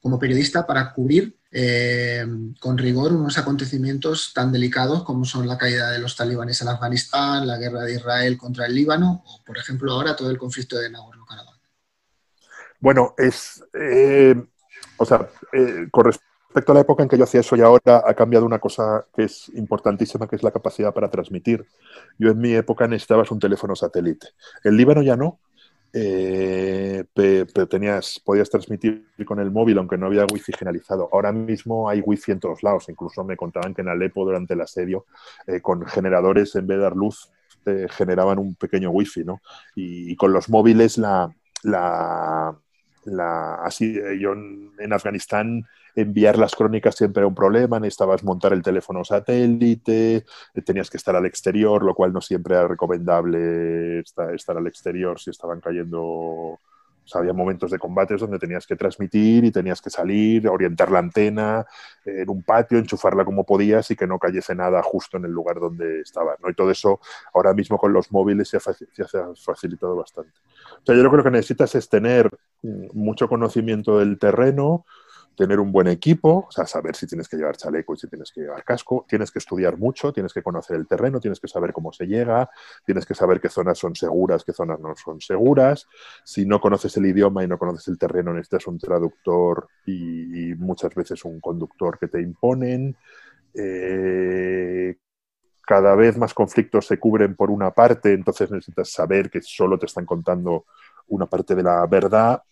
como 0.00 0.18
periodista 0.18 0.66
para 0.66 0.92
cubrir 0.92 1.38
eh, 1.52 2.26
con 2.58 2.76
rigor 2.76 3.12
unos 3.12 3.38
acontecimientos 3.38 4.32
tan 4.34 4.50
delicados 4.50 5.04
como 5.04 5.24
son 5.24 5.46
la 5.46 5.56
caída 5.56 5.92
de 5.92 6.00
los 6.00 6.16
talibanes 6.16 6.60
en 6.60 6.68
Afganistán, 6.68 7.46
la 7.46 7.58
guerra 7.58 7.82
de 7.82 7.94
Israel 7.94 8.36
contra 8.36 8.66
el 8.66 8.74
Líbano 8.74 9.22
o, 9.24 9.40
por 9.44 9.56
ejemplo, 9.56 9.92
ahora 9.92 10.16
todo 10.16 10.30
el 10.30 10.36
conflicto 10.36 10.76
de 10.76 10.90
Nagorno-Karabaj? 10.90 11.60
Bueno, 12.80 13.14
es... 13.16 13.62
Eh, 13.72 14.34
o 14.96 15.04
sea, 15.04 15.28
eh, 15.52 15.86
corresponde 15.92 16.33
respecto 16.54 16.70
a 16.70 16.76
la 16.76 16.82
época 16.82 17.02
en 17.02 17.08
que 17.08 17.18
yo 17.18 17.24
hacía 17.24 17.40
eso 17.40 17.56
y 17.56 17.62
ahora 17.62 18.04
ha 18.06 18.14
cambiado 18.14 18.46
una 18.46 18.60
cosa 18.60 19.04
que 19.12 19.24
es 19.24 19.48
importantísima, 19.56 20.28
que 20.28 20.36
es 20.36 20.42
la 20.44 20.52
capacidad 20.52 20.94
para 20.94 21.10
transmitir. 21.10 21.66
Yo 22.16 22.30
en 22.30 22.38
mi 22.38 22.54
época 22.54 22.86
necesitabas 22.86 23.32
un 23.32 23.40
teléfono 23.40 23.74
satélite. 23.74 24.28
El 24.62 24.76
Líbano 24.76 25.02
ya 25.02 25.16
no, 25.16 25.40
eh, 25.92 27.02
pero 27.12 27.66
tenías, 27.66 28.20
podías 28.24 28.48
transmitir 28.48 29.04
con 29.26 29.40
el 29.40 29.50
móvil, 29.50 29.78
aunque 29.78 29.98
no 29.98 30.06
había 30.06 30.26
wifi 30.32 30.52
generalizado. 30.52 31.08
Ahora 31.12 31.32
mismo 31.32 31.88
hay 31.88 32.00
wifi 32.00 32.30
en 32.30 32.38
todos 32.38 32.62
lados. 32.62 32.88
Incluso 32.88 33.24
me 33.24 33.36
contaban 33.36 33.74
que 33.74 33.82
en 33.82 33.88
Alepo, 33.88 34.24
durante 34.24 34.54
el 34.54 34.60
asedio, 34.60 35.06
eh, 35.48 35.60
con 35.60 35.84
generadores, 35.86 36.54
en 36.54 36.68
vez 36.68 36.78
de 36.78 36.84
dar 36.84 36.94
luz, 36.94 37.32
eh, 37.66 37.88
generaban 37.90 38.38
un 38.38 38.54
pequeño 38.54 38.90
wifi, 38.90 39.24
¿no? 39.24 39.40
Y, 39.74 40.14
con 40.14 40.32
los 40.32 40.48
móviles, 40.48 40.98
la, 40.98 41.34
la, 41.64 42.56
la 43.04 43.56
así, 43.56 43.98
yo 44.18 44.32
en 44.32 44.92
Afganistán 44.92 45.64
enviar 45.94 46.38
las 46.38 46.54
crónicas 46.54 46.96
siempre 46.96 47.20
era 47.20 47.28
un 47.28 47.34
problema, 47.34 47.78
necesitabas 47.78 48.24
montar 48.24 48.52
el 48.52 48.62
teléfono 48.62 49.04
satélite, 49.04 50.24
eh, 50.54 50.62
tenías 50.64 50.90
que 50.90 50.96
estar 50.96 51.14
al 51.14 51.26
exterior, 51.26 51.82
lo 51.82 51.94
cual 51.94 52.12
no 52.12 52.20
siempre 52.20 52.54
era 52.54 52.68
recomendable 52.68 54.00
estar, 54.00 54.56
al 54.56 54.66
exterior 54.66 55.20
si 55.20 55.30
estaban 55.30 55.60
cayendo 55.60 56.58
había 57.12 57.32
momentos 57.32 57.70
de 57.70 57.78
combates 57.78 58.20
donde 58.20 58.38
tenías 58.38 58.66
que 58.66 58.76
transmitir 58.76 59.44
y 59.44 59.50
tenías 59.50 59.80
que 59.82 59.90
salir, 59.90 60.48
orientar 60.48 60.90
la 60.90 61.00
antena 61.00 61.66
en 62.04 62.28
un 62.30 62.42
patio, 62.42 62.78
enchufarla 62.78 63.24
como 63.24 63.44
podías 63.44 63.90
y 63.90 63.96
que 63.96 64.06
no 64.06 64.18
cayese 64.18 64.54
nada 64.54 64.82
justo 64.82 65.16
en 65.16 65.26
el 65.26 65.30
lugar 65.30 65.60
donde 65.60 66.00
estaba. 66.00 66.36
¿no? 66.42 66.48
Y 66.48 66.54
todo 66.54 66.70
eso 66.70 67.00
ahora 67.32 67.52
mismo 67.52 67.78
con 67.78 67.92
los 67.92 68.10
móviles 68.10 68.48
se 68.48 68.56
ha, 68.56 68.60
se 68.60 69.18
ha 69.18 69.34
facilitado 69.36 69.96
bastante. 69.96 70.32
O 70.82 70.86
sea, 70.86 70.94
yo 70.94 71.00
creo 71.02 71.10
que 71.10 71.16
lo 71.18 71.24
que 71.24 71.30
necesitas 71.30 71.74
es 71.74 71.88
tener 71.88 72.30
mm, 72.62 72.86
mucho 72.94 73.28
conocimiento 73.28 73.98
del 73.98 74.18
terreno, 74.18 74.84
tener 75.36 75.60
un 75.60 75.72
buen 75.72 75.88
equipo, 75.88 76.46
o 76.48 76.50
sea, 76.50 76.66
saber 76.66 76.94
si 76.96 77.06
tienes 77.06 77.28
que 77.28 77.36
llevar 77.36 77.56
chaleco 77.56 77.94
y 77.94 77.96
si 77.96 78.08
tienes 78.08 78.30
que 78.32 78.42
llevar 78.42 78.64
casco, 78.64 79.04
tienes 79.08 79.30
que 79.30 79.38
estudiar 79.38 79.76
mucho, 79.76 80.12
tienes 80.12 80.32
que 80.32 80.42
conocer 80.42 80.76
el 80.76 80.86
terreno, 80.86 81.20
tienes 81.20 81.40
que 81.40 81.48
saber 81.48 81.72
cómo 81.72 81.92
se 81.92 82.06
llega, 82.06 82.48
tienes 82.84 83.06
que 83.06 83.14
saber 83.14 83.40
qué 83.40 83.48
zonas 83.48 83.78
son 83.78 83.94
seguras, 83.94 84.44
qué 84.44 84.52
zonas 84.52 84.80
no 84.80 84.94
son 84.96 85.20
seguras. 85.20 85.86
Si 86.24 86.46
no 86.46 86.60
conoces 86.60 86.96
el 86.96 87.06
idioma 87.06 87.44
y 87.44 87.48
no 87.48 87.58
conoces 87.58 87.88
el 87.88 87.98
terreno, 87.98 88.32
necesitas 88.32 88.66
un 88.66 88.78
traductor 88.78 89.68
y, 89.86 90.54
muchas 90.56 90.94
veces 90.94 91.24
un 91.24 91.40
conductor 91.40 91.98
que 91.98 92.08
te 92.08 92.20
imponen. 92.20 92.96
Eh, 93.54 94.96
cada 95.66 95.94
vez 95.94 96.16
más 96.16 96.34
conflictos 96.34 96.86
se 96.86 96.98
cubren 96.98 97.34
por 97.34 97.50
una 97.50 97.70
parte, 97.70 98.12
entonces 98.12 98.50
necesitas 98.50 98.90
saber 98.90 99.30
que 99.30 99.40
solo 99.42 99.78
te 99.78 99.86
están 99.86 100.06
contando 100.06 100.66
una 101.08 101.26
parte 101.26 101.54
de 101.54 101.62
la 101.62 101.86
verdad 101.86 102.42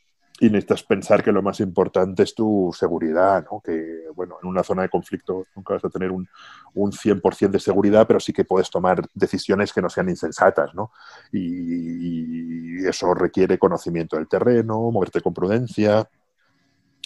y 0.42 0.50
necesitas 0.50 0.82
pensar 0.82 1.22
que 1.22 1.30
lo 1.30 1.40
más 1.40 1.60
importante 1.60 2.24
es 2.24 2.34
tu 2.34 2.74
seguridad, 2.76 3.46
¿no? 3.48 3.60
Que, 3.64 4.06
bueno, 4.12 4.38
en 4.42 4.48
una 4.48 4.64
zona 4.64 4.82
de 4.82 4.88
conflicto 4.88 5.46
nunca 5.54 5.74
vas 5.74 5.84
a 5.84 5.88
tener 5.88 6.10
un, 6.10 6.28
un 6.74 6.90
100% 6.90 7.52
de 7.52 7.60
seguridad, 7.60 8.08
pero 8.08 8.18
sí 8.18 8.32
que 8.32 8.44
puedes 8.44 8.68
tomar 8.68 9.06
decisiones 9.14 9.72
que 9.72 9.80
no 9.80 9.88
sean 9.88 10.08
insensatas, 10.08 10.74
¿no? 10.74 10.90
Y, 11.30 12.84
eso 12.88 13.14
requiere 13.14 13.56
conocimiento 13.56 14.16
del 14.16 14.26
terreno, 14.26 14.90
moverte 14.90 15.20
con 15.20 15.32
prudencia, 15.32 16.08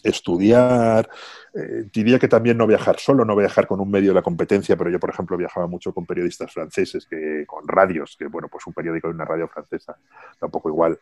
estudiar. 0.02 1.06
Eh, 1.52 1.90
diría 1.92 2.18
que 2.18 2.28
también 2.28 2.56
no 2.56 2.66
viajar 2.66 2.98
solo, 2.98 3.26
no 3.26 3.36
viajar 3.36 3.66
con 3.66 3.80
un 3.80 3.90
medio 3.90 4.12
de 4.12 4.14
la 4.14 4.22
competencia, 4.22 4.78
pero 4.78 4.88
yo, 4.88 4.98
por 4.98 5.10
ejemplo, 5.10 5.36
viajaba 5.36 5.66
mucho 5.66 5.92
con 5.92 6.06
periodistas 6.06 6.50
franceses, 6.54 7.04
que, 7.04 7.44
con 7.46 7.68
radios, 7.68 8.16
que, 8.18 8.28
bueno, 8.28 8.48
pues 8.48 8.66
un 8.66 8.72
periódico 8.72 9.08
de 9.08 9.14
una 9.14 9.26
radio 9.26 9.46
francesa, 9.46 9.94
tampoco 10.40 10.70
igual. 10.70 10.98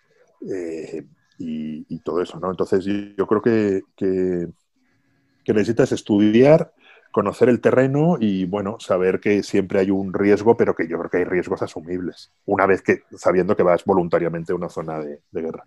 Eh, 0.53 1.05
y, 1.39 1.99
todo 2.01 2.23
eso, 2.23 2.39
¿no? 2.39 2.51
Entonces 2.51 2.85
yo, 2.85 3.27
creo 3.27 3.43
que, 3.43 3.83
que, 3.97 5.53
necesitas 5.53 5.93
estudiar, 5.93 6.73
conocer 7.13 7.49
el 7.49 7.61
terreno 7.61 8.17
y, 8.21 8.45
bueno, 8.45 8.77
saber 8.81 9.21
que 9.21 9.43
siempre 9.43 9.81
hay 9.81 9.91
un 9.91 10.13
riesgo, 10.13 10.57
pero 10.57 10.75
que 10.75 10.89
yo 10.89 10.99
creo 10.99 11.11
que 11.11 11.19
hay 11.19 11.25
riesgos 11.25 11.63
asumibles, 11.63 12.33
una 12.47 12.67
vez 12.67 12.83
que, 12.83 13.03
sabiendo 13.17 13.57
que 13.57 13.63
vas 13.63 13.85
voluntariamente 13.85 14.53
a 14.53 14.57
una 14.57 14.69
zona 14.69 14.99
de, 14.99 15.21
guerra. 15.33 15.65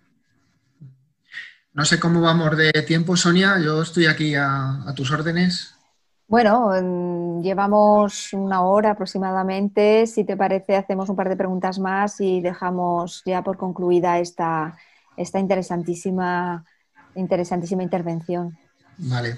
No 1.73 1.85
sé 1.85 1.99
cómo 1.99 2.21
vamos 2.21 2.57
de 2.57 2.71
tiempo, 2.85 3.15
Sonia, 3.15 3.59
yo 3.63 3.81
estoy 3.81 4.07
aquí 4.07 4.35
a, 4.35 4.83
a 4.87 4.93
tus 4.95 5.11
órdenes. 5.11 5.73
Bueno, 6.27 6.73
llevamos 7.41 8.33
una 8.33 8.61
hora 8.63 8.91
aproximadamente. 8.91 10.05
Si 10.07 10.25
te 10.25 10.35
parece, 10.35 10.75
hacemos 10.75 11.07
un 11.07 11.15
par 11.15 11.29
de 11.29 11.37
preguntas 11.37 11.79
más 11.79 12.19
y 12.19 12.41
dejamos 12.41 13.21
ya 13.25 13.41
por 13.43 13.55
concluida 13.55 14.19
esta, 14.19 14.77
esta 15.17 15.39
interesantísima, 15.39 16.63
interesantísima 17.15 17.83
intervención. 17.83 18.57
Vale. 18.99 19.37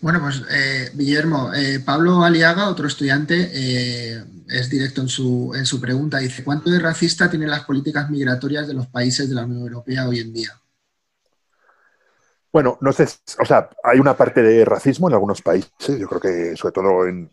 Bueno, 0.00 0.20
pues 0.20 0.42
eh, 0.50 0.90
Guillermo, 0.94 1.52
eh, 1.54 1.80
Pablo 1.80 2.22
Aliaga, 2.22 2.68
otro 2.68 2.86
estudiante, 2.86 3.50
eh, 3.52 4.24
es 4.48 4.70
directo 4.70 5.00
en 5.00 5.08
su, 5.08 5.52
en 5.54 5.66
su 5.66 5.80
pregunta. 5.80 6.18
Dice, 6.18 6.44
¿cuánto 6.44 6.70
de 6.70 6.78
racista 6.78 7.30
tienen 7.30 7.50
las 7.50 7.64
políticas 7.64 8.10
migratorias 8.10 8.68
de 8.68 8.74
los 8.74 8.86
países 8.86 9.28
de 9.28 9.34
la 9.34 9.44
Unión 9.44 9.62
Europea 9.62 10.06
hoy 10.06 10.20
en 10.20 10.32
día? 10.32 10.50
Bueno, 12.52 12.78
no 12.80 12.92
sé, 12.92 13.06
o 13.38 13.44
sea, 13.44 13.68
hay 13.82 13.98
una 13.98 14.16
parte 14.16 14.42
de 14.42 14.64
racismo 14.64 15.08
en 15.08 15.14
algunos 15.14 15.42
países. 15.42 15.98
Yo 15.98 16.08
creo 16.08 16.20
que, 16.20 16.56
sobre 16.56 16.72
todo 16.72 17.06
en, 17.06 17.30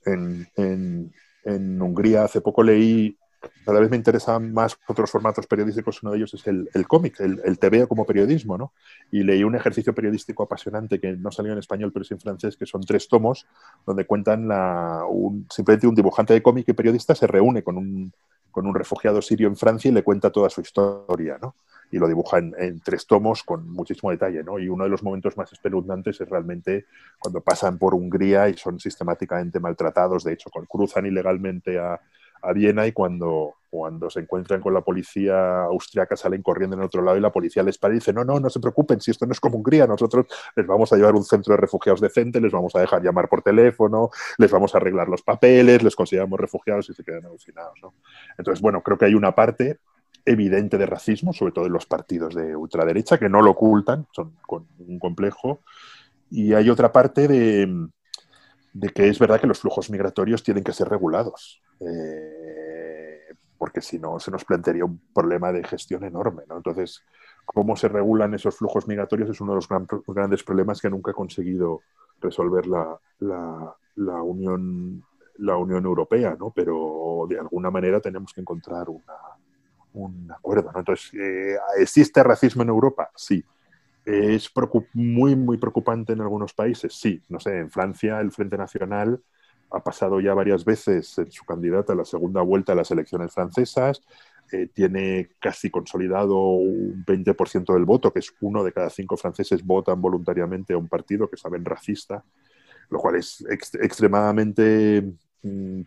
en 1.46 1.82
Hungría, 1.82 2.26
hace 2.26 2.42
poco 2.42 2.64
leí 2.64 3.18
cada 3.66 3.80
vez 3.80 3.90
me 3.90 3.98
interesan 3.98 4.54
más 4.54 4.78
otros 4.88 5.10
formatos 5.10 5.48
periodísticos. 5.48 6.02
Uno 6.04 6.12
de 6.12 6.18
ellos 6.18 6.34
es 6.34 6.46
el, 6.48 6.88
cómic, 6.88 7.20
el, 7.20 7.42
el, 7.44 7.60
TV 7.60 7.88
como 7.88 8.06
periodismo, 8.06 8.58
¿no? 8.58 8.74
Y 9.12 9.24
leí 9.24 9.44
un 9.44 9.56
ejercicio 9.56 9.94
periodístico 9.94 10.44
apasionante 10.44 11.00
que 11.00 11.14
no 11.14 11.32
salió 11.32 11.54
en 11.54 11.60
español, 11.60 11.92
pero 11.92 12.04
es 12.04 12.12
en 12.12 12.20
francés, 12.20 12.58
que 12.58 12.66
son 12.66 12.82
tres 12.82 13.08
tomos, 13.08 13.46
donde 13.86 14.06
cuentan 14.06 14.48
la, 14.48 15.04
un, 15.10 15.48
simplemente 15.50 15.88
un 15.88 15.96
dibujante 15.96 16.34
de 16.34 16.44
cómic 16.44 16.68
y 16.68 16.74
periodista 16.74 17.16
se 17.16 17.28
reúne 17.28 17.64
con 17.64 17.78
un, 17.78 18.14
con 18.52 18.68
un 18.68 18.76
refugiado 18.76 19.22
sirio 19.22 19.48
en 19.48 19.56
Francia 19.56 19.90
y 19.90 19.94
le 19.94 20.04
cuenta 20.04 20.32
toda 20.32 20.50
su 20.50 20.62
historia, 20.62 21.38
¿no? 21.42 21.56
y 21.94 22.00
lo 22.00 22.08
dibuja 22.08 22.40
en, 22.40 22.80
tres 22.80 23.06
tomos 23.06 23.44
con 23.44 23.70
muchísimo 23.70 24.10
detalle. 24.10 24.44
¿no? 24.44 24.58
Y 24.58 24.68
uno 24.68 24.84
de 24.84 24.90
los 24.90 25.04
momentos 25.04 25.38
más 25.38 25.54
espeluznantes 25.54 26.20
es 26.20 26.28
realmente 26.28 26.88
cuando 27.20 27.40
pasan 27.42 27.78
por 27.78 27.94
Hungría 27.94 28.50
y 28.50 28.58
son 28.58 28.80
sistemáticamente 28.80 29.60
maltratados. 29.60 30.24
De 30.24 30.34
hecho, 30.34 30.50
cruzan 30.50 31.06
ilegalmente 31.06 31.78
a, 31.78 32.02
a 32.44 32.54
Viena 32.54 32.86
y 32.86 32.92
cuando, 32.92 33.56
cuando 33.70 34.10
se 34.10 34.20
encuentran 34.20 34.62
con 34.62 34.74
la 34.74 34.82
policía 34.82 35.64
austriaca 35.64 36.16
salen 36.16 36.44
corriendo 36.44 36.76
en 36.76 36.84
otro 36.84 37.02
lado 37.02 37.18
y 37.18 37.22
la 37.22 37.32
policía 37.32 37.64
les 37.64 37.78
para 37.78 37.94
y 37.94 37.98
dice, 37.98 38.14
no, 38.14 38.24
no, 38.24 38.40
no 38.40 38.50
se 38.50 38.60
preocupen, 38.60 39.00
si 39.02 39.12
esto 39.12 39.26
no 39.26 39.32
es 39.32 39.40
como 39.40 39.58
Hungría, 39.58 39.88
nosotros 39.88 40.26
les 40.56 40.68
vamos 40.68 40.92
a 40.92 40.98
llevar 40.98 41.16
un 41.16 41.24
centro 41.24 41.54
de 41.54 41.58
refugiados 41.58 42.02
decente, 42.02 42.42
les 42.42 42.52
vamos 42.52 42.76
a 42.76 42.82
dejar 42.82 43.02
llamar 43.02 43.30
por 43.30 43.42
teléfono, 43.42 44.10
les 44.38 44.52
vamos 44.52 44.76
a 44.76 44.78
arreglar 44.78 45.08
los 45.08 45.22
papeles, 45.22 45.82
les 45.82 45.96
consideramos 45.96 46.40
refugiados 46.40 46.90
y 46.90 46.94
se 46.94 47.04
quedan 47.04 47.26
alucinados. 47.26 47.80
¿no? 47.82 47.94
Entonces, 48.38 48.62
bueno, 48.62 48.82
creo 48.84 48.98
que 48.98 49.06
hay 49.06 49.16
una 49.16 49.34
parte 49.34 49.80
evidente 50.26 50.78
de 50.78 50.86
racismo, 50.86 51.34
sobre 51.34 51.54
todo 51.54 51.66
en 51.66 51.74
los 51.74 51.86
partidos 51.86 52.36
de 52.36 52.56
ultraderecha, 52.56 53.18
que 53.18 53.30
no 53.30 53.42
lo 53.42 53.52
ocultan, 53.52 54.08
son 54.12 54.36
con 54.46 54.68
un 54.80 55.00
complejo. 55.00 55.62
Y 56.30 56.54
hay 56.54 56.70
otra 56.70 56.92
parte 56.92 57.28
de, 57.28 57.90
que 58.94 59.08
es 59.08 59.20
verdad 59.20 59.40
que 59.40 59.48
los 59.48 59.60
flujos 59.60 59.90
migratorios 59.90 60.44
tienen 60.44 60.64
que 60.64 60.74
ser 60.74 60.90
regulados, 60.90 61.62
eh, 61.80 63.36
porque 63.58 63.82
si 63.82 64.00
no 64.00 64.20
se 64.20 64.32
nos 64.32 64.44
plantearía 64.46 64.86
un 64.86 65.00
problema 65.14 65.52
de 65.52 65.64
gestión 65.64 66.04
enorme. 66.04 66.44
Entonces, 66.50 67.04
cómo 67.46 67.76
se 67.76 67.88
regulan 67.88 68.34
esos 68.34 68.58
flujos 68.58 68.88
migratorios 68.88 69.30
es 69.30 69.42
uno 69.42 69.54
de 69.54 69.58
los 69.58 69.70
grandes 70.08 70.44
problemas 70.44 70.82
que 70.82 70.90
nunca 70.90 71.12
ha 71.12 71.16
conseguido 71.16 71.82
resolver 72.20 72.68
la, 72.68 73.00
la, 73.20 74.22
Unión, 74.22 75.04
la 75.38 75.58
Unión 75.58 75.86
Europea, 75.86 76.36
¿no? 76.40 76.52
pero 76.52 77.26
de 77.30 77.40
alguna 77.40 77.70
manera 77.70 78.00
tenemos 78.00 78.34
que 78.34 78.42
encontrar 78.42 78.90
una, 78.90 79.16
un 79.94 80.32
acuerdo. 80.32 80.72
¿no? 80.72 80.80
Entonces, 80.80 81.14
eh, 81.14 81.58
¿existe 81.78 82.24
racismo 82.24 82.64
en 82.64 82.70
Europa? 82.70 83.12
Sí. 83.16 83.44
¿Es 84.06 84.52
muy, 84.94 85.36
muy 85.36 85.58
preocupante 85.58 86.14
en 86.14 86.22
algunos 86.22 86.54
países? 86.54 86.94
Sí. 86.94 87.22
No 87.30 87.40
sé, 87.40 87.58
en 87.58 87.70
Francia 87.72 88.20
el 88.20 88.32
Frente 88.32 88.58
Nacional 88.58 89.22
ha 89.72 89.84
pasado 89.84 90.20
ya 90.20 90.34
varias 90.34 90.66
veces 90.66 91.18
en 91.18 91.32
su 91.32 91.46
candidata 91.46 91.94
a 91.94 91.96
la 91.96 92.06
segunda 92.06 92.42
vuelta 92.42 92.74
a 92.74 92.76
las 92.76 92.92
elecciones 92.92 93.34
francesas. 93.34 94.02
Eh, 94.52 94.68
tiene 94.74 95.30
casi 95.40 95.70
consolidado 95.70 96.38
un 96.38 97.04
20% 97.06 97.74
del 97.74 97.86
voto, 97.86 98.12
que 98.12 98.20
es 98.20 98.34
uno 98.42 98.64
de 98.64 98.74
cada 98.74 98.90
cinco 98.90 99.18
franceses 99.18 99.66
votan 99.66 100.02
voluntariamente 100.02 100.74
a 100.74 100.78
un 100.78 100.88
partido 100.88 101.30
que 101.30 101.38
saben 101.38 101.66
racista, 101.66 102.24
lo 102.90 103.00
cual 103.00 103.16
es 103.16 103.44
extremadamente 103.50 105.02
Mm, 105.02 105.18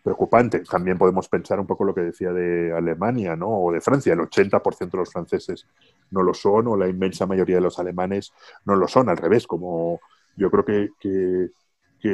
preocupante. 0.03 0.61
También 0.61 0.99
podemos 0.99 1.29
pensar 1.29 1.59
un 1.59 1.67
poco 1.67 1.85
lo 1.85 1.95
que 1.95 2.03
decía 2.03 2.31
de 2.33 2.73
Alemania 2.77 3.37
¿no? 3.37 3.49
o 3.49 3.73
de 3.73 3.81
Francia. 3.81 4.13
El 4.13 4.21
80% 4.21 4.91
de 4.91 4.99
los 4.99 5.11
franceses 5.11 5.67
no 6.11 6.23
lo 6.23 6.35
son 6.35 6.67
o 6.67 6.77
la 6.77 6.89
inmensa 6.89 7.27
mayoría 7.27 7.57
de 7.57 7.63
los 7.63 7.79
alemanes 7.79 8.33
no 8.67 8.77
lo 8.77 8.87
son. 8.87 9.09
Al 9.09 9.17
revés, 9.17 9.47
como 9.47 10.01
yo 10.37 10.51
creo 10.51 10.65
que, 10.65 10.91
que, 11.01 11.51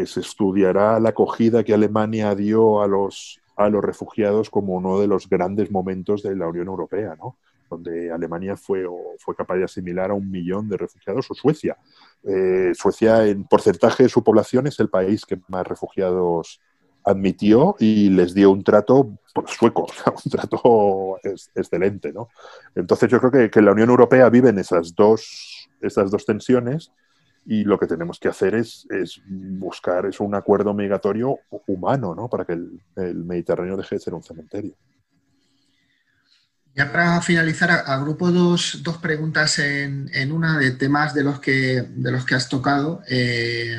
se 0.06 0.20
estudiará 0.20 0.98
la 1.00 1.10
acogida 1.10 1.64
que 1.64 1.74
Alemania 1.74 2.34
dio 2.34 2.80
a 2.80 2.86
los, 2.86 3.38
a 3.56 3.68
los 3.68 3.84
refugiados 3.84 4.48
como 4.48 4.74
uno 4.74 4.98
de 4.98 5.06
los 5.06 5.28
grandes 5.28 5.70
momentos 5.70 6.22
de 6.22 6.34
la 6.34 6.48
Unión 6.48 6.68
Europea, 6.68 7.14
¿no? 7.14 7.36
donde 7.68 8.10
Alemania 8.10 8.56
fue, 8.56 8.86
fue 9.18 9.36
capaz 9.36 9.56
de 9.56 9.64
asimilar 9.64 10.10
a 10.10 10.14
un 10.14 10.30
millón 10.30 10.66
de 10.68 10.78
refugiados, 10.78 11.30
o 11.30 11.34
Suecia. 11.34 11.76
Eh, 12.22 12.72
Suecia, 12.74 13.26
en 13.26 13.44
porcentaje 13.44 14.04
de 14.04 14.08
su 14.08 14.24
población, 14.24 14.66
es 14.66 14.80
el 14.80 14.88
país 14.88 15.26
que 15.26 15.38
más 15.48 15.66
refugiados 15.66 16.60
admitió 17.04 17.76
y 17.78 18.10
les 18.10 18.34
dio 18.34 18.50
un 18.50 18.62
trato 18.62 19.18
sueco, 19.46 19.86
un 20.24 20.30
trato 20.30 21.18
excelente. 21.54 22.12
¿no? 22.12 22.28
Entonces 22.74 23.10
yo 23.10 23.20
creo 23.20 23.50
que, 23.50 23.62
la 23.62 23.72
Unión 23.72 23.90
Europea 23.90 24.28
vive 24.28 24.50
en 24.50 24.58
esas 24.58 24.94
dos, 24.94 25.68
esas 25.80 26.10
dos 26.10 26.24
tensiones 26.24 26.90
y 27.44 27.64
lo 27.64 27.78
que 27.78 27.86
tenemos 27.86 28.20
que 28.20 28.28
hacer 28.28 28.54
es, 28.54 28.86
buscar 29.26 30.06
es 30.06 30.20
un 30.20 30.34
acuerdo 30.34 30.74
migratorio 30.74 31.38
humano 31.66 32.14
¿no? 32.14 32.28
para 32.28 32.44
que 32.44 32.52
el, 32.52 33.14
Mediterráneo 33.24 33.76
deje 33.76 33.96
de 33.96 34.00
ser 34.00 34.14
un 34.14 34.22
cementerio. 34.22 34.74
Ya 36.74 36.90
para 36.90 37.20
finalizar, 37.20 37.70
agrupo 37.70 38.30
dos, 38.30 38.80
dos 38.82 38.96
preguntas 38.96 39.58
en, 39.58 40.08
en, 40.14 40.32
una 40.32 40.58
de 40.58 40.70
temas 40.70 41.12
de 41.12 41.22
los 41.22 41.38
que, 41.38 41.82
de 41.82 42.10
los 42.10 42.24
que 42.24 42.34
has 42.34 42.48
tocado. 42.48 43.02
Eh, 43.10 43.76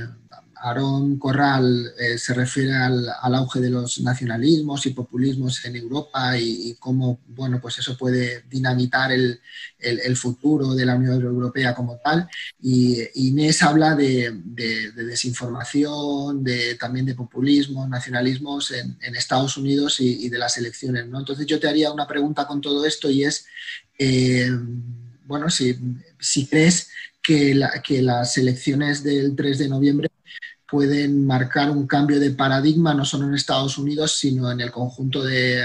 Aarón 0.64 1.20
Corral 1.20 1.94
eh, 2.00 2.18
se 2.18 2.34
refiere 2.34 2.74
al, 2.74 3.10
auge 3.36 3.60
de 3.60 3.70
los 3.70 4.00
nacionalismos 4.00 4.86
y 4.86 4.92
populismos 4.92 5.64
en 5.66 5.76
Europa 5.76 6.38
y, 6.38 6.76
cómo 6.80 7.20
bueno, 7.28 7.60
pues 7.60 7.80
eso 7.80 7.98
puede 7.98 8.44
dinamitar 8.50 9.12
el, 9.12 9.42
futuro 10.16 10.74
de 10.74 10.86
la 10.86 10.96
Unión 10.96 11.22
Europea 11.22 11.76
como 11.76 11.98
tal. 11.98 12.30
Y 12.62 12.98
Inés 13.16 13.62
habla 13.62 13.94
de, 13.94 14.32
desinformación, 14.96 16.42
de, 16.46 16.76
también 16.76 17.06
de 17.06 17.16
populismo, 17.16 17.86
nacionalismos 17.86 18.72
en, 18.72 18.98
Estados 19.18 19.58
Unidos 19.58 20.00
y, 20.00 20.30
de 20.30 20.38
las 20.38 20.58
elecciones. 20.58 21.08
¿no? 21.08 21.20
Entonces 21.20 21.46
yo 21.46 21.60
te 21.60 21.68
haría 21.68 21.92
una 21.92 22.08
pregunta 22.08 22.48
con 22.48 22.62
todo 22.62 22.86
esto 22.86 23.10
y 23.10 23.26
es, 23.26 23.46
eh, 24.00 24.50
bueno, 25.26 25.50
si, 25.50 25.78
si 26.20 26.48
crees 26.48 26.90
que, 27.22 27.60
que 27.84 28.02
las 28.02 28.38
elecciones 28.38 29.04
del 29.04 29.36
3 29.36 29.58
de 29.58 29.68
noviembre 29.68 30.13
pueden 30.74 31.28
marcar 31.28 31.70
un 31.70 31.86
cambio 31.86 32.20
de 32.20 32.32
paradigma 32.32 32.96
no 32.96 33.06
solo 33.06 33.28
en 33.28 33.36
Estados 33.36 33.78
Unidos, 33.78 34.18
sino 34.18 34.52
en 34.52 34.60
el 34.60 34.72
conjunto 34.72 35.24
de, 35.24 35.64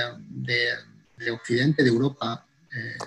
Occidente, 1.33 1.83
de 1.83 1.89
Europa, 1.89 2.45
eh, 2.71 2.99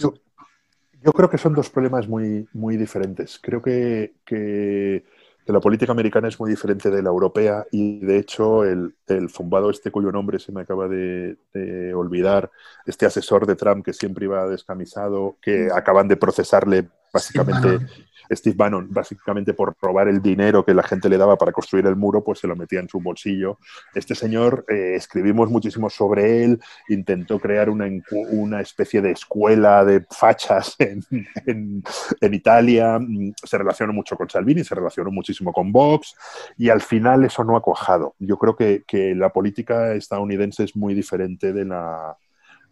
Yo, 0.00 1.12
creo 1.12 1.28
que 1.28 1.36
son 1.36 1.52
dos 1.52 1.68
problemas 1.68 2.08
muy, 2.08 2.48
muy 2.54 2.78
diferentes. 2.78 3.38
Creo 3.38 3.60
que, 3.60 4.14
que, 4.24 5.04
la 5.44 5.60
política 5.60 5.92
americana 5.92 6.28
es 6.28 6.40
muy 6.40 6.48
diferente 6.48 6.88
de 6.88 7.02
la 7.02 7.10
europea 7.10 7.66
y, 7.70 7.98
de 7.98 8.18
hecho, 8.18 8.64
el, 8.64 8.94
el 9.06 9.28
zumbado 9.28 9.68
este 9.68 9.90
cuyo 9.90 10.10
nombre 10.10 10.38
se 10.38 10.52
me 10.52 10.62
acaba 10.62 10.88
de, 10.88 11.36
de, 11.52 11.92
olvidar, 11.92 12.50
este 12.86 13.04
asesor 13.04 13.46
de 13.46 13.56
Trump 13.56 13.84
que 13.84 13.92
siempre 13.92 14.24
iba 14.24 14.48
descamisado, 14.48 15.36
que 15.42 15.68
acaban 15.70 16.08
de 16.08 16.16
procesarle 16.16 16.88
básicamente... 17.12 17.86
Steve 18.30 18.56
Bannon, 18.56 18.88
básicamente 18.90 19.54
por 19.54 19.76
robar 19.80 20.08
el 20.08 20.20
dinero 20.20 20.64
que 20.64 20.74
la 20.74 20.82
gente 20.82 21.08
le 21.08 21.18
daba 21.18 21.36
para 21.36 21.52
construir 21.52 21.86
el 21.86 21.96
muro, 21.96 22.22
pues 22.22 22.40
se 22.40 22.46
lo 22.46 22.56
metía 22.56 22.80
en 22.80 22.88
su 22.88 23.00
bolsillo. 23.00 23.58
Este 23.94 24.14
señor, 24.14 24.64
eh, 24.68 24.94
escribimos 24.96 25.50
muchísimo 25.50 25.90
sobre 25.90 26.44
él, 26.44 26.60
intentó 26.88 27.38
crear 27.38 27.70
una, 27.70 27.86
una 28.30 28.60
especie 28.60 29.00
de 29.02 29.12
escuela 29.12 29.84
de 29.84 30.04
fachas 30.10 30.76
en, 30.78 31.82
Italia, 32.20 32.98
mm, 32.98 33.32
se 33.42 33.58
relacionó 33.58 33.92
mucho 33.92 34.16
con 34.16 34.28
Salvini, 34.28 34.64
se 34.64 34.74
relacionó 34.74 35.10
muchísimo 35.10 35.52
con 35.52 35.72
Vox, 35.72 36.14
y 36.58 36.68
al 36.68 36.80
final 36.80 37.24
eso 37.24 37.44
no 37.44 37.56
ha 37.56 37.62
cuajado. 37.62 38.14
Yo 38.18 38.36
creo 38.36 38.56
que, 38.56 38.84
que 38.86 39.14
la 39.14 39.30
política 39.30 39.94
estadounidense 39.94 40.64
es 40.64 40.76
muy 40.76 40.94
diferente 40.94 41.52
de 41.52 41.64
la, 41.64 42.16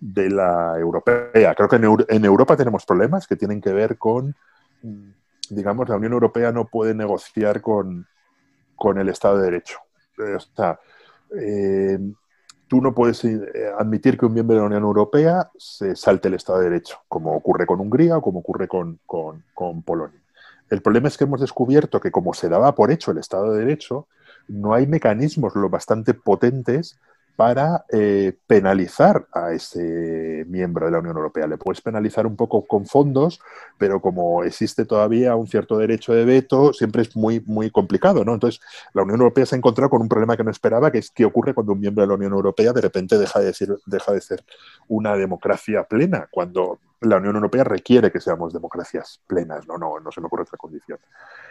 de 0.01 0.31
la 0.31 0.79
europea. 0.79 1.55
Creo 1.55 1.69
que 1.69 1.77
en, 1.77 1.85
en 2.09 2.25
Europa 2.25 2.57
tenemos 2.57 2.85
problemas 2.85 3.27
que 3.27 3.37
tienen 3.37 3.61
que 3.61 3.73
ver 3.73 3.97
con 3.97 4.35
mm, 4.83 5.11
digamos, 5.51 5.89
la 5.89 5.97
Unión 5.97 6.13
Europea 6.13 6.53
no 6.53 6.67
puede 6.67 6.95
negociar 6.95 7.61
con, 7.61 8.07
el 8.97 9.09
Estado 9.09 9.39
de 9.39 9.45
Derecho. 9.45 9.79
Eh, 10.19 10.35
o 10.35 10.41
sea, 10.41 10.79
eh, 11.41 11.99
tú 12.69 12.81
no 12.81 12.95
puedes 12.95 13.25
eh, 13.25 13.41
admitir 13.79 14.19
que 14.19 14.27
un 14.27 14.35
miembro 14.35 14.57
de 14.57 14.61
la 14.61 14.67
Unión 14.67 14.83
Europea 14.83 15.51
se 15.57 15.97
salte 15.97 16.29
el 16.29 16.35
Estado 16.35 16.59
de 16.59 16.71
Derecho, 16.71 16.99
como 17.09 17.35
ocurre 17.35 17.67
con 17.67 17.81
Hungría 17.81 18.19
o 18.19 18.23
como 18.23 18.41
ocurre 18.41 18.69
con, 18.69 19.01
con 19.07 19.83
Polonia. 19.83 20.21
El 20.71 20.83
problema 20.83 21.09
es 21.09 21.17
que 21.17 21.25
hemos 21.25 21.41
descubierto 21.41 22.01
que 22.01 22.11
como 22.11 22.35
se 22.35 22.49
daba 22.49 22.75
por 22.75 22.91
hecho 22.91 23.11
el 23.11 23.19
Estado 23.19 23.53
de 23.53 23.61
Derecho, 23.61 24.09
no 24.49 24.75
hay 24.75 24.87
mecanismos 24.87 25.55
lo 25.55 25.69
bastante 25.69 26.15
potentes 26.15 26.99
para 27.37 27.85
eh, 27.93 28.35
penalizar 28.47 29.27
a 29.33 29.53
ese 29.53 30.45
miembro 30.49 30.87
de 30.87 30.93
la 30.93 31.01
Unión 31.01 31.17
Europea. 31.17 31.47
Le 31.47 31.59
puedes 31.59 31.81
penalizar 31.81 32.27
un 32.27 32.37
poco 32.37 32.65
con 32.65 32.87
fondos, 32.87 33.41
pero 33.79 34.01
como 34.01 34.45
existe 34.45 34.85
todavía 34.85 35.35
un 35.35 35.49
cierto 35.49 35.77
derecho 35.79 36.13
de 36.13 36.25
veto, 36.25 36.73
siempre 36.73 37.03
es 37.03 37.17
muy, 37.17 37.41
muy 37.47 37.71
complicado. 37.71 38.25
¿no? 38.25 38.35
Entonces, 38.35 38.61
la 38.93 39.03
Unión 39.03 39.21
Europea 39.21 39.47
se 39.47 39.57
ha 39.57 39.59
encontrado 39.59 39.91
con 39.91 40.03
un 40.03 40.09
problema 40.09 40.37
que 40.37 40.45
no 40.45 40.51
esperaba, 40.51 40.93
que 40.93 40.99
es 40.99 41.11
qué 41.11 41.25
ocurre 41.25 41.55
cuando 41.55 41.73
un 41.73 41.81
miembro 41.81 42.03
de 42.03 42.09
la 42.09 42.15
Unión 42.15 42.33
Europea 42.33 42.73
de 42.73 42.81
repente 42.81 43.19
deja 43.19 43.41
de, 43.41 43.47
decir, 43.47 43.77
deja 43.87 44.13
de 44.13 44.21
ser 44.21 44.45
una 44.87 45.17
democracia 45.17 45.85
plena, 45.85 46.29
cuando 46.31 46.79
la 47.05 47.17
Unión 47.17 47.37
Europea 47.37 47.65
requiere 47.65 48.11
que 48.11 48.21
seamos 48.21 48.53
democracias 48.53 49.21
plenas, 49.27 49.67
no, 49.67 49.79
no, 49.79 50.01
no 50.01 50.11
se 50.11 50.21
me 50.21 50.27
ocurre 50.27 50.43
otra 50.43 50.59
condición. 50.59 50.99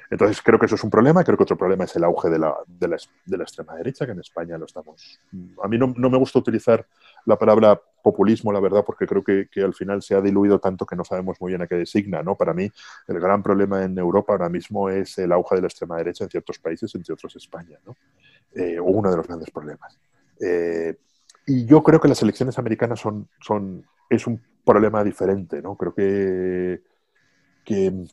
Entonces, 0.10 0.42
creo 0.42 0.60
que 0.60 0.68
eso 0.68 0.76
es 0.76 0.84
un 0.84 0.90
problema. 0.90 1.24
Creo 1.24 1.38
que 1.38 1.44
otro 1.44 1.58
problema 1.58 1.86
es 1.86 1.96
el 1.96 2.04
auge 2.04 2.30
de 2.30 2.40
la, 2.40 2.56
de 2.68 2.88
la, 2.88 3.44
extrema 3.44 3.76
derecha, 3.76 4.06
que 4.06 4.12
en 4.12 4.20
España 4.20 4.58
lo 4.58 4.66
estamos. 4.66 5.20
A 5.64 5.68
mí 5.68 5.78
no, 5.78 5.88
me 5.88 6.18
gusta 6.18 6.40
utilizar 6.40 6.86
la 7.26 7.38
palabra 7.38 7.82
populismo, 8.04 8.52
la 8.52 8.60
verdad, 8.60 8.84
porque 8.86 9.08
creo 9.08 9.24
que, 9.24 9.48
al 9.64 9.74
final 9.74 10.02
se 10.02 10.14
ha 10.14 10.22
diluido 10.22 10.60
tanto 10.60 10.86
que 10.86 10.96
no 10.96 11.04
sabemos 11.04 11.40
muy 11.40 11.52
bien 11.52 11.62
a 11.62 11.68
qué 11.68 11.76
designa. 11.76 12.22
¿no? 12.22 12.36
Para 12.36 12.54
mí, 12.54 12.70
el 13.08 13.20
gran 13.20 13.42
problema 13.42 13.84
en 13.84 13.98
Europa 13.98 14.34
ahora 14.34 14.50
mismo 14.50 14.90
es 14.90 15.18
el 15.18 15.32
auge 15.32 15.56
de 15.56 15.62
la 15.62 15.68
extrema 15.68 15.98
derecha 15.98 16.26
en 16.26 16.30
ciertos 16.30 16.60
países, 16.60 16.94
entre 16.96 17.14
otros 17.14 17.36
España, 17.36 17.80
¿no? 17.86 17.96
Eh, 18.56 18.80
uno 18.80 19.10
de 19.10 19.18
los 19.18 19.26
grandes 19.26 19.50
problemas. 19.50 19.98
Eh, 20.40 20.96
y 21.48 21.66
yo 21.66 21.82
creo 21.82 22.00
que 22.00 22.08
las 22.08 22.22
elecciones 22.22 22.60
americanas 22.60 23.00
son, 23.00 23.28
son, 23.42 23.84
es 24.10 24.28
un 24.28 24.40
problema 24.66 25.04
diferente. 25.04 25.62
¿no? 25.62 25.76
Creo 25.76 25.94
que, 25.94 26.82
que, 27.66 28.08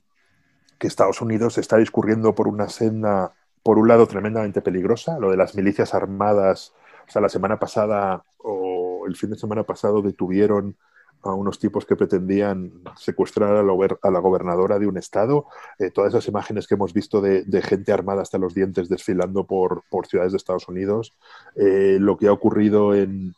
Estados 0.80 1.20
Unidos 1.20 1.58
está 1.58 1.76
discurriendo 1.76 2.34
por 2.34 2.48
una 2.48 2.68
senda, 2.68 3.34
por 3.62 3.78
un 3.78 3.88
lado, 3.88 4.06
tremendamente 4.06 4.62
peligrosa, 4.62 5.18
lo 5.18 5.30
de 5.30 5.36
las 5.36 5.54
milicias 5.54 5.94
armadas. 5.94 6.74
O 7.06 7.10
sea, 7.10 7.22
la 7.22 7.28
semana 7.28 7.58
pasada 7.58 8.24
o 8.38 9.06
el 9.06 9.16
fin 9.16 9.30
de 9.30 9.38
semana 9.38 9.64
pasado 9.64 10.02
detuvieron 10.02 10.76
a 11.22 11.34
unos 11.34 11.58
tipos 11.58 11.84
que 11.84 11.96
pretendían 11.96 12.72
secuestrar 12.96 13.56
a 13.56 13.62
la, 13.62 14.18
gobernadora 14.20 14.78
de 14.78 14.86
un 14.86 14.96
estado. 14.96 15.46
Eh, 15.78 15.90
todas 15.90 16.14
esas 16.14 16.28
imágenes 16.28 16.66
que 16.66 16.74
hemos 16.74 16.92
visto 16.92 17.20
de, 17.20 17.62
gente 17.62 17.92
armada 17.92 18.22
hasta 18.22 18.38
los 18.38 18.54
dientes 18.54 18.88
desfilando 18.88 19.46
por, 19.46 19.84
ciudades 20.08 20.32
de 20.32 20.38
Estados 20.38 20.68
Unidos, 20.68 21.14
eh, 21.56 21.98
lo 22.00 22.16
que 22.16 22.28
ha 22.28 22.32
ocurrido 22.32 22.94
en, 22.94 23.34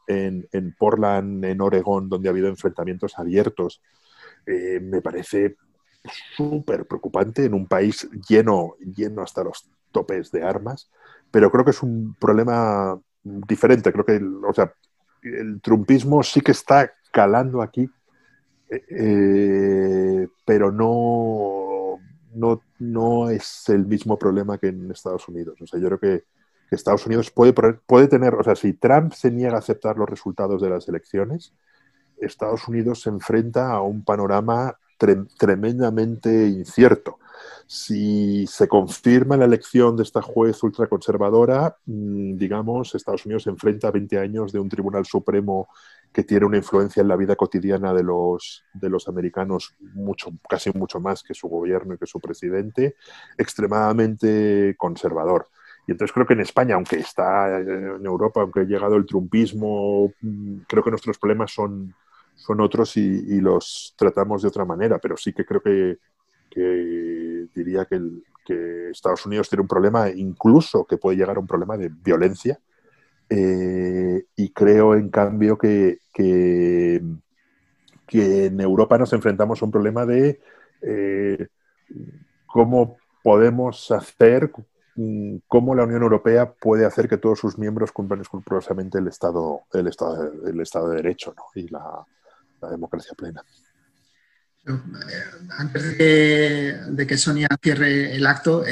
Portland, 0.79 1.45
en 1.45 1.61
Oregón, 1.61 2.09
donde 2.09 2.29
ha 2.29 2.31
habido 2.31 2.49
enfrentamientos 2.49 3.19
abiertos, 3.19 3.83
eh, 4.47 4.81
me 4.81 5.03
parece 5.03 5.57
súper 6.37 6.87
preocupante 6.87 7.45
en 7.45 7.55
un 7.55 7.67
país 7.67 8.09
lleno, 8.29 8.75
lleno 8.81 9.23
hasta 9.23 9.45
los 9.45 9.69
topes 9.91 10.31
de 10.31 10.43
armas, 10.43 10.91
pero 11.31 11.51
creo 11.51 11.65
que 11.65 11.71
es 11.71 11.83
un 11.83 12.15
problema 12.19 12.99
diferente. 13.23 13.93
Creo 13.93 14.05
que, 14.05 14.21
o 14.47 14.53
sea, 14.53 14.73
el 15.23 15.61
trumpismo 15.61 16.23
sí 16.23 16.41
que 16.41 16.53
está 16.53 16.93
calando 17.13 17.63
aquí, 17.63 17.89
eh, 18.69 18.85
eh, 18.91 20.29
pero 20.45 20.73
no, 20.73 21.99
no, 22.35 22.63
no, 22.81 23.31
es 23.31 23.69
el 23.69 23.87
mismo 23.87 24.19
problema 24.19 24.59
que 24.59 24.69
en 24.69 24.91
Estados 24.91 25.29
Unidos. 25.29 25.61
O 25.61 25.67
sea, 25.67 25.79
yo 25.79 25.87
creo 25.87 26.01
que, 26.01 26.25
Estados 26.73 27.07
Unidos 27.07 27.31
puede, 27.31 27.53
puede 27.53 28.09
tener, 28.09 28.35
o 28.35 28.43
sea, 28.43 28.57
si 28.57 28.73
Trump 28.73 29.13
se 29.13 29.31
niega 29.31 29.57
a 29.57 29.59
aceptar 29.59 29.99
los 29.99 30.09
resultados 30.09 30.63
de 30.63 30.71
las 30.71 30.89
elecciones, 30.89 31.53
Estados 32.17 32.67
Unidos 32.67 33.03
se 33.03 33.11
enfrenta 33.11 33.73
a 33.73 33.83
un 33.83 34.03
panorama 34.03 34.79
tremendamente 35.39 36.47
incierto. 36.47 37.19
Si 37.67 38.47
se 38.47 38.69
confirma 38.69 39.37
la 39.37 39.47
elección 39.47 39.97
de 39.97 40.05
esta 40.05 40.23
juez 40.23 40.63
ultraconservadora, 40.63 41.77
mm, 41.87 42.37
digamos, 42.37 42.95
Estados 42.95 43.27
Unidos 43.27 43.45
se 43.45 43.51
enfrenta 43.51 43.89
a 43.89 43.91
20 43.91 44.19
años 44.19 44.53
de 44.53 44.61
un 44.61 44.69
Tribunal 44.69 45.05
Supremo 45.07 45.69
que 46.13 46.25
tiene 46.25 46.47
una 46.47 46.59
influencia 46.59 47.01
en 47.01 47.09
la 47.09 47.17
vida 47.17 47.37
cotidiana 47.37 47.95
de 47.95 48.03
los, 48.03 48.65
de 48.75 48.91
los 48.91 49.09
americanos 49.09 49.75
mucho, 49.81 50.31
casi 50.49 50.71
mucho 50.73 51.01
más 51.01 51.23
que 51.23 51.35
su 51.35 51.49
gobierno 51.49 51.95
y 51.95 51.99
que 51.99 52.07
su 52.07 52.21
presidente, 52.21 52.97
extremadamente 53.39 54.75
conservador. 54.77 55.49
Y 55.87 55.93
entonces 55.93 56.13
creo 56.13 56.27
que 56.27 56.35
en 56.35 56.41
España, 56.41 56.75
aunque 56.75 56.97
está 56.97 57.59
en 57.59 58.05
Europa, 58.05 58.43
aunque 58.43 58.61
ha 58.61 58.65
llegado 58.65 58.97
el 58.97 59.07
trumpismo, 59.07 60.13
mm, 60.21 60.59
creo 60.69 60.85
que 60.85 60.91
nuestros 60.91 61.19
problemas 61.19 61.53
son, 61.53 61.95
son 62.35 62.61
otros 62.61 62.97
y, 62.97 63.41
los 63.41 63.95
tratamos 63.97 64.43
de 64.43 64.49
otra 64.49 64.65
manera, 64.65 64.99
pero 64.99 65.17
sí 65.17 65.33
que 65.33 65.45
creo 65.45 65.61
que, 65.63 65.99
diría 67.55 67.87
que, 67.87 68.01
que, 68.45 68.91
Estados 68.91 69.25
Unidos 69.25 69.49
tiene 69.49 69.63
un 69.63 69.69
problema, 69.69 70.11
incluso 70.11 70.85
que 70.85 70.99
puede 70.99 71.17
llegar 71.17 71.37
a 71.37 71.41
un 71.41 71.47
problema 71.47 71.77
de 71.79 71.89
violencia, 71.89 72.61
eh, 73.35 74.27
y 74.37 74.51
creo, 74.51 74.95
en 74.95 75.09
cambio, 75.09 75.57
que, 75.57 76.01
que, 76.13 77.03
en 78.13 78.61
Europa 78.61 78.99
nos 78.99 79.15
enfrentamos 79.15 79.63
a 79.63 79.65
un 79.65 79.71
problema 79.71 80.05
de 80.05 80.39
eh, 80.83 81.47
cómo 82.45 82.99
podemos 83.23 83.91
hacer, 83.91 84.53
cómo 85.49 85.75
la 85.75 85.85
Unión 85.85 86.03
Europea 86.03 86.53
puede 86.53 86.85
hacer 86.85 87.09
que 87.09 87.17
todos 87.17 87.39
sus 87.39 87.57
miembros 87.57 87.91
cumplan 87.91 88.21
escrupulosamente 88.21 88.99
el 88.99 89.09
Estado, 89.09 89.63
el 89.73 89.87
Estado, 89.87 90.31
el 90.47 90.61
Estado 90.61 90.91
de 90.91 90.97
Derecho 90.97 91.35
y 91.55 91.69
la, 91.69 92.05
democracia 92.71 93.15
plena. 93.17 93.43
Eh, 94.69 94.73
antes 95.59 95.99
de 95.99 97.07
que, 97.07 97.17
Sonia 97.17 97.49
cierre 97.63 98.15
el 98.15 98.27
acto, 98.27 98.63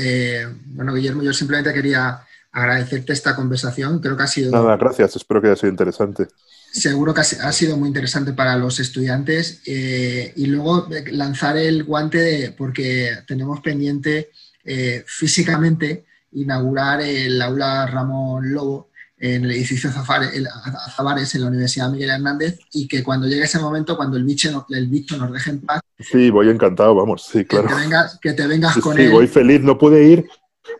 bueno, 0.66 0.92
Guillermo, 0.92 1.22
yo 1.22 1.32
simplemente 1.32 1.72
quería 1.72 2.26
agradecerte 2.52 3.12
esta 3.12 3.36
conversación. 3.36 4.00
Creo 4.00 4.16
que 4.16 4.22
ha 4.22 4.28
sido... 4.28 4.50
Nada, 4.50 4.76
gracias. 4.76 5.16
Espero 5.16 5.40
que 5.40 5.48
haya 5.48 5.56
sido 5.56 5.70
interesante. 5.70 6.28
Seguro 6.72 7.12
que 7.14 7.20
ha 7.20 7.52
sido 7.52 7.76
muy 7.76 7.88
interesante 7.88 8.32
para 8.32 8.56
los 8.56 8.80
estudiantes. 8.80 9.62
Eh, 9.66 10.32
y 10.36 10.46
luego 10.46 10.88
eh, 10.92 11.04
lanzar 11.12 11.56
el 11.56 11.84
guante 11.84 12.18
de, 12.18 12.52
porque 12.52 13.10
tenemos 13.26 13.60
pendiente 13.60 14.30
eh, 14.64 15.04
físicamente 15.06 16.04
inaugurar 16.32 17.00
el 17.00 17.40
aula 17.42 17.86
Ramón 17.86 18.52
Lobo 18.52 18.90
en 19.20 19.44
el 19.44 19.50
edificio 19.50 19.90
Zavares 19.90 21.34
en 21.34 21.40
la 21.42 21.48
Universidad 21.48 21.90
Miguel 21.90 22.10
Hernández 22.10 22.58
y 22.72 22.88
que 22.88 23.02
cuando 23.02 23.26
llegue 23.26 23.42
ese 23.42 23.58
momento, 23.58 23.96
cuando 23.96 24.16
el 24.16 24.24
bicho, 24.24 24.66
el 24.70 24.86
bicho 24.86 25.18
nos 25.18 25.30
deje 25.30 25.50
en 25.50 25.60
paz. 25.60 25.82
Sí, 25.98 26.30
voy 26.30 26.48
encantado, 26.48 26.94
vamos, 26.94 27.28
sí, 27.30 27.44
claro. 27.44 27.68
Que 27.68 27.74
te 27.74 27.80
vengas, 27.80 28.18
que 28.18 28.32
te 28.32 28.46
vengas 28.46 28.78
con 28.78 28.98
él. 28.98 29.06
Sí, 29.06 29.12
voy 29.12 29.26
feliz, 29.26 29.60
no 29.60 29.76
pude 29.76 30.04
ir, 30.04 30.26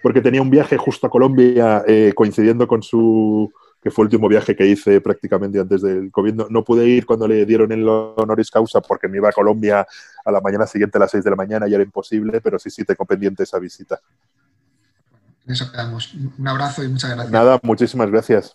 porque 0.03 0.21
tenía 0.21 0.43
un 0.43 0.51
viaje 0.51 0.77
justo 0.77 1.07
a 1.07 1.11
Colombia 1.11 1.85
eh, 1.87 2.13
coincidiendo 2.15 2.67
con 2.67 2.83
su 2.83 3.53
que 3.83 3.91
fue 3.91 4.03
el 4.03 4.07
último 4.07 4.29
viaje 4.29 4.55
que 4.55 4.67
hice 4.67 5.01
prácticamente 5.01 5.59
antes 5.59 5.81
del 5.81 6.11
COVID. 6.11 6.35
No, 6.51 6.65
pude 6.65 6.87
ir 6.87 7.07
cuando 7.07 7.27
le 7.27 7.47
dieron 7.47 7.73
el 7.73 7.89
honoris 7.89 8.51
causa 8.51 8.81
porque 8.81 9.09
me 9.09 9.17
iba 9.17 9.31
a 9.31 9.33
Colombia 9.33 9.87
a 10.25 10.31
la 10.31 10.41
mañana 10.41 10.67
siguiente 10.67 10.99
a 10.99 11.01
las 11.01 11.11
6 11.11 11.25
de 11.25 11.31
la 11.31 11.37
mañana 11.37 11.67
y 11.67 11.75
era 11.75 11.83
imposible, 11.83 12.41
pero 12.43 12.59
sí, 12.59 12.69
sí, 12.69 12.85
tengo 12.85 13.07
pendiente 13.07 13.43
esa 13.43 13.59
visita. 13.59 13.99
eso 15.47 15.71
quedamos. 15.73 16.15
Un 16.15 16.47
abrazo 16.47 16.85
y 16.85 16.89
muchas 16.89 17.11
gracias. 17.11 17.33
Nada, 17.33 17.59
muchísimas 17.63 18.11
gracias. 18.11 18.55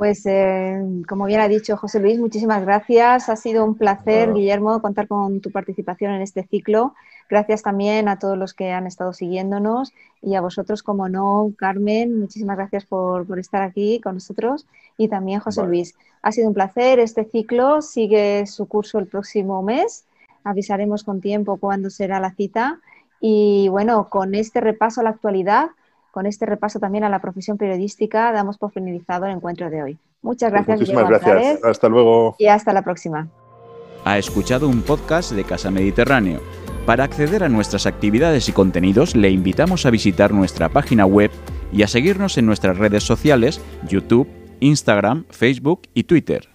Pues 0.00 0.24
eh, 0.24 0.82
como 1.06 1.26
bien 1.26 1.40
ha 1.40 1.48
dicho 1.48 1.76
José 1.76 2.00
Luis, 2.00 2.18
muchísimas 2.18 2.62
gracias. 2.62 3.28
Ha 3.28 3.36
sido 3.36 3.66
un 3.66 3.74
placer, 3.74 4.32
Guillermo, 4.32 4.80
contar 4.80 5.06
con 5.06 5.42
tu 5.42 5.50
participación 5.50 6.12
en 6.12 6.22
este 6.22 6.42
ciclo. 6.42 6.94
Gracias 7.28 7.60
también 7.60 8.08
a 8.08 8.18
todos 8.18 8.38
los 8.38 8.54
que 8.54 8.72
han 8.72 8.86
estado 8.86 9.12
siguiéndonos 9.12 9.92
y 10.22 10.36
a 10.36 10.40
vosotros, 10.40 10.82
como 10.82 11.10
no, 11.10 11.52
Carmen, 11.58 12.18
muchísimas 12.18 12.56
gracias 12.56 12.86
por, 12.86 13.38
estar 13.38 13.60
aquí 13.60 14.00
con 14.00 14.14
nosotros 14.14 14.66
y 14.96 15.08
también 15.08 15.40
José 15.40 15.64
Luis. 15.64 15.94
Ha 16.22 16.32
sido 16.32 16.48
un 16.48 16.54
placer. 16.54 16.98
Este 16.98 17.26
ciclo 17.26 17.82
sigue 17.82 18.46
su 18.46 18.66
curso 18.68 18.98
el 19.00 19.06
próximo 19.06 19.62
mes. 19.62 20.06
Avisaremos 20.44 21.04
con 21.04 21.20
tiempo 21.20 21.58
cuándo 21.58 21.90
será 21.90 22.20
la 22.20 22.30
cita. 22.30 22.80
Y 23.20 23.68
bueno, 23.68 24.08
con 24.08 24.34
este 24.34 24.62
repaso 24.62 25.02
a 25.02 25.04
la 25.04 25.10
actualidad, 25.10 25.68
con 26.10 26.26
este 26.26 26.46
repaso 26.46 26.78
también 26.78 27.04
a 27.04 27.08
la 27.08 27.20
profesión 27.20 27.56
periodística, 27.56 28.32
damos 28.32 28.58
por 28.58 28.72
finalizado 28.72 29.26
el 29.26 29.32
encuentro 29.32 29.70
de 29.70 29.82
hoy. 29.82 29.98
Muchas 30.22 30.50
pues 30.50 30.66
gracias. 30.66 30.80
muchísimas 30.80 31.08
gracias. 31.08 31.64
Hasta 31.64 31.88
luego. 31.88 32.36
Y 32.38 32.46
hasta 32.46 32.72
la 32.72 32.82
próxima. 32.82 33.28
Ha 34.04 34.18
escuchado 34.18 34.68
un 34.68 34.82
podcast 34.82 35.32
de 35.32 35.44
Casa 35.44 35.70
Mediterráneo. 35.70 36.40
Para 36.86 37.04
acceder 37.04 37.44
a 37.44 37.48
nuestras 37.48 37.86
actividades 37.86 38.48
y 38.48 38.52
contenidos, 38.52 39.14
le 39.14 39.30
invitamos 39.30 39.86
a 39.86 39.90
visitar 39.90 40.32
nuestra 40.32 40.68
página 40.68 41.06
web 41.06 41.30
y 41.72 41.82
a 41.82 41.88
seguirnos 41.88 42.36
en 42.38 42.46
nuestras 42.46 42.78
redes 42.78 43.04
sociales, 43.04 43.60
YouTube, 43.88 44.28
Instagram, 44.60 45.24
Facebook 45.30 45.82
y 45.94 46.04
Twitter. 46.04 46.49